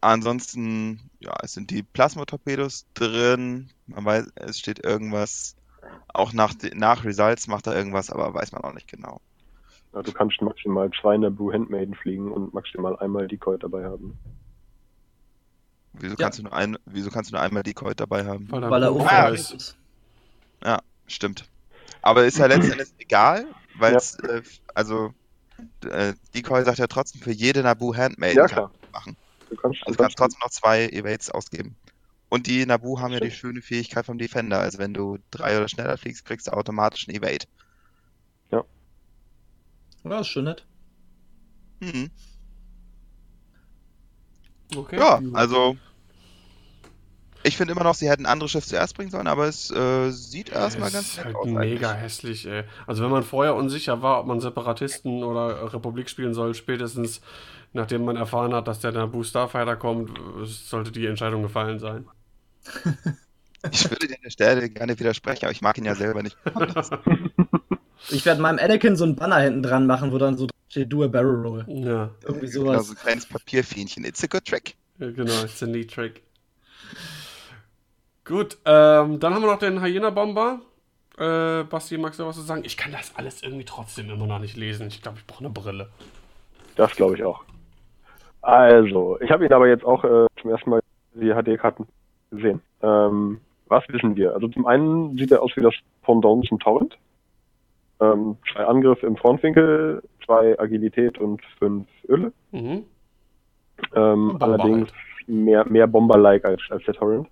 Ansonsten, 0.01 1.09
ja, 1.21 1.33
es 1.41 1.53
sind 1.53 1.71
die 1.71 1.83
Plasma-Torpedos 1.83 2.85
drin. 2.93 3.71
Man 3.87 4.03
weiß, 4.03 4.25
es 4.35 4.59
steht 4.59 4.83
irgendwas. 4.83 5.55
Auch 6.09 6.33
nach, 6.33 6.53
nach 6.73 7.05
Results 7.05 7.47
macht 7.47 7.67
er 7.67 7.75
irgendwas, 7.75 8.09
aber 8.09 8.33
weiß 8.33 8.51
man 8.51 8.63
auch 8.63 8.73
nicht 8.73 8.89
genau. 8.89 9.21
Ja, 9.93 10.01
du 10.01 10.11
kannst 10.11 10.41
maximal 10.41 10.89
zwei 10.99 11.17
Naboo 11.17 11.51
Handmaiden 11.51 11.95
fliegen 11.95 12.31
und 12.31 12.53
maximal 12.53 12.97
einmal 12.99 13.27
Decoy 13.27 13.57
dabei 13.59 13.85
haben. 13.85 14.17
Wieso 15.93 16.15
Ja. 16.15 16.25
kannst 16.25 16.39
du 16.39 16.43
nur 16.43 16.53
ein, 16.53 16.77
wieso 16.85 17.11
kannst 17.11 17.29
du 17.31 17.35
nur 17.35 17.43
einmal 17.43 17.63
Decoy 17.63 17.93
dabei 17.95 18.25
haben? 18.25 18.51
Weil, 18.51 18.69
Weil 18.69 18.83
er 18.83 18.91
Puffer 18.91 19.25
Ah, 19.25 19.27
ist. 19.29 19.53
ist. 19.53 19.77
Stimmt. 21.07 21.45
Aber 22.01 22.25
ist 22.25 22.37
ja 22.37 22.47
letztendlich 22.47 22.89
egal, 22.99 23.45
weil 23.75 23.95
es, 23.95 24.17
äh, 24.19 24.41
also, 24.73 25.11
äh, 25.85 26.13
Decoy 26.33 26.63
sagt 26.63 26.79
ja 26.79 26.87
trotzdem 26.87 27.21
für 27.21 27.31
jede 27.31 27.61
Naboo 27.63 27.95
Handmaiden 27.95 28.37
Ja, 28.37 28.47
kann 28.47 28.71
machen. 28.91 29.17
Du 29.49 29.55
kannst, 29.55 29.81
Also 29.85 29.95
du 29.97 30.03
kannst 30.03 30.17
trotzdem 30.17 30.39
noch 30.43 30.51
zwei 30.51 30.87
Evades 30.87 31.29
ausgeben. 31.29 31.77
Und 32.29 32.47
die 32.47 32.65
Naboo 32.65 32.99
haben 32.99 33.13
ja 33.13 33.19
die 33.19 33.27
Stimmt. 33.27 33.39
schöne 33.39 33.61
Fähigkeit 33.61 34.05
vom 34.05 34.17
Defender. 34.17 34.59
Also 34.59 34.79
wenn 34.79 34.93
du 34.93 35.17
drei 35.31 35.57
oder 35.57 35.67
schneller 35.69 35.97
fliegst, 35.97 36.25
kriegst 36.25 36.47
du 36.47 36.51
automatisch 36.51 37.07
einen 37.07 37.17
Evade. 37.17 37.45
Ja, 40.05 40.19
ist 40.21 40.27
schon 40.27 40.45
nett. 40.45 40.65
Mhm. 41.81 42.07
Okay. 44.75 44.97
Ja, 44.97 45.19
also 45.33 45.75
ich 47.43 47.57
finde 47.57 47.73
immer 47.73 47.83
noch, 47.83 47.95
sie 47.95 48.09
hätten 48.09 48.25
ein 48.25 48.31
anderes 48.31 48.51
Schiff 48.51 48.65
zuerst 48.65 48.95
bringen 48.95 49.11
sollen, 49.11 49.27
aber 49.27 49.47
es 49.47 49.69
äh, 49.71 50.11
sieht 50.11 50.49
erstmal 50.49 50.89
Es 50.89 50.93
ganz 50.93 51.13
ist 51.13 51.17
nett 51.17 51.25
halt 51.25 51.35
aus. 51.35 51.45
mega 51.45 51.89
eigentlich. 51.89 51.93
hässlich, 51.93 52.45
ey. 52.45 52.63
Also 52.87 53.03
wenn 53.03 53.11
man 53.11 53.23
vorher 53.23 53.55
unsicher 53.55 54.01
war, 54.01 54.19
ob 54.19 54.27
man 54.27 54.39
Separatisten 54.39 55.23
oder 55.23 55.73
Republik 55.73 56.09
spielen 56.09 56.33
soll, 56.33 56.53
spätestens 56.53 57.21
nachdem 57.73 58.05
man 58.05 58.15
erfahren 58.17 58.53
hat, 58.53 58.67
dass 58.67 58.79
der 58.79 58.91
Naboo 58.93 59.23
Starfighter 59.23 59.75
kommt, 59.77 60.11
sollte 60.45 60.91
die 60.91 61.05
Entscheidung 61.07 61.41
gefallen 61.43 61.79
sein. 61.79 62.07
Ich 63.71 63.89
würde 63.89 64.07
dir 64.07 64.15
an 64.15 64.21
der 64.23 64.29
Stelle 64.29 64.69
gerne 64.69 64.97
widersprechen, 64.99 65.43
aber 65.45 65.51
ich 65.51 65.61
mag 65.61 65.77
ihn 65.77 65.85
ja 65.85 65.95
selber 65.95 66.23
nicht. 66.23 66.37
Ich 68.09 68.25
werde 68.25 68.41
meinem 68.41 68.59
Anakin 68.59 68.95
so 68.95 69.05
ein 69.05 69.15
Banner 69.15 69.39
hinten 69.39 69.63
dran 69.63 69.87
machen, 69.87 70.11
wo 70.11 70.17
dann 70.17 70.37
so 70.37 70.47
steht, 70.69 70.91
do 70.91 71.03
a 71.03 71.07
barrel 71.07 71.45
roll. 71.45 71.65
Ja, 71.67 72.09
Irgendwie 72.23 72.47
Genau, 72.47 72.65
sowas. 72.65 72.87
so 72.87 72.93
ein 72.93 72.97
kleines 72.97 73.25
Papierfähnchen. 73.27 74.03
It's 74.05 74.23
a 74.23 74.27
good 74.27 74.45
trick. 74.45 74.75
ja, 74.99 75.11
genau, 75.11 75.43
it's 75.43 75.61
a 75.63 75.67
neat 75.67 75.91
trick. 75.91 76.21
Gut, 78.25 78.57
ähm, 78.65 79.19
dann 79.19 79.33
haben 79.33 79.41
wir 79.41 79.51
noch 79.51 79.59
den 79.59 79.81
Hyena-Bomber. 79.81 80.61
Äh, 81.17 81.63
Basti, 81.65 81.97
magst 81.97 82.19
du 82.19 82.25
was 82.25 82.35
zu 82.37 82.41
sagen? 82.41 82.63
Ich 82.65 82.77
kann 82.77 82.91
das 82.91 83.13
alles 83.15 83.43
irgendwie 83.43 83.65
trotzdem 83.65 84.09
immer 84.09 84.25
noch 84.25 84.39
nicht 84.39 84.55
lesen. 84.57 84.87
Ich 84.87 85.01
glaube, 85.01 85.17
ich 85.19 85.27
brauche 85.27 85.43
eine 85.43 85.49
Brille. 85.53 85.89
Das 86.75 86.91
glaube 86.95 87.15
ich 87.15 87.23
auch. 87.23 87.43
Also, 88.41 89.19
ich 89.21 89.29
habe 89.29 89.45
ihn 89.45 89.53
aber 89.53 89.67
jetzt 89.67 89.85
auch 89.85 90.03
äh, 90.03 90.25
zum 90.41 90.49
ersten 90.51 90.69
Mal 90.69 90.81
die 91.13 91.31
HD-Karten 91.33 91.85
gesehen. 92.31 92.61
Ähm, 92.81 93.39
was 93.67 93.83
wissen 93.89 94.15
wir? 94.15 94.33
Also 94.33 94.47
zum 94.47 94.65
einen 94.65 95.17
sieht 95.17 95.31
er 95.31 95.41
aus 95.41 95.51
wie 95.55 95.61
das 95.61 95.73
Pendant 96.01 96.45
zum 96.47 96.59
Torrent. 96.59 96.97
Ähm, 97.99 98.37
zwei 98.51 98.65
Angriff 98.65 99.03
im 99.03 99.15
Frontwinkel, 99.15 100.01
zwei 100.25 100.59
Agilität 100.59 101.17
und 101.17 101.41
fünf 101.59 101.87
Öle. 102.07 102.31
Mhm. 102.51 102.83
Ähm, 103.95 104.37
allerdings 104.39 104.89
halt. 104.91 105.27
mehr, 105.27 105.65
mehr 105.69 105.87
Bomber-like 105.87 106.45
als, 106.45 106.61
als 106.69 106.83
der 106.85 106.93
Torrent. 106.93 107.27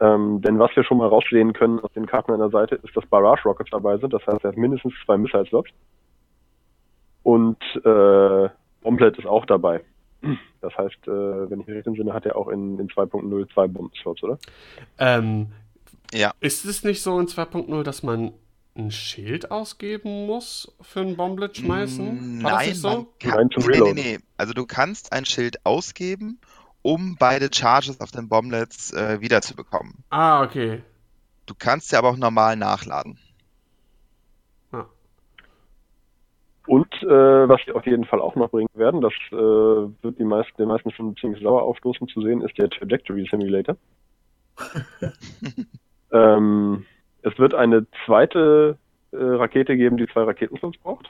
Ähm, 0.00 0.40
denn 0.42 0.58
was 0.58 0.74
wir 0.76 0.84
schon 0.84 0.98
mal 0.98 1.08
raussehen 1.08 1.52
können 1.52 1.80
aus 1.80 1.92
den 1.92 2.06
Karten 2.06 2.32
an 2.32 2.38
der 2.38 2.50
Seite, 2.50 2.76
ist, 2.76 2.96
dass 2.96 3.06
Barrage 3.06 3.42
Rockets 3.44 3.70
dabei 3.70 3.98
sind. 3.98 4.12
Das 4.12 4.24
heißt, 4.26 4.44
er 4.44 4.50
hat 4.50 4.56
mindestens 4.56 4.94
zwei 5.04 5.16
Missile-Slots. 5.16 5.70
Und 7.24 7.58
äh, 7.84 8.48
Bomblet 8.82 9.18
ist 9.18 9.26
auch 9.26 9.44
dabei. 9.46 9.82
Das 10.60 10.76
heißt, 10.76 11.06
äh, 11.06 11.50
wenn 11.50 11.60
ich 11.60 11.66
mich 11.66 11.76
richtig 11.76 11.86
entsinne, 11.88 12.12
hat 12.12 12.26
er 12.26 12.36
auch 12.36 12.48
in, 12.48 12.78
in 12.78 12.88
2.0 12.88 13.52
zwei 13.52 13.66
Bomben-Slots, 13.66 14.22
oder? 14.22 14.38
Ähm, 14.98 15.48
Ja. 16.12 16.32
Ist 16.40 16.64
es 16.64 16.84
nicht 16.84 17.02
so 17.02 17.18
in 17.20 17.26
2.0, 17.26 17.82
dass 17.82 18.02
man 18.02 18.32
ein 18.78 18.90
Schild 18.90 19.50
ausgeben 19.50 20.26
muss 20.26 20.74
für 20.80 21.00
ein 21.00 21.16
Bomblet 21.16 21.56
schmeißen? 21.56 22.38
Mm, 22.38 22.42
War 22.42 22.52
das 22.52 22.66
Nein, 22.66 22.74
so? 22.74 23.06
kann, 23.18 23.50
nee, 23.56 23.80
nee, 23.80 23.92
nee. 23.92 24.18
Also 24.36 24.54
du 24.54 24.64
kannst 24.66 25.12
ein 25.12 25.24
Schild 25.24 25.64
ausgeben, 25.64 26.40
um 26.82 27.16
beide 27.18 27.50
Charges 27.52 28.00
auf 28.00 28.10
den 28.10 28.28
Bomblets 28.28 28.92
äh, 28.92 29.20
wiederzubekommen. 29.20 30.04
Ah, 30.10 30.42
okay. 30.42 30.82
Du 31.46 31.54
kannst 31.58 31.88
sie 31.90 31.96
aber 31.96 32.10
auch 32.10 32.16
normal 32.16 32.56
nachladen. 32.56 33.18
Und 36.68 36.92
äh, 37.02 37.48
was 37.48 37.62
sie 37.64 37.72
auf 37.72 37.86
jeden 37.86 38.04
Fall 38.04 38.20
auch 38.20 38.36
noch 38.36 38.50
bringen 38.50 38.68
werden, 38.74 39.00
das 39.00 39.14
äh, 39.32 39.34
wird 39.34 40.18
die 40.18 40.24
meisten, 40.24 40.54
den 40.58 40.68
meisten 40.68 40.90
schon 40.90 41.16
ziemlich 41.16 41.42
sauer 41.42 41.62
aufstoßen 41.62 42.08
zu 42.08 42.20
sehen, 42.20 42.42
ist 42.42 42.58
der 42.58 42.68
Trajectory 42.68 43.26
Simulator. 43.30 43.74
ähm, 46.12 46.84
es 47.28 47.38
wird 47.38 47.54
eine 47.54 47.86
zweite 48.06 48.76
äh, 49.12 49.16
Rakete 49.16 49.76
geben, 49.76 49.96
die 49.96 50.06
zwei 50.08 50.22
Raketenslots 50.22 50.78
braucht, 50.78 51.08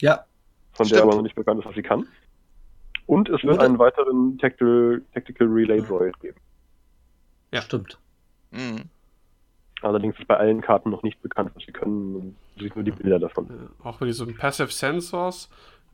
Ja, 0.00 0.24
von 0.72 0.86
der 0.86 0.96
Stimmt. 0.96 1.02
aber 1.02 1.16
noch 1.16 1.22
nicht 1.22 1.34
bekannt 1.34 1.60
ist, 1.60 1.66
was 1.66 1.74
sie 1.74 1.82
kann. 1.82 2.06
Und 3.06 3.28
es 3.28 3.42
wird 3.42 3.54
Oder- 3.56 3.64
einen 3.64 3.78
weiteren 3.78 4.38
Tactical, 4.38 5.02
Tactical 5.14 5.46
Relay 5.48 5.80
Droid 5.80 6.18
geben. 6.20 6.38
Ja. 7.52 7.62
stimmt. 7.62 7.98
Mhm. 8.50 8.84
Allerdings 9.80 10.18
ist 10.18 10.26
bei 10.28 10.36
allen 10.36 10.60
Karten 10.60 10.90
noch 10.90 11.02
nicht 11.02 11.20
bekannt, 11.22 11.52
was 11.54 11.64
sie 11.64 11.72
können. 11.72 12.12
Man 12.12 12.36
sieht 12.58 12.74
nur 12.74 12.84
die 12.84 12.90
Bilder 12.90 13.18
davon. 13.18 13.70
Auch 13.82 14.00
mit 14.00 14.08
diesen 14.10 14.36
Passive 14.36 14.70
Sensors. 14.72 15.48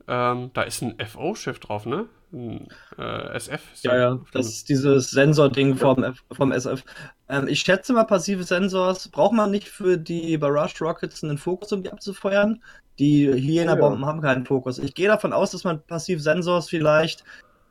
Ähm, 0.07 0.51
da 0.53 0.61
ist 0.63 0.81
ein 0.81 0.95
FO-Schiff 1.05 1.59
drauf, 1.59 1.85
ne? 1.85 2.07
Ein 2.31 2.67
äh, 2.97 3.35
SF. 3.35 3.61
Ja, 3.81 3.97
ja, 3.97 4.19
das 4.33 4.47
ist 4.47 4.69
dieses 4.69 5.09
Sensor-Ding 5.11 5.75
vom, 5.75 6.13
vom 6.31 6.51
SF. 6.51 6.83
Ähm, 7.29 7.47
ich 7.47 7.61
schätze 7.61 7.93
mal, 7.93 8.03
passive 8.03 8.43
Sensors 8.43 9.07
braucht 9.07 9.33
man 9.33 9.51
nicht 9.51 9.67
für 9.67 9.97
die 9.97 10.37
Barrage 10.37 10.83
Rockets 10.83 11.23
einen 11.23 11.37
Fokus, 11.37 11.71
um 11.73 11.83
die 11.83 11.91
abzufeuern. 11.91 12.61
Die 12.99 13.27
Hyena-Bomben 13.27 14.05
haben 14.05 14.21
keinen 14.21 14.45
Fokus. 14.45 14.79
Ich 14.79 14.93
gehe 14.93 15.07
davon 15.07 15.33
aus, 15.33 15.51
dass 15.51 15.63
man 15.63 15.81
passive 15.81 16.19
Sensors 16.19 16.69
vielleicht 16.69 17.23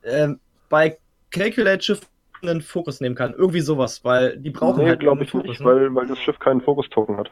ähm, 0.03 0.41
bei 0.69 0.99
Calculate-Schiffen 1.31 2.09
einen 2.43 2.61
Fokus 2.61 3.01
nehmen 3.01 3.15
kann. 3.15 3.33
Irgendwie 3.33 3.61
sowas, 3.61 4.05
weil 4.05 4.39
die 4.39 4.51
brauchen 4.51 4.83
nee, 4.83 4.89
halt 4.89 5.01
glaube 5.01 5.25
ich 5.25 5.31
Fokus. 5.31 5.49
nicht, 5.49 5.61
ne? 5.61 5.67
weil, 5.67 5.95
weil 5.95 6.07
das 6.07 6.19
Schiff 6.19 6.39
keinen 6.39 6.61
Fokus-Token 6.61 7.17
hat. 7.17 7.31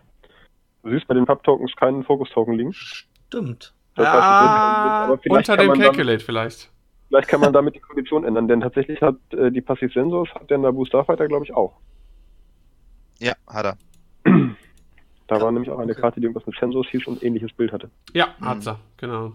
Du 0.82 0.90
siehst 0.90 1.06
bei 1.06 1.14
den 1.14 1.26
Pub-Tokens 1.26 1.74
keinen 1.76 2.02
Fokus-Token 2.02 2.54
liegen. 2.54 2.72
Stimmt. 2.72 3.74
Das 3.94 4.06
heißt, 4.06 4.16
Ah, 4.16 5.04
aber 5.04 5.18
vielleicht 5.18 5.48
unter 5.50 5.56
dem 5.62 5.66
man 5.68 5.78
damit- 5.78 5.96
Calculate 5.96 6.24
vielleicht. 6.24 6.70
Vielleicht 7.08 7.28
kann 7.28 7.40
man 7.40 7.52
damit 7.52 7.74
die 7.74 7.80
Kondition 7.80 8.24
ändern, 8.24 8.48
denn 8.48 8.62
tatsächlich 8.62 9.02
hat 9.02 9.16
äh, 9.32 9.50
die 9.50 9.60
Passive 9.60 9.92
Sensors 9.92 10.30
hat 10.34 10.48
der 10.48 10.56
Naboo 10.58 10.84
Starfighter, 10.86 11.28
glaube 11.28 11.44
ich, 11.44 11.52
auch. 11.54 11.74
Ja, 13.18 13.34
hat 13.46 13.66
er. 13.66 13.76
Da 15.28 15.36
Ja, 15.36 15.42
war 15.42 15.52
nämlich 15.52 15.70
auch 15.70 15.78
eine 15.78 15.92
okay. 15.92 16.00
Karte, 16.00 16.20
die 16.20 16.26
irgendwas 16.26 16.46
mit 16.46 16.56
Sensors 16.58 16.86
hieß 16.88 17.06
und 17.06 17.22
ähnliches 17.22 17.52
Bild 17.52 17.70
hatte. 17.72 17.90
Ja, 18.14 18.28
Mhm. 18.38 18.44
hat 18.48 18.62
sie, 18.62 18.76
genau. 18.96 19.32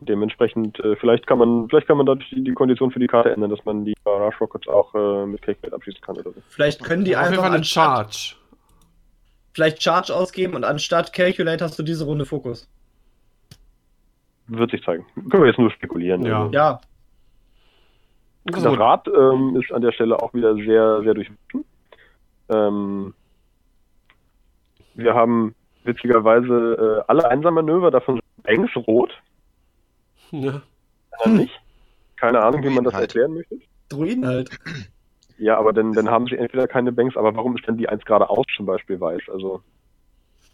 Dementsprechend, 0.00 0.78
äh, 0.80 0.94
vielleicht 0.96 1.26
kann 1.26 1.38
man, 1.38 1.68
vielleicht 1.70 1.86
kann 1.86 1.96
man 1.96 2.04
dadurch 2.04 2.28
die, 2.28 2.44
die 2.44 2.52
Kondition 2.52 2.90
für 2.90 2.98
die 2.98 3.06
Karte 3.06 3.30
ändern, 3.32 3.48
dass 3.50 3.64
man 3.64 3.86
die 3.86 3.94
Barrage 4.04 4.36
Rockets 4.40 4.68
auch 4.68 4.94
äh, 4.94 5.24
mit 5.26 5.40
Cake 5.40 5.72
abschießen 5.72 6.02
kann 6.02 6.16
oder 6.18 6.32
so. 6.32 6.42
Vielleicht 6.50 6.84
können 6.84 7.04
die 7.06 7.16
Auf 7.16 7.22
jeden 7.22 7.28
einfach 7.32 7.42
Fall 7.44 7.50
eine 7.52 7.58
anstatt, 7.60 8.14
Charge. 8.14 8.34
vielleicht 9.54 9.82
Charge 9.82 10.14
ausgeben 10.14 10.54
und 10.54 10.64
anstatt 10.64 11.14
Calculate 11.14 11.64
hast 11.64 11.78
du 11.78 11.82
diese 11.82 12.04
Runde 12.04 12.26
Fokus. 12.26 12.68
Wird 14.48 14.70
sich 14.70 14.82
zeigen. 14.82 15.04
Können 15.14 15.42
wir 15.42 15.46
jetzt 15.48 15.58
nur 15.58 15.70
spekulieren. 15.70 16.24
Ja. 16.24 16.42
Also. 16.42 16.52
Ja, 16.52 16.80
Das 18.44 18.64
Rad 18.64 19.08
ähm, 19.08 19.56
ist 19.60 19.72
an 19.72 19.82
der 19.82 19.92
Stelle 19.92 20.22
auch 20.22 20.32
wieder 20.34 20.54
sehr, 20.54 21.02
sehr 21.02 21.14
durchwachsen. 21.14 21.64
Ähm, 22.48 23.14
wir 24.94 25.14
haben 25.14 25.54
witzigerweise 25.84 27.02
äh, 27.06 27.10
alle 27.10 27.28
Einsammanöver, 27.28 27.90
davon 27.90 28.16
sind 28.16 28.42
Banks 28.44 28.76
rot, 28.86 29.12
ja. 30.30 30.62
anderen 31.18 31.38
nicht. 31.38 31.60
Keine 32.16 32.40
Ahnung, 32.40 32.62
wie 32.62 32.70
man 32.70 32.84
das 32.84 32.94
Halt. 32.94 33.14
erklären 33.14 33.34
möchte. 33.34 33.58
Druiden 33.88 34.26
halt. 34.26 34.50
Ja, 35.38 35.58
aber 35.58 35.72
dann, 35.72 35.92
dann 35.92 36.10
haben 36.10 36.26
sie 36.26 36.36
entweder 36.36 36.66
keine 36.66 36.92
Banks, 36.92 37.16
aber 37.16 37.36
warum 37.36 37.56
ist 37.56 37.66
denn 37.66 37.76
die 37.76 37.88
eins 37.88 38.04
geradeaus 38.04 38.46
zum 38.56 38.66
Beispiel 38.66 38.98
weiß? 39.00 39.22
Also, 39.30 39.62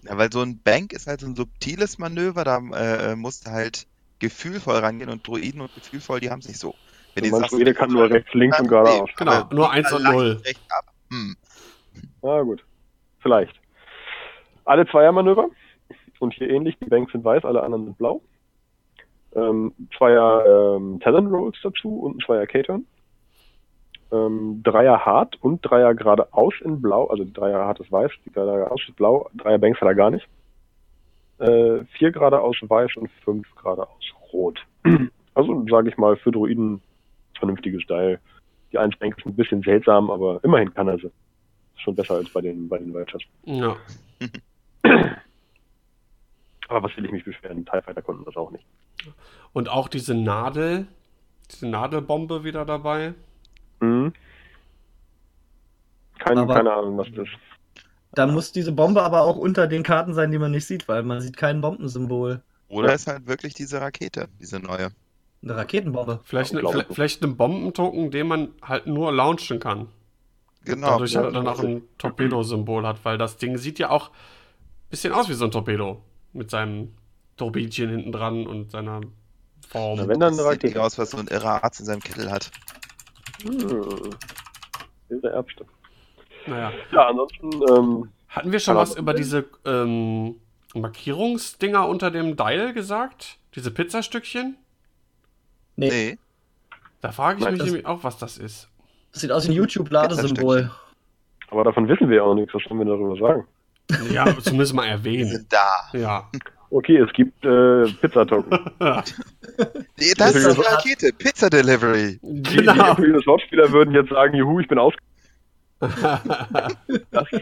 Ja, 0.02 0.18
weil 0.18 0.32
so 0.32 0.40
ein 0.40 0.60
Bank 0.62 0.92
ist 0.92 1.06
halt 1.06 1.20
so 1.20 1.26
ein 1.26 1.36
subtiles 1.36 1.98
Manöver, 1.98 2.44
da 2.44 2.58
äh, 2.58 3.14
musst 3.14 3.46
du 3.46 3.50
halt 3.50 3.86
gefühlvoll 4.18 4.76
rangehen 4.76 5.10
und 5.10 5.26
Druiden 5.26 5.60
und 5.60 5.74
gefühlvoll, 5.74 6.20
die 6.20 6.30
haben 6.30 6.40
es 6.40 6.48
nicht 6.48 6.60
so. 6.60 6.74
Wenn 7.14 7.30
mein 7.30 7.40
sagst, 7.40 7.52
Druide 7.52 7.74
kann 7.74 7.90
nur 7.90 8.10
rechts, 8.10 8.32
links 8.34 8.58
und 8.58 8.68
geradeaus. 8.68 9.10
Genau, 9.16 9.48
nur 9.52 9.70
eins 9.70 9.92
und 9.92 10.02
leicht 10.02 10.14
null. 10.14 10.40
recht 10.44 10.60
ab. 10.70 10.86
Hm. 11.10 11.36
Na 12.22 12.42
gut. 12.42 12.64
Vielleicht. 13.20 13.54
Alle 14.64 14.86
Zweiermanöver. 14.86 15.50
Und 16.18 16.34
hier 16.34 16.50
ähnlich, 16.50 16.76
die 16.78 16.88
Banks 16.88 17.12
sind 17.12 17.24
weiß, 17.24 17.44
alle 17.44 17.62
anderen 17.62 17.84
sind 17.84 17.98
blau. 17.98 18.22
Ähm, 19.34 19.72
Zweier 19.96 20.76
ähm, 20.76 21.00
Talon 21.00 21.26
Rolls 21.26 21.56
dazu 21.62 22.00
und 22.00 22.16
ein 22.16 22.20
Zweier 22.24 22.46
K-Turn. 22.46 22.86
Ähm, 24.12 24.62
Dreier 24.62 25.04
hart 25.04 25.36
und 25.42 25.62
Dreier 25.62 25.94
geradeaus 25.94 26.54
in 26.62 26.82
blau, 26.82 27.06
also 27.06 27.24
die 27.24 27.32
Dreier 27.32 27.60
hart 27.60 27.80
ist 27.80 27.90
weiß, 27.90 28.10
die 28.26 28.30
geradeaus 28.30 28.82
ist 28.86 28.96
blau, 28.96 29.30
Dreier 29.34 29.58
Banks 29.58 29.80
hat 29.80 29.88
er 29.88 29.94
gar 29.94 30.10
nicht. 30.10 30.28
Äh, 31.38 31.84
vier 31.96 32.12
geradeaus 32.12 32.56
weiß 32.60 32.96
und 32.96 33.10
fünf 33.24 33.46
geradeaus 33.56 34.14
rot. 34.32 34.58
Also 35.34 35.64
sage 35.70 35.88
ich 35.88 35.96
mal 35.96 36.14
für 36.16 36.30
Druiden 36.30 36.82
vernünftiges 37.38 37.80
Style. 37.84 38.20
Die 38.70 38.76
1 38.76 38.96
Bank 38.98 39.16
ist 39.16 39.26
ein 39.26 39.34
bisschen 39.34 39.62
seltsam, 39.62 40.10
aber 40.10 40.40
immerhin 40.44 40.74
kann 40.74 40.88
er 40.88 40.98
sie. 40.98 41.06
Ist 41.06 41.82
schon 41.82 41.94
besser 41.94 42.16
als 42.16 42.28
bei 42.28 42.42
den, 42.42 42.68
bei 42.68 42.76
den 42.76 42.92
Vultures. 42.92 43.22
Ja. 43.44 43.76
Aber 46.68 46.88
was 46.88 46.96
will 46.96 47.04
ich 47.04 47.12
mich 47.12 47.24
beschweren? 47.24 47.66
TIE 47.66 47.82
Fighter 47.82 48.02
konnten 48.02 48.24
das 48.24 48.36
auch 48.36 48.50
nicht. 48.50 48.64
Und 49.52 49.68
auch 49.68 49.88
diese 49.88 50.14
Nadel, 50.14 50.86
diese 51.50 51.68
Nadelbombe 51.68 52.44
wieder 52.44 52.64
dabei. 52.64 53.14
Mhm. 53.82 54.12
Kein, 56.18 56.38
Aber- 56.38 56.54
keine 56.54 56.72
Ahnung, 56.72 56.96
was 56.98 57.08
das 57.10 57.28
ist. 57.28 57.34
Da 58.14 58.26
muss 58.26 58.52
diese 58.52 58.72
Bombe 58.72 59.02
aber 59.02 59.22
auch 59.22 59.36
unter 59.36 59.66
den 59.66 59.82
Karten 59.82 60.12
sein, 60.14 60.30
die 60.30 60.38
man 60.38 60.50
nicht 60.50 60.66
sieht, 60.66 60.86
weil 60.86 61.02
man 61.02 61.20
sieht 61.20 61.36
kein 61.36 61.60
Bombensymbol. 61.62 62.42
Oder 62.68 62.94
ist 62.94 63.06
halt 63.06 63.26
wirklich 63.26 63.54
diese 63.54 63.80
Rakete, 63.80 64.28
diese 64.38 64.58
neue. 64.60 64.90
Eine 65.42 65.56
Raketenbombe. 65.56 66.20
Vielleicht, 66.22 66.52
Ja, 66.52 66.60
ne, 66.62 66.68
vielleicht, 66.70 66.90
ich. 66.90 66.94
vielleicht 66.94 67.22
einen 67.24 67.36
Bombentoken, 67.36 68.10
den 68.10 68.26
man 68.28 68.48
halt 68.62 68.86
nur 68.86 69.12
launchen 69.12 69.58
kann. 69.60 69.88
Genau. 70.64 70.90
Dadurch 70.90 71.12
ja, 71.12 71.22
er 71.22 71.32
dann 71.32 71.48
auch 71.48 71.58
ein 71.60 71.82
Torpedosymbol 71.98 72.86
hat, 72.86 73.04
weil 73.04 73.18
das 73.18 73.38
Ding 73.38 73.56
sieht 73.56 73.78
ja 73.78 73.90
auch 73.90 74.10
ein 74.10 74.90
bisschen 74.90 75.12
aus 75.12 75.28
wie 75.28 75.34
so 75.34 75.46
ein 75.46 75.50
Torpedo. 75.50 76.02
Mit 76.34 76.50
seinem 76.50 76.92
Turbinchen 77.36 77.88
hinten 77.90 78.12
dran 78.12 78.46
und 78.46 78.70
seiner 78.70 79.00
Form. 79.68 79.98
Na, 79.98 80.06
wenn 80.06 80.20
dann 80.20 80.34
eine 80.34 80.42
sieht 80.42 80.62
nicht 80.62 80.76
Rakete. 80.76 80.82
aus, 80.82 80.98
was 80.98 81.10
so 81.10 81.16
ein 81.16 81.26
irrer 81.28 81.64
Arzt 81.64 81.80
in 81.80 81.86
seinem 81.86 82.00
Kittel 82.00 82.30
hat. 82.30 82.50
Hm. 83.42 84.10
Diese 85.10 85.28
Ärzte. 85.28 85.64
Naja. 86.46 86.72
Ja, 86.92 87.08
ansonsten, 87.08 87.50
ähm, 87.70 88.08
Hatten 88.28 88.50
wir 88.52 88.60
schon 88.60 88.76
was 88.76 88.92
er- 88.94 88.98
über 88.98 89.14
diese 89.14 89.44
ähm, 89.64 90.36
Markierungsdinger 90.74 91.86
unter 91.88 92.10
dem 92.10 92.36
Dial 92.36 92.72
gesagt? 92.72 93.38
Diese 93.54 93.70
Pizzastückchen? 93.70 94.56
Nee, 95.76 95.88
Nee. 95.88 96.18
Da 97.00 97.10
frage 97.10 97.38
ich 97.40 97.44
Nein, 97.44 97.54
mich 97.54 97.64
nämlich 97.64 97.86
auch, 97.86 98.04
was 98.04 98.16
das 98.18 98.38
ist. 98.38 98.68
das 99.12 99.22
sieht 99.22 99.32
aus 99.32 99.46
wie 99.48 99.52
ein 99.52 99.56
YouTube-Ladesymbol. 99.56 100.70
aber 101.50 101.64
davon 101.64 101.88
wissen 101.88 102.08
wir 102.08 102.18
ja 102.18 102.22
auch 102.22 102.34
nichts. 102.34 102.54
Was 102.54 102.62
sollen 102.62 102.78
wir 102.78 102.86
darüber 102.86 103.16
sagen? 103.16 103.46
Ja, 104.12 104.24
zumindest 104.40 104.72
mal 104.74 104.84
Die 104.84 104.90
erwähnen. 104.90 105.28
sind 105.30 105.52
da. 105.52 105.98
Ja. 105.98 106.30
Okay, 106.72 106.96
es 106.96 107.12
gibt 107.12 107.44
äh, 107.44 107.84
Pizzatoken. 108.00 108.58
Das 110.16 110.34
ist 110.34 110.56
die 110.56 110.60
Rakete. 110.62 111.12
Pizza 111.12 111.50
Delivery. 111.50 112.18
Die, 112.22 112.56
genau. 112.56 112.94
die 112.94 113.26
Wortspieler 113.26 113.70
würden 113.70 113.94
jetzt 113.94 114.08
sagen, 114.08 114.34
juhu, 114.34 114.58
ich 114.60 114.66
bin 114.68 114.78
aus. 114.78 114.94
Das 115.80 117.26
äh, 117.32 117.40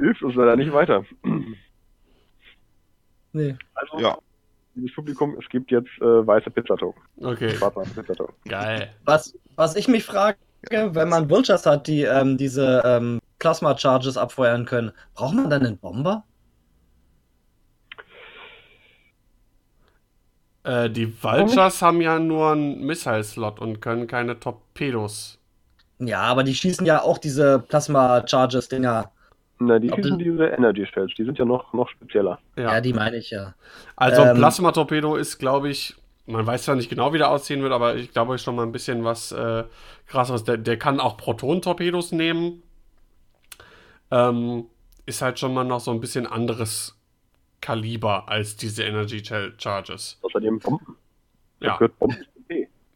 hilft 0.00 0.22
uns 0.22 0.34
leider 0.36 0.56
nicht 0.56 0.72
weiter. 0.72 1.04
Nee. 3.32 3.56
Also, 3.74 3.98
Ja. 3.98 4.16
dieses 4.76 4.94
Publikum, 4.94 5.36
es 5.40 5.48
gibt 5.48 5.70
jetzt 5.72 5.90
äh, 6.00 6.26
weiße 6.26 6.50
Pizzatoken. 6.50 7.02
okay, 7.20 7.50
Schwarz-weiße 7.56 7.94
Pizzatoken. 7.94 8.34
geil. 8.48 8.92
Was, 9.04 9.34
was 9.56 9.74
ich 9.74 9.88
mich 9.88 10.04
frage, 10.04 10.36
wenn 10.70 11.08
man 11.08 11.28
Vultures 11.28 11.66
hat, 11.66 11.88
die 11.88 12.02
ähm, 12.02 12.36
diese 12.38 12.80
ähm, 12.84 13.18
Plasma-Charges 13.40 14.16
abfeuern 14.16 14.66
können, 14.66 14.92
braucht 15.14 15.34
man 15.34 15.50
dann 15.50 15.66
einen 15.66 15.78
Bomber? 15.78 16.24
Äh, 20.64 20.90
die 20.90 21.12
Vultures 21.22 21.82
haben 21.82 22.00
ja 22.00 22.18
nur 22.18 22.52
einen 22.52 22.84
Missile-Slot 22.86 23.60
und 23.60 23.80
können 23.80 24.06
keine 24.06 24.38
Torpedos. 24.38 25.38
Ja, 25.98 26.20
aber 26.22 26.44
die 26.44 26.54
schießen 26.54 26.86
ja 26.86 27.02
auch 27.02 27.18
diese 27.18 27.58
Plasma-Charges-Dinger. 27.68 29.10
Na, 29.58 29.78
die 29.78 29.90
Ob 29.92 29.96
schießen 29.98 30.18
das- 30.18 30.24
diese 30.24 30.46
Energy 30.46 30.86
Shells, 30.86 31.12
die 31.16 31.24
sind 31.24 31.38
ja 31.38 31.44
noch, 31.44 31.72
noch 31.72 31.88
spezieller. 31.88 32.38
Ja, 32.56 32.74
Ja. 32.74 32.80
die 32.80 32.92
meine 32.92 33.16
ich 33.16 33.30
ja. 33.30 33.54
Also 33.96 34.22
ein 34.22 34.30
Ähm, 34.30 34.36
Plasma-Torpedo 34.36 35.16
ist, 35.16 35.38
glaube 35.38 35.68
ich, 35.68 35.94
man 36.26 36.46
weiß 36.46 36.64
zwar 36.64 36.74
nicht 36.76 36.88
genau, 36.90 37.12
wie 37.12 37.18
der 37.18 37.30
aussehen 37.30 37.62
wird, 37.62 37.72
aber 37.72 37.96
ich 37.96 38.12
glaube 38.12 38.38
schon 38.38 38.54
mal 38.56 38.62
ein 38.64 38.72
bisschen 38.72 39.04
was 39.04 39.32
äh, 39.32 39.64
krasseres. 40.06 40.44
Der, 40.44 40.56
der 40.56 40.78
kann 40.78 41.00
auch 41.00 41.16
Proton-Torpedos 41.16 42.12
nehmen. 42.12 42.62
Ähm, 44.10 44.66
ist 45.06 45.22
halt 45.22 45.38
schon 45.38 45.54
mal 45.54 45.64
noch 45.64 45.80
so 45.80 45.90
ein 45.90 46.00
bisschen 46.00 46.26
anderes 46.26 46.96
Kaliber 47.62 48.28
als 48.28 48.56
diese 48.56 48.82
Energy 48.84 49.22
Char- 49.24 49.52
Charges. 49.56 50.18
Außerdem 50.20 50.58
Bomben. 50.58 50.96
Ja. 51.60 51.78
Bomben. 51.98 52.26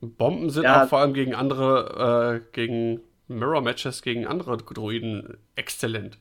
Bomben 0.02 0.50
sind 0.50 0.64
Ja. 0.64 0.84
auch 0.84 0.88
vor 0.90 0.98
allem 0.98 1.14
gegen 1.14 1.34
andere, 1.34 2.42
äh, 2.42 2.50
gegen 2.52 3.00
Mirror-Matches, 3.28 4.02
gegen 4.02 4.26
andere 4.26 4.58
Droiden 4.58 5.38
exzellent. 5.54 6.18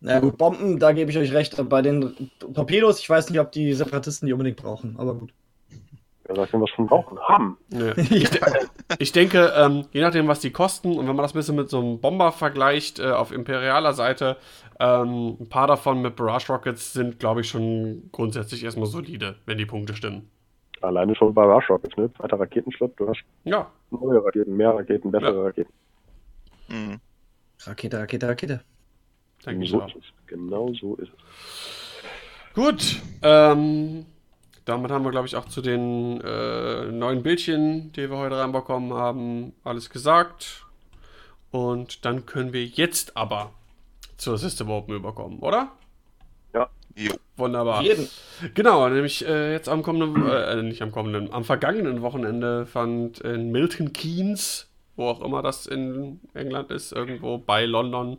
Na 0.00 0.20
gut, 0.20 0.38
Bomben, 0.38 0.78
da 0.78 0.92
gebe 0.92 1.10
ich 1.10 1.18
euch 1.18 1.32
recht. 1.32 1.56
Bei 1.68 1.82
den 1.82 2.30
Torpedos, 2.54 3.00
ich 3.00 3.10
weiß 3.10 3.30
nicht, 3.30 3.40
ob 3.40 3.50
die 3.50 3.72
Separatisten 3.74 4.26
die 4.26 4.32
unbedingt 4.32 4.56
brauchen, 4.56 4.94
aber 4.98 5.14
gut. 5.14 5.32
Wer 6.24 6.36
sagt 6.36 6.52
denn, 6.52 6.60
was 6.60 6.70
von 6.70 6.86
brauchen? 6.86 7.18
Haben. 7.20 7.56
Ja. 7.70 7.94
ja. 7.96 8.28
Ich 8.98 9.12
denke, 9.12 9.52
ähm, 9.56 9.86
je 9.92 10.02
nachdem, 10.02 10.28
was 10.28 10.40
die 10.40 10.50
kosten, 10.52 10.92
und 10.92 11.08
wenn 11.08 11.16
man 11.16 11.24
das 11.24 11.32
ein 11.34 11.38
bisschen 11.38 11.56
mit 11.56 11.68
so 11.68 11.80
einem 11.80 12.00
Bomber 12.00 12.32
vergleicht, 12.32 13.00
äh, 13.00 13.10
auf 13.10 13.32
imperialer 13.32 13.92
Seite, 13.94 14.36
ähm, 14.80 15.36
ein 15.40 15.48
paar 15.48 15.66
davon 15.66 16.02
mit 16.02 16.16
Barrage 16.16 16.52
Rockets 16.52 16.92
sind, 16.92 17.18
glaube 17.18 17.40
ich, 17.40 17.48
schon 17.48 18.08
grundsätzlich 18.12 18.64
erstmal 18.64 18.86
solide, 18.86 19.36
wenn 19.46 19.58
die 19.58 19.66
Punkte 19.66 19.94
stimmen. 19.94 20.30
Alleine 20.80 21.14
schon 21.16 21.34
bei 21.34 21.42
Rush 21.42 21.68
Rockets, 21.70 21.96
ne? 21.96 22.12
Zweiter 22.14 22.38
Raketenschlott, 22.38 22.92
du 23.00 23.08
hast 23.08 23.20
Ja, 23.44 23.68
neue 23.90 24.24
Raketen, 24.24 24.56
mehr 24.56 24.70
Raketen, 24.74 25.10
bessere 25.10 25.34
Ja. 25.34 25.42
Raketen. 25.42 25.72
Mhm. 26.68 27.00
Rakete, 27.64 27.98
Rakete, 27.98 28.28
Rakete. 28.28 28.60
denke 29.44 29.64
ich 29.64 29.70
so 29.70 29.82
auch. 29.82 29.88
ist 29.88 29.96
es. 29.96 30.04
Genau 30.28 30.72
so 30.74 30.94
ist 30.96 31.08
es. 31.08 32.54
Gut, 32.54 33.02
ähm, 33.22 34.06
damit 34.64 34.90
haben 34.90 35.04
wir, 35.04 35.10
glaube 35.10 35.26
ich, 35.26 35.34
auch 35.36 35.46
zu 35.46 35.62
den 35.62 36.20
äh, 36.20 36.84
neuen 36.92 37.22
Bildchen, 37.22 37.90
die 37.92 38.08
wir 38.10 38.16
heute 38.16 38.38
reinbekommen 38.38 38.92
haben, 38.94 39.52
alles 39.64 39.90
gesagt. 39.90 40.64
Und 41.50 42.04
dann 42.04 42.26
können 42.26 42.52
wir 42.52 42.64
jetzt 42.64 43.16
aber 43.16 43.52
zur 44.18 44.36
System 44.36 44.70
Open 44.70 44.94
überkommen, 44.94 45.38
oder? 45.38 45.72
Jo. 46.98 47.12
Wunderbar. 47.36 47.82
Jeden. 47.82 48.08
Genau, 48.54 48.88
nämlich 48.88 49.24
äh, 49.24 49.52
jetzt 49.52 49.68
am 49.68 49.84
kommenden, 49.84 50.28
äh, 50.28 50.62
nicht 50.62 50.82
am 50.82 50.90
kommenden, 50.90 51.32
am 51.32 51.44
vergangenen 51.44 52.02
Wochenende 52.02 52.66
fand 52.66 53.20
in 53.20 53.52
Milton 53.52 53.92
Keynes, 53.92 54.68
wo 54.96 55.06
auch 55.06 55.20
immer 55.20 55.40
das 55.40 55.66
in 55.66 56.18
England 56.34 56.72
ist, 56.72 56.92
irgendwo 56.92 57.38
bei 57.38 57.64
London, 57.64 58.18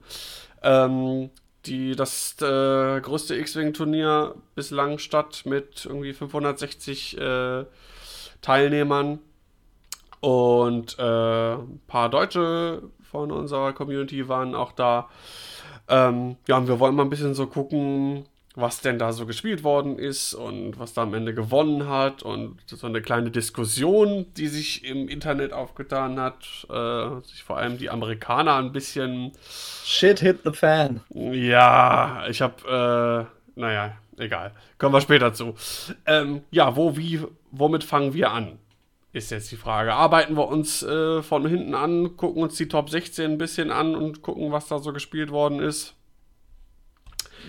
ähm, 0.64 1.30
die, 1.66 1.98
das 1.98 2.38
äh, 2.42 3.02
größte 3.02 3.36
X-Wing-Turnier 3.36 4.36
bislang 4.56 4.98
statt 4.98 5.42
mit 5.44 5.86
irgendwie 5.86 6.14
560 6.14 7.18
äh, 7.18 7.66
Teilnehmern 8.42 9.20
und 10.22 10.98
äh, 10.98 11.54
ein 11.56 11.82
paar 11.88 12.10
Deutsche 12.10 12.84
von 13.12 13.32
unserer 13.32 13.74
Community 13.74 14.30
waren 14.30 14.56
auch 14.56 14.72
da. 14.72 15.10
Ähm, 15.90 16.38
ja, 16.48 16.58
und 16.58 16.68
wir 16.68 16.80
wollen 16.80 16.96
mal 16.96 17.04
ein 17.04 17.10
bisschen 17.10 17.34
so 17.34 17.48
gucken, 17.48 18.26
was 18.56 18.82
denn 18.82 19.00
da 19.00 19.12
so 19.14 19.26
gespielt 19.26 19.64
worden 19.64 19.98
ist 19.98 20.34
und 20.34 20.80
was 20.80 20.94
da 20.94 21.04
am 21.04 21.14
Ende 21.14 21.34
gewonnen 21.34 21.88
hat 21.88 22.24
und 22.24 22.58
so 22.66 22.88
eine 22.88 23.02
kleine 23.02 23.32
Diskussion, 23.32 24.26
die 24.36 24.48
sich 24.48 24.84
im 24.84 25.08
Internet 25.08 25.54
aufgetan 25.54 26.20
hat, 26.20 26.68
äh, 26.70 27.22
sich 27.28 27.44
vor 27.44 27.58
allem 27.58 27.78
die 27.78 27.90
Amerikaner 27.90 28.56
ein 28.56 28.72
bisschen, 28.72 29.32
Shit 29.86 30.20
hit 30.20 30.40
the 30.44 30.52
fan. 30.52 31.02
ja, 31.14 32.26
ich 32.28 32.42
habe, 32.42 33.28
äh, 33.56 33.60
naja, 33.60 33.94
egal, 34.18 34.52
kommen 34.78 34.94
wir 34.94 35.02
später 35.02 35.34
zu. 35.34 35.56
Ähm, 36.06 36.42
ja, 36.52 36.76
wo, 36.76 36.98
wie, 36.98 37.22
womit 37.52 37.84
fangen 37.84 38.14
wir 38.14 38.32
an? 38.32 38.60
Ist 39.12 39.32
jetzt 39.32 39.52
die 39.52 39.56
Frage. 39.58 39.94
Arbeiten 39.94 40.36
wir 40.36 40.48
uns 40.48 40.84
äh, 40.84 41.24
von 41.24 41.46
hinten 41.48 41.74
an, 41.74 42.16
gucken 42.16 42.44
uns 42.44 42.56
die 42.58 42.68
Top 42.68 42.90
16 42.92 43.32
ein 43.32 43.38
bisschen 43.40 43.72
an 43.72 43.96
und 43.96 44.22
gucken, 44.22 44.52
was 44.52 44.68
da 44.68 44.78
so 44.80 44.94
gespielt 44.94 45.32
worden 45.32 45.60
ist. 45.60 45.96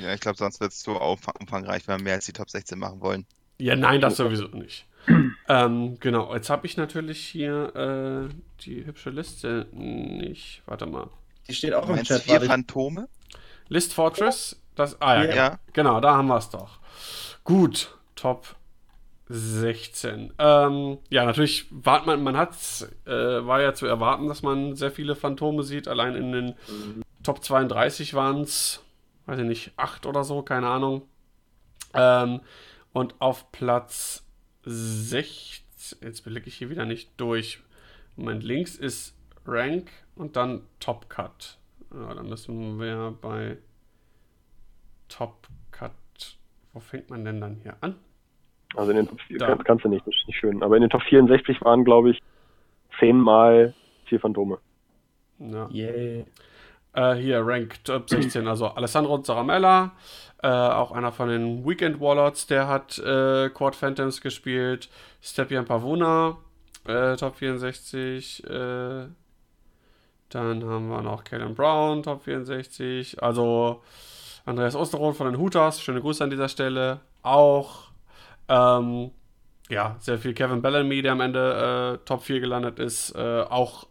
Ja, 0.00 0.14
ich 0.14 0.20
glaube, 0.20 0.38
sonst 0.38 0.60
wird 0.60 0.72
es 0.72 0.80
zu 0.80 0.92
umfang- 0.92 1.38
umfangreich, 1.38 1.86
wenn 1.86 1.98
wir 1.98 2.04
mehr 2.04 2.14
als 2.14 2.24
die 2.24 2.32
Top 2.32 2.48
16 2.48 2.78
machen 2.78 3.00
wollen. 3.02 3.26
Ja, 3.58 3.76
nein, 3.76 4.00
das 4.00 4.16
sowieso 4.16 4.46
nicht. 4.48 4.86
ähm, 5.48 5.98
genau, 6.00 6.34
jetzt 6.34 6.48
habe 6.48 6.66
ich 6.66 6.78
natürlich 6.78 7.20
hier 7.26 8.28
äh, 8.30 8.34
die 8.64 8.86
hübsche 8.86 9.10
Liste 9.10 9.66
nicht. 9.72 10.62
Warte 10.64 10.86
mal. 10.86 11.08
Die 11.48 11.54
steht 11.54 11.74
auch 11.74 11.88
im 11.90 12.02
Chat. 12.02 12.22
vier 12.22 12.40
Phantome? 12.40 13.08
List 13.68 13.92
Fortress. 13.92 14.60
Das, 14.76 15.00
ah 15.02 15.22
ja, 15.22 15.34
Ja. 15.34 15.48
genau. 15.48 15.58
genau, 15.74 16.00
da 16.00 16.16
haben 16.16 16.28
wir 16.28 16.36
es 16.38 16.48
doch. 16.48 16.78
Gut, 17.44 17.94
Top 18.14 18.56
16. 19.32 20.32
Ähm, 20.40 20.98
ja, 21.08 21.24
natürlich, 21.24 21.66
wart 21.70 22.04
man, 22.04 22.20
man 22.24 22.36
hat 22.36 22.50
äh, 23.06 23.10
war 23.46 23.62
ja 23.62 23.74
zu 23.74 23.86
erwarten, 23.86 24.26
dass 24.26 24.42
man 24.42 24.74
sehr 24.74 24.90
viele 24.90 25.14
Phantome 25.14 25.62
sieht. 25.62 25.86
Allein 25.86 26.16
in 26.16 26.32
den 26.32 26.54
Top 27.22 27.44
32 27.44 28.14
waren 28.14 28.40
es, 28.40 28.82
weiß 29.26 29.38
ich 29.38 29.44
nicht, 29.44 29.72
8 29.76 30.06
oder 30.06 30.24
so, 30.24 30.42
keine 30.42 30.66
Ahnung. 30.66 31.02
Ähm, 31.94 32.40
und 32.92 33.20
auf 33.20 33.52
Platz 33.52 34.26
16, 34.64 35.98
jetzt 36.02 36.24
blicke 36.24 36.48
ich 36.48 36.56
hier 36.56 36.70
wieder 36.70 36.84
nicht 36.84 37.12
durch. 37.16 37.62
Moment, 38.16 38.42
links 38.42 38.74
ist 38.74 39.14
Rank 39.46 39.92
und 40.16 40.34
dann 40.34 40.62
Top 40.80 41.08
Cut. 41.08 41.56
Ja, 41.94 42.14
dann 42.14 42.28
müssen 42.28 42.80
wir 42.80 43.16
bei 43.20 43.58
Top 45.08 45.46
Cut. 45.70 45.92
Wo 46.72 46.80
fängt 46.80 47.10
man 47.10 47.24
denn 47.24 47.40
dann 47.40 47.60
hier 47.62 47.76
an? 47.80 47.94
Also 48.76 48.90
in 48.90 48.98
den 48.98 49.08
Top 49.08 49.20
4 49.22 49.38
Da. 49.38 49.46
kann, 49.46 49.64
kannst 49.64 49.84
du 49.84 49.88
nicht, 49.88 50.06
das 50.06 50.14
ist 50.14 50.26
nicht 50.26 50.38
schön. 50.38 50.62
Aber 50.62 50.76
in 50.76 50.82
den 50.82 50.90
Top 50.90 51.02
64 51.02 51.60
waren, 51.62 51.84
glaube 51.84 52.10
ich, 52.10 52.22
zehnmal 52.98 53.74
vier 54.06 54.20
Phantome. 54.20 54.58
Ja. 55.38 55.68
Yay. 55.70 56.24
Äh, 56.92 57.14
hier, 57.14 57.46
Rank 57.46 57.84
Top 57.84 58.10
16, 58.10 58.48
also 58.48 58.66
Alessandro 58.66 59.18
Zaramella, 59.22 59.92
äh, 60.42 60.48
auch 60.48 60.90
einer 60.92 61.12
von 61.12 61.28
den 61.28 61.64
Weekend 61.64 62.00
Warlords, 62.00 62.46
der 62.48 62.66
hat 62.66 62.98
äh, 62.98 63.48
Quad 63.50 63.76
Phantoms 63.76 64.20
gespielt. 64.20 64.88
Stepien 65.22 65.64
Pavona, 65.64 66.36
äh, 66.86 67.16
Top 67.16 67.36
64. 67.36 68.44
Äh, 68.44 69.06
dann 70.30 70.64
haben 70.64 70.88
wir 70.88 71.02
noch 71.02 71.24
Kellen 71.24 71.54
Brown, 71.54 72.02
Top 72.02 72.22
64. 72.24 73.22
Also 73.22 73.82
Andreas 74.46 74.74
Osterroth 74.74 75.16
von 75.16 75.26
den 75.30 75.38
Hooters, 75.40 75.80
schöne 75.82 76.00
Grüße 76.00 76.24
an 76.24 76.30
dieser 76.30 76.48
Stelle. 76.48 77.00
Auch, 77.22 77.89
ähm, 78.50 79.10
ja, 79.70 79.96
sehr 80.00 80.18
viel 80.18 80.34
Kevin 80.34 80.60
Bellamy, 80.60 81.00
der 81.00 81.12
am 81.12 81.20
Ende 81.20 81.98
äh, 82.02 82.04
Top 82.04 82.22
4 82.22 82.40
gelandet 82.40 82.78
ist. 82.78 83.14
Äh, 83.14 83.42
auch 83.42 83.86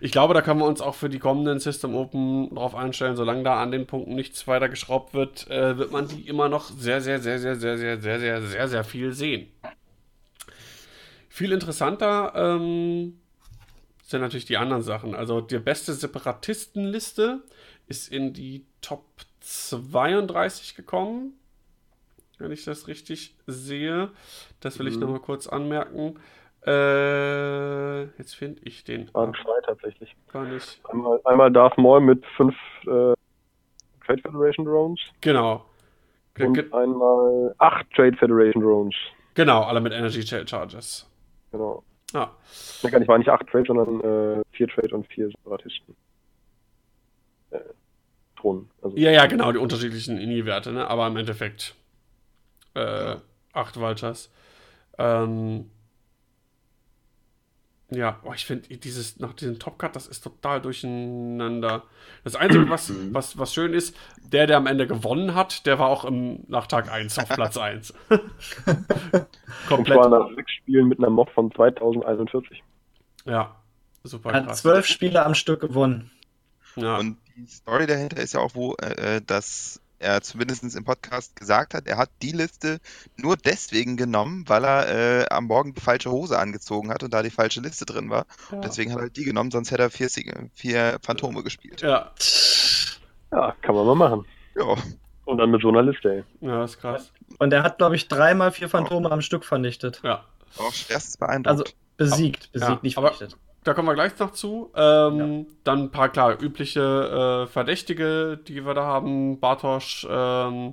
ich 0.00 0.12
glaube, 0.12 0.34
da 0.34 0.42
können 0.42 0.60
wir 0.60 0.66
uns 0.66 0.80
auch 0.80 0.94
für 0.94 1.08
die 1.08 1.18
kommenden 1.18 1.58
System 1.58 1.94
Open 1.94 2.54
drauf 2.54 2.74
einstellen. 2.74 3.16
Solange 3.16 3.42
da 3.42 3.60
an 3.60 3.70
den 3.70 3.86
Punkten 3.86 4.14
nichts 4.14 4.46
weiter 4.46 4.68
geschraubt 4.68 5.14
wird, 5.14 5.48
äh, 5.50 5.78
wird 5.78 5.90
man 5.90 6.06
die 6.06 6.28
immer 6.28 6.48
noch 6.48 6.70
sehr, 6.70 7.00
sehr, 7.00 7.20
sehr, 7.20 7.38
sehr, 7.38 7.56
sehr, 7.56 7.78
sehr, 7.78 8.00
sehr, 8.00 8.20
sehr, 8.20 8.42
sehr, 8.42 8.68
sehr 8.68 8.84
viel 8.84 9.12
sehen. 9.12 9.48
Viel 11.28 11.52
interessanter 11.52 12.32
ähm, 12.34 13.18
sind 14.04 14.20
natürlich 14.20 14.46
die 14.46 14.56
anderen 14.56 14.82
Sachen. 14.82 15.14
Also 15.14 15.40
die 15.40 15.58
beste 15.58 15.92
Separatistenliste 15.94 17.42
ist 17.86 18.12
in 18.12 18.32
die 18.32 18.66
Top 18.80 19.04
32 19.40 20.74
gekommen. 20.74 21.37
Wenn 22.38 22.52
ich 22.52 22.64
das 22.64 22.86
richtig 22.88 23.34
sehe. 23.46 24.10
Das 24.60 24.78
will 24.78 24.86
ich 24.88 24.94
Mhm. 24.94 25.00
nochmal 25.00 25.20
kurz 25.20 25.46
anmerken. 25.48 26.18
Äh, 26.66 28.02
jetzt 28.18 28.34
finde 28.34 28.60
ich 28.64 28.84
den 28.84 29.12
Waren 29.14 29.34
zwei 29.34 29.60
tatsächlich. 29.64 30.14
gar 30.32 30.44
nicht. 30.44 30.80
Einmal, 30.88 31.20
einmal 31.24 31.52
Darth 31.52 31.78
Maul 31.78 32.00
mit 32.00 32.24
fünf 32.36 32.54
äh, 32.82 33.14
Trade 34.04 34.22
Federation 34.22 34.64
Drones 34.66 35.00
Genau. 35.20 35.64
Ge 36.34 36.46
und 36.46 36.54
ge 36.54 36.72
einmal 36.72 37.54
acht 37.58 37.86
Trade 37.94 38.16
Federation 38.16 38.62
Drones. 38.62 38.94
genau, 39.34 39.62
alle 39.62 39.80
mit 39.80 39.92
Energy 39.92 40.20
Ch- 40.20 40.48
Charges. 40.48 41.08
Genau. 41.52 41.82
Ah, 42.14 42.30
Ne, 42.82 42.90
gar 42.90 42.98
nicht, 43.00 43.08
waren 43.08 43.18
nicht 43.18 43.28
acht 43.30 43.46
Trade, 43.48 43.64
sondern 43.66 44.00
äh, 44.00 44.42
vier 44.52 44.68
Trade 44.68 44.94
und 44.94 45.06
vier 45.08 45.28
Separatisten. 45.30 45.94
Äh, 47.50 47.58
Drohnen. 48.36 48.70
Also, 48.82 48.96
ja, 48.96 49.10
ja, 49.10 49.26
genau, 49.26 49.52
die 49.52 49.58
unterschiedlichen 49.58 50.16
INI-Werte, 50.18 50.72
ne? 50.72 50.88
aber 50.88 51.06
im 51.06 51.16
Endeffekt 51.16 51.74
äh, 52.74 53.16
acht 53.52 53.78
Vultures. 53.78 54.30
Ähm, 54.98 55.70
ja, 57.90 58.20
oh, 58.22 58.32
ich 58.34 58.44
finde 58.44 58.76
dieses, 58.76 59.18
nach 59.18 59.32
diesem 59.32 59.58
Top-Cut, 59.58 59.96
das 59.96 60.06
ist 60.06 60.20
total 60.20 60.60
durcheinander. 60.60 61.84
Das 62.22 62.36
Einzige, 62.36 62.68
was, 62.68 62.92
was, 63.12 63.38
was 63.38 63.54
schön 63.54 63.72
ist, 63.72 63.96
der, 64.22 64.46
der 64.46 64.58
am 64.58 64.66
Ende 64.66 64.86
gewonnen 64.86 65.34
hat, 65.34 65.64
der 65.64 65.78
war 65.78 65.88
auch 65.88 66.04
im, 66.04 66.44
nach 66.48 66.66
Tag 66.66 66.92
1 66.92 67.18
auf 67.18 67.28
Platz 67.30 67.56
1. 67.56 67.94
Und 68.10 69.26
Komplett. 69.68 69.96
zwar 69.96 70.10
nach 70.10 70.34
sechs 70.34 70.52
Spielen 70.52 70.88
mit 70.88 70.98
einer 70.98 71.08
Mod 71.08 71.30
von 71.30 71.50
2041. 71.50 72.62
Ja, 73.24 73.56
super 74.04 74.32
Hat 74.34 74.46
krass. 74.46 74.60
zwölf 74.60 74.84
Spiele 74.84 75.24
am 75.24 75.34
Stück 75.34 75.60
gewonnen. 75.60 76.10
Ja. 76.76 76.98
Und 76.98 77.16
die 77.36 77.46
Story 77.46 77.86
dahinter 77.86 78.18
ist 78.18 78.34
ja 78.34 78.40
auch, 78.40 78.54
wo, 78.54 78.74
äh, 78.74 79.22
dass 79.26 79.80
er 79.98 80.20
zumindest 80.22 80.62
im 80.76 80.84
Podcast 80.84 81.34
gesagt 81.36 81.74
hat, 81.74 81.86
er 81.86 81.96
hat 81.96 82.10
die 82.22 82.32
Liste 82.32 82.78
nur 83.16 83.36
deswegen 83.36 83.96
genommen, 83.96 84.44
weil 84.48 84.64
er 84.64 84.88
äh, 85.22 85.26
am 85.30 85.46
Morgen 85.46 85.74
die 85.74 85.80
falsche 85.80 86.10
Hose 86.10 86.38
angezogen 86.38 86.90
hat 86.90 87.02
und 87.02 87.12
da 87.14 87.22
die 87.22 87.30
falsche 87.30 87.60
Liste 87.60 87.84
drin 87.86 88.10
war. 88.10 88.26
Ja. 88.52 88.60
Deswegen 88.60 88.92
hat 88.92 89.00
er 89.00 89.10
die 89.10 89.24
genommen, 89.24 89.50
sonst 89.50 89.70
hätte 89.70 89.82
er 89.82 89.90
vier, 89.90 90.08
vier 90.54 90.98
Phantome 91.02 91.42
gespielt. 91.42 91.80
ja. 91.82 92.12
Ja, 93.30 93.54
kann 93.60 93.74
man 93.74 93.84
mal 93.86 93.94
machen. 93.94 94.24
Ja, 94.56 94.74
Und 95.26 95.36
dann 95.38 95.50
mit 95.50 95.60
so 95.60 95.68
einer 95.68 95.82
Liste, 95.82 96.08
ey. 96.40 96.48
ja, 96.48 96.64
ist 96.64 96.80
krass. 96.80 97.12
Und 97.38 97.52
er 97.52 97.62
hat, 97.62 97.76
glaube 97.78 97.94
ich, 97.94 98.08
dreimal 98.08 98.52
vier 98.52 98.68
Phantome 98.70 99.10
am 99.10 99.20
Stück 99.20 99.44
vernichtet. 99.44 100.00
Ja. 100.02 100.24
auch 100.56 100.72
schwerstes 100.72 101.18
beeindruckt. 101.18 101.46
Also 101.48 101.64
besiegt, 101.98 102.50
besiegt, 102.52 102.70
Ja, 102.70 102.78
nicht 102.82 102.96
aber- 102.96 103.12
vernichtet. 103.12 103.38
Da 103.68 103.74
kommen 103.74 103.86
wir 103.88 103.94
gleich 103.94 104.18
noch 104.18 104.30
zu. 104.30 104.70
Ähm, 104.74 105.46
Dann 105.62 105.78
ein 105.78 105.90
paar, 105.90 106.08
klar, 106.08 106.42
übliche 106.42 107.44
äh, 107.44 107.46
Verdächtige, 107.46 108.38
die 108.48 108.64
wir 108.64 108.72
da 108.72 108.84
haben. 108.84 109.40
Bartosch, 109.40 110.06
ähm, 110.08 110.72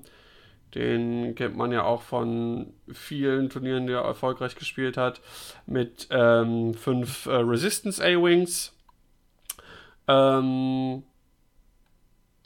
den 0.73 1.35
kennt 1.35 1.57
man 1.57 1.73
ja 1.73 1.84
auch 1.84 2.01
von 2.01 2.72
vielen 2.89 3.49
Turnieren, 3.49 3.85
die 3.85 3.91
er 3.91 4.05
erfolgreich 4.05 4.55
gespielt 4.55 4.95
hat. 4.95 5.19
Mit 5.65 6.07
ähm, 6.09 6.73
fünf 6.73 7.26
äh, 7.26 7.34
Resistance 7.34 8.01
A-Wings. 8.01 8.73
Ähm, 10.07 11.03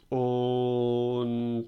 und 0.09 1.67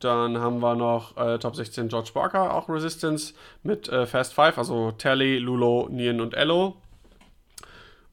dann 0.00 0.38
haben 0.38 0.58
wir 0.58 0.74
noch 0.74 1.16
äh, 1.16 1.38
Top 1.38 1.54
16 1.54 1.86
George 1.86 2.10
Barker, 2.12 2.54
auch 2.54 2.68
Resistance, 2.68 3.34
mit 3.62 3.88
äh, 3.88 4.04
Fast 4.04 4.34
5, 4.34 4.58
also 4.58 4.90
Tally, 4.90 5.38
Lulo, 5.38 5.86
Nien 5.92 6.20
und 6.20 6.34
Ello. 6.34 6.74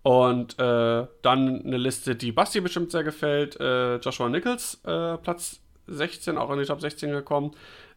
Und 0.04 0.60
äh, 0.60 1.08
dann 1.22 1.66
eine 1.66 1.78
Liste, 1.78 2.16
die 2.16 2.34
Basti 2.34 2.60
bestimmt 2.60 2.92
sehr 2.92 3.06
gefällt. 3.06 3.58
Äh, 3.60 3.96
Joshua 3.98 4.28
Nichols, 4.28 4.82
äh, 4.84 5.18
Platz 5.18 5.62
16, 5.88 6.38
auch 6.38 6.52
in 6.52 6.60
die 6.60 6.66
Top 6.66 6.82
16 6.82 7.12
gekommen. 7.12 7.52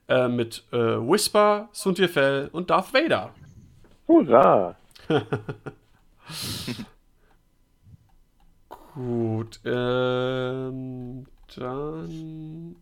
Äh, 0.09 0.29
mit 0.29 0.63
äh, 0.71 0.77
Whisper, 0.77 1.69
Suntirfell 1.73 2.49
und 2.53 2.71
Darth 2.71 2.95
Vader. 2.95 3.35
Hurra! 4.07 4.77
Gut, 8.95 9.59
ähm, 9.65 11.27
dann. 11.57 12.77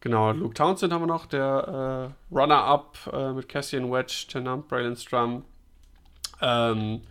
Genau, 0.00 0.32
Luke 0.32 0.54
Townsend 0.54 0.92
haben 0.92 1.02
wir 1.02 1.06
noch, 1.06 1.26
der 1.26 2.12
äh, 2.30 2.34
Runner-Up 2.34 3.34
mit 3.34 3.48
Cassian 3.48 3.90
Wedge, 3.90 4.26
Tenant, 4.28 4.68
Braylon 4.68 4.96
Strum. 4.96 5.44
Ähm, 6.40 7.02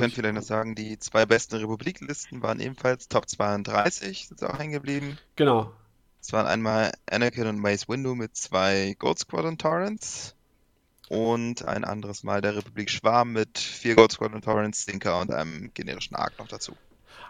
Könnt 0.00 0.12
ich- 0.12 0.14
vielleicht 0.16 0.34
noch 0.34 0.42
sagen, 0.42 0.74
die 0.74 0.98
zwei 0.98 1.26
besten 1.26 1.56
Republiklisten 1.56 2.42
waren 2.42 2.60
ebenfalls 2.60 3.08
Top 3.08 3.28
32, 3.28 4.28
sind 4.28 4.42
auch 4.44 4.58
hängen 4.58 4.72
geblieben. 4.72 5.18
Genau, 5.36 5.72
Es 6.20 6.32
waren 6.32 6.46
einmal 6.46 6.92
Anakin 7.10 7.46
und 7.48 7.58
Mace 7.58 7.88
Windu 7.88 8.14
mit 8.14 8.36
zwei 8.36 8.94
Gold 8.98 9.18
Squadron 9.18 9.58
Torrents 9.58 10.34
und 11.08 11.64
ein 11.66 11.84
anderes 11.84 12.22
Mal 12.22 12.40
der 12.40 12.56
Republik 12.56 12.90
Schwarm 12.90 13.32
mit 13.32 13.58
vier 13.58 13.94
Gold 13.96 14.12
Squadron 14.12 14.40
Torrents, 14.40 14.82
Stinker 14.82 15.20
und 15.20 15.32
einem 15.32 15.70
generischen 15.74 16.16
Arc 16.16 16.38
noch 16.38 16.48
dazu. 16.48 16.76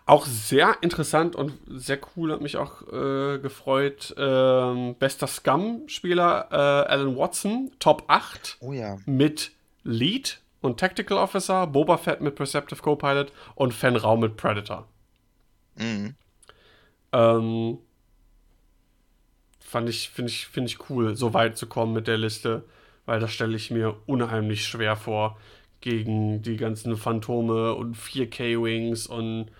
Auch 0.05 0.27
sehr 0.27 0.77
interessant 0.83 1.37
und 1.37 1.53
sehr 1.69 1.99
cool, 2.17 2.33
hat 2.33 2.41
mich 2.41 2.57
auch 2.57 2.83
äh, 2.93 3.39
gefreut. 3.39 4.13
Ähm, 4.19 4.97
bester 4.99 5.27
Scum-Spieler 5.29 6.49
äh, 6.51 6.55
Alan 6.91 7.17
Watson, 7.17 7.71
Top 7.79 8.05
8 8.09 8.57
Oh 8.61 8.73
ja. 8.73 8.97
mit 9.07 9.53
Lead 9.85 10.41
und 10.63 10.81
Tactical 10.81 11.19
Officer, 11.19 11.67
Boba 11.67 11.99
Fett 11.99 12.21
mit 12.21 12.35
Perceptive 12.35 12.81
Co-Pilot 12.81 13.33
und 13.55 13.75
Fen 13.75 13.97
Rau 13.97 14.17
mit 14.17 14.37
Predator. 14.37 14.87
Mhm. 15.77 16.15
Ähm, 17.13 17.79
fand 19.61 19.89
ich, 19.89 20.09
finde 20.09 20.31
ich, 20.31 20.47
finde 20.47 20.71
ich 20.71 20.89
cool, 20.89 21.17
so 21.17 21.35
weit 21.35 21.59
zu 21.59 21.67
kommen 21.67 21.93
mit 21.93 22.07
der 22.07 22.19
Liste, 22.19 22.65
weil 23.05 23.21
das 23.21 23.33
stelle 23.33 23.57
ich 23.57 23.71
mir 23.71 23.97
unheimlich 24.07 24.67
schwer 24.67 24.97
vor 24.97 25.37
gegen 25.81 26.43
die 26.43 26.57
ganzen 26.57 26.97
Phantome 26.97 27.75
und 27.75 27.97
4K-Wings 27.97 29.07
und 29.07 29.51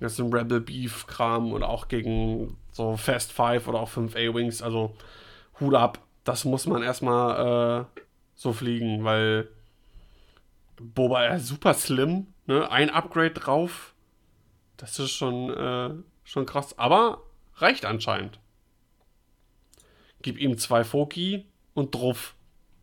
ganzen 0.00 0.32
Rebel 0.32 0.60
Beef-Kram 0.60 1.52
und 1.52 1.62
auch 1.62 1.88
gegen 1.88 2.56
so 2.72 2.96
Fast 2.96 3.32
5 3.32 3.68
oder 3.68 3.80
auch 3.80 3.90
5A-Wings. 3.90 4.62
Also 4.62 4.94
Hut 5.60 5.74
ab, 5.74 5.98
das 6.24 6.44
muss 6.44 6.66
man 6.66 6.82
erstmal 6.82 7.82
äh, 7.82 8.02
so 8.34 8.52
fliegen, 8.52 9.04
weil 9.04 9.48
Boba 10.80 11.26
ist 11.28 11.46
super 11.46 11.74
slim, 11.74 12.28
ne? 12.46 12.70
Ein 12.70 12.90
Upgrade 12.90 13.32
drauf. 13.32 13.94
Das 14.76 14.98
ist 14.98 15.10
schon, 15.10 15.50
äh, 15.50 15.90
Schon 16.28 16.44
krass. 16.44 16.78
Aber 16.78 17.22
reicht 17.54 17.86
anscheinend. 17.86 18.38
Gib 20.20 20.38
ihm 20.38 20.58
zwei 20.58 20.84
Foki 20.84 21.46
und 21.72 21.94
Druff. 21.94 22.34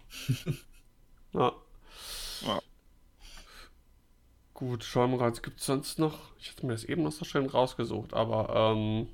ja. 1.33 1.53
Ja. 2.41 2.59
Gut, 4.55 4.83
schauen 4.83 5.11
wir 5.11 5.17
mal, 5.17 5.31
gibt 5.31 5.59
es 5.59 5.67
sonst 5.67 5.99
noch? 5.99 6.31
Ich 6.39 6.49
hatte 6.49 6.65
mir 6.65 6.71
das 6.71 6.85
eben 6.85 7.03
noch 7.03 7.11
so 7.11 7.23
schön 7.23 7.45
rausgesucht, 7.45 8.15
aber 8.15 8.73
ähm, 8.73 9.09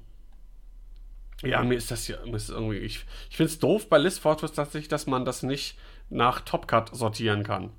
ja, 1.41 1.61
mir 1.63 1.75
ist 1.75 1.91
das 1.91 2.05
hier 2.05 2.25
mir 2.25 2.37
ist 2.37 2.49
irgendwie. 2.49 2.77
Ich, 2.77 3.05
ich 3.29 3.35
finde 3.35 3.51
es 3.51 3.59
doof 3.59 3.89
bei 3.89 3.97
List 3.97 4.21
Fortress 4.21 4.53
tatsächlich, 4.53 4.87
dass 4.87 5.07
man 5.07 5.25
das 5.25 5.43
nicht 5.43 5.77
nach 6.09 6.39
Topcut 6.39 6.95
sortieren 6.95 7.43
kann. 7.43 7.71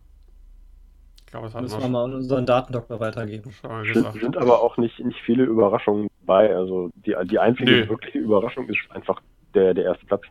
Glaube, 1.33 1.49
das 1.51 1.61
Müssen 1.61 1.79
wir 1.79 1.83
man 1.89 1.93
mal 1.93 2.05
an 2.05 2.15
unseren 2.15 2.47
Datendoktor 2.47 3.01
weitergeben. 3.01 3.51
schon 3.53 4.03
mal 4.03 4.13
Sind, 4.13 4.37
aber 4.37 4.63
auch 4.63 4.77
nicht, 4.77 5.01
nicht 5.01 5.19
viele 5.25 5.45
Überraschungen 5.45 6.09
bei. 6.25 6.55
Also 6.55 6.91
die, 6.95 7.17
die 7.25 7.39
einzige 7.39 7.71
Nö. 7.71 7.89
wirkliche 7.89 8.19
Überraschung 8.19 8.69
ist 8.69 8.79
einfach 8.91 9.21
der, 9.55 9.75
der 9.75 9.85
erste 9.85 10.07
Platz. 10.07 10.23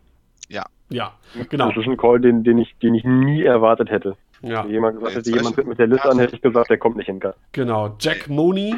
Ja, 0.92 1.14
genau. 1.50 1.70
Das 1.70 1.78
ist 1.78 1.88
ein 1.88 1.98
Call, 1.98 2.20
den, 2.20 2.44
den, 2.44 2.58
ich, 2.58 2.78
den 2.80 2.94
ich 2.94 3.04
nie 3.04 3.44
erwartet 3.44 3.90
hätte. 3.90 4.16
Ja, 4.42 4.64
Wenn 4.64 4.72
jemand 4.72 4.98
gesagt 4.98 5.16
hätte, 5.16 5.32
jemand 5.32 5.66
mit 5.66 5.80
der 5.80 5.88
Liste 5.88 6.10
an, 6.10 6.20
hätte 6.20 6.36
ich 6.36 6.42
gesagt, 6.42 6.70
der 6.70 6.78
kommt 6.78 6.98
nicht 6.98 7.06
hin. 7.06 7.20
genau. 7.52 7.96
Jack 8.00 8.28
Mooney 8.28 8.76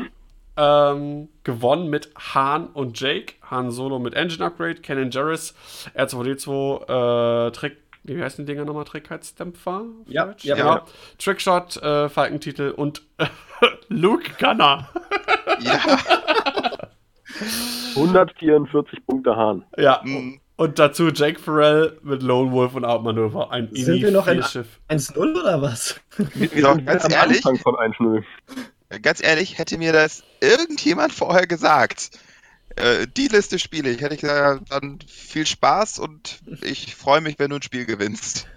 ähm, 0.56 1.30
gewonnen 1.44 1.90
mit 1.90 2.12
Han 2.36 2.68
und 2.68 3.00
Jake. 3.00 3.34
Han 3.50 3.72
Solo 3.72 4.00
mit 4.00 4.14
Engine 4.14 4.46
Upgrade. 4.46 4.76
Kenan 4.76 5.10
Jarrus, 5.10 5.56
R2D2, 5.96 7.48
äh, 7.48 7.52
Trick. 7.52 7.78
Wie 8.04 8.22
heißen 8.22 8.46
die 8.46 8.52
Dinger 8.52 8.66
nochmal? 8.66 8.84
Trickheitsdämpfer? 8.84 9.86
Ja, 10.08 10.36
ja, 10.42 10.56
genau. 10.56 10.68
ja. 10.76 10.86
Trickshot, 11.20 11.78
äh, 11.78 12.10
Falkentitel 12.10 12.72
und 12.72 13.02
Luke 13.88 14.30
Gunner. 14.40 14.90
Ja, 15.62 15.80
144 17.96 19.06
Punkte 19.06 19.36
Hahn. 19.36 19.66
Ja. 19.78 20.02
mm, 20.04 20.40
Und 20.56 20.80
dazu 20.80 21.10
Jake 21.10 21.40
Farrell 21.40 21.98
mit 22.04 22.22
Lone 22.24 22.52
Wolf 22.52 22.76
und 22.76 22.86
Outmanöver. 22.86 23.52
Ein 23.52 23.70
Sind 23.74 24.02
wir 24.02 24.12
noch 24.12 24.28
in- 24.28 24.44
Schiff. 24.44 24.80
1-0 24.90 25.40
oder 25.40 25.62
was? 25.62 25.96
Doch, 26.18 26.84
ganz 26.86 27.06
Am 27.06 27.12
ehrlich, 27.12 27.46
Anfang 27.46 27.58
von 27.60 27.76
1-0. 27.76 28.24
ganz 29.02 29.24
ehrlich, 29.24 29.58
hätte 29.58 29.78
mir 29.78 29.94
das 29.94 30.24
irgendjemand 30.42 31.14
vorher 31.14 31.48
gesagt, 31.48 32.12
äh, 32.76 33.08
die 33.08 33.28
Liste 33.28 33.60
spiele 33.60 33.90
ich, 33.90 34.02
hätte 34.02 34.16
ich 34.16 34.22
gesagt, 34.22 34.70
ja, 34.70 34.80
dann 34.80 35.00
viel 35.08 35.46
Spaß 35.46 36.00
und 36.00 36.40
ich 36.62 36.96
freue 36.96 37.22
mich, 37.22 37.40
wenn 37.40 37.50
du 37.50 37.58
ein 37.58 37.62
Spiel 37.62 37.86
gewinnst. 37.86 38.48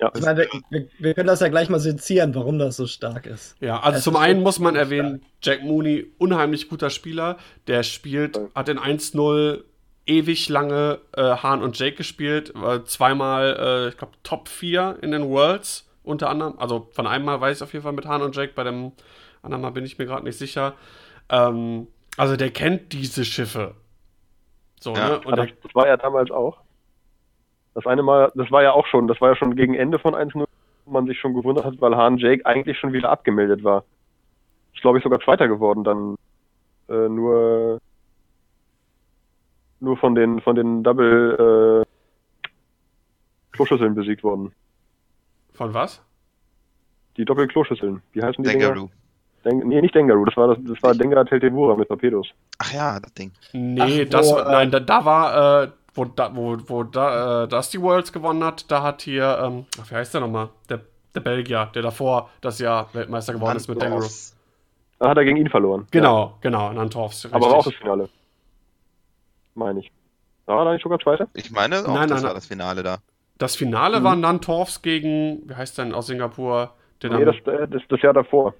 Ja, 0.00 0.12
Ich 0.14 0.22
meine, 0.22 0.46
wir, 0.70 0.88
wir, 0.98 1.14
können 1.14 1.26
das 1.26 1.40
ja 1.40 1.48
gleich 1.48 1.68
mal 1.68 1.80
sezieren, 1.80 2.34
warum 2.34 2.58
das 2.58 2.76
so 2.76 2.86
stark 2.86 3.26
ist. 3.26 3.56
Ja, 3.60 3.80
also 3.80 3.98
Es 3.98 4.04
zum 4.04 4.16
einen 4.16 4.42
muss 4.42 4.58
man 4.58 4.74
stark. 4.74 4.86
erwähnen, 4.86 5.22
Jack 5.42 5.64
Mooney, 5.64 6.06
unheimlich 6.18 6.68
guter 6.68 6.90
Spieler. 6.90 7.36
Der 7.66 7.82
spielt, 7.82 8.38
hat 8.54 8.68
in 8.68 8.78
1-0 8.78 9.64
ewig 10.06 10.48
lange 10.48 11.00
äh, 11.16 11.22
Hahn 11.22 11.62
und 11.62 11.78
Jake 11.78 11.96
gespielt. 11.96 12.52
War 12.54 12.84
zweimal, 12.84 13.56
äh, 13.58 13.88
ich 13.88 13.96
glaube, 13.96 14.14
Top 14.22 14.48
4 14.48 14.98
in 15.02 15.10
den 15.10 15.28
Worlds 15.28 15.88
unter 16.02 16.30
anderem. 16.30 16.58
Also 16.58 16.88
von 16.92 17.06
einem 17.06 17.24
Mal 17.24 17.40
weiß 17.40 17.58
ich 17.58 17.62
auf 17.62 17.72
jeden 17.72 17.82
Fall 17.82 17.92
mit 17.92 18.06
Hahn 18.06 18.22
und 18.22 18.34
Jake, 18.34 18.52
bei 18.54 18.64
dem 18.64 18.92
anderen 19.42 19.62
Mal 19.62 19.70
bin 19.70 19.84
ich 19.84 19.98
mir 19.98 20.06
gerade 20.06 20.24
nicht 20.24 20.38
sicher. 20.38 20.74
Ähm, 21.28 21.88
also 22.18 22.36
der 22.36 22.50
kennt 22.50 22.92
diese 22.92 23.24
Schiffe. 23.24 23.74
So, 24.80 24.94
Ja, 24.94 25.08
ne? 25.08 25.20
Und 25.20 25.36
der, 25.36 25.46
das, 25.46 25.54
das 25.62 25.74
war 25.74 25.86
ja 25.86 25.96
damals 25.96 26.30
auch. 26.30 26.58
Das 27.74 27.86
eine 27.86 28.02
Mal, 28.02 28.32
das 28.34 28.50
war 28.50 28.62
ja 28.62 28.72
auch 28.72 28.86
schon, 28.86 29.06
das 29.06 29.20
war 29.20 29.30
ja 29.30 29.36
schon 29.36 29.54
gegen 29.54 29.74
Ende 29.74 29.98
von 29.98 30.14
1-0, 30.14 30.44
wo 30.84 30.90
man 30.90 31.06
sich 31.06 31.18
schon 31.18 31.34
gewundert 31.34 31.64
hat, 31.64 31.80
weil 31.80 31.96
Hahn 31.96 32.18
Jake 32.18 32.44
eigentlich 32.44 32.78
schon 32.78 32.92
wieder 32.92 33.10
abgemeldet 33.10 33.62
war. 33.62 33.84
Ist, 34.74 34.82
glaube 34.82 34.98
ich, 34.98 35.04
sogar 35.04 35.20
Zweiter 35.20 35.48
geworden, 35.48 35.84
dann 35.84 36.16
äh, 36.88 37.08
nur 37.08 37.80
nur 39.80 39.96
von 39.96 40.16
den 40.16 40.40
von 40.40 40.56
den 40.56 40.82
Double 40.82 41.84
äh, 41.84 41.88
Kloschüsseln 43.52 43.94
besiegt 43.94 44.24
worden. 44.24 44.52
von 45.52 45.72
was? 45.74 46.02
Die 47.16 47.24
Doppel-Kloschüsseln. 47.24 48.02
Wie 48.12 48.22
heißen 48.22 48.44
die 48.44 48.50
Dengaroo. 48.50 48.90
Den, 49.44 49.58
nee, 49.68 49.80
nicht 49.80 49.94
Dengaroo, 49.94 50.24
das 50.24 50.36
war 50.36 50.48
das, 50.54 50.58
das 50.64 50.82
war 50.82 50.94
Dengar 50.94 51.24
Teltevura 51.24 51.76
mit 51.76 51.88
Torpedos. 51.88 52.28
Ach 52.58 52.72
ja, 52.72 52.98
das 53.00 53.12
Ding. 53.14 53.32
Nee, 53.52 54.04
Ach, 54.06 54.10
das 54.10 54.26
wo, 54.30 54.34
war, 54.36 54.48
äh, 54.48 54.52
nein, 54.52 54.70
da, 54.70 54.80
da 54.80 55.04
war, 55.04 55.62
äh, 55.64 55.68
wo, 55.94 56.04
da, 56.04 56.34
wo, 56.34 56.56
wo 56.66 56.82
da, 56.82 57.44
äh, 57.44 57.48
Dusty 57.48 57.80
Worlds 57.80 58.12
gewonnen 58.12 58.42
hat, 58.44 58.70
da 58.70 58.82
hat 58.82 59.02
hier, 59.02 59.38
ähm, 59.42 59.66
ach, 59.80 59.90
wie 59.90 59.94
heißt 59.94 60.12
der 60.14 60.20
nochmal? 60.22 60.48
Der, 60.68 60.80
der 61.14 61.20
Belgier, 61.20 61.70
der 61.74 61.82
davor 61.82 62.30
das 62.40 62.58
Jahr 62.58 62.88
Weltmeister 62.92 63.32
geworden 63.32 63.56
ist 63.56 63.68
mit 63.68 63.80
Dengaro. 63.80 63.94
Mandorfs. 64.00 64.34
Da 64.98 65.08
hat 65.10 65.16
er 65.16 65.24
gegen 65.24 65.36
ihn 65.36 65.48
verloren. 65.48 65.86
Genau, 65.92 66.36
genau, 66.40 66.72
Nantorfs. 66.72 67.22
Ja, 67.22 67.30
aber 67.32 67.46
war 67.46 67.52
auch 67.52 67.56
das 67.58 67.66
richtig. 67.68 67.82
Finale. 67.82 68.08
Meine 69.54 69.80
ich. 69.80 69.92
War 70.46 70.66
er 70.66 70.72
nicht 70.72 70.82
sogar 70.82 70.98
Zweiter? 70.98 71.28
Ich 71.34 71.50
meine, 71.50 71.80
auch 71.80 71.94
Nein, 71.94 72.08
das 72.08 72.22
nein, 72.22 72.28
war 72.28 72.34
das 72.34 72.46
Finale 72.46 72.82
da. 72.82 72.98
Das 73.38 73.54
Finale 73.54 74.00
Mhm. 74.00 74.04
war 74.04 74.16
Nantorfs 74.16 74.82
gegen, 74.82 75.42
wie 75.48 75.54
heißt 75.54 75.78
der 75.78 75.84
denn 75.86 75.94
aus 75.94 76.06
Singapur? 76.08 76.72
Der 77.02 77.10
Nee, 77.10 77.24
dann- 77.24 77.36
das, 77.44 77.54
äh, 77.54 77.68
das, 77.68 77.82
das 77.88 78.02
Jahr 78.02 78.12
davor. 78.12 78.54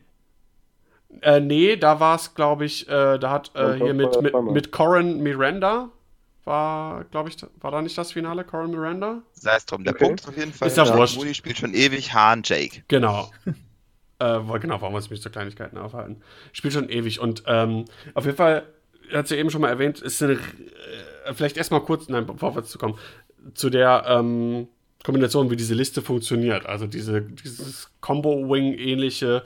Äh, 1.23 1.41
nee, 1.41 1.77
da 1.77 2.01
war 2.01 2.17
es, 2.17 2.35
glaube 2.35 2.65
ich, 2.65 2.89
äh, 2.89 3.19
da 3.19 3.31
hat 3.31 3.51
äh, 3.55 3.75
hier 3.75 3.95
mit, 3.95 4.15
ja 4.15 4.21
mit, 4.21 4.35
mit 4.43 4.73
Corin 4.73 5.23
Miranda, 5.23 5.89
war, 6.45 7.05
glaube 7.05 7.29
ich, 7.29 7.37
war 7.61 7.71
da 7.71 7.83
nicht 7.83 7.97
das 7.99 8.13
Finale, 8.13 8.45
Corin 8.45 8.71
Miranda? 8.71 9.23
Sei 9.33 9.55
es 9.57 9.67
drum. 9.67 9.85
Der 9.85 9.95
Okay. 9.95 10.05
Punkt 10.07 10.21
ist 10.21 10.29
auf 10.29 10.37
jeden 10.37 10.53
Fall. 10.53 10.69
Ist 10.69 10.77
ja 10.79 10.97
wurscht. 10.97 11.17
Mooney 11.17 11.35
spielt 11.35 11.59
schon 11.59 11.75
ewig 11.75 12.15
Hahn 12.15 12.43
Jake. 12.45 12.83
Genau. 12.89 13.31
äh, 14.19 14.39
wo- 14.43 14.59
genau, 14.59 14.81
warum 14.81 14.93
muss 14.93 15.05
ich 15.07 15.11
mich 15.11 15.21
zu 15.23 15.31
Kleinigkeiten 15.31 15.77
aufhalten? 15.79 16.23
Spielt 16.53 16.75
schon 16.75 16.89
ewig. 16.89 17.21
Und 17.21 17.43
ähm, 17.47 17.85
auf 18.15 18.25
jeden 18.25 18.37
Fall, 18.37 18.65
hat 19.13 19.29
sie 19.29 19.37
eben 19.37 19.51
schon 19.51 19.61
mal 19.61 19.69
erwähnt, 19.69 20.01
ist 20.01 20.23
eine, 20.23 20.35
äh, 20.35 21.35
vielleicht 21.35 21.57
erstmal 21.59 21.81
kurz, 21.83 22.09
nein, 22.09 22.27
bevor 22.27 22.55
wir 22.55 22.65
zu 22.65 22.79
kommen, 22.79 22.99
zu 23.55 23.69
der 23.71 24.05
ähm, 24.09 24.69
Kombination, 25.05 25.51
wie 25.51 25.57
diese 25.57 25.75
Liste 25.75 26.03
funktioniert. 26.03 26.66
Also 26.66 26.87
diese, 26.87 27.23
dieses 27.23 27.89
Combo-Wing-ähnliche 28.01 29.43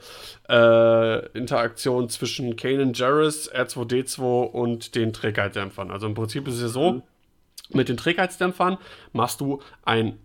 äh, 0.49 1.27
Interaktion 1.37 2.09
zwischen 2.09 2.55
Kanan 2.55 2.93
Jarrus, 2.93 3.51
R2D2 3.51 4.43
und 4.43 4.95
den 4.95 5.13
Trägheitsdämpfern. 5.13 5.91
Also 5.91 6.07
im 6.07 6.15
Prinzip 6.15 6.47
ist 6.47 6.55
es 6.55 6.61
ja 6.61 6.67
so, 6.69 7.03
mit 7.69 7.89
den 7.89 7.97
Trägheitsdämpfern 7.97 8.77
machst 9.13 9.41
du 9.41 9.61
ein, 9.85 10.19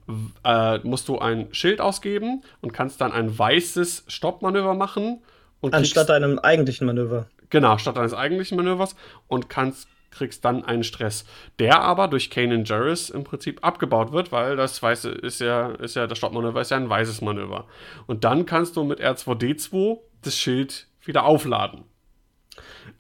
äh, 0.44 0.78
musst 0.78 1.09
du 1.09 1.18
ein 1.18 1.48
Schild 1.52 1.80
ausgeben 1.80 2.42
und 2.60 2.72
kannst 2.72 3.00
dann 3.00 3.12
ein 3.12 3.38
weißes 3.38 4.05
Stoppmanöver 4.09 4.74
machen. 4.74 5.22
Und 5.60 5.74
Anstatt 5.74 6.06
kriegst, 6.09 6.22
einem 6.22 6.38
eigentlichen 6.38 6.86
Manöver. 6.86 7.26
genau, 7.50 7.78
statt 7.78 7.98
eines 7.98 8.14
eigentlichen 8.14 8.56
Manövers 8.56 8.96
und 9.28 9.48
kannst, 9.48 9.88
kriegst 10.10 10.44
dann 10.44 10.64
einen 10.64 10.85
Stress, 10.85 11.24
der 11.59 11.80
aber 11.80 12.09
durch 12.09 12.30
Kanan 12.30 12.64
Jarrus 12.64 13.10
im 13.10 13.24
Prinzip 13.24 13.64
abgebaut 13.64 14.12
wird, 14.12 14.32
weil 14.32 14.56
das 14.56 14.82
weiße 14.82 15.10
ist 15.10 15.40
ja, 15.40 15.70
ist 15.70 15.97
ja, 15.97 16.06
das 16.06 16.18
Stoppmanöver 16.18 16.60
ist 16.60 16.70
ja 16.70 16.76
ein 16.76 16.90
weißes 16.90 17.20
Manöver. 17.20 17.66
Und 18.06 18.24
dann 18.24 18.47
kannst 18.47 18.76
du 18.76 18.85
mit 18.85 19.01
R2D2 19.01 19.98
das 20.22 20.36
Schild 20.36 20.86
wieder 21.02 21.24
aufladen. 21.24 21.85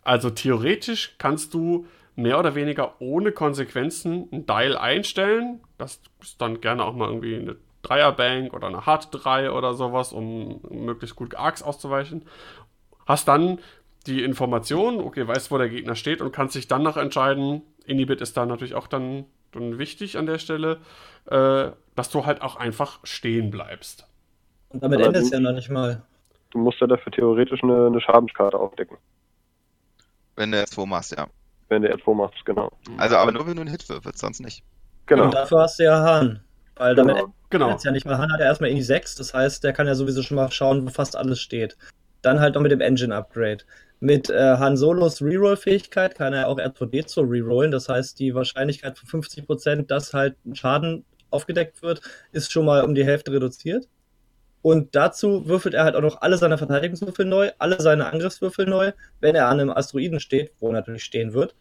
Also 0.02 0.30
theoretisch 0.30 1.14
kannst 1.18 1.54
du 1.54 1.86
mehr 2.14 2.38
oder 2.38 2.54
weniger 2.54 3.00
ohne 3.00 3.32
Konsequenzen 3.32 4.28
ein 4.32 4.46
Dial 4.46 4.76
einstellen. 4.76 5.60
Das 5.78 6.00
ist 6.20 6.40
dann 6.40 6.60
gerne 6.60 6.84
auch 6.84 6.94
mal 6.94 7.08
irgendwie 7.08 7.36
eine 7.36 7.56
Dreierbank 7.82 8.52
oder 8.52 8.66
eine 8.66 8.86
Hard 8.86 9.08
3 9.12 9.52
oder 9.52 9.74
sowas, 9.74 10.12
um 10.12 10.60
möglichst 10.68 11.16
gut 11.16 11.36
Arcs 11.36 11.62
auszuweichen. 11.62 12.24
Hast 13.06 13.28
dann 13.28 13.60
die 14.08 14.24
Information, 14.24 15.00
okay, 15.00 15.26
weißt, 15.26 15.50
wo 15.50 15.58
der 15.58 15.68
Gegner 15.68 15.94
steht 15.94 16.20
und 16.20 16.32
kannst 16.32 16.54
dich 16.54 16.68
dann 16.68 16.82
noch 16.82 16.96
entscheiden. 16.96 17.62
Inhibit 17.84 18.20
ist 18.20 18.36
da 18.36 18.46
natürlich 18.46 18.74
auch 18.74 18.86
dann, 18.86 19.26
dann 19.52 19.78
wichtig 19.78 20.18
an 20.18 20.26
der 20.26 20.38
Stelle, 20.38 20.78
äh, 21.26 21.70
dass 21.94 22.10
du 22.10 22.26
halt 22.26 22.42
auch 22.42 22.56
einfach 22.56 23.00
stehen 23.04 23.50
bleibst. 23.50 24.06
Und 24.70 24.82
damit 24.82 25.00
endet 25.00 25.22
es 25.22 25.30
ja 25.30 25.40
noch 25.40 25.52
nicht 25.52 25.70
mal. 25.70 26.02
Du 26.50 26.58
musst 26.58 26.80
ja 26.80 26.86
dafür 26.86 27.12
theoretisch 27.12 27.62
eine, 27.62 27.86
eine 27.86 28.00
Schadenskarte 28.00 28.58
aufdecken, 28.58 28.96
Wenn 30.36 30.52
du 30.52 30.58
S2 30.58 30.86
machst, 30.86 31.16
ja. 31.16 31.26
wenn 31.68 31.82
du 31.82 31.94
R2 31.94 32.14
machst, 32.14 32.44
genau. 32.44 32.72
Also, 32.96 33.16
aber 33.16 33.32
nur 33.32 33.46
wenn 33.46 33.56
du 33.56 33.62
einen 33.62 33.70
Hit 33.70 33.88
würfelst, 33.88 34.18
sonst 34.18 34.40
nicht. 34.40 34.62
Genau. 35.06 35.24
Und 35.24 35.34
dafür 35.34 35.60
hast 35.60 35.78
du 35.78 35.84
ja 35.84 36.00
Hahn. 36.00 36.40
Weil 36.76 36.94
damit 36.94 37.16
genau. 37.16 37.32
Genau. 37.50 37.70
Jetzt 37.70 37.84
ja 37.84 37.90
nicht, 37.90 38.06
weil 38.06 38.18
Han 38.18 38.30
hat 38.32 38.40
ja 38.40 38.46
erstmal 38.46 38.70
in 38.70 38.76
die 38.76 38.82
6, 38.82 39.14
das 39.16 39.32
heißt, 39.32 39.64
der 39.64 39.72
kann 39.72 39.86
ja 39.86 39.94
sowieso 39.94 40.22
schon 40.22 40.36
mal 40.36 40.50
schauen, 40.50 40.84
wo 40.84 40.90
fast 40.90 41.16
alles 41.16 41.40
steht. 41.40 41.76
Dann 42.20 42.40
halt 42.40 42.54
noch 42.54 42.62
mit 42.62 42.72
dem 42.72 42.80
Engine-Upgrade. 42.80 43.64
Mit 44.00 44.30
äh, 44.30 44.56
Han 44.56 44.76
Solos 44.76 45.20
Reroll-Fähigkeit 45.20 46.14
kann 46.14 46.32
er 46.32 46.48
auch 46.48 46.58
R2D2 46.58 47.28
rerollen, 47.28 47.72
das 47.72 47.88
heißt, 47.88 48.18
die 48.20 48.34
Wahrscheinlichkeit 48.34 48.96
von 48.96 49.22
50%, 49.22 49.86
dass 49.86 50.14
halt 50.14 50.36
ein 50.46 50.54
Schaden 50.54 51.04
aufgedeckt 51.30 51.82
wird, 51.82 52.00
ist 52.32 52.52
schon 52.52 52.64
mal 52.64 52.84
um 52.84 52.94
die 52.94 53.04
Hälfte 53.04 53.32
reduziert. 53.32 53.88
Und 54.62 54.94
dazu 54.94 55.46
würfelt 55.46 55.74
er 55.74 55.84
halt 55.84 55.96
auch 55.96 56.02
noch 56.02 56.20
alle 56.20 56.36
seine 56.36 56.58
Verteidigungswürfel 56.58 57.24
neu, 57.24 57.50
alle 57.58 57.80
seine 57.80 58.06
Angriffswürfel 58.12 58.66
neu, 58.66 58.92
wenn 59.20 59.34
er 59.34 59.48
an 59.48 59.60
einem 59.60 59.70
Asteroiden 59.70 60.20
steht, 60.20 60.52
wo 60.60 60.68
er 60.68 60.74
natürlich 60.74 61.04
stehen 61.04 61.32
wird. 61.32 61.54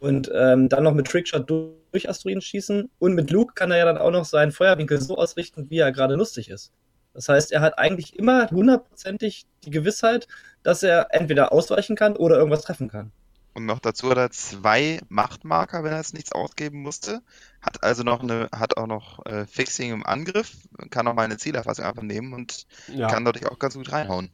Und 0.00 0.30
ähm, 0.34 0.68
dann 0.68 0.84
noch 0.84 0.92
mit 0.92 1.06
Trickshot 1.06 1.48
durch 1.48 2.08
Asteroiden 2.08 2.42
schießen. 2.42 2.90
Und 2.98 3.14
mit 3.14 3.30
Luke 3.30 3.54
kann 3.54 3.70
er 3.70 3.78
ja 3.78 3.84
dann 3.86 3.98
auch 3.98 4.10
noch 4.10 4.26
seinen 4.26 4.52
Feuerwinkel 4.52 5.00
so 5.00 5.16
ausrichten, 5.16 5.70
wie 5.70 5.78
er 5.78 5.92
gerade 5.92 6.14
lustig 6.14 6.50
ist. 6.50 6.72
Das 7.16 7.30
heißt, 7.30 7.50
er 7.50 7.62
hat 7.62 7.78
eigentlich 7.78 8.18
immer 8.18 8.50
hundertprozentig 8.50 9.46
die 9.64 9.70
Gewissheit, 9.70 10.28
dass 10.62 10.82
er 10.82 11.08
entweder 11.14 11.50
ausweichen 11.50 11.96
kann 11.96 12.14
oder 12.14 12.36
irgendwas 12.36 12.62
treffen 12.62 12.88
kann. 12.88 13.10
Und 13.54 13.64
noch 13.64 13.78
dazu 13.78 14.10
hat 14.10 14.18
er 14.18 14.30
zwei 14.32 15.00
Machtmarker, 15.08 15.82
wenn 15.82 15.92
er 15.92 15.96
jetzt 15.96 16.12
nichts 16.12 16.32
ausgeben 16.32 16.82
musste. 16.82 17.22
Hat 17.62 17.82
also 17.82 18.02
noch 18.02 18.22
eine, 18.22 18.50
hat 18.54 18.76
auch 18.76 18.86
noch 18.86 19.24
äh, 19.24 19.46
Fixing 19.46 19.92
im 19.92 20.04
Angriff, 20.04 20.52
kann 20.90 21.08
auch 21.08 21.14
mal 21.14 21.22
eine 21.22 21.38
Zielerfassung 21.38 21.86
einfach 21.86 22.02
nehmen 22.02 22.34
und 22.34 22.66
Ja. 22.94 23.08
kann 23.08 23.24
dadurch 23.24 23.46
auch 23.50 23.58
ganz 23.58 23.74
gut 23.74 23.90
reinhauen. 23.92 24.28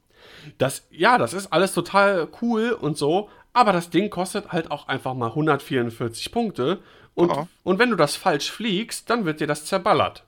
Das, 0.57 0.83
ja, 0.91 1.17
das 1.17 1.31
ist 1.33 1.53
alles 1.53 1.71
total 1.73 2.27
cool 2.41 2.71
und 2.73 2.97
so, 2.97 3.29
aber 3.53 3.71
das 3.71 3.89
Ding 3.89 4.09
kostet 4.09 4.51
halt 4.51 4.71
auch 4.71 4.89
einfach 4.89 5.13
mal 5.13 5.29
144 5.29 6.29
Punkte. 6.33 6.79
Und, 7.15 7.29
Ja. 7.29 7.47
und 7.63 7.79
wenn 7.79 7.91
du 7.91 7.95
das 7.95 8.17
falsch 8.17 8.51
fliegst, 8.51 9.09
dann 9.09 9.23
wird 9.23 9.39
dir 9.39 9.47
das 9.47 9.63
zerballert. 9.63 10.25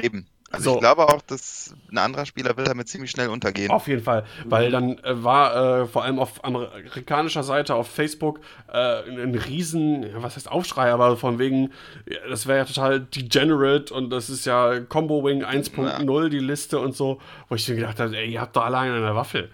Eben. 0.00 0.26
Also 0.52 0.70
So. 0.70 0.74
ich 0.76 0.80
glaube 0.80 1.08
auch, 1.08 1.22
dass 1.22 1.74
ein 1.90 1.98
anderer 1.98 2.26
Spieler 2.26 2.56
will 2.56 2.64
damit 2.64 2.88
ziemlich 2.88 3.10
schnell 3.10 3.28
untergehen. 3.28 3.70
Auf 3.70 3.88
jeden 3.88 4.02
Fall. 4.02 4.24
Weil 4.44 4.70
dann 4.70 4.98
äh, 4.98 5.22
war 5.22 5.82
äh, 5.82 5.86
vor 5.86 6.04
allem 6.04 6.18
auf 6.18 6.44
amerikanischer 6.44 7.42
Seite, 7.42 7.74
auf 7.74 7.88
Facebook, 7.88 8.40
äh, 8.72 9.02
ein, 9.08 9.18
ein 9.18 9.34
riesen, 9.34 10.02
ja, 10.02 10.22
was 10.22 10.36
heißt 10.36 10.50
Aufschrei, 10.50 10.92
aber 10.92 11.16
von 11.16 11.38
wegen, 11.38 11.72
ja, 12.08 12.18
das 12.28 12.46
wäre 12.46 12.58
ja 12.58 12.64
total 12.64 13.00
degenerate 13.00 13.92
und 13.94 14.10
das 14.10 14.28
ist 14.30 14.44
ja 14.44 14.80
Combo 14.80 15.24
Wing 15.24 15.44
1.0, 15.44 16.28
die 16.28 16.38
Liste 16.38 16.78
und 16.78 16.94
so, 16.94 17.20
wo 17.48 17.54
ich 17.54 17.68
mir 17.68 17.76
gedacht 17.76 17.98
habe, 17.98 18.16
ey, 18.16 18.30
ihr 18.30 18.40
habt 18.40 18.54
doch 18.54 18.64
alleine 18.64 18.94
eine 18.94 19.14
Waffel. 19.14 19.50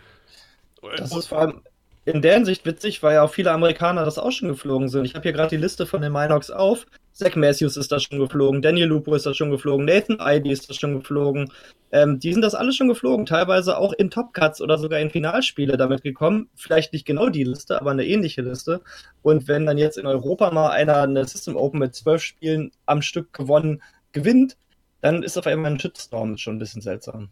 Das 0.97 1.15
ist 1.15 1.29
vor 1.29 1.39
allem 1.39 1.63
in 2.05 2.23
der 2.23 2.35
Hinsicht 2.35 2.65
witzig, 2.65 3.03
weil 3.03 3.15
ja 3.15 3.23
auch 3.23 3.31
viele 3.33 3.53
Amerikaner 3.53 4.05
das 4.05 4.19
auch 4.19 4.31
schon 4.31 4.49
geflogen 4.49 4.89
sind. 4.89 5.05
Ich 5.05 5.15
habe 5.15 5.23
hier 5.25 5.33
gerade 5.33 5.51
die 5.51 5.57
Liste 5.63 5.87
von 5.87 6.01
den 6.01 6.13
Minox 6.13 6.51
auf. 6.51 6.87
Zach 7.19 7.35
Matthews 7.35 7.77
ist 7.77 7.91
da 7.91 7.99
schon 7.99 8.21
geflogen, 8.21 8.63
Daniel 8.63 8.87
Lupo 8.87 9.13
ist 9.13 9.27
da 9.27 9.35
schon 9.35 9.51
geflogen, 9.51 9.87
Nathan 9.87 10.19
Ivy 10.21 10.53
ist 10.53 10.71
da 10.71 10.75
schon 10.75 11.01
geflogen. 11.01 11.51
Ähm, 11.91 12.21
die 12.21 12.33
sind 12.33 12.43
das 12.43 12.55
alle 12.55 12.73
schon 12.73 12.87
geflogen, 12.87 13.27
teilweise 13.27 13.77
auch 13.77 13.93
in 13.93 14.09
Top 14.09 14.33
Cuts 14.33 14.61
oder 14.61 14.79
sogar 14.79 15.01
in 15.01 15.11
Finalspiele 15.11 15.77
damit 15.77 16.03
gekommen. 16.03 16.49
Vielleicht 16.55 16.93
nicht 16.93 17.07
genau 17.07 17.29
die 17.29 17.43
Liste, 17.43 17.81
aber 17.81 17.91
eine 17.91 18.07
ähnliche 18.07 18.43
Liste. 18.43 18.83
Und 19.23 19.49
wenn 19.49 19.67
dann 19.67 19.79
jetzt 19.79 19.99
in 19.99 20.07
Europa 20.07 20.53
mal 20.53 20.71
einer 20.71 21.03
eine 21.03 21.25
System 21.27 21.57
Open 21.57 21.81
mit 21.81 21.97
zwölf 21.97 22.23
Spielen 22.23 22.71
am 22.87 23.03
Stück 23.03 23.33
gewonnen 23.33 23.83
gewinnt, 24.13 24.57
dann 25.01 25.25
ist 25.25 25.37
auf 25.37 25.49
einmal 25.49 25.73
ein 25.73 25.81
Shitstorm 25.81 26.37
schon 26.37 26.55
ein 26.55 26.61
bisschen 26.61 26.83
seltsam. 26.83 27.31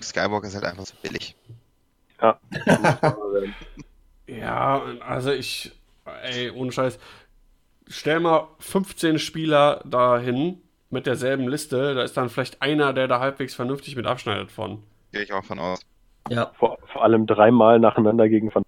Skywalker 0.00 0.48
ist 0.48 0.54
halt 0.54 0.64
einfach 0.64 0.86
so 0.86 0.94
billig. 1.02 1.36
Ja. 2.22 2.40
Ja, 4.28 4.82
also 5.06 5.30
ich, 5.30 5.70
ey, 6.24 6.50
ohne 6.50 6.72
Scheiß, 6.72 6.98
stell 7.88 8.20
mal 8.20 8.48
15 8.58 9.18
Spieler 9.18 9.82
dahin 9.84 10.62
mit 10.90 11.06
derselben 11.06 11.48
Liste, 11.48 11.94
da 11.94 12.02
ist 12.02 12.16
dann 12.16 12.28
vielleicht 12.28 12.62
einer, 12.62 12.92
der 12.92 13.08
da 13.08 13.20
halbwegs 13.20 13.54
vernünftig 13.54 13.96
mit 13.96 14.06
abschneidet 14.06 14.50
von. 14.50 14.82
Gehe 15.12 15.22
ich 15.22 15.32
auch 15.32 15.44
von 15.44 15.58
aus. 15.58 15.80
Ja. 16.28 16.50
vor, 16.58 16.78
vor 16.92 17.04
allem 17.04 17.26
dreimal 17.26 17.78
nacheinander 17.78 18.28
gegen 18.28 18.52
Van 18.52 18.64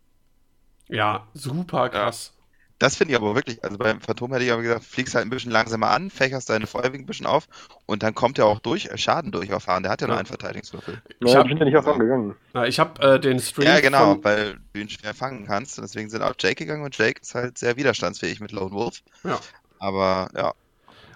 Ja, 0.88 1.26
super 1.34 1.88
krass. 1.88 2.37
Das 2.78 2.94
finde 2.96 3.12
ich 3.14 3.18
aber 3.20 3.34
wirklich, 3.34 3.62
also 3.64 3.76
beim 3.76 4.00
Phantom 4.00 4.32
hätte 4.32 4.44
ich 4.44 4.52
aber 4.52 4.62
gesagt, 4.62 4.84
fliegst 4.84 5.14
halt 5.16 5.26
ein 5.26 5.30
bisschen 5.30 5.50
langsamer 5.50 5.90
an, 5.90 6.10
fächerst 6.10 6.48
deine 6.48 6.66
Feuerwehr 6.68 6.92
ein 7.00 7.06
bisschen 7.06 7.26
auf 7.26 7.48
und 7.86 8.02
dann 8.04 8.14
kommt 8.14 8.38
er 8.38 8.46
auch 8.46 8.60
durch, 8.60 8.86
äh, 8.86 8.96
Schaden 8.96 9.32
durcherfahren. 9.32 9.82
Der 9.82 9.90
hat 9.90 10.00
ja 10.00 10.06
nur 10.06 10.14
Ja. 10.14 10.20
einen 10.20 10.26
Verteidigungswürfel. 10.26 11.02
Ich 11.18 11.32
Ja, 11.32 11.38
hab- 11.40 11.46
wir 11.46 11.48
sind 11.50 11.58
ja 11.58 11.64
nicht 11.64 11.76
auf 11.76 11.88
angegangen. 11.88 12.36
Na, 12.52 12.66
ich 12.66 12.78
habe 12.78 13.02
äh, 13.02 13.18
den 13.18 13.40
Stream 13.40 13.66
Ja, 13.66 13.80
genau, 13.80 14.12
von, 14.14 14.24
weil 14.24 14.58
du 14.72 14.80
ihn 14.80 14.88
schwer 14.88 15.12
fangen 15.14 15.44
kannst. 15.46 15.78
Und 15.78 15.82
deswegen 15.88 16.08
sind 16.08 16.22
auch 16.22 16.34
Jake 16.38 16.54
gegangen 16.54 16.84
und 16.84 16.96
Jake 16.96 17.20
ist 17.20 17.34
halt 17.34 17.58
sehr 17.58 17.76
widerstandsfähig 17.76 18.38
mit 18.40 18.52
Lone 18.52 18.70
Wolf. 18.72 19.02
Ja. 19.24 19.40
Aber 19.80 20.28
ja, 20.36 20.52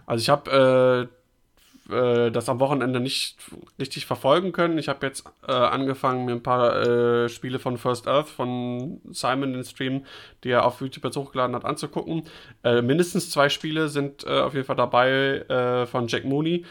Also 0.06 0.20
ich 0.22 0.28
habe 0.30 1.08
äh, 1.10 1.21
äh, 1.92 2.30
das 2.30 2.48
am 2.48 2.60
Wochenende 2.60 3.00
nicht 3.00 3.36
richtig 3.78 4.06
verfolgen 4.06 4.52
können. 4.52 4.78
Ich 4.78 4.88
habe 4.88 5.06
jetzt 5.06 5.24
äh, 5.46 5.52
angefangen, 5.52 6.24
mir 6.24 6.32
ein 6.32 6.42
paar 6.42 6.82
äh, 6.82 7.28
Spiele 7.28 7.58
von 7.58 7.78
First 7.78 8.08
Earth 8.08 8.28
von 8.28 9.00
Simon 9.10 9.52
den 9.52 9.64
Stream, 9.64 10.04
die 10.44 10.50
er 10.50 10.64
auf 10.64 10.80
YouTube 10.80 11.04
jetzt 11.04 11.16
hochgeladen 11.16 11.54
hat, 11.54 11.64
anzugucken. 11.64 12.24
Äh, 12.64 12.82
mindestens 12.82 13.30
zwei 13.30 13.48
Spiele 13.48 13.88
sind 13.88 14.24
äh, 14.24 14.40
auf 14.40 14.54
jeden 14.54 14.66
Fall 14.66 14.76
dabei 14.76 15.10
äh, 15.48 15.86
von 15.86 16.08
Jack 16.08 16.24
Mooney. 16.24 16.64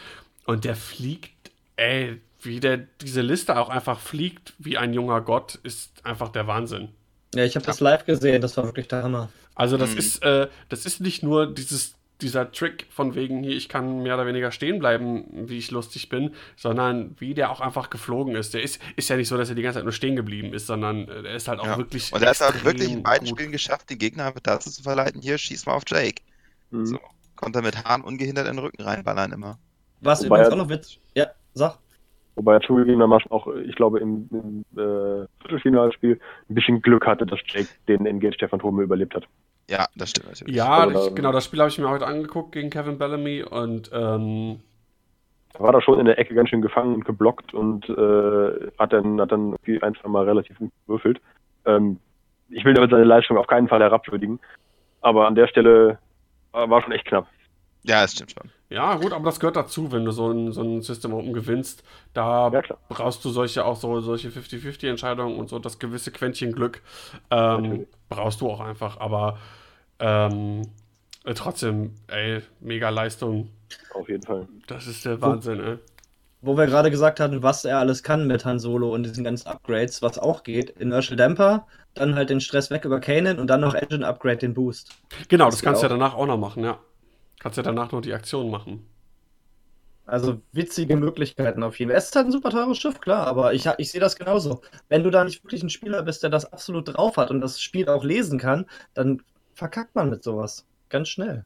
Und 0.45 0.65
der 0.65 0.75
fliegt, 0.75 1.51
ey, 1.75 2.19
wie 2.41 2.59
der 2.59 2.77
diese 2.77 3.21
Liste 3.21 3.57
auch 3.59 3.69
einfach 3.69 3.99
fliegt 3.99 4.53
wie 4.57 4.77
ein 4.77 4.93
junger 4.93 5.21
Gott, 5.21 5.55
ist 5.63 6.03
einfach 6.05 6.29
der 6.29 6.47
Wahnsinn. 6.47 6.89
Ja, 7.35 7.43
ich 7.45 7.55
habe 7.55 7.65
das 7.65 7.79
live 7.79 8.05
gesehen, 8.05 8.41
das 8.41 8.57
war 8.57 8.65
wirklich 8.65 8.87
der 8.87 9.03
Hammer. 9.03 9.29
Also 9.55 9.77
das 9.77 9.91
Mhm. 9.91 9.97
ist, 9.99 10.23
äh, 10.23 10.47
das 10.69 10.85
ist 10.85 11.01
nicht 11.01 11.23
nur 11.23 11.53
dieses, 11.53 11.95
dieser 12.21 12.51
Trick 12.51 12.85
von 12.89 13.15
wegen 13.15 13.43
hier, 13.43 13.55
ich 13.55 13.67
kann 13.69 14.03
mehr 14.03 14.15
oder 14.15 14.25
weniger 14.25 14.51
stehen 14.51 14.79
bleiben, 14.79 15.25
wie 15.49 15.57
ich 15.57 15.71
lustig 15.71 16.09
bin, 16.09 16.33
sondern 16.55 17.15
wie 17.19 17.33
der 17.33 17.51
auch 17.51 17.61
einfach 17.61 17.89
geflogen 17.89 18.35
ist. 18.35 18.53
Der 18.53 18.61
ist, 18.61 18.81
ist 18.95 19.09
ja 19.09 19.17
nicht 19.17 19.27
so, 19.27 19.37
dass 19.37 19.49
er 19.49 19.55
die 19.55 19.61
ganze 19.61 19.79
Zeit 19.79 19.83
nur 19.83 19.93
stehen 19.93 20.15
geblieben 20.15 20.53
ist, 20.53 20.67
sondern 20.67 21.07
äh, 21.07 21.23
er 21.27 21.35
ist 21.35 21.47
halt 21.47 21.59
auch 21.59 21.65
Ja. 21.65 21.77
wirklich. 21.77 22.13
und 22.13 22.21
er 22.21 22.29
hat 22.29 22.35
es 22.35 22.41
auch 22.41 22.49
extrem 22.49 22.65
wirklich 22.65 22.91
in 22.91 23.03
beiden 23.03 23.27
gut. 23.27 23.37
Spielen 23.37 23.51
geschafft, 23.51 23.89
den 23.89 23.97
Gegner 23.97 24.33
dazu 24.43 24.69
zu 24.69 24.83
verleiten, 24.83 25.21
hier, 25.21 25.37
schieß 25.37 25.65
mal 25.65 25.73
auf 25.73 25.83
Jake. 25.87 26.21
Mhm. 26.71 26.85
So. 26.85 26.99
Konnte 27.35 27.59
er 27.59 27.63
mit 27.63 27.83
Hahn 27.85 28.01
ungehindert 28.01 28.47
in 28.47 28.55
den 28.55 28.59
Rücken 28.63 28.81
reinballern 28.83 29.31
immer. 29.31 29.57
Was 30.01 30.23
Wobei 30.23 30.37
übrigens 30.37 30.47
er- 30.47 30.53
auch 30.53 30.57
noch 30.57 30.69
witzig. 30.69 30.99
Ja, 31.15 31.27
sag. 31.53 31.77
Wobei 32.35 32.53
er 32.53 32.61
zugegebenermaßen 32.61 33.29
auch, 33.29 33.47
ich 33.67 33.75
glaube, 33.75 33.99
im, 33.99 34.29
im 34.31 34.65
äh, 34.79 35.27
Viertelfinalspiel 35.41 36.19
ein 36.49 36.55
bisschen 36.55 36.81
Glück 36.81 37.05
hatte, 37.05 37.25
dass 37.25 37.39
Jake 37.45 37.67
den 37.89 38.05
Engage 38.05 38.37
der 38.37 38.47
Phantome 38.49 38.83
überlebt 38.83 39.13
hat. 39.15 39.25
Ja, 39.71 39.87
das 39.95 40.09
stimmt 40.11 40.27
natürlich. 40.27 40.55
Ja, 40.55 40.71
Also, 40.75 40.99
ich, 40.99 41.15
genau, 41.15 41.31
das 41.31 41.45
Spiel 41.45 41.59
habe 41.59 41.69
ich 41.69 41.77
mir 41.79 41.89
heute 41.89 42.05
angeguckt 42.07 42.51
gegen 42.51 42.69
Kevin 42.69 42.97
Bellamy 42.97 43.43
und 43.43 43.89
ähm, 43.93 44.61
Er 45.53 45.59
war 45.61 45.71
da 45.73 45.81
schon 45.81 45.99
in 45.99 46.05
der 46.05 46.17
Ecke 46.17 46.33
ganz 46.33 46.49
schön 46.49 46.61
gefangen 46.61 46.95
und 46.95 47.05
geblockt 47.05 47.53
und 47.53 47.87
äh, 47.89 48.71
hat 48.77 48.93
dann, 48.93 49.19
hat 49.19 49.31
dann 49.31 49.51
irgendwie 49.53 49.81
ein, 49.83 49.95
zwei 49.95 50.07
Mal 50.09 50.23
relativ 50.25 50.57
gut 50.57 50.71
gewürfelt. 50.85 51.21
Ähm, 51.65 51.99
ich 52.49 52.63
will 52.65 52.73
damit 52.73 52.91
seine 52.91 53.03
Leistung 53.03 53.37
auf 53.37 53.47
keinen 53.47 53.67
Fall 53.67 53.81
herabwürdigen, 53.81 54.39
aber 55.01 55.27
an 55.27 55.35
der 55.35 55.47
Stelle 55.47 55.99
war 56.53 56.81
schon 56.83 56.93
echt 56.93 57.05
knapp. 57.05 57.27
Ja, 57.83 58.01
das 58.01 58.13
stimmt 58.13 58.31
schon. 58.31 58.51
ja, 58.69 58.95
gut, 58.95 59.11
aber 59.11 59.25
das 59.25 59.39
gehört 59.39 59.57
dazu, 59.57 59.91
wenn 59.91 60.05
du 60.05 60.11
so 60.11 60.31
ein, 60.31 60.51
so 60.53 60.61
ein 60.61 60.81
System 60.81 61.13
Open 61.13 61.33
gewinnst. 61.33 61.83
Da 62.13 62.49
Ja, 62.49 62.61
brauchst 62.87 63.23
du 63.25 63.29
solche 63.29 63.65
auch 63.65 63.75
so 63.75 63.99
solche 63.99 64.31
50-50-Entscheidungen 64.31 65.37
und 65.37 65.49
so 65.49 65.59
das 65.59 65.77
gewisse 65.79 66.11
Quäntchen 66.11 66.53
Glück 66.53 66.81
ähm, 67.31 67.85
brauchst 68.09 68.39
du 68.41 68.49
auch 68.49 68.61
einfach. 68.61 68.99
Aber 68.99 69.37
ähm, 70.01 70.63
äh, 71.23 71.33
trotzdem, 71.33 71.95
ey, 72.07 72.41
mega 72.59 72.89
Leistung. 72.89 73.49
Auf 73.93 74.09
jeden 74.09 74.23
Fall. 74.23 74.47
Das 74.67 74.87
ist 74.87 75.05
der 75.05 75.21
Wahnsinn, 75.21 75.59
ey. 75.59 75.77
Wo 76.41 76.57
wir 76.57 76.65
gerade 76.65 76.89
gesagt 76.89 77.19
hatten, 77.19 77.43
was 77.43 77.65
er 77.65 77.77
alles 77.77 78.01
kann 78.01 78.25
mit 78.27 78.45
Han 78.45 78.59
Solo 78.59 78.93
und 78.93 79.03
diesen 79.03 79.23
ganzen 79.23 79.47
Upgrades, 79.47 80.01
was 80.01 80.17
auch 80.17 80.43
geht. 80.43 80.71
Inertial 80.71 81.15
Damper, 81.15 81.67
dann 81.93 82.15
halt 82.15 82.31
den 82.31 82.41
Stress 82.41 82.71
weg 82.71 82.83
über 82.83 82.99
Kanan 82.99 83.39
und 83.39 83.47
dann 83.47 83.61
noch 83.61 83.75
Engine 83.75 84.07
Upgrade, 84.07 84.37
den 84.37 84.53
Boost. 84.55 84.91
Genau, 85.29 85.45
Das 85.45 85.55
das 85.55 85.61
kannst 85.61 85.81
du 85.81 85.85
ja 85.85 85.89
danach 85.89 86.15
auch 86.15 86.25
noch 86.25 86.37
machen, 86.37 86.63
ja. 86.63 86.79
Kannst 87.39 87.57
ja 87.57 87.63
danach 87.63 87.91
noch 87.91 88.01
die 88.01 88.13
Aktion 88.13 88.49
machen. 88.49 88.87
Also 90.05 90.41
witzige 90.51 90.97
Möglichkeiten 90.97 91.63
auf 91.63 91.79
jeden 91.79 91.91
Fall. 91.91 91.97
Es 91.97 92.05
ist 92.05 92.15
halt 92.15 92.25
ein 92.27 92.31
super 92.31 92.49
teures 92.49 92.77
Schiff, 92.77 92.99
klar, 92.99 93.27
aber 93.27 93.53
ich, 93.53 93.65
ich 93.77 93.91
sehe 93.91 94.01
das 94.01 94.15
genauso. 94.15 94.61
Wenn 94.89 95.03
du 95.03 95.09
da 95.09 95.23
nicht 95.23 95.43
wirklich 95.43 95.63
ein 95.63 95.69
Spieler 95.69 96.03
bist, 96.03 96.23
der 96.23 96.29
das 96.29 96.51
absolut 96.51 96.93
drauf 96.93 97.17
hat 97.17 97.31
und 97.31 97.39
das 97.39 97.61
Spiel 97.61 97.87
auch 97.87 98.03
lesen 98.03 98.39
kann, 98.39 98.65
dann 98.93 99.21
verkackt 99.61 99.93
man 99.93 100.09
mit 100.09 100.23
sowas. 100.23 100.65
Ganz 100.89 101.07
schnell. 101.07 101.45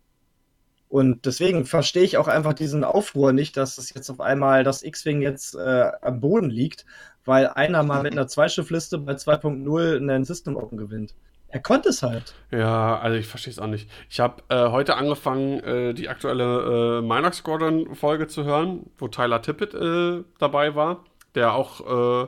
Und 0.88 1.26
deswegen 1.26 1.66
verstehe 1.66 2.04
ich 2.04 2.18
auch 2.18 2.30
einfach 2.30 2.54
diesen 2.54 2.86
Aufruhr 2.86 3.34
nicht, 3.34 3.58
dass 3.58 3.78
es 3.78 3.94
jetzt 3.94 4.10
auf 4.10 4.22
einmal 4.22 4.64
das 4.64 4.84
X-Wing 4.84 5.22
jetzt 5.22 5.54
äh, 5.56 5.92
am 6.02 6.22
Boden 6.22 6.50
liegt, 6.50 6.86
weil 7.26 7.48
einer 7.48 7.84
mal 7.84 8.04
mit 8.04 8.14
einer 8.14 8.28
Zweischiffliste 8.28 9.00
bei 9.00 9.16
2.0 9.16 9.98
einen 9.98 10.24
System 10.24 10.56
Open 10.56 10.78
gewinnt. 10.78 11.14
Er 11.50 11.60
konnte 11.60 11.90
es 11.90 12.04
halt. 12.04 12.34
Ja, 12.52 12.98
also 13.00 13.18
ich 13.18 13.28
verstehe 13.28 13.52
es 13.52 13.60
auch 13.60 13.68
nicht. 13.68 13.90
Ich 14.10 14.22
habe 14.22 14.44
äh, 14.48 14.70
heute 14.70 14.96
angefangen, 14.96 15.60
äh, 15.60 15.94
die 15.94 16.08
aktuelle 16.08 17.00
äh, 17.00 17.02
Minox 17.02 17.40
Squadron 17.40 17.96
Folge 17.96 18.28
zu 18.28 18.46
hören, 18.46 18.90
wo 18.98 19.10
Tyler 19.10 19.42
Tippett 19.42 19.74
äh, 19.74 20.24
dabei 20.40 20.74
war, 20.76 21.04
der 21.34 21.54
auch 21.54 22.24
äh, 22.24 22.28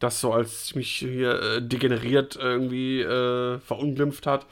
das 0.00 0.20
so 0.20 0.32
als 0.32 0.66
ziemlich 0.66 0.90
hier 0.90 1.40
äh, 1.40 1.62
degeneriert 1.62 2.34
irgendwie 2.34 3.04
verunglimpft 3.60 4.26
hat. 4.26 4.46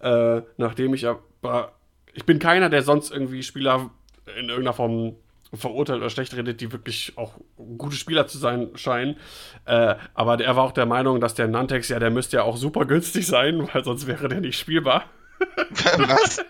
Äh, 0.00 0.42
nachdem 0.56 0.94
ich 0.94 1.06
aber, 1.06 1.72
ich 2.12 2.24
bin 2.24 2.38
keiner, 2.38 2.68
der 2.68 2.82
sonst 2.82 3.10
irgendwie 3.10 3.42
Spieler 3.42 3.90
in 4.38 4.48
irgendeiner 4.48 4.72
Form 4.72 5.16
verurteilt 5.52 5.98
oder 5.98 6.10
schlecht 6.10 6.34
redet, 6.36 6.60
die 6.60 6.72
wirklich 6.72 7.14
auch 7.16 7.34
gute 7.56 7.96
Spieler 7.96 8.26
zu 8.26 8.38
sein 8.38 8.68
scheinen. 8.76 9.16
Äh, 9.64 9.96
aber 10.14 10.40
er 10.40 10.56
war 10.56 10.64
auch 10.64 10.72
der 10.72 10.86
Meinung, 10.86 11.20
dass 11.20 11.34
der 11.34 11.48
Nantex, 11.48 11.88
ja, 11.88 11.98
der 11.98 12.10
müsste 12.10 12.38
ja 12.38 12.42
auch 12.44 12.56
super 12.56 12.84
günstig 12.84 13.26
sein, 13.26 13.68
weil 13.72 13.84
sonst 13.84 14.06
wäre 14.06 14.28
der 14.28 14.40
nicht 14.40 14.58
spielbar. 14.58 15.04
Was? 15.70 16.44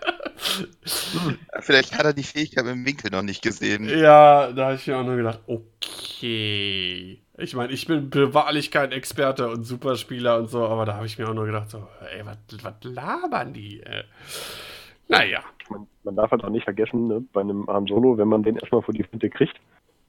Vielleicht 1.61 1.97
hat 1.97 2.05
er 2.05 2.13
die 2.13 2.23
Fähigkeit 2.23 2.65
im 2.65 2.85
Winkel 2.85 3.09
noch 3.11 3.21
nicht 3.21 3.41
gesehen. 3.41 3.87
Ja, 3.87 4.51
da 4.51 4.65
habe 4.65 4.75
ich 4.75 4.87
mir 4.87 4.97
auch 4.97 5.03
nur 5.03 5.15
gedacht, 5.15 5.39
okay. 5.47 7.20
Ich 7.37 7.55
meine, 7.55 7.71
ich 7.71 7.87
bin 7.87 8.11
wahrlich 8.33 8.71
kein 8.71 8.91
Experte 8.91 9.49
und 9.49 9.63
Superspieler 9.63 10.37
und 10.37 10.47
so, 10.47 10.65
aber 10.65 10.85
da 10.85 10.95
habe 10.95 11.05
ich 11.05 11.17
mir 11.17 11.29
auch 11.29 11.33
nur 11.33 11.45
gedacht, 11.45 11.69
so, 11.69 11.87
ey, 12.13 12.25
was 12.25 12.37
labern 12.83 13.53
die? 13.53 13.79
Äh, 13.81 14.03
naja. 15.07 15.41
Man, 15.69 15.87
man 16.03 16.15
darf 16.17 16.31
halt 16.31 16.43
auch 16.43 16.49
nicht 16.49 16.65
vergessen, 16.65 17.07
ne, 17.07 17.23
bei 17.31 17.41
einem 17.41 17.69
Arm 17.69 17.87
Solo, 17.87 18.17
wenn 18.17 18.27
man 18.27 18.43
den 18.43 18.57
erstmal 18.57 18.81
vor 18.81 18.93
die 18.93 19.03
Flinte 19.03 19.29
kriegt, 19.29 19.55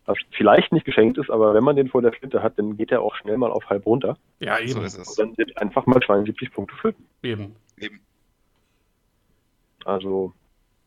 was 0.07 0.19
vielleicht 0.32 0.73
nicht 0.73 0.85
geschenkt 0.85 1.16
ist, 1.19 1.31
aber 1.31 1.55
wenn 1.55 1.62
man 1.62 1.77
den 1.77 1.89
vor 1.89 2.03
der 2.03 2.12
Flinte 2.12 2.43
hat, 2.43 2.59
dann 2.59 2.77
geht 2.77 2.90
er 2.90 3.03
auch 3.03 3.15
schnell 3.15 3.39
mal 3.39 3.53
auf 3.53 3.70
halb 3.70 3.86
runter. 3.86 4.16
Ja, 4.40 4.57
So 4.66 4.78
eben. 4.78 4.85
ist 4.85 4.99
es. 4.99 5.09
Und 5.11 5.19
dann 5.19 5.35
sind 5.36 5.57
einfach 5.59 5.86
mal 5.86 6.01
72 6.01 6.53
Punkte 6.53 6.74
Flöten. 6.77 7.07
eben. 7.23 7.55
Eben. 7.78 8.01
Also, 9.85 10.32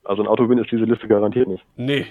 also 0.04 0.22
ein 0.22 0.28
Autowin 0.28 0.58
ist 0.58 0.72
diese 0.72 0.86
Liste 0.86 1.08
garantiert 1.08 1.48
nicht. 1.48 1.64
Nee, 1.76 2.06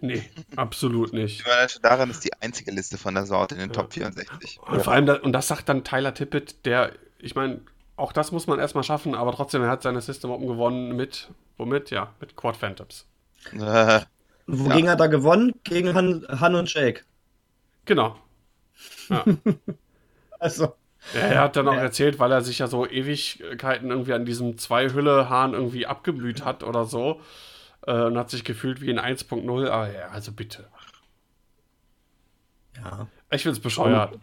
nee, 0.00 0.22
absolut 0.56 1.12
nicht. 1.12 1.38
Die 1.40 1.42
Überraschung 1.42 1.82
daran 1.82 2.10
ist 2.10 2.24
die 2.24 2.32
einzige 2.40 2.70
Liste 2.70 2.98
von 2.98 3.14
der 3.14 3.26
Sorte 3.26 3.54
in 3.54 3.60
den 3.60 3.70
Ja. 3.70 3.74
Top 3.76 3.92
64. 3.92 4.58
Und 4.66 4.82
vor 4.82 4.92
allem, 4.92 5.06
da, 5.06 5.14
und 5.16 5.32
das 5.32 5.48
sagt 5.48 5.68
dann 5.68 5.84
Tyler 5.84 6.14
Tippett, 6.14 6.64
der, 6.66 6.92
ich 7.18 7.34
meine, 7.34 7.60
auch 7.96 8.12
das 8.12 8.32
muss 8.32 8.46
man 8.46 8.58
erstmal 8.58 8.84
schaffen, 8.84 9.14
aber 9.14 9.32
trotzdem, 9.32 9.62
er 9.62 9.68
hat 9.70 9.82
seine 9.82 10.00
System 10.00 10.30
Open 10.30 10.46
gewonnen 10.46 10.96
mit, 10.96 11.28
womit? 11.58 11.90
Ja, 11.90 12.14
mit 12.20 12.36
Quad 12.36 12.56
Phantoms. 12.56 13.06
Äh, 13.52 14.00
Wogegen 14.46 14.88
hat 14.90 15.00
er 15.00 15.08
gewonnen? 15.08 15.52
Gegen 15.64 15.94
Han, 15.94 16.26
Han 16.28 16.54
und 16.56 16.72
Jake. 16.72 17.02
Genau. 17.84 18.16
Ja. 19.08 19.24
Also, 20.38 20.74
Ja, 21.12 21.20
er 21.20 21.40
hat 21.40 21.56
dann 21.56 21.68
auch 21.68 21.74
Ja. 21.74 21.80
erzählt, 21.82 22.18
weil 22.18 22.32
er 22.32 22.40
sich 22.42 22.58
ja 22.60 22.66
so 22.66 22.86
Ewigkeiten 22.86 23.90
irgendwie 23.90 24.12
an 24.14 24.24
diesem 24.24 24.56
Zwei-Hülle-Hahn 24.58 25.52
irgendwie 25.54 25.86
abgeblüht 25.86 26.44
hat 26.44 26.62
oder 26.62 26.84
so. 26.86 27.20
Äh, 27.86 28.04
und 28.04 28.18
hat 28.18 28.30
sich 28.30 28.44
gefühlt 28.44 28.80
wie 28.80 28.90
in 28.90 28.98
1.0. 28.98 29.68
Aber 29.68 29.92
ja, 29.92 30.08
also 30.08 30.32
bitte. 30.32 30.68
ja. 32.76 33.06
Ich 33.30 33.42
find's 33.42 33.60
bescheuert. 33.60 34.18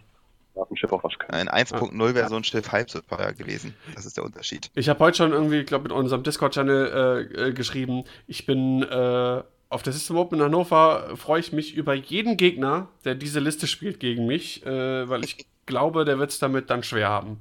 Darf 0.55 0.71
ein 0.71 0.77
Schiff 0.77 0.91
auch 0.91 1.03
was 1.03 1.17
können. 1.19 1.47
ein 1.47 1.65
1.0 1.65 2.15
wäre 2.15 2.29
so 2.29 2.35
ein 2.35 2.43
Schiff 2.43 2.71
halb 2.71 2.89
so 2.89 2.99
teuer 2.99 3.31
gewesen. 3.34 3.75
Das 3.95 4.05
ist 4.05 4.17
der 4.17 4.23
Unterschied. 4.23 4.71
Ich 4.73 4.89
habe 4.89 4.99
heute 4.99 5.17
schon 5.17 5.31
irgendwie, 5.31 5.59
ich 5.59 5.67
glaube, 5.67 5.84
mit 5.84 5.91
unserem 5.91 6.23
Discord-Channel 6.23 7.29
äh, 7.38 7.47
äh, 7.49 7.53
geschrieben, 7.53 8.05
ich 8.25 8.45
bin 8.45 8.81
äh, 8.84 9.43
auf 9.69 9.84
der 9.84 9.93
System 9.93 10.17
Open 10.17 10.39
in 10.39 10.45
Hannover, 10.45 11.15
freue 11.15 11.39
ich 11.39 11.53
mich 11.53 11.75
über 11.75 11.93
jeden 11.93 12.38
Gegner, 12.38 12.88
der 13.05 13.15
diese 13.15 13.39
Liste 13.39 13.67
spielt 13.67 13.99
gegen 13.99 14.25
mich, 14.25 14.65
äh, 14.65 15.07
weil 15.07 15.23
ich 15.23 15.45
glaube, 15.67 16.05
der 16.05 16.17
wird 16.17 16.31
es 16.31 16.39
damit 16.39 16.69
dann 16.69 16.84
schwer 16.84 17.09
haben. 17.09 17.39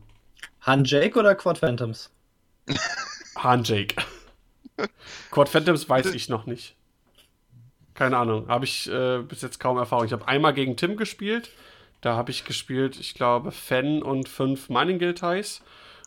Han 0.60 0.84
Jake 0.84 1.18
oder 1.18 1.34
Quad 1.34 1.58
Phantoms? 1.58 2.10
Han 3.36 3.62
Jake. 3.64 3.96
Quad 5.30 5.48
Phantoms 5.48 5.88
weiß 5.88 6.06
ich 6.14 6.28
noch 6.28 6.46
nicht. 6.46 6.76
Keine 7.94 8.18
Ahnung, 8.18 8.48
habe 8.48 8.66
ich 8.66 8.90
äh, 8.90 9.22
bis 9.22 9.40
jetzt 9.42 9.58
kaum 9.58 9.78
Erfahrung. 9.78 10.04
Ich 10.04 10.12
habe 10.12 10.28
einmal 10.28 10.52
gegen 10.52 10.76
Tim 10.76 10.96
gespielt. 10.96 11.50
Da 12.02 12.14
habe 12.14 12.30
ich 12.30 12.44
gespielt, 12.44 13.00
ich 13.00 13.14
glaube, 13.14 13.52
Fan 13.52 14.02
und 14.02 14.28
fünf 14.28 14.68
Mining 14.68 14.98
Guild 14.98 15.18
Ties. 15.18 15.62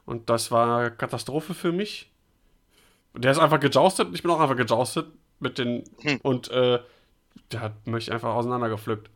Und 0.06 0.30
das 0.30 0.52
war 0.52 0.92
Katastrophe 0.92 1.54
für 1.54 1.72
mich. 1.72 2.12
Der 3.16 3.32
ist 3.32 3.40
einfach 3.40 3.60
gejoustet 3.60 4.10
ich 4.14 4.22
bin 4.22 4.32
auch 4.32 4.40
einfach 4.40 4.56
gejoustet 4.56 5.08
mit 5.40 5.58
den. 5.58 5.84
Hm. 6.02 6.20
Und 6.22 6.52
äh, 6.52 6.80
der 7.52 7.60
hat 7.62 7.88
mich 7.88 8.12
einfach 8.12 8.36
auseinandergepflückt. 8.36 9.10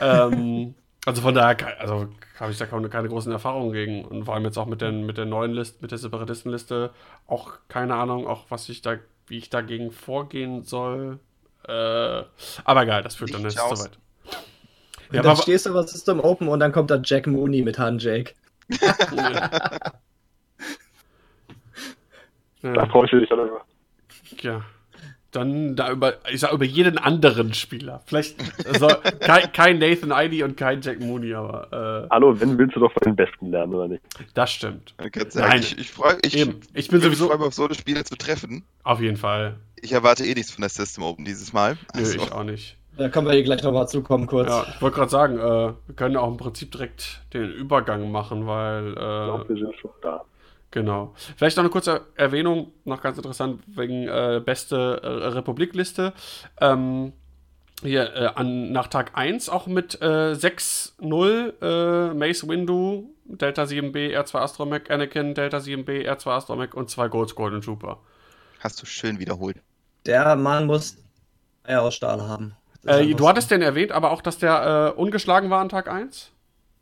ähm, 0.00 0.74
also 1.06 1.22
von 1.22 1.34
daher, 1.34 1.80
also 1.80 2.08
habe 2.40 2.52
ich 2.52 2.58
da 2.58 2.66
keine, 2.66 2.90
keine 2.90 3.08
großen 3.08 3.32
Erfahrungen 3.32 3.72
gegen. 3.72 4.04
Und 4.04 4.24
vor 4.26 4.34
allem 4.34 4.44
jetzt 4.44 4.58
auch 4.58 4.66
mit, 4.66 4.82
den, 4.82 5.06
mit 5.06 5.18
der 5.18 5.26
neuen 5.26 5.52
Liste, 5.54 5.78
mit 5.82 5.92
der 5.92 5.98
Separatistenliste, 5.98 6.92
auch 7.28 7.54
keine 7.68 7.94
Ahnung, 7.96 8.26
auch 8.26 8.46
was 8.50 8.68
ich 8.68 8.82
da, 8.82 8.98
wie 9.28 9.38
ich 9.38 9.50
dagegen 9.50 9.92
vorgehen 9.92 10.64
soll. 10.64 11.20
Äh, 11.68 11.72
aber 12.64 12.82
egal, 12.82 13.02
das 13.02 13.16
führt 13.16 13.34
dann 13.34 13.42
Nicht 13.42 13.56
jetzt 13.56 13.58
soweit. 13.68 13.98
Und 15.10 15.16
Ja, 15.16 15.22
dann 15.22 15.32
aber, 15.32 15.42
stehst 15.42 15.66
du 15.66 15.70
aber 15.70 15.84
System 15.86 16.20
Open 16.20 16.48
und 16.48 16.60
dann 16.60 16.72
kommt 16.72 16.90
da 16.90 17.00
Jack 17.02 17.26
Mooney 17.28 17.62
mit 17.62 17.78
Han 17.78 17.98
Jake. 17.98 18.34
Da 22.72 22.84
ja, 22.84 22.86
freust 22.86 23.12
du 23.12 23.20
dich 23.20 23.28
dann 23.28 23.40
über. 23.48 23.64
ja. 24.42 24.64
Dann 25.36 25.76
da 25.76 25.90
über, 25.90 26.14
ich 26.32 26.40
sag 26.40 26.52
über 26.52 26.64
jeden 26.64 26.96
anderen 26.96 27.52
Spieler. 27.52 28.00
Vielleicht 28.06 28.36
also, 28.66 28.88
kein, 29.20 29.52
kein 29.52 29.78
Nathan 29.78 30.10
Idy 30.10 30.42
und 30.42 30.56
kein 30.56 30.80
Jack 30.80 31.00
Mooney, 31.00 31.34
aber 31.34 32.08
Hallo, 32.10 32.40
wenn 32.40 32.56
willst 32.56 32.74
du 32.74 32.80
doch 32.80 32.92
von 32.92 33.02
den 33.04 33.16
Besten 33.16 33.50
lernen, 33.50 33.74
oder 33.74 33.88
nicht? 33.88 34.02
äh, 34.18 34.24
das 34.32 34.50
stimmt. 34.52 34.94
Ich, 34.98 35.32
sagen, 35.32 35.48
Nein. 35.50 35.60
ich, 35.60 35.78
ich 35.78 35.90
freue 35.90 36.16
ich. 36.22 36.34
Ich 36.34 36.88
bin 36.88 36.98
mich 36.98 37.04
sowieso 37.04 37.28
freuen, 37.28 37.42
auf 37.42 37.52
so 37.52 37.66
eine 37.66 37.74
Spiele 37.74 38.02
zu 38.04 38.16
treffen. 38.16 38.64
auf 38.82 39.00
jeden 39.00 39.18
Fall. 39.18 39.56
Ich 39.82 39.92
erwarte 39.92 40.24
eh 40.24 40.32
nichts 40.32 40.52
von 40.52 40.62
der 40.62 40.70
System 40.70 41.04
Open 41.04 41.26
dieses 41.26 41.52
Mal. 41.52 41.74
Nö, 41.94 42.00
Also, 42.00 42.16
ich 42.16 42.32
auch 42.32 42.44
nicht. 42.44 42.76
Da 42.96 43.10
können 43.10 43.26
wir 43.26 43.34
hier 43.34 43.42
gleich 43.44 43.62
nochmal 43.62 43.86
zukommen 43.88 44.26
kurz. 44.26 44.48
Ja, 44.48 44.64
ich 44.74 44.80
wollte 44.80 44.96
gerade 44.96 45.10
sagen, 45.10 45.38
äh, 45.38 45.74
wir 45.86 45.94
können 45.96 46.16
auch 46.16 46.28
im 46.28 46.38
Prinzip 46.38 46.72
direkt 46.72 47.20
den 47.34 47.52
Übergang 47.52 48.10
machen, 48.10 48.46
weil 48.46 48.88
Ich 48.88 48.94
glaube, 48.94 49.44
äh, 49.44 49.48
wir 49.50 49.56
sind 49.66 49.76
schon 49.76 49.90
da. 50.00 50.24
Genau. 50.70 51.14
Vielleicht 51.36 51.56
noch 51.56 51.64
eine 51.64 51.70
kurze 51.70 52.06
Erwähnung, 52.14 52.72
noch 52.84 53.02
ganz 53.02 53.16
interessant 53.16 53.62
wegen 53.66 54.08
äh, 54.08 54.40
beste 54.44 55.00
äh, 55.02 55.06
Republikliste. 55.28 56.12
Ähm, 56.60 57.12
hier 57.82 58.14
äh, 58.14 58.26
an, 58.34 58.72
nach 58.72 58.88
Tag 58.88 59.12
1 59.14 59.48
auch 59.48 59.66
mit 59.66 60.00
äh, 60.00 60.32
6-0 60.32 62.10
äh, 62.10 62.14
Mace 62.14 62.48
Windu, 62.48 63.14
Delta 63.26 63.64
7B, 63.64 64.16
R2 64.18 64.38
Astromech, 64.38 64.90
Anakin, 64.90 65.34
Delta 65.34 65.58
7B, 65.58 66.08
R2 66.08 66.30
Astromech 66.30 66.74
und 66.74 66.88
zwei 66.90 67.08
Golds 67.08 67.34
Golden 67.34 67.60
Trooper. 67.60 67.98
hast 68.60 68.80
du 68.80 68.86
schön 68.86 69.18
wiederholt. 69.18 69.60
Der 70.06 70.36
Mann 70.36 70.66
muss 70.66 70.96
Eier 71.64 71.82
aus 71.82 71.94
Stahl 71.94 72.22
haben. 72.22 72.56
Äh, 72.86 73.14
du 73.14 73.28
hattest 73.28 73.50
den 73.50 73.62
erwähnt, 73.62 73.92
aber 73.92 74.10
auch, 74.12 74.22
dass 74.22 74.38
der 74.38 74.94
äh, 74.96 74.98
ungeschlagen 74.98 75.50
war 75.50 75.60
an 75.60 75.68
Tag 75.68 75.88
1? 75.88 76.30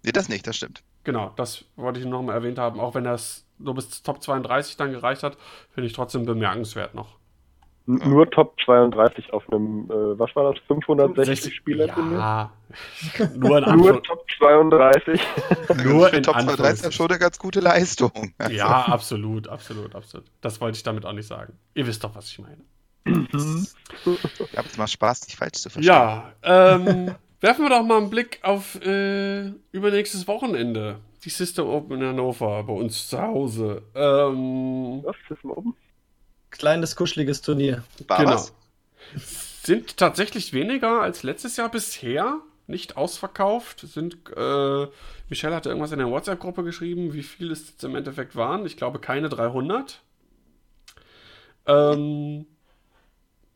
Nee, 0.03 0.13
das 0.13 0.29
nicht, 0.29 0.47
das 0.47 0.57
stimmt. 0.57 0.83
Genau, 1.03 1.33
das 1.37 1.65
wollte 1.77 2.01
ich 2.01 2.07
noch 2.07 2.23
mal 2.23 2.35
erwähnt 2.35 2.59
haben. 2.59 2.79
Auch 2.79 2.95
wenn 2.95 3.05
das 3.05 3.44
nur 3.59 3.75
bis 3.75 4.03
Top 4.03 4.23
32 4.23 4.77
dann 4.77 4.93
gereicht 4.93 5.23
hat, 5.23 5.37
finde 5.71 5.87
ich 5.87 5.93
trotzdem 5.93 6.25
bemerkenswert 6.27 6.95
noch. 6.95 7.17
N 7.87 8.01
Nur 8.03 8.31
Top 8.31 8.57
32 8.65 9.33
auf 9.35 9.47
einem, 9.53 9.91
äh, 9.91 10.19
was 10.19 10.35
war 10.35 10.53
das, 10.53 10.63
560 10.69 11.55
Spieler 11.55 11.87
Ja, 11.87 12.51
nur 13.37 13.67
in 13.67 13.77
Nur. 13.77 14.03
Top 14.03 14.25
32. 14.39 15.21
Nur 15.85 16.09
Für 16.09 16.17
in 16.17 16.23
Top 16.23 16.35
230 16.35 16.37
Anführungszeichen. 16.37 16.93
schon 16.93 17.11
eine 17.11 17.19
ganz 17.19 17.39
gute 17.39 17.61
Leistung. 17.61 18.33
Ja, 18.51 18.87
absolut, 18.87 19.49
absolut, 19.49 19.95
absolut. 19.95 20.27
Das 20.41 20.61
wollte 20.63 20.77
ich 20.77 20.83
damit 20.83 21.05
auch 21.05 21.13
nicht 21.13 21.27
sagen. 21.27 21.59
Ihr 21.75 21.87
wisst 21.87 22.03
doch, 22.05 22.15
was 22.15 22.31
ich 22.31 22.39
meine. 22.39 22.63
Ich 23.05 24.57
habe 24.57 24.67
jetzt 24.67 24.79
mal 24.79 24.87
Spaß, 24.87 25.21
dich 25.23 25.37
falsch 25.37 25.59
zu 25.59 25.69
verstehen. 25.69 25.93
Ja, 25.95 26.33
ähm, 26.43 27.15
werfen 27.43 27.67
wir 27.67 27.69
doch 27.69 27.83
mal 27.83 27.99
einen 27.99 28.09
Blick 28.09 28.39
auf 28.43 28.77
äh, 28.83 29.49
übernächstes 29.73 30.27
Wochenende. 30.27 31.01
Die 31.25 31.31
System 31.31 31.67
Open 31.67 32.03
in 32.03 32.09
Hannover 32.09 32.63
bei 32.65 32.73
uns 32.73 33.09
zu 33.09 33.21
Hause. 33.21 33.83
Ähm, 33.95 35.03
Was 35.05 35.17
ist 35.31 35.43
mal 35.43 35.55
oben? 35.55 35.75
Kleines, 36.51 36.97
kuscheliges 36.97 37.41
Turnier. 37.41 37.83
War 38.07 38.19
genau. 38.19 38.33
was? 38.33 38.53
Sind 39.65 39.97
tatsächlich 39.97 40.53
weniger 40.53 41.01
als 41.01 41.23
letztes 41.23 41.57
Jahr 41.57 41.71
bisher. 41.71 42.41
Nicht 42.67 42.97
ausverkauft. 42.97 43.81
Sind, 43.81 44.17
äh, 44.37 44.87
Michelle 45.31 45.55
hatte 45.55 45.71
irgendwas 45.71 45.93
in 45.93 45.99
der 45.99 46.11
WhatsApp-Gruppe 46.11 46.63
geschrieben, 46.63 47.15
wie 47.15 47.23
viel 47.23 47.51
es 47.51 47.69
jetzt 47.69 47.85
im 47.85 47.97
Endeffekt 47.97 48.37
waren. 48.37 48.67
Ich 48.67 48.77
glaube 48.77 48.99
keine 48.99 49.31
300. 49.31 50.03
Ähm, 51.67 52.47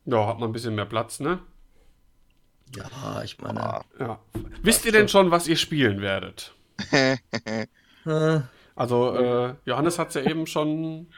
ja, 0.06 0.26
hat 0.26 0.38
man 0.38 0.48
ein 0.50 0.52
bisschen 0.52 0.74
mehr 0.74 0.86
Platz, 0.86 1.20
ne? 1.20 1.38
Ja, 2.74 3.22
ich 3.22 3.38
meine. 3.38 3.62
Ah. 3.62 3.84
Ja. 3.98 4.18
Wisst 4.62 4.86
ihr 4.86 4.92
denn 4.92 5.08
schon, 5.08 5.30
was 5.30 5.46
ihr 5.46 5.56
spielen 5.56 6.00
werdet? 6.00 6.54
Also, 8.74 9.12
äh, 9.16 9.54
Johannes 9.64 9.98
hat 9.98 10.10
es 10.10 10.14
ja 10.14 10.22
eben 10.22 10.46
schon 10.46 11.08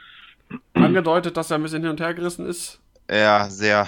angedeutet, 0.73 1.37
dass 1.37 1.51
er 1.51 1.59
ein 1.59 1.63
bisschen 1.63 1.83
hin 1.83 1.91
und 1.91 1.99
her 1.99 2.15
gerissen 2.15 2.47
ist. 2.47 2.79
Ja, 3.09 3.49
sehr. 3.51 3.87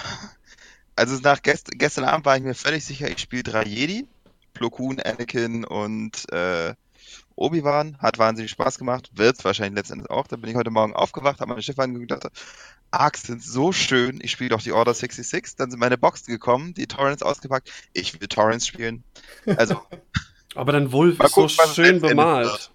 Also 0.96 1.18
nach 1.22 1.42
gest 1.42 1.70
gestern 1.72 2.04
Abend 2.04 2.24
war 2.24 2.36
ich 2.36 2.42
mir 2.42 2.54
völlig 2.54 2.84
sicher, 2.84 3.10
ich 3.10 3.18
spiele 3.18 3.42
drei 3.42 3.64
Jedi. 3.64 4.06
Plo 4.52 4.70
Koon, 4.70 5.00
Anakin 5.00 5.64
und 5.64 6.32
äh, 6.32 6.74
Obi-Wan. 7.34 7.98
Hat 7.98 8.18
wahnsinnig 8.18 8.52
Spaß 8.52 8.78
gemacht. 8.78 9.10
Wird's 9.14 9.44
wahrscheinlich 9.44 9.76
letztendlich 9.76 10.10
auch. 10.10 10.28
Da 10.28 10.36
bin 10.36 10.50
ich 10.50 10.56
heute 10.56 10.70
Morgen 10.70 10.94
aufgewacht, 10.94 11.40
habe 11.40 11.50
meine 11.50 11.62
Schiffe 11.62 11.82
angeguckt 11.82 12.12
und 12.12 12.22
dachte, 12.22 12.40
Arcs 12.92 13.24
sind 13.24 13.42
so 13.42 13.72
schön. 13.72 14.20
Ich 14.22 14.30
spiele 14.30 14.50
doch 14.50 14.62
die 14.62 14.70
Order 14.70 14.94
66. 14.94 15.56
Dann 15.56 15.70
sind 15.70 15.80
meine 15.80 15.98
Boxen 15.98 16.32
gekommen, 16.32 16.74
die 16.74 16.86
Torrents 16.86 17.24
ausgepackt. 17.24 17.72
Ich 17.92 18.20
will 18.20 18.28
Torrents 18.28 18.68
spielen. 18.68 19.02
Also, 19.56 19.80
Aber 20.54 20.72
dein 20.72 20.92
Wolf 20.92 21.18
Mal 21.18 21.26
ist 21.26 21.32
gucken, 21.32 21.48
so 21.50 21.72
schön 21.72 22.00
bemalt. 22.00 22.46
wird. 22.46 22.70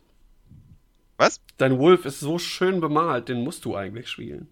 Was? 1.18 1.41
Dein 1.57 1.77
Wolf 1.80 2.06
ist 2.06 2.19
so 2.19 2.39
schön 2.39 2.80
bemalt, 2.80 3.30
den 3.30 3.43
musst 3.43 3.65
du 3.65 3.76
eigentlich 3.76 4.10
spielen. 4.10 4.49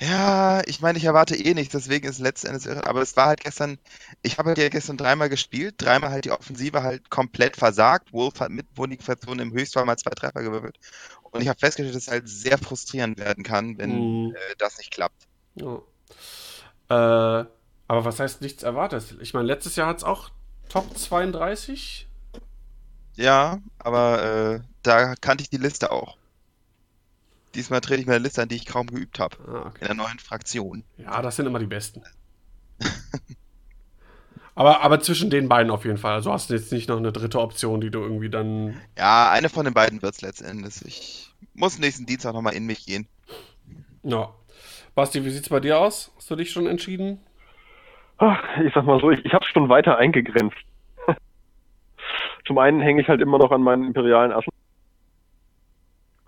Ja, 0.00 0.60
ich 0.66 0.80
meine, 0.80 0.98
ich 0.98 1.04
erwarte 1.04 1.36
eh 1.36 1.54
nicht, 1.54 1.72
deswegen 1.72 2.06
ist 2.08 2.16
es 2.16 2.20
letztendlich 2.20 2.66
irre. 2.66 2.86
Aber 2.88 3.00
es 3.00 3.16
war 3.16 3.26
halt 3.26 3.40
gestern, 3.44 3.78
ich 4.22 4.38
habe 4.38 4.52
ja 4.56 4.68
gestern 4.68 4.96
dreimal 4.96 5.28
gespielt, 5.28 5.76
dreimal 5.78 6.10
halt 6.10 6.24
die 6.24 6.32
Offensive 6.32 6.82
halt 6.82 7.10
komplett 7.10 7.56
versagt. 7.56 8.12
Wolf 8.12 8.40
hat 8.40 8.50
mit 8.50 8.74
Bonifikation 8.74 9.38
im 9.38 9.52
Höchstfall 9.52 9.84
mal 9.84 9.96
zwei 9.96 10.10
Treffer 10.10 10.42
gewürfelt. 10.42 10.78
Und 11.22 11.42
ich 11.42 11.48
habe 11.48 11.58
festgestellt, 11.60 11.94
dass 11.94 12.02
es 12.04 12.10
halt 12.10 12.28
sehr 12.28 12.58
frustrierend 12.58 13.18
werden 13.18 13.44
kann, 13.44 13.78
wenn 13.78 14.24
Mhm. 14.26 14.34
äh, 14.34 14.54
das 14.58 14.78
nicht 14.78 14.90
klappt. 14.90 15.28
Ja. 15.54 15.80
Äh, 16.88 17.44
aber 17.86 18.04
was 18.04 18.18
heißt 18.18 18.40
nichts 18.40 18.62
erwartet? 18.64 19.16
Ich 19.20 19.32
meine, 19.32 19.46
letztes 19.46 19.76
Jahr 19.76 19.88
hat 19.88 19.98
es 19.98 20.04
auch 20.04 20.30
Top 20.68 20.96
32. 20.98 22.08
Ja, 23.16 23.58
aber 23.78 24.22
äh, 24.56 24.60
da 24.82 25.14
kannte 25.16 25.42
ich 25.42 25.50
die 25.50 25.56
Liste 25.56 25.92
auch. 25.92 26.16
Diesmal 27.54 27.80
trete 27.80 28.00
ich 28.00 28.06
mir 28.06 28.14
eine 28.14 28.24
Liste 28.24 28.42
an, 28.42 28.48
die 28.48 28.56
ich 28.56 28.66
kaum 28.66 28.88
geübt 28.88 29.20
habe. 29.20 29.36
Ah, 29.46 29.50
In 29.50 29.66
okay. 29.68 29.84
der 29.86 29.94
neuen 29.94 30.18
Fraktion. 30.18 30.82
Ja, 30.98 31.22
das 31.22 31.36
sind 31.36 31.46
immer 31.46 31.60
die 31.60 31.66
besten. 31.66 32.02
Aber, 34.56 34.82
aber 34.82 35.00
zwischen 35.00 35.30
den 35.30 35.48
beiden 35.48 35.72
auf 35.72 35.84
jeden 35.84 35.98
Fall. 35.98 36.12
Also 36.14 36.32
hast 36.32 36.48
du 36.48 36.54
jetzt 36.54 36.70
nicht 36.70 36.88
noch 36.88 36.98
eine 36.98 37.10
dritte 37.10 37.40
Option, 37.40 37.80
die 37.80 37.90
du 37.90 38.00
irgendwie 38.00 38.30
dann. 38.30 38.80
Ja, 38.96 39.30
eine 39.32 39.48
von 39.48 39.64
den 39.64 39.74
beiden 39.74 40.00
wird 40.00 40.14
es 40.14 40.20
letztendlich. 40.20 40.80
Ich 40.84 41.34
muss 41.54 41.78
nächsten 41.80 42.06
Dienstag 42.06 42.34
nochmal 42.34 42.54
in 42.54 42.64
mich 42.64 42.86
gehen. 42.86 43.08
Ja. 44.04 44.32
Basti, 44.94 45.24
wie 45.24 45.30
sieht's 45.30 45.48
bei 45.48 45.58
dir 45.58 45.80
aus? 45.80 46.12
Hast 46.16 46.30
du 46.30 46.36
dich 46.36 46.52
schon 46.52 46.68
entschieden? 46.68 47.18
Ach, 48.18 48.38
ich 48.64 48.72
sag 48.72 48.84
mal 48.84 49.00
so, 49.00 49.10
ich, 49.10 49.24
ich 49.24 49.32
habe 49.32 49.44
es 49.44 49.50
schon 49.50 49.68
weiter 49.68 49.98
eingegrenzt. 49.98 50.56
Zum 52.46 52.58
einen 52.58 52.80
hänge 52.80 53.00
ich 53.00 53.08
halt 53.08 53.20
immer 53.20 53.38
noch 53.38 53.50
an 53.50 53.62
meinen 53.62 53.84
imperialen 53.84 54.32
Assen. 54.32 54.50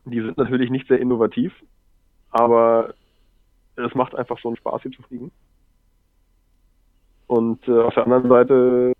Die 0.04 0.20
sind 0.20 0.38
natürlich 0.38 0.70
nicht 0.70 0.86
sehr 0.88 1.00
innovativ, 1.00 1.52
aber 2.30 2.94
es 3.76 3.94
macht 3.94 4.14
einfach 4.14 4.38
so 4.40 4.48
einen 4.48 4.56
Spaß, 4.56 4.82
sie 4.82 4.90
zu 4.90 5.02
fliegen. 5.02 5.30
Und 7.26 7.66
äh, 7.66 7.80
auf 7.80 7.94
der 7.94 8.04
anderen 8.04 8.28
Seite 8.28 8.92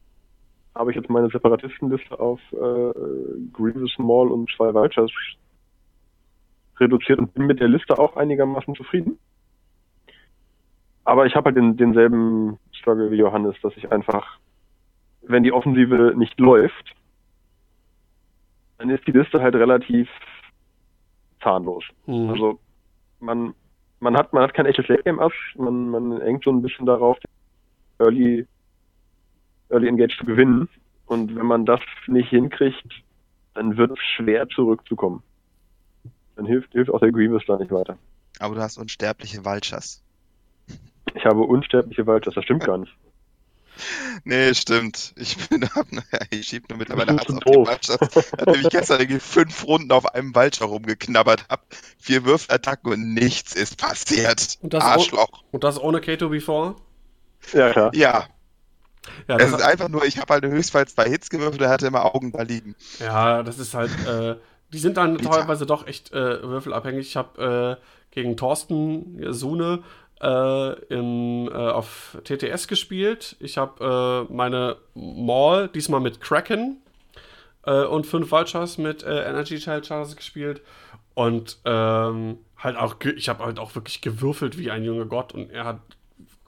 habe 0.74 0.90
ich 0.90 0.96
jetzt 0.96 1.08
meine 1.08 1.28
Separatistenliste 1.28 2.18
auf 2.18 2.40
äh, 2.52 2.92
Grievous 3.52 3.96
Maul 3.98 4.30
und 4.30 4.50
zwei 4.56 4.74
Vultures 4.74 5.12
reduziert 6.78 7.18
und 7.18 7.32
bin 7.32 7.46
mit 7.46 7.60
der 7.60 7.68
Liste 7.68 7.98
auch 7.98 8.16
einigermaßen 8.16 8.74
zufrieden. 8.74 9.18
Aber 11.04 11.24
ich 11.24 11.34
habe 11.34 11.46
halt 11.46 11.56
den, 11.56 11.76
denselben 11.76 12.58
Struggle 12.72 13.10
wie 13.10 13.16
Johannes, 13.16 13.54
dass 13.62 13.76
ich 13.76 13.90
einfach, 13.92 14.38
wenn 15.22 15.44
die 15.44 15.52
Offensive 15.52 16.14
nicht 16.16 16.38
läuft, 16.38 16.94
dann 18.78 18.90
ist 18.90 19.06
die 19.06 19.12
Liste 19.12 19.40
halt 19.40 19.54
relativ 19.54 20.08
zahnlos. 21.42 21.84
Mhm. 22.06 22.30
Also 22.30 22.58
man, 23.20 23.54
man 24.00 24.16
hat 24.16 24.32
man 24.32 24.42
hat 24.42 24.54
kein 24.54 24.66
echtes 24.66 24.88
Late 24.88 25.02
Game 25.04 25.20
Ass, 25.20 25.32
man, 25.56 25.88
man 25.88 26.20
hängt 26.20 26.44
so 26.44 26.50
ein 26.50 26.62
bisschen 26.62 26.86
darauf, 26.86 27.18
Early, 27.98 28.46
Early 29.70 29.88
Engage 29.88 30.16
zu 30.18 30.24
gewinnen. 30.24 30.68
Und 31.06 31.36
wenn 31.36 31.46
man 31.46 31.64
das 31.64 31.80
nicht 32.08 32.30
hinkriegt, 32.30 33.02
dann 33.54 33.76
wird 33.76 33.92
es 33.92 33.98
schwer 34.16 34.48
zurückzukommen. 34.48 35.22
Dann 36.34 36.46
hilft, 36.46 36.72
hilft 36.72 36.90
auch 36.90 37.00
der 37.00 37.12
Grievous 37.12 37.44
da 37.46 37.56
nicht 37.56 37.70
weiter. 37.70 37.96
Aber 38.38 38.54
du 38.56 38.60
hast 38.60 38.76
unsterbliche 38.76 39.44
Vultures. 39.44 40.02
Ich 41.14 41.24
habe 41.24 41.40
unsterbliche 41.40 42.06
Vultures, 42.06 42.34
das 42.34 42.44
stimmt 42.44 42.64
gar 42.64 42.78
nicht. 42.78 42.92
Nee, 44.24 44.54
stimmt. 44.54 45.14
Ich 45.16 45.36
bin 45.48 45.68
ich 46.30 46.48
schieb 46.48 46.68
nur 46.68 46.78
mittlerweile 46.78 47.12
ist 47.12 47.20
auf 47.20 47.26
die 47.26 47.38
doof. 47.40 47.68
Vultures. 47.68 48.32
Nachdem 48.38 48.60
ich 48.60 48.68
gestern 48.70 49.00
irgendwie 49.00 49.20
fünf 49.20 49.64
Runden 49.66 49.92
auf 49.92 50.06
einem 50.14 50.34
Vulture 50.34 50.68
rumgeknabbert 50.70 51.48
habe, 51.48 51.62
vier 51.98 52.24
Würfelattacken 52.24 52.92
und 52.92 53.14
nichts 53.14 53.54
ist 53.54 53.76
passiert. 53.78 54.58
Und 54.60 54.74
das 54.74 54.84
Arschloch. 54.84 55.44
Und 55.50 55.64
das 55.64 55.80
ohne 55.80 56.00
Kato 56.00 56.28
before? 56.28 56.76
Ja, 57.52 57.70
klar. 57.70 57.94
Ja, 57.94 58.28
Ja, 59.28 59.38
es 59.38 59.50
das, 59.50 59.52
ist 59.52 59.62
einfach 59.62 59.88
nur, 59.88 60.04
ich 60.04 60.18
habe 60.18 60.34
halt 60.34 60.44
höchstfalls 60.44 60.94
zwei 60.94 61.08
Hits 61.08 61.30
gewürfelt, 61.30 61.62
er 61.62 61.70
hatte 61.70 61.86
immer 61.86 62.04
Augen 62.14 62.32
da 62.32 62.42
liegen. 62.42 62.74
ja, 62.98 63.42
das 63.42 63.58
ist 63.58 63.74
halt. 63.74 64.04
Äh, 64.04 64.36
die 64.72 64.78
sind 64.78 64.96
dann 64.96 65.22
teilweise 65.22 65.64
doch 65.64 65.86
echt 65.86 66.12
äh, 66.12 66.42
würfelabhängig. 66.42 67.06
Ich 67.08 67.16
habe 67.16 67.78
äh, 67.80 67.84
gegen 68.10 68.36
Thorsten 68.36 69.32
Sune 69.32 69.84
äh, 70.22 70.72
im, 70.94 71.48
äh, 71.48 71.54
auf 71.54 72.18
TTS 72.24 72.68
gespielt. 72.68 73.36
Ich 73.40 73.58
habe 73.58 74.26
äh, 74.28 74.32
meine 74.32 74.76
Maul 74.94 75.68
diesmal 75.68 76.00
mit 76.00 76.20
Kraken 76.20 76.78
äh, 77.64 77.84
und 77.84 78.06
fünf 78.06 78.30
Vultures 78.30 78.78
mit 78.78 79.02
äh, 79.02 79.28
Energy 79.28 79.58
Child 79.58 79.86
Charges 79.86 80.16
gespielt. 80.16 80.62
Und 81.14 81.58
ähm, 81.64 82.38
halt 82.58 82.76
auch, 82.76 82.96
ich 83.00 83.28
habe 83.28 83.44
halt 83.44 83.58
auch 83.58 83.74
wirklich 83.74 84.00
gewürfelt 84.00 84.58
wie 84.58 84.70
ein 84.70 84.84
junger 84.84 85.06
Gott 85.06 85.32
und 85.32 85.50
er 85.50 85.64
hat 85.64 85.80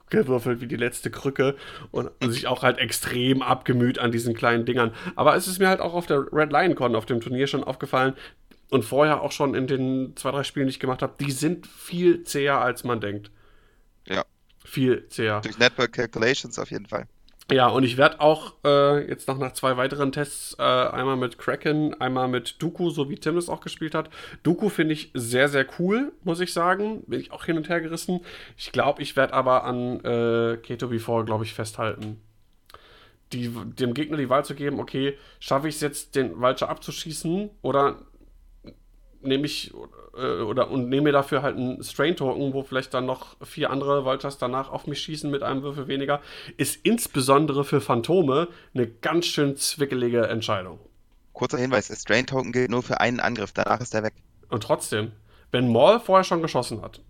gewürfelt 0.09 0.61
wie 0.61 0.67
die 0.67 0.75
letzte 0.75 1.11
Krücke 1.11 1.55
und 1.91 2.09
sich 2.27 2.47
auch 2.47 2.63
halt 2.63 2.79
extrem 2.79 3.41
abgemüht 3.41 3.99
an 3.99 4.11
diesen 4.11 4.33
kleinen 4.33 4.65
Dingern. 4.65 4.91
Aber 5.15 5.35
es 5.35 5.47
ist 5.47 5.59
mir 5.59 5.67
halt 5.67 5.81
auch 5.81 5.93
auf 5.93 6.07
der 6.07 6.25
Red 6.31 6.51
Lion 6.51 6.75
Con 6.75 6.95
auf 6.95 7.05
dem 7.05 7.21
Turnier 7.21 7.47
schon 7.47 7.63
aufgefallen 7.63 8.15
und 8.69 8.85
vorher 8.85 9.21
auch 9.21 9.31
schon 9.31 9.55
in 9.55 9.67
den 9.67 10.15
zwei, 10.15 10.31
drei 10.31 10.43
Spielen, 10.43 10.67
die 10.67 10.71
ich 10.71 10.79
gemacht 10.79 11.01
habe, 11.01 11.13
die 11.19 11.31
sind 11.31 11.67
viel 11.67 12.23
zäher, 12.23 12.59
als 12.59 12.83
man 12.83 13.01
denkt. 13.01 13.31
Viel 14.69 15.07
zäher. 15.09 15.41
Durch 15.41 15.57
Network 15.57 15.93
Calculations 15.93 16.59
auf 16.59 16.69
jeden 16.69 16.85
Fall. 16.85 17.07
Ja, 17.51 17.67
und 17.67 17.83
ich 17.83 17.97
werde 17.97 18.21
auch 18.21 18.53
äh, 18.63 19.09
jetzt 19.09 19.27
noch 19.27 19.39
nach 19.39 19.53
zwei 19.53 19.75
weiteren 19.75 20.11
Tests, 20.11 20.55
äh, 20.59 20.61
einmal 20.61 21.17
mit 21.17 21.39
Kraken, 21.39 21.99
einmal 21.99 22.27
mit 22.27 22.61
Dooku, 22.61 22.91
so 22.91 23.09
wie 23.09 23.15
Tim 23.15 23.37
es 23.37 23.49
auch 23.49 23.61
gespielt 23.61 23.95
hat. 23.95 24.11
Dooku 24.43 24.69
finde 24.69 24.93
ich 24.93 25.09
sehr, 25.15 25.49
sehr 25.49 25.65
cool, 25.79 26.11
muss 26.23 26.41
ich 26.41 26.53
sagen. 26.53 27.01
Bin 27.07 27.19
ich 27.19 27.31
auch 27.31 27.45
hin 27.45 27.57
und 27.57 27.67
her 27.67 27.81
gerissen. 27.81 28.19
Ich 28.55 28.71
glaube, 28.71 29.01
ich 29.01 29.15
werde 29.15 29.33
aber 29.33 29.63
an 29.63 29.99
äh, 30.05 30.57
Keto 30.57 30.89
Before, 30.89 31.25
glaube 31.25 31.43
ich, 31.43 31.55
festhalten. 31.55 32.21
Die, 33.33 33.49
dem 33.49 33.95
Gegner 33.95 34.17
die 34.17 34.29
Wahl 34.29 34.45
zu 34.45 34.53
geben, 34.53 34.79
okay, 34.79 35.17
schaffe 35.39 35.67
ich 35.67 35.75
es 35.75 35.81
jetzt, 35.81 36.15
den 36.15 36.39
Vulture 36.39 36.69
abzuschießen 36.69 37.49
oder 37.63 37.97
nehme 39.21 39.45
ich 39.45 39.73
äh, 40.17 40.41
oder 40.41 40.69
und 40.69 40.89
nehme 40.89 41.03
mir 41.03 41.11
dafür 41.11 41.41
halt 41.41 41.57
einen 41.57 41.83
Strain 41.83 42.15
Token, 42.15 42.53
wo 42.53 42.63
vielleicht 42.63 42.93
dann 42.93 43.05
noch 43.05 43.35
vier 43.45 43.69
andere 43.69 44.05
Vultures 44.05 44.37
danach 44.37 44.69
auf 44.69 44.87
mich 44.87 44.99
schießen 45.01 45.29
mit 45.29 45.43
einem 45.43 45.63
Würfel 45.63 45.87
weniger, 45.87 46.21
ist 46.57 46.79
insbesondere 46.83 47.63
für 47.63 47.81
Phantome 47.81 48.47
eine 48.73 48.87
ganz 48.87 49.25
schön 49.25 49.55
zwickelige 49.57 50.27
Entscheidung. 50.27 50.79
Kurzer 51.33 51.57
Hinweis, 51.57 51.87
der 51.87 51.95
Strain 51.95 52.25
Token 52.25 52.51
gilt 52.51 52.69
nur 52.69 52.83
für 52.83 52.99
einen 52.99 53.19
Angriff, 53.19 53.51
danach 53.53 53.79
ist 53.81 53.93
er 53.93 54.03
weg. 54.03 54.13
Und 54.49 54.63
trotzdem, 54.63 55.11
wenn 55.51 55.71
Maul 55.71 55.99
vorher 55.99 56.23
schon 56.23 56.41
geschossen 56.41 56.81
hat 56.81 57.01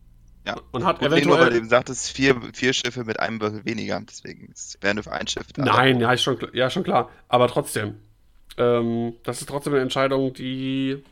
Ja. 0.45 0.56
und 0.72 0.86
hat 0.86 0.99
Gut, 0.99 1.10
nee, 1.10 1.22
nur 1.22 1.36
weil 1.36 1.41
eventuell 1.44 1.57
eben 1.57 1.69
sagtest, 1.69 2.11
vier, 2.11 2.40
vier 2.53 2.73
Schiffe 2.73 3.03
mit 3.06 3.19
einem 3.19 3.41
Würfel 3.41 3.65
weniger, 3.65 3.99
deswegen 4.07 4.53
wären 4.81 4.95
nur 4.95 5.03
für 5.03 5.14
ein 5.14 5.27
Schiff 5.27 5.48
da. 5.53 5.64
Nein, 5.65 5.99
ja, 5.99 6.14
ist 6.14 6.23
schon, 6.23 6.38
ja, 6.53 6.69
schon 6.69 6.84
klar. 6.84 7.10
Aber 7.27 7.48
trotzdem. 7.48 7.95
Ähm, 8.57 9.14
das 9.23 9.41
ist 9.41 9.49
trotzdem 9.49 9.73
eine 9.73 9.81
Entscheidung, 9.81 10.34
die, 10.34 11.03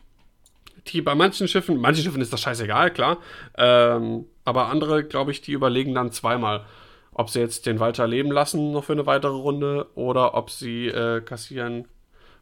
die 0.92 1.02
bei 1.02 1.14
manchen 1.14 1.48
Schiffen, 1.48 1.80
manchen 1.80 2.04
Schiffen 2.04 2.20
ist 2.20 2.32
das 2.32 2.40
scheißegal, 2.40 2.92
klar. 2.92 3.18
Ähm, 3.56 4.26
aber 4.44 4.66
andere, 4.66 5.04
glaube 5.04 5.30
ich, 5.30 5.40
die 5.40 5.52
überlegen 5.52 5.94
dann 5.94 6.12
zweimal, 6.12 6.64
ob 7.12 7.30
sie 7.30 7.40
jetzt 7.40 7.66
den 7.66 7.80
Walter 7.80 8.06
leben 8.06 8.30
lassen 8.30 8.72
noch 8.72 8.84
für 8.84 8.92
eine 8.92 9.06
weitere 9.06 9.32
Runde 9.32 9.86
oder 9.94 10.34
ob 10.34 10.50
sie 10.50 10.86
äh, 10.86 11.20
kassieren. 11.20 11.86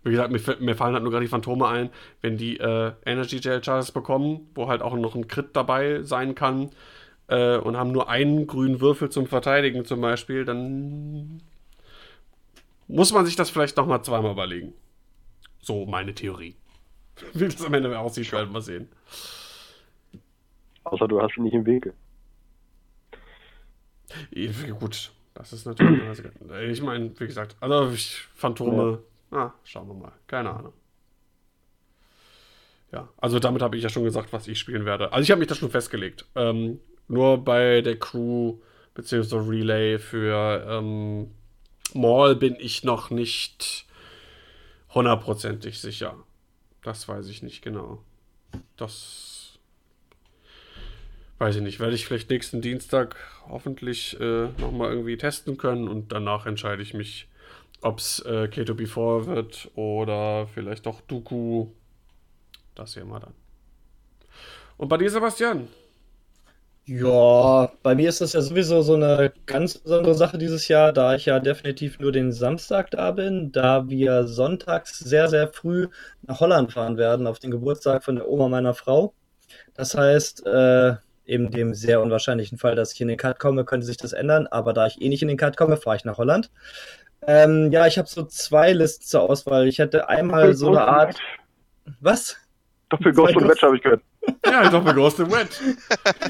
Wie 0.05 0.10
gesagt, 0.10 0.31
mir, 0.31 0.40
mir 0.60 0.77
fallen 0.77 0.94
halt 0.94 1.02
nur 1.02 1.10
gerade 1.10 1.24
die 1.24 1.31
Phantome 1.31 1.66
ein, 1.66 1.90
wenn 2.20 2.36
die 2.36 2.59
äh, 2.60 2.93
Energy 3.05 3.39
Jail 3.39 3.64
Charges 3.64 3.90
bekommen, 3.90 4.48
wo 4.55 4.68
halt 4.68 4.82
auch 4.82 4.94
noch 4.94 5.14
ein 5.16 5.27
Crit 5.27 5.48
dabei 5.55 6.02
sein 6.02 6.35
kann 6.35 6.70
äh, 7.28 7.56
und 7.56 7.77
haben 7.77 7.90
nur 7.90 8.09
einen 8.09 8.47
grünen 8.47 8.81
Würfel 8.81 9.10
zum 9.10 9.27
Verteidigen 9.27 9.85
zum 9.85 10.01
Beispiel, 10.01 10.44
dann 10.44 11.43
muss 12.86 13.12
man 13.12 13.27
sich 13.27 13.35
das 13.35 13.51
vielleicht 13.51 13.77
noch 13.77 13.86
mal 13.86 14.02
zweimal 14.02 14.32
überlegen. 14.32 14.74
So 15.60 15.86
meine 15.86 16.14
Theorie. 16.14 16.55
Wie 17.34 17.48
das 17.48 17.64
am 17.64 17.74
Ende 17.74 17.98
aussieht, 17.98 18.30
werden 18.32 18.52
wir 18.52 18.60
sehen. 18.60 18.88
Außer 20.84 21.09
du 21.09 21.20
hast 21.20 21.36
ihn 21.36 21.44
nicht 21.44 21.55
im. 21.55 21.93
Ja, 24.30 24.72
Gut, 24.78 25.10
das 25.34 25.52
ist 25.52 25.66
natürlich. 25.66 26.01
ich 26.70 26.82
meine, 26.82 27.18
wie 27.18 27.26
gesagt, 27.26 27.56
also 27.60 27.93
Phantome. 28.34 29.02
Ah, 29.30 29.51
schauen 29.64 29.88
wir 29.88 29.94
mal. 29.94 30.12
Keine 30.26 30.51
Ahnung. 30.51 30.72
Ja, 32.93 33.09
also 33.18 33.38
damit 33.40 33.62
habe 33.62 33.76
ich 33.76 33.82
ja 33.82 33.88
schon 33.88 34.05
gesagt, 34.05 34.32
was 34.32 34.47
ich 34.47 34.59
spielen 34.59 34.84
werde. 34.84 35.12
Also 35.12 35.24
ich 35.24 35.30
habe 35.30 35.40
mich 35.40 35.48
da 35.48 35.55
schon 35.55 35.70
festgelegt. 35.70 36.24
Ähm, 36.36 36.80
nur 37.09 37.44
bei 37.44 37.82
der 37.82 37.98
Crew 37.98 38.59
bzw. 38.94 39.36
Relay 39.38 39.98
für 39.98 40.64
ähm, 40.68 41.30
Maul 41.94 42.36
bin 42.36 42.56
ich 42.59 42.84
noch 42.84 43.10
nicht 43.10 43.86
hundertprozentig 44.94 45.80
sicher. 45.80 46.16
Das 46.86 47.08
weiß 47.08 47.26
ich 47.26 47.42
nicht 47.42 47.62
genau. 47.62 47.98
Das 48.76 49.58
weiß 51.38 51.56
ich 51.56 51.62
nicht. 51.62 51.80
Werde 51.80 51.96
ich 51.96 52.06
vielleicht 52.06 52.30
nächsten 52.30 52.62
Dienstag 52.62 53.16
hoffentlich 53.48 54.16
äh, 54.20 54.46
nochmal 54.58 54.92
irgendwie 54.92 55.16
testen 55.16 55.56
können 55.56 55.88
und 55.88 56.12
danach 56.12 56.46
entscheide 56.46 56.84
ich 56.84 56.94
mich, 56.94 57.26
ob 57.82 57.98
es 57.98 58.20
äh, 58.20 58.46
Keto 58.46 58.76
Before 58.76 59.26
wird 59.26 59.68
oder 59.74 60.46
vielleicht 60.46 60.86
auch 60.86 61.00
Dooku. 61.00 61.70
Das 62.76 62.92
sehen 62.92 63.08
wir 63.08 63.18
dann. 63.18 63.34
Und 64.76 64.86
bei 64.86 64.96
dir, 64.96 65.10
Sebastian? 65.10 65.66
Ja, 66.88 67.72
bei 67.82 67.96
mir 67.96 68.08
ist 68.08 68.20
das 68.20 68.32
ja 68.32 68.40
sowieso 68.40 68.80
so 68.80 68.94
eine 68.94 69.32
ganz 69.46 69.76
besondere 69.76 70.14
Sache 70.14 70.38
dieses 70.38 70.68
Jahr, 70.68 70.92
da 70.92 71.16
ich 71.16 71.26
ja 71.26 71.40
definitiv 71.40 71.98
nur 71.98 72.12
den 72.12 72.30
Samstag 72.30 72.92
da 72.92 73.10
bin, 73.10 73.50
da 73.50 73.88
wir 73.88 74.28
sonntags 74.28 75.00
sehr, 75.00 75.28
sehr 75.28 75.48
früh 75.48 75.88
nach 76.22 76.38
Holland 76.38 76.72
fahren 76.72 76.96
werden, 76.96 77.26
auf 77.26 77.40
den 77.40 77.50
Geburtstag 77.50 78.04
von 78.04 78.14
der 78.14 78.28
Oma 78.28 78.48
meiner 78.48 78.72
Frau. 78.72 79.14
Das 79.74 79.96
heißt, 79.96 80.46
äh, 80.46 80.94
in 81.24 81.50
dem 81.50 81.74
sehr 81.74 82.00
unwahrscheinlichen 82.00 82.56
Fall, 82.56 82.76
dass 82.76 82.92
ich 82.92 83.00
in 83.00 83.08
den 83.08 83.16
Cut 83.16 83.40
komme, 83.40 83.64
könnte 83.64 83.84
sich 83.84 83.96
das 83.96 84.12
ändern, 84.12 84.46
aber 84.46 84.72
da 84.72 84.86
ich 84.86 85.02
eh 85.02 85.08
nicht 85.08 85.22
in 85.22 85.28
den 85.28 85.36
Cut 85.38 85.56
komme, 85.56 85.76
fahre 85.76 85.96
ich 85.96 86.04
nach 86.04 86.18
Holland. 86.18 86.52
Ähm, 87.26 87.72
ja, 87.72 87.88
ich 87.88 87.98
habe 87.98 88.08
so 88.08 88.22
zwei 88.24 88.72
Listen 88.72 89.04
zur 89.04 89.22
Auswahl. 89.22 89.66
Ich 89.66 89.80
hätte 89.80 90.08
einmal 90.08 90.54
so 90.54 90.68
eine 90.68 90.82
Art. 90.82 91.16
Was? 92.00 92.36
Doppel 92.90 93.12
Ghost 93.12 93.34
und 93.34 93.48
Wedge 93.48 93.62
habe 93.62 93.76
ich 93.76 93.82
gehört. 93.82 94.02
Ja, 94.44 94.69
Doppel 94.69 94.94
Ghost 94.94 95.19
im 95.20 95.31
Wedge. 95.31 95.77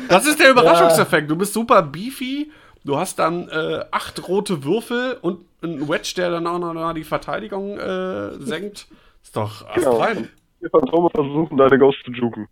Das 0.08 0.26
ist 0.26 0.40
der 0.40 0.50
Überraschungseffekt. 0.50 1.30
Du 1.30 1.36
bist 1.36 1.52
super 1.52 1.82
beefy. 1.82 2.50
Du 2.84 2.96
hast 2.96 3.18
dann 3.18 3.48
äh, 3.48 3.84
acht 3.90 4.26
rote 4.28 4.64
Würfel 4.64 5.18
und 5.20 5.44
ein 5.62 5.88
Wedge, 5.88 6.14
der 6.16 6.30
dann 6.30 6.46
auch 6.46 6.58
noch 6.58 6.92
die 6.92 7.04
Verteidigung 7.04 7.78
äh, 7.78 8.34
senkt. 8.38 8.86
Ist 9.22 9.36
doch 9.36 9.64
Genau. 9.74 10.00
astrein. 10.00 10.28
Die 10.62 10.68
Phantome 10.68 11.10
versuchen, 11.10 11.56
deine 11.58 11.78
Ghost 11.78 11.98
zu 12.04 12.12
juken. 12.12 12.48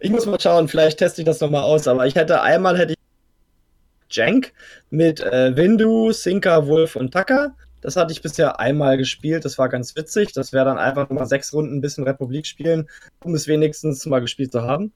Ich 0.00 0.10
muss 0.10 0.26
mal 0.26 0.40
schauen, 0.40 0.68
vielleicht 0.68 0.98
teste 0.98 1.22
ich 1.22 1.26
das 1.26 1.40
nochmal 1.40 1.62
aus, 1.62 1.88
aber 1.88 2.06
ich 2.06 2.14
hätte 2.14 2.42
einmal 2.42 2.76
hätte 2.78 2.92
ich 2.92 2.98
Jank 4.10 4.52
mit 4.90 5.20
äh, 5.20 5.56
Windu, 5.56 6.12
Sinker, 6.12 6.66
Wolf 6.68 6.94
und 6.96 7.12
Tucker. 7.12 7.54
Das 7.86 7.94
hatte 7.94 8.10
ich 8.10 8.20
bisher 8.20 8.58
einmal 8.58 8.96
gespielt, 8.96 9.44
das 9.44 9.58
war 9.58 9.68
ganz 9.68 9.94
witzig. 9.94 10.32
Das 10.32 10.52
wäre 10.52 10.64
dann 10.64 10.76
einfach 10.76 11.08
mal 11.08 11.24
sechs 11.24 11.52
Runden 11.52 11.76
ein 11.76 11.80
bisschen 11.80 12.02
Republik 12.02 12.44
spielen, 12.44 12.88
um 13.22 13.32
es 13.32 13.46
wenigstens 13.46 14.04
mal 14.06 14.18
gespielt 14.18 14.50
zu 14.50 14.62
haben. 14.62 14.92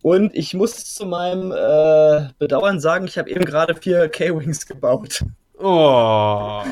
Und 0.00 0.34
ich 0.34 0.54
muss 0.54 0.94
zu 0.94 1.04
meinem 1.04 1.52
äh, 1.52 2.30
Bedauern 2.38 2.80
sagen, 2.80 3.04
ich 3.06 3.18
habe 3.18 3.28
eben 3.28 3.44
gerade 3.44 3.74
vier 3.74 4.08
K-Wings 4.08 4.64
gebaut. 4.64 5.22
Oh. 5.58 6.62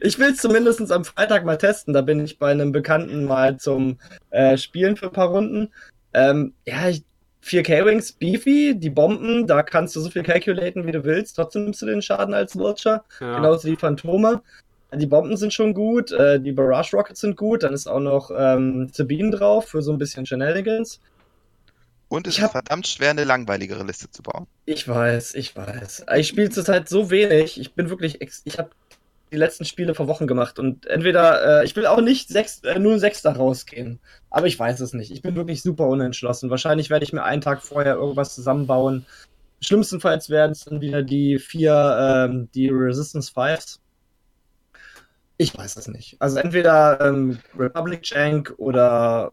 Ich 0.00 0.18
will 0.18 0.30
es 0.30 0.38
zumindest 0.38 0.90
am 0.90 1.04
Freitag 1.04 1.44
mal 1.44 1.58
testen. 1.58 1.92
Da 1.92 2.00
bin 2.00 2.24
ich 2.24 2.38
bei 2.38 2.50
einem 2.50 2.72
Bekannten 2.72 3.26
mal 3.26 3.58
zum 3.58 3.98
äh, 4.30 4.56
Spielen 4.56 4.96
für 4.96 5.08
ein 5.08 5.12
paar 5.12 5.28
Runden. 5.28 5.68
Ähm, 6.14 6.54
ja, 6.64 6.88
ich, 6.88 7.04
4 7.42 7.62
K-Wings, 7.64 8.12
Beefy, 8.12 8.74
die 8.76 8.88
Bomben, 8.90 9.46
da 9.46 9.62
kannst 9.62 9.94
du 9.96 10.00
so 10.00 10.08
viel 10.10 10.22
calculaten, 10.22 10.86
wie 10.86 10.92
du 10.92 11.04
willst. 11.04 11.36
Trotzdem 11.36 11.64
nimmst 11.64 11.82
du 11.82 11.86
den 11.86 12.00
Schaden 12.00 12.34
als 12.34 12.56
Vulture. 12.56 13.02
Ja. 13.20 13.36
Genauso 13.36 13.68
die 13.68 13.76
Phantome. 13.76 14.42
Die 14.94 15.06
Bomben 15.06 15.36
sind 15.36 15.52
schon 15.54 15.72
gut, 15.74 16.12
äh, 16.12 16.38
die 16.38 16.52
Barrage 16.52 16.94
Rockets 16.96 17.20
sind 17.20 17.36
gut, 17.36 17.62
dann 17.62 17.72
ist 17.72 17.86
auch 17.86 17.98
noch 18.00 18.30
ähm, 18.36 18.90
Sabine 18.92 19.30
drauf 19.30 19.66
für 19.68 19.80
so 19.82 19.90
ein 19.92 19.98
bisschen 19.98 20.26
Shenanigans. 20.26 21.00
Und 22.08 22.26
es 22.26 22.34
Ich 22.34 22.38
ist 22.40 22.44
hab- 22.44 22.52
verdammt 22.52 22.86
schwer, 22.86 23.10
eine 23.10 23.24
langweiligere 23.24 23.84
Liste 23.84 24.10
zu 24.10 24.22
bauen. 24.22 24.46
Ich 24.66 24.86
weiß, 24.86 25.34
ich 25.34 25.56
weiß. 25.56 26.04
Ich 26.16 26.28
spiele 26.28 26.50
zurzeit 26.50 26.88
so 26.90 27.10
wenig. 27.10 27.58
Ich 27.58 27.72
bin 27.74 27.88
wirklich, 27.88 28.20
ex 28.20 28.42
ich 28.44 28.58
habe 28.58 28.68
die 29.32 29.38
letzten 29.38 29.64
Spiele 29.64 29.94
vor 29.94 30.06
Wochen 30.08 30.26
gemacht 30.26 30.58
und 30.58 30.86
entweder, 30.86 31.62
äh, 31.62 31.64
ich 31.64 31.74
will 31.74 31.86
auch 31.86 32.00
nicht 32.00 32.28
sechs, 32.28 32.60
äh, 32.62 32.98
Sechster 32.98 33.34
rausgehen, 33.34 33.98
aber 34.30 34.46
ich 34.46 34.58
weiß 34.58 34.80
es 34.80 34.92
nicht. 34.92 35.10
Ich 35.10 35.22
bin 35.22 35.34
wirklich 35.34 35.62
super 35.62 35.88
unentschlossen. 35.88 36.50
Wahrscheinlich 36.50 36.90
werde 36.90 37.04
ich 37.04 37.12
mir 37.12 37.24
einen 37.24 37.40
Tag 37.40 37.62
vorher 37.62 37.94
irgendwas 37.94 38.34
zusammenbauen. 38.34 39.06
Schlimmstenfalls 39.60 40.28
werden 40.28 40.52
es 40.52 40.64
dann 40.64 40.80
wieder 40.80 41.02
die 41.02 41.38
vier, 41.38 42.28
ähm, 42.30 42.48
die 42.54 42.68
Resistance 42.68 43.32
Fives. 43.32 43.80
Ich 45.38 45.56
weiß 45.56 45.76
es 45.76 45.88
nicht. 45.88 46.16
Also 46.20 46.38
entweder 46.38 47.00
ähm, 47.00 47.38
Republic 47.58 48.08
Jank 48.08 48.54
oder 48.58 49.32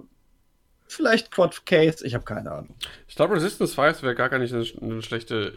vielleicht 0.91 1.31
Quad 1.31 1.65
Case. 1.65 2.05
Ich 2.05 2.13
habe 2.13 2.25
keine 2.25 2.51
Ahnung. 2.51 2.75
Ich 3.07 3.15
glaube, 3.15 3.35
Resistance 3.35 3.75
5 3.75 4.03
wäre 4.03 4.15
gar 4.15 4.37
nicht 4.39 4.53
eine, 4.53 4.65
eine 4.81 5.01
schlechte 5.01 5.53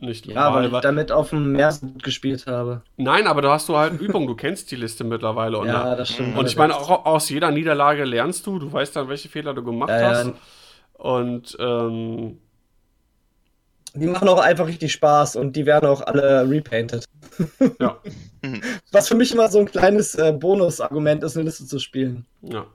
nicht 0.00 0.26
Ja, 0.26 0.52
weil 0.52 0.66
ich 0.66 0.80
damit 0.80 1.12
auf 1.12 1.30
dem 1.30 1.52
Meer 1.52 1.76
gespielt 2.02 2.46
habe. 2.46 2.82
Nein, 2.96 3.26
aber 3.26 3.42
da 3.42 3.52
hast 3.52 3.68
du 3.68 3.76
halt 3.76 4.00
Übung, 4.00 4.26
du 4.26 4.34
kennst 4.34 4.70
die 4.70 4.76
Liste 4.76 5.04
mittlerweile. 5.04 5.58
Und, 5.58 5.68
Ja, 5.68 5.94
das 5.94 6.10
stimmt. 6.10 6.36
und 6.36 6.46
ich 6.46 6.56
meine, 6.56 6.76
auch 6.76 7.06
aus 7.06 7.28
jeder 7.28 7.50
Niederlage 7.50 8.04
lernst 8.04 8.46
du, 8.46 8.58
du 8.58 8.72
weißt 8.72 8.96
dann, 8.96 9.08
welche 9.08 9.28
Fehler 9.28 9.54
du 9.54 9.62
gemacht 9.62 9.90
ja. 9.90 10.10
hast. 10.10 10.32
Und 10.94 11.56
ähm, 11.58 12.38
Die 13.94 14.06
machen 14.06 14.28
auch 14.28 14.40
einfach 14.40 14.66
richtig 14.66 14.92
Spaß 14.92 15.36
und 15.36 15.54
die 15.54 15.66
werden 15.66 15.86
auch 15.88 16.00
alle 16.00 16.48
repainted. 16.48 17.04
ja, 17.80 17.98
Was 18.92 19.08
für 19.08 19.14
mich 19.14 19.32
immer 19.32 19.48
so 19.48 19.58
ein 19.60 19.66
kleines 19.66 20.14
äh, 20.16 20.32
Bonusargument 20.32 21.22
ist, 21.24 21.36
eine 21.36 21.44
Liste 21.44 21.66
zu 21.66 21.78
spielen. 21.78 22.26
ja. 22.42 22.66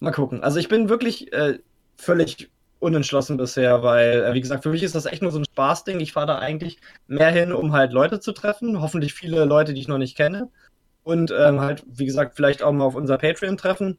Mal 0.00 0.12
gucken. 0.12 0.42
Also 0.42 0.58
ich 0.58 0.68
bin 0.68 0.88
wirklich 0.88 1.32
äh, 1.32 1.58
völlig 1.96 2.50
unentschlossen 2.80 3.36
bisher, 3.36 3.82
weil, 3.82 4.22
äh, 4.22 4.34
wie 4.34 4.40
gesagt, 4.40 4.62
für 4.62 4.70
mich 4.70 4.82
ist 4.82 4.94
das 4.94 5.06
echt 5.06 5.22
nur 5.22 5.30
so 5.30 5.38
ein 5.38 5.44
Spaßding. 5.44 6.00
Ich 6.00 6.12
fahre 6.12 6.26
da 6.26 6.38
eigentlich 6.38 6.80
mehr 7.06 7.30
hin, 7.30 7.52
um 7.52 7.72
halt 7.72 7.92
Leute 7.92 8.20
zu 8.20 8.32
treffen. 8.32 8.80
Hoffentlich 8.80 9.12
viele 9.12 9.44
Leute, 9.44 9.74
die 9.74 9.80
ich 9.82 9.88
noch 9.88 9.98
nicht 9.98 10.16
kenne. 10.16 10.48
Und 11.02 11.30
ähm, 11.38 11.60
halt, 11.60 11.84
wie 11.86 12.06
gesagt, 12.06 12.34
vielleicht 12.34 12.62
auch 12.62 12.72
mal 12.72 12.84
auf 12.84 12.94
unser 12.94 13.18
Patreon 13.18 13.58
treffen. 13.58 13.98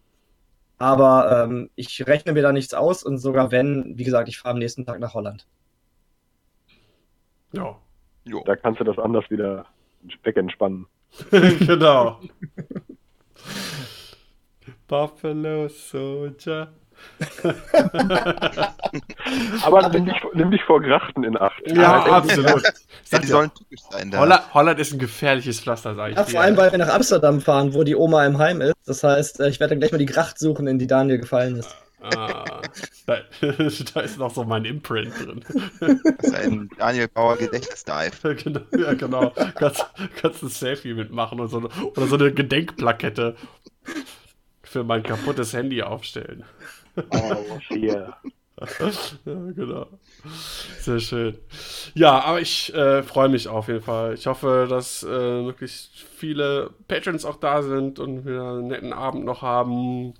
Aber 0.79 1.43
ähm, 1.43 1.69
ich 1.75 2.07
rechne 2.07 2.33
mir 2.33 2.41
da 2.41 2.51
nichts 2.51 2.73
aus 2.73 3.03
und 3.03 3.19
sogar 3.19 3.51
wenn, 3.51 3.97
wie 3.97 4.03
gesagt, 4.03 4.27
ich 4.27 4.39
fahre 4.39 4.53
am 4.53 4.59
nächsten 4.59 4.83
Tag 4.83 4.99
nach 4.99 5.13
Holland. 5.13 5.45
Ja. 7.51 7.77
Jo. 8.25 8.43
Da 8.45 8.55
kannst 8.55 8.79
du 8.79 8.83
das 8.83 8.97
anders 8.97 9.29
wieder 9.29 9.67
wegentspannen. 10.23 10.87
genau. 11.29 12.19
Buffalo 14.91 15.69
Soldier. 15.69 16.67
Aber 19.63 19.87
nimm 19.87 20.05
dich, 20.05 20.15
nimm 20.33 20.51
dich 20.51 20.61
vor 20.63 20.81
Grachten 20.81 21.23
in 21.23 21.37
Acht. 21.37 21.61
Ja, 21.65 21.73
Ja, 21.81 22.03
absolut. 22.17 22.61
Ja, 23.09 23.19
die 23.19 23.27
sollen 23.27 23.51
typisch 23.53 23.79
sein 23.89 24.11
da. 24.11 24.19
Holland, 24.19 24.53
Holland 24.53 24.79
ist 24.81 24.91
ein 24.91 24.99
gefährliches 24.99 25.61
Pflaster, 25.61 25.95
sag 25.95 26.11
ich 26.11 26.17
Ja, 26.17 26.23
dir. 26.23 26.31
vor 26.31 26.41
allem, 26.41 26.57
weil 26.57 26.71
wir 26.73 26.77
nach 26.77 26.93
Amsterdam 26.93 27.39
fahren, 27.39 27.73
wo 27.73 27.85
die 27.85 27.95
Oma 27.95 28.25
im 28.25 28.37
Heim 28.37 28.59
ist. 28.59 28.75
Das 28.85 29.01
heißt, 29.01 29.39
äh, 29.39 29.47
ich 29.47 29.61
werde 29.61 29.71
dann 29.71 29.79
gleich 29.79 29.93
mal 29.93 29.97
die 29.97 30.05
Gracht 30.05 30.37
suchen, 30.37 30.67
in 30.67 30.77
die 30.77 30.87
Daniel 30.87 31.19
gefallen 31.19 31.55
ist. 31.55 31.73
Ah, 32.01 32.61
da, 33.05 33.19
da 33.93 34.01
ist 34.01 34.17
noch 34.17 34.33
so 34.33 34.43
mein 34.43 34.65
Imprint 34.65 35.13
drin. 35.17 35.45
Das 35.79 35.89
ist 36.29 36.35
ein 36.35 36.69
Daniel 36.77 37.07
Bauer 37.07 37.37
Gedächtnisdive. 37.37 38.35
genau, 38.43 38.59
ja, 38.77 38.93
genau. 38.93 39.31
Kannst, 39.55 39.85
kannst 40.21 40.43
ein 40.43 40.49
Selfie 40.49 40.93
mitmachen 40.95 41.39
und 41.39 41.47
so 41.47 41.57
oder 41.95 42.07
so 42.07 42.15
eine 42.17 42.33
Gedenkplakette 42.33 43.37
für 44.71 44.85
mein 44.85 45.03
kaputtes 45.03 45.51
Handy 45.53 45.83
aufstellen. 45.83 46.45
Oh, 46.95 47.59
hier. 47.67 48.15
ja, 49.25 49.51
genau. 49.55 49.87
Sehr 50.79 50.99
schön. 50.99 51.37
Ja, 51.93 52.21
aber 52.21 52.39
ich 52.39 52.73
äh, 52.73 53.03
freue 53.03 53.27
mich 53.27 53.49
auf 53.49 53.67
jeden 53.67 53.81
Fall. 53.81 54.13
Ich 54.13 54.27
hoffe, 54.27 54.67
dass 54.69 55.03
äh, 55.03 55.41
möglichst 55.41 55.99
viele 55.99 56.69
Patrons 56.87 57.25
auch 57.25 57.35
da 57.35 57.63
sind 57.63 57.99
und 57.99 58.25
wir 58.25 58.41
einen 58.41 58.67
netten 58.67 58.93
Abend 58.93 59.25
noch 59.25 59.41
haben. 59.41 60.13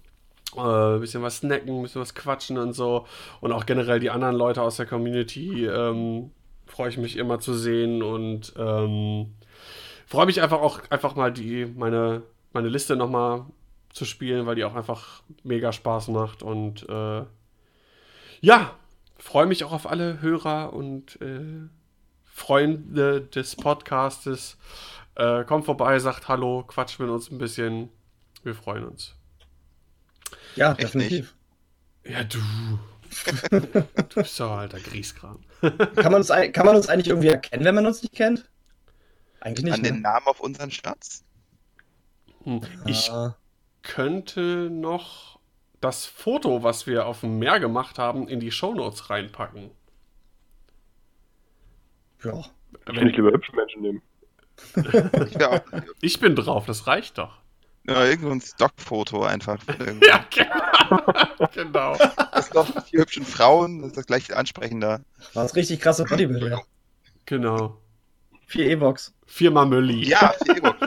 Äh, 0.57 0.95
ein 0.95 0.99
bisschen 0.99 1.22
was 1.22 1.38
snacken, 1.38 1.78
ein 1.78 1.84
bisschen 1.84 2.02
was 2.02 2.14
quatschen 2.14 2.57
und 2.57 2.73
so. 2.73 3.06
Und 3.40 3.53
auch 3.53 3.65
generell 3.65 4.02
die 4.02 4.10
anderen 4.10 4.36
Leute 4.36 4.61
aus 4.64 4.76
der 4.76 4.86
Community 4.86 5.65
ähm, 5.65 6.32
freue 6.65 6.90
ich 6.90 6.98
mich 6.98 7.15
immer 7.15 7.40
zu 7.40 7.53
sehen 7.53 8.03
und 8.03 8.52
ähm, 8.57 9.34
freue 10.07 10.26
mich 10.26 10.41
einfach 10.41 10.60
auch 10.60 10.82
einfach 10.90 11.15
mal 11.15 11.32
die 11.32 11.65
meine 11.65 12.23
meine 12.53 12.68
Liste 12.68 12.98
noch 12.98 13.10
mal 13.10 13.45
zu 13.93 14.05
spielen, 14.05 14.45
weil 14.45 14.55
die 14.55 14.63
auch 14.63 14.76
einfach 14.76 15.23
mega 15.43 15.72
Spaß 15.72 16.07
macht 16.09 16.43
und 16.43 16.88
äh, 16.89 17.23
ja, 18.41 18.76
freue 19.18 19.45
mich 19.45 19.63
auch 19.63 19.72
auf 19.72 19.88
alle 19.88 20.22
Hörer 20.22 20.73
und 20.73 21.22
äh, 21.22 21.68
Freunde 22.26 23.22
des 23.22 23.55
Podcastes. 23.55 24.57
Äh, 25.15 25.43
kommt 25.43 25.65
vorbei, 25.65 25.99
sagt 25.99 26.27
Hallo, 26.27 26.63
quatscht 26.63 26.99
mit 26.99 27.09
uns 27.09 27.30
ein 27.30 27.38
bisschen. 27.38 27.89
Wir 28.43 28.55
freuen 28.55 28.85
uns. 28.85 29.15
Ja, 30.55 30.72
Echt 30.72 30.81
definitiv. 30.81 31.35
Ja, 32.05 32.23
du. 32.23 32.39
du 33.51 34.15
bist 34.15 34.39
doch 34.39 34.51
alter 34.51 34.80
Grieskram. 34.80 35.43
Kann 35.61 36.11
man, 36.11 36.15
uns, 36.15 36.30
kann 36.30 36.65
man 36.65 36.76
uns 36.76 36.88
eigentlich 36.88 37.09
irgendwie 37.09 37.27
erkennen, 37.27 37.65
wenn 37.65 37.76
man 37.76 37.85
uns 37.85 38.01
nicht 38.01 38.15
kennt? 38.15 38.49
Eigentlich 39.41 39.65
nicht. 39.65 39.73
An 39.73 39.84
den 39.84 39.95
Ne? 39.95 40.01
Namen 40.01 40.26
auf 40.27 40.39
unseren 40.39 40.72
Stats? 40.72 41.23
Hm. 42.43 42.61
Ich 42.85 43.11
Ah, 43.11 43.35
könnte 43.83 44.69
noch 44.71 45.39
das 45.79 46.05
Foto, 46.05 46.63
was 46.63 46.85
wir 46.87 47.07
auf 47.07 47.21
dem 47.21 47.39
Meer 47.39 47.59
gemacht 47.59 47.97
haben, 47.97 48.27
in 48.27 48.39
die 48.39 48.51
Shownotes 48.51 49.09
reinpacken. 49.09 49.71
ja. 52.23 52.43
Ich 52.87 52.95
will 52.95 53.03
nicht 53.03 53.17
lieber 53.17 53.31
hübsche 53.31 53.55
Menschen 53.55 53.81
nehmen. 53.81 54.01
Ich 55.29 55.43
auch. 55.43 55.61
Ich 56.01 56.19
bin 56.19 56.35
drauf, 56.35 56.65
das 56.65 56.87
reicht 56.87 57.17
doch. 57.17 57.39
Ja, 57.87 58.05
irgend 58.05 58.23
so 58.23 58.29
ein 58.29 58.41
Stockfoto 58.41 59.23
einfach. 59.23 59.61
Ja, 60.07 60.25
genau. 60.29 61.47
genau. 61.53 61.97
Das 62.31 62.45
ist 62.45 62.55
doch 62.55 62.85
vier 62.85 63.01
hübschen 63.01 63.25
Frauen, 63.25 63.79
das 63.79 63.89
ist 63.89 63.97
das 63.97 64.05
gleich 64.05 64.35
ansprechender. 64.35 65.01
War 65.33 65.43
das 65.43 65.55
richtig 65.55 65.79
krasse 65.81 66.05
Bodybuilder. 66.05 66.61
Genau. 67.25 67.77
Vier 68.45 68.67
E-Box. 68.69 69.13
Firma 69.25 69.65
Mülli. 69.65 70.07
Ja, 70.07 70.33
vier 70.43 70.57
E-Book. 70.57 70.77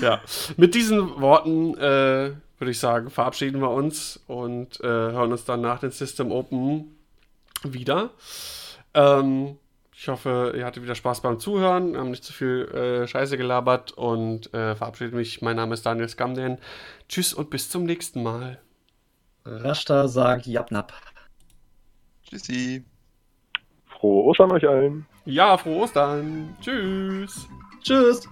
Ja, 0.00 0.20
mit 0.56 0.74
diesen 0.74 1.20
Worten 1.20 1.76
äh, 1.76 2.32
würde 2.58 2.70
ich 2.70 2.78
sagen, 2.78 3.10
verabschieden 3.10 3.60
wir 3.60 3.70
uns 3.70 4.20
und 4.26 4.80
äh, 4.80 4.86
hören 4.86 5.32
uns 5.32 5.44
dann 5.44 5.60
nach 5.60 5.80
dem 5.80 5.90
System 5.90 6.32
Open 6.32 6.96
wieder. 7.62 8.10
Ähm, 8.94 9.56
ich 9.96 10.08
hoffe, 10.08 10.52
ihr 10.56 10.64
hattet 10.64 10.82
wieder 10.82 10.94
Spaß 10.94 11.20
beim 11.20 11.38
Zuhören, 11.38 11.96
haben 11.96 12.10
nicht 12.10 12.24
zu 12.24 12.32
viel 12.32 12.68
äh, 12.74 13.06
Scheiße 13.06 13.36
gelabert 13.36 13.92
und 13.92 14.52
äh, 14.52 14.74
verabschiede 14.74 15.16
mich. 15.16 15.40
Mein 15.40 15.56
Name 15.56 15.74
ist 15.74 15.86
Daniel 15.86 16.08
Skamden. 16.08 16.58
Tschüss 17.08 17.32
und 17.32 17.50
bis 17.50 17.70
zum 17.70 17.84
nächsten 17.84 18.22
Mal. 18.22 18.60
Rashta 19.44 20.08
sagt 20.08 20.46
Japnap. 20.46 20.92
Tschüssi. 22.28 22.84
Frohe 23.86 24.24
Ostern 24.24 24.52
euch 24.52 24.66
allen. 24.66 25.06
Ja, 25.24 25.56
frohe 25.56 25.82
Ostern. 25.82 26.56
Tschüss. 26.60 27.46
Tschüss. 27.82 28.28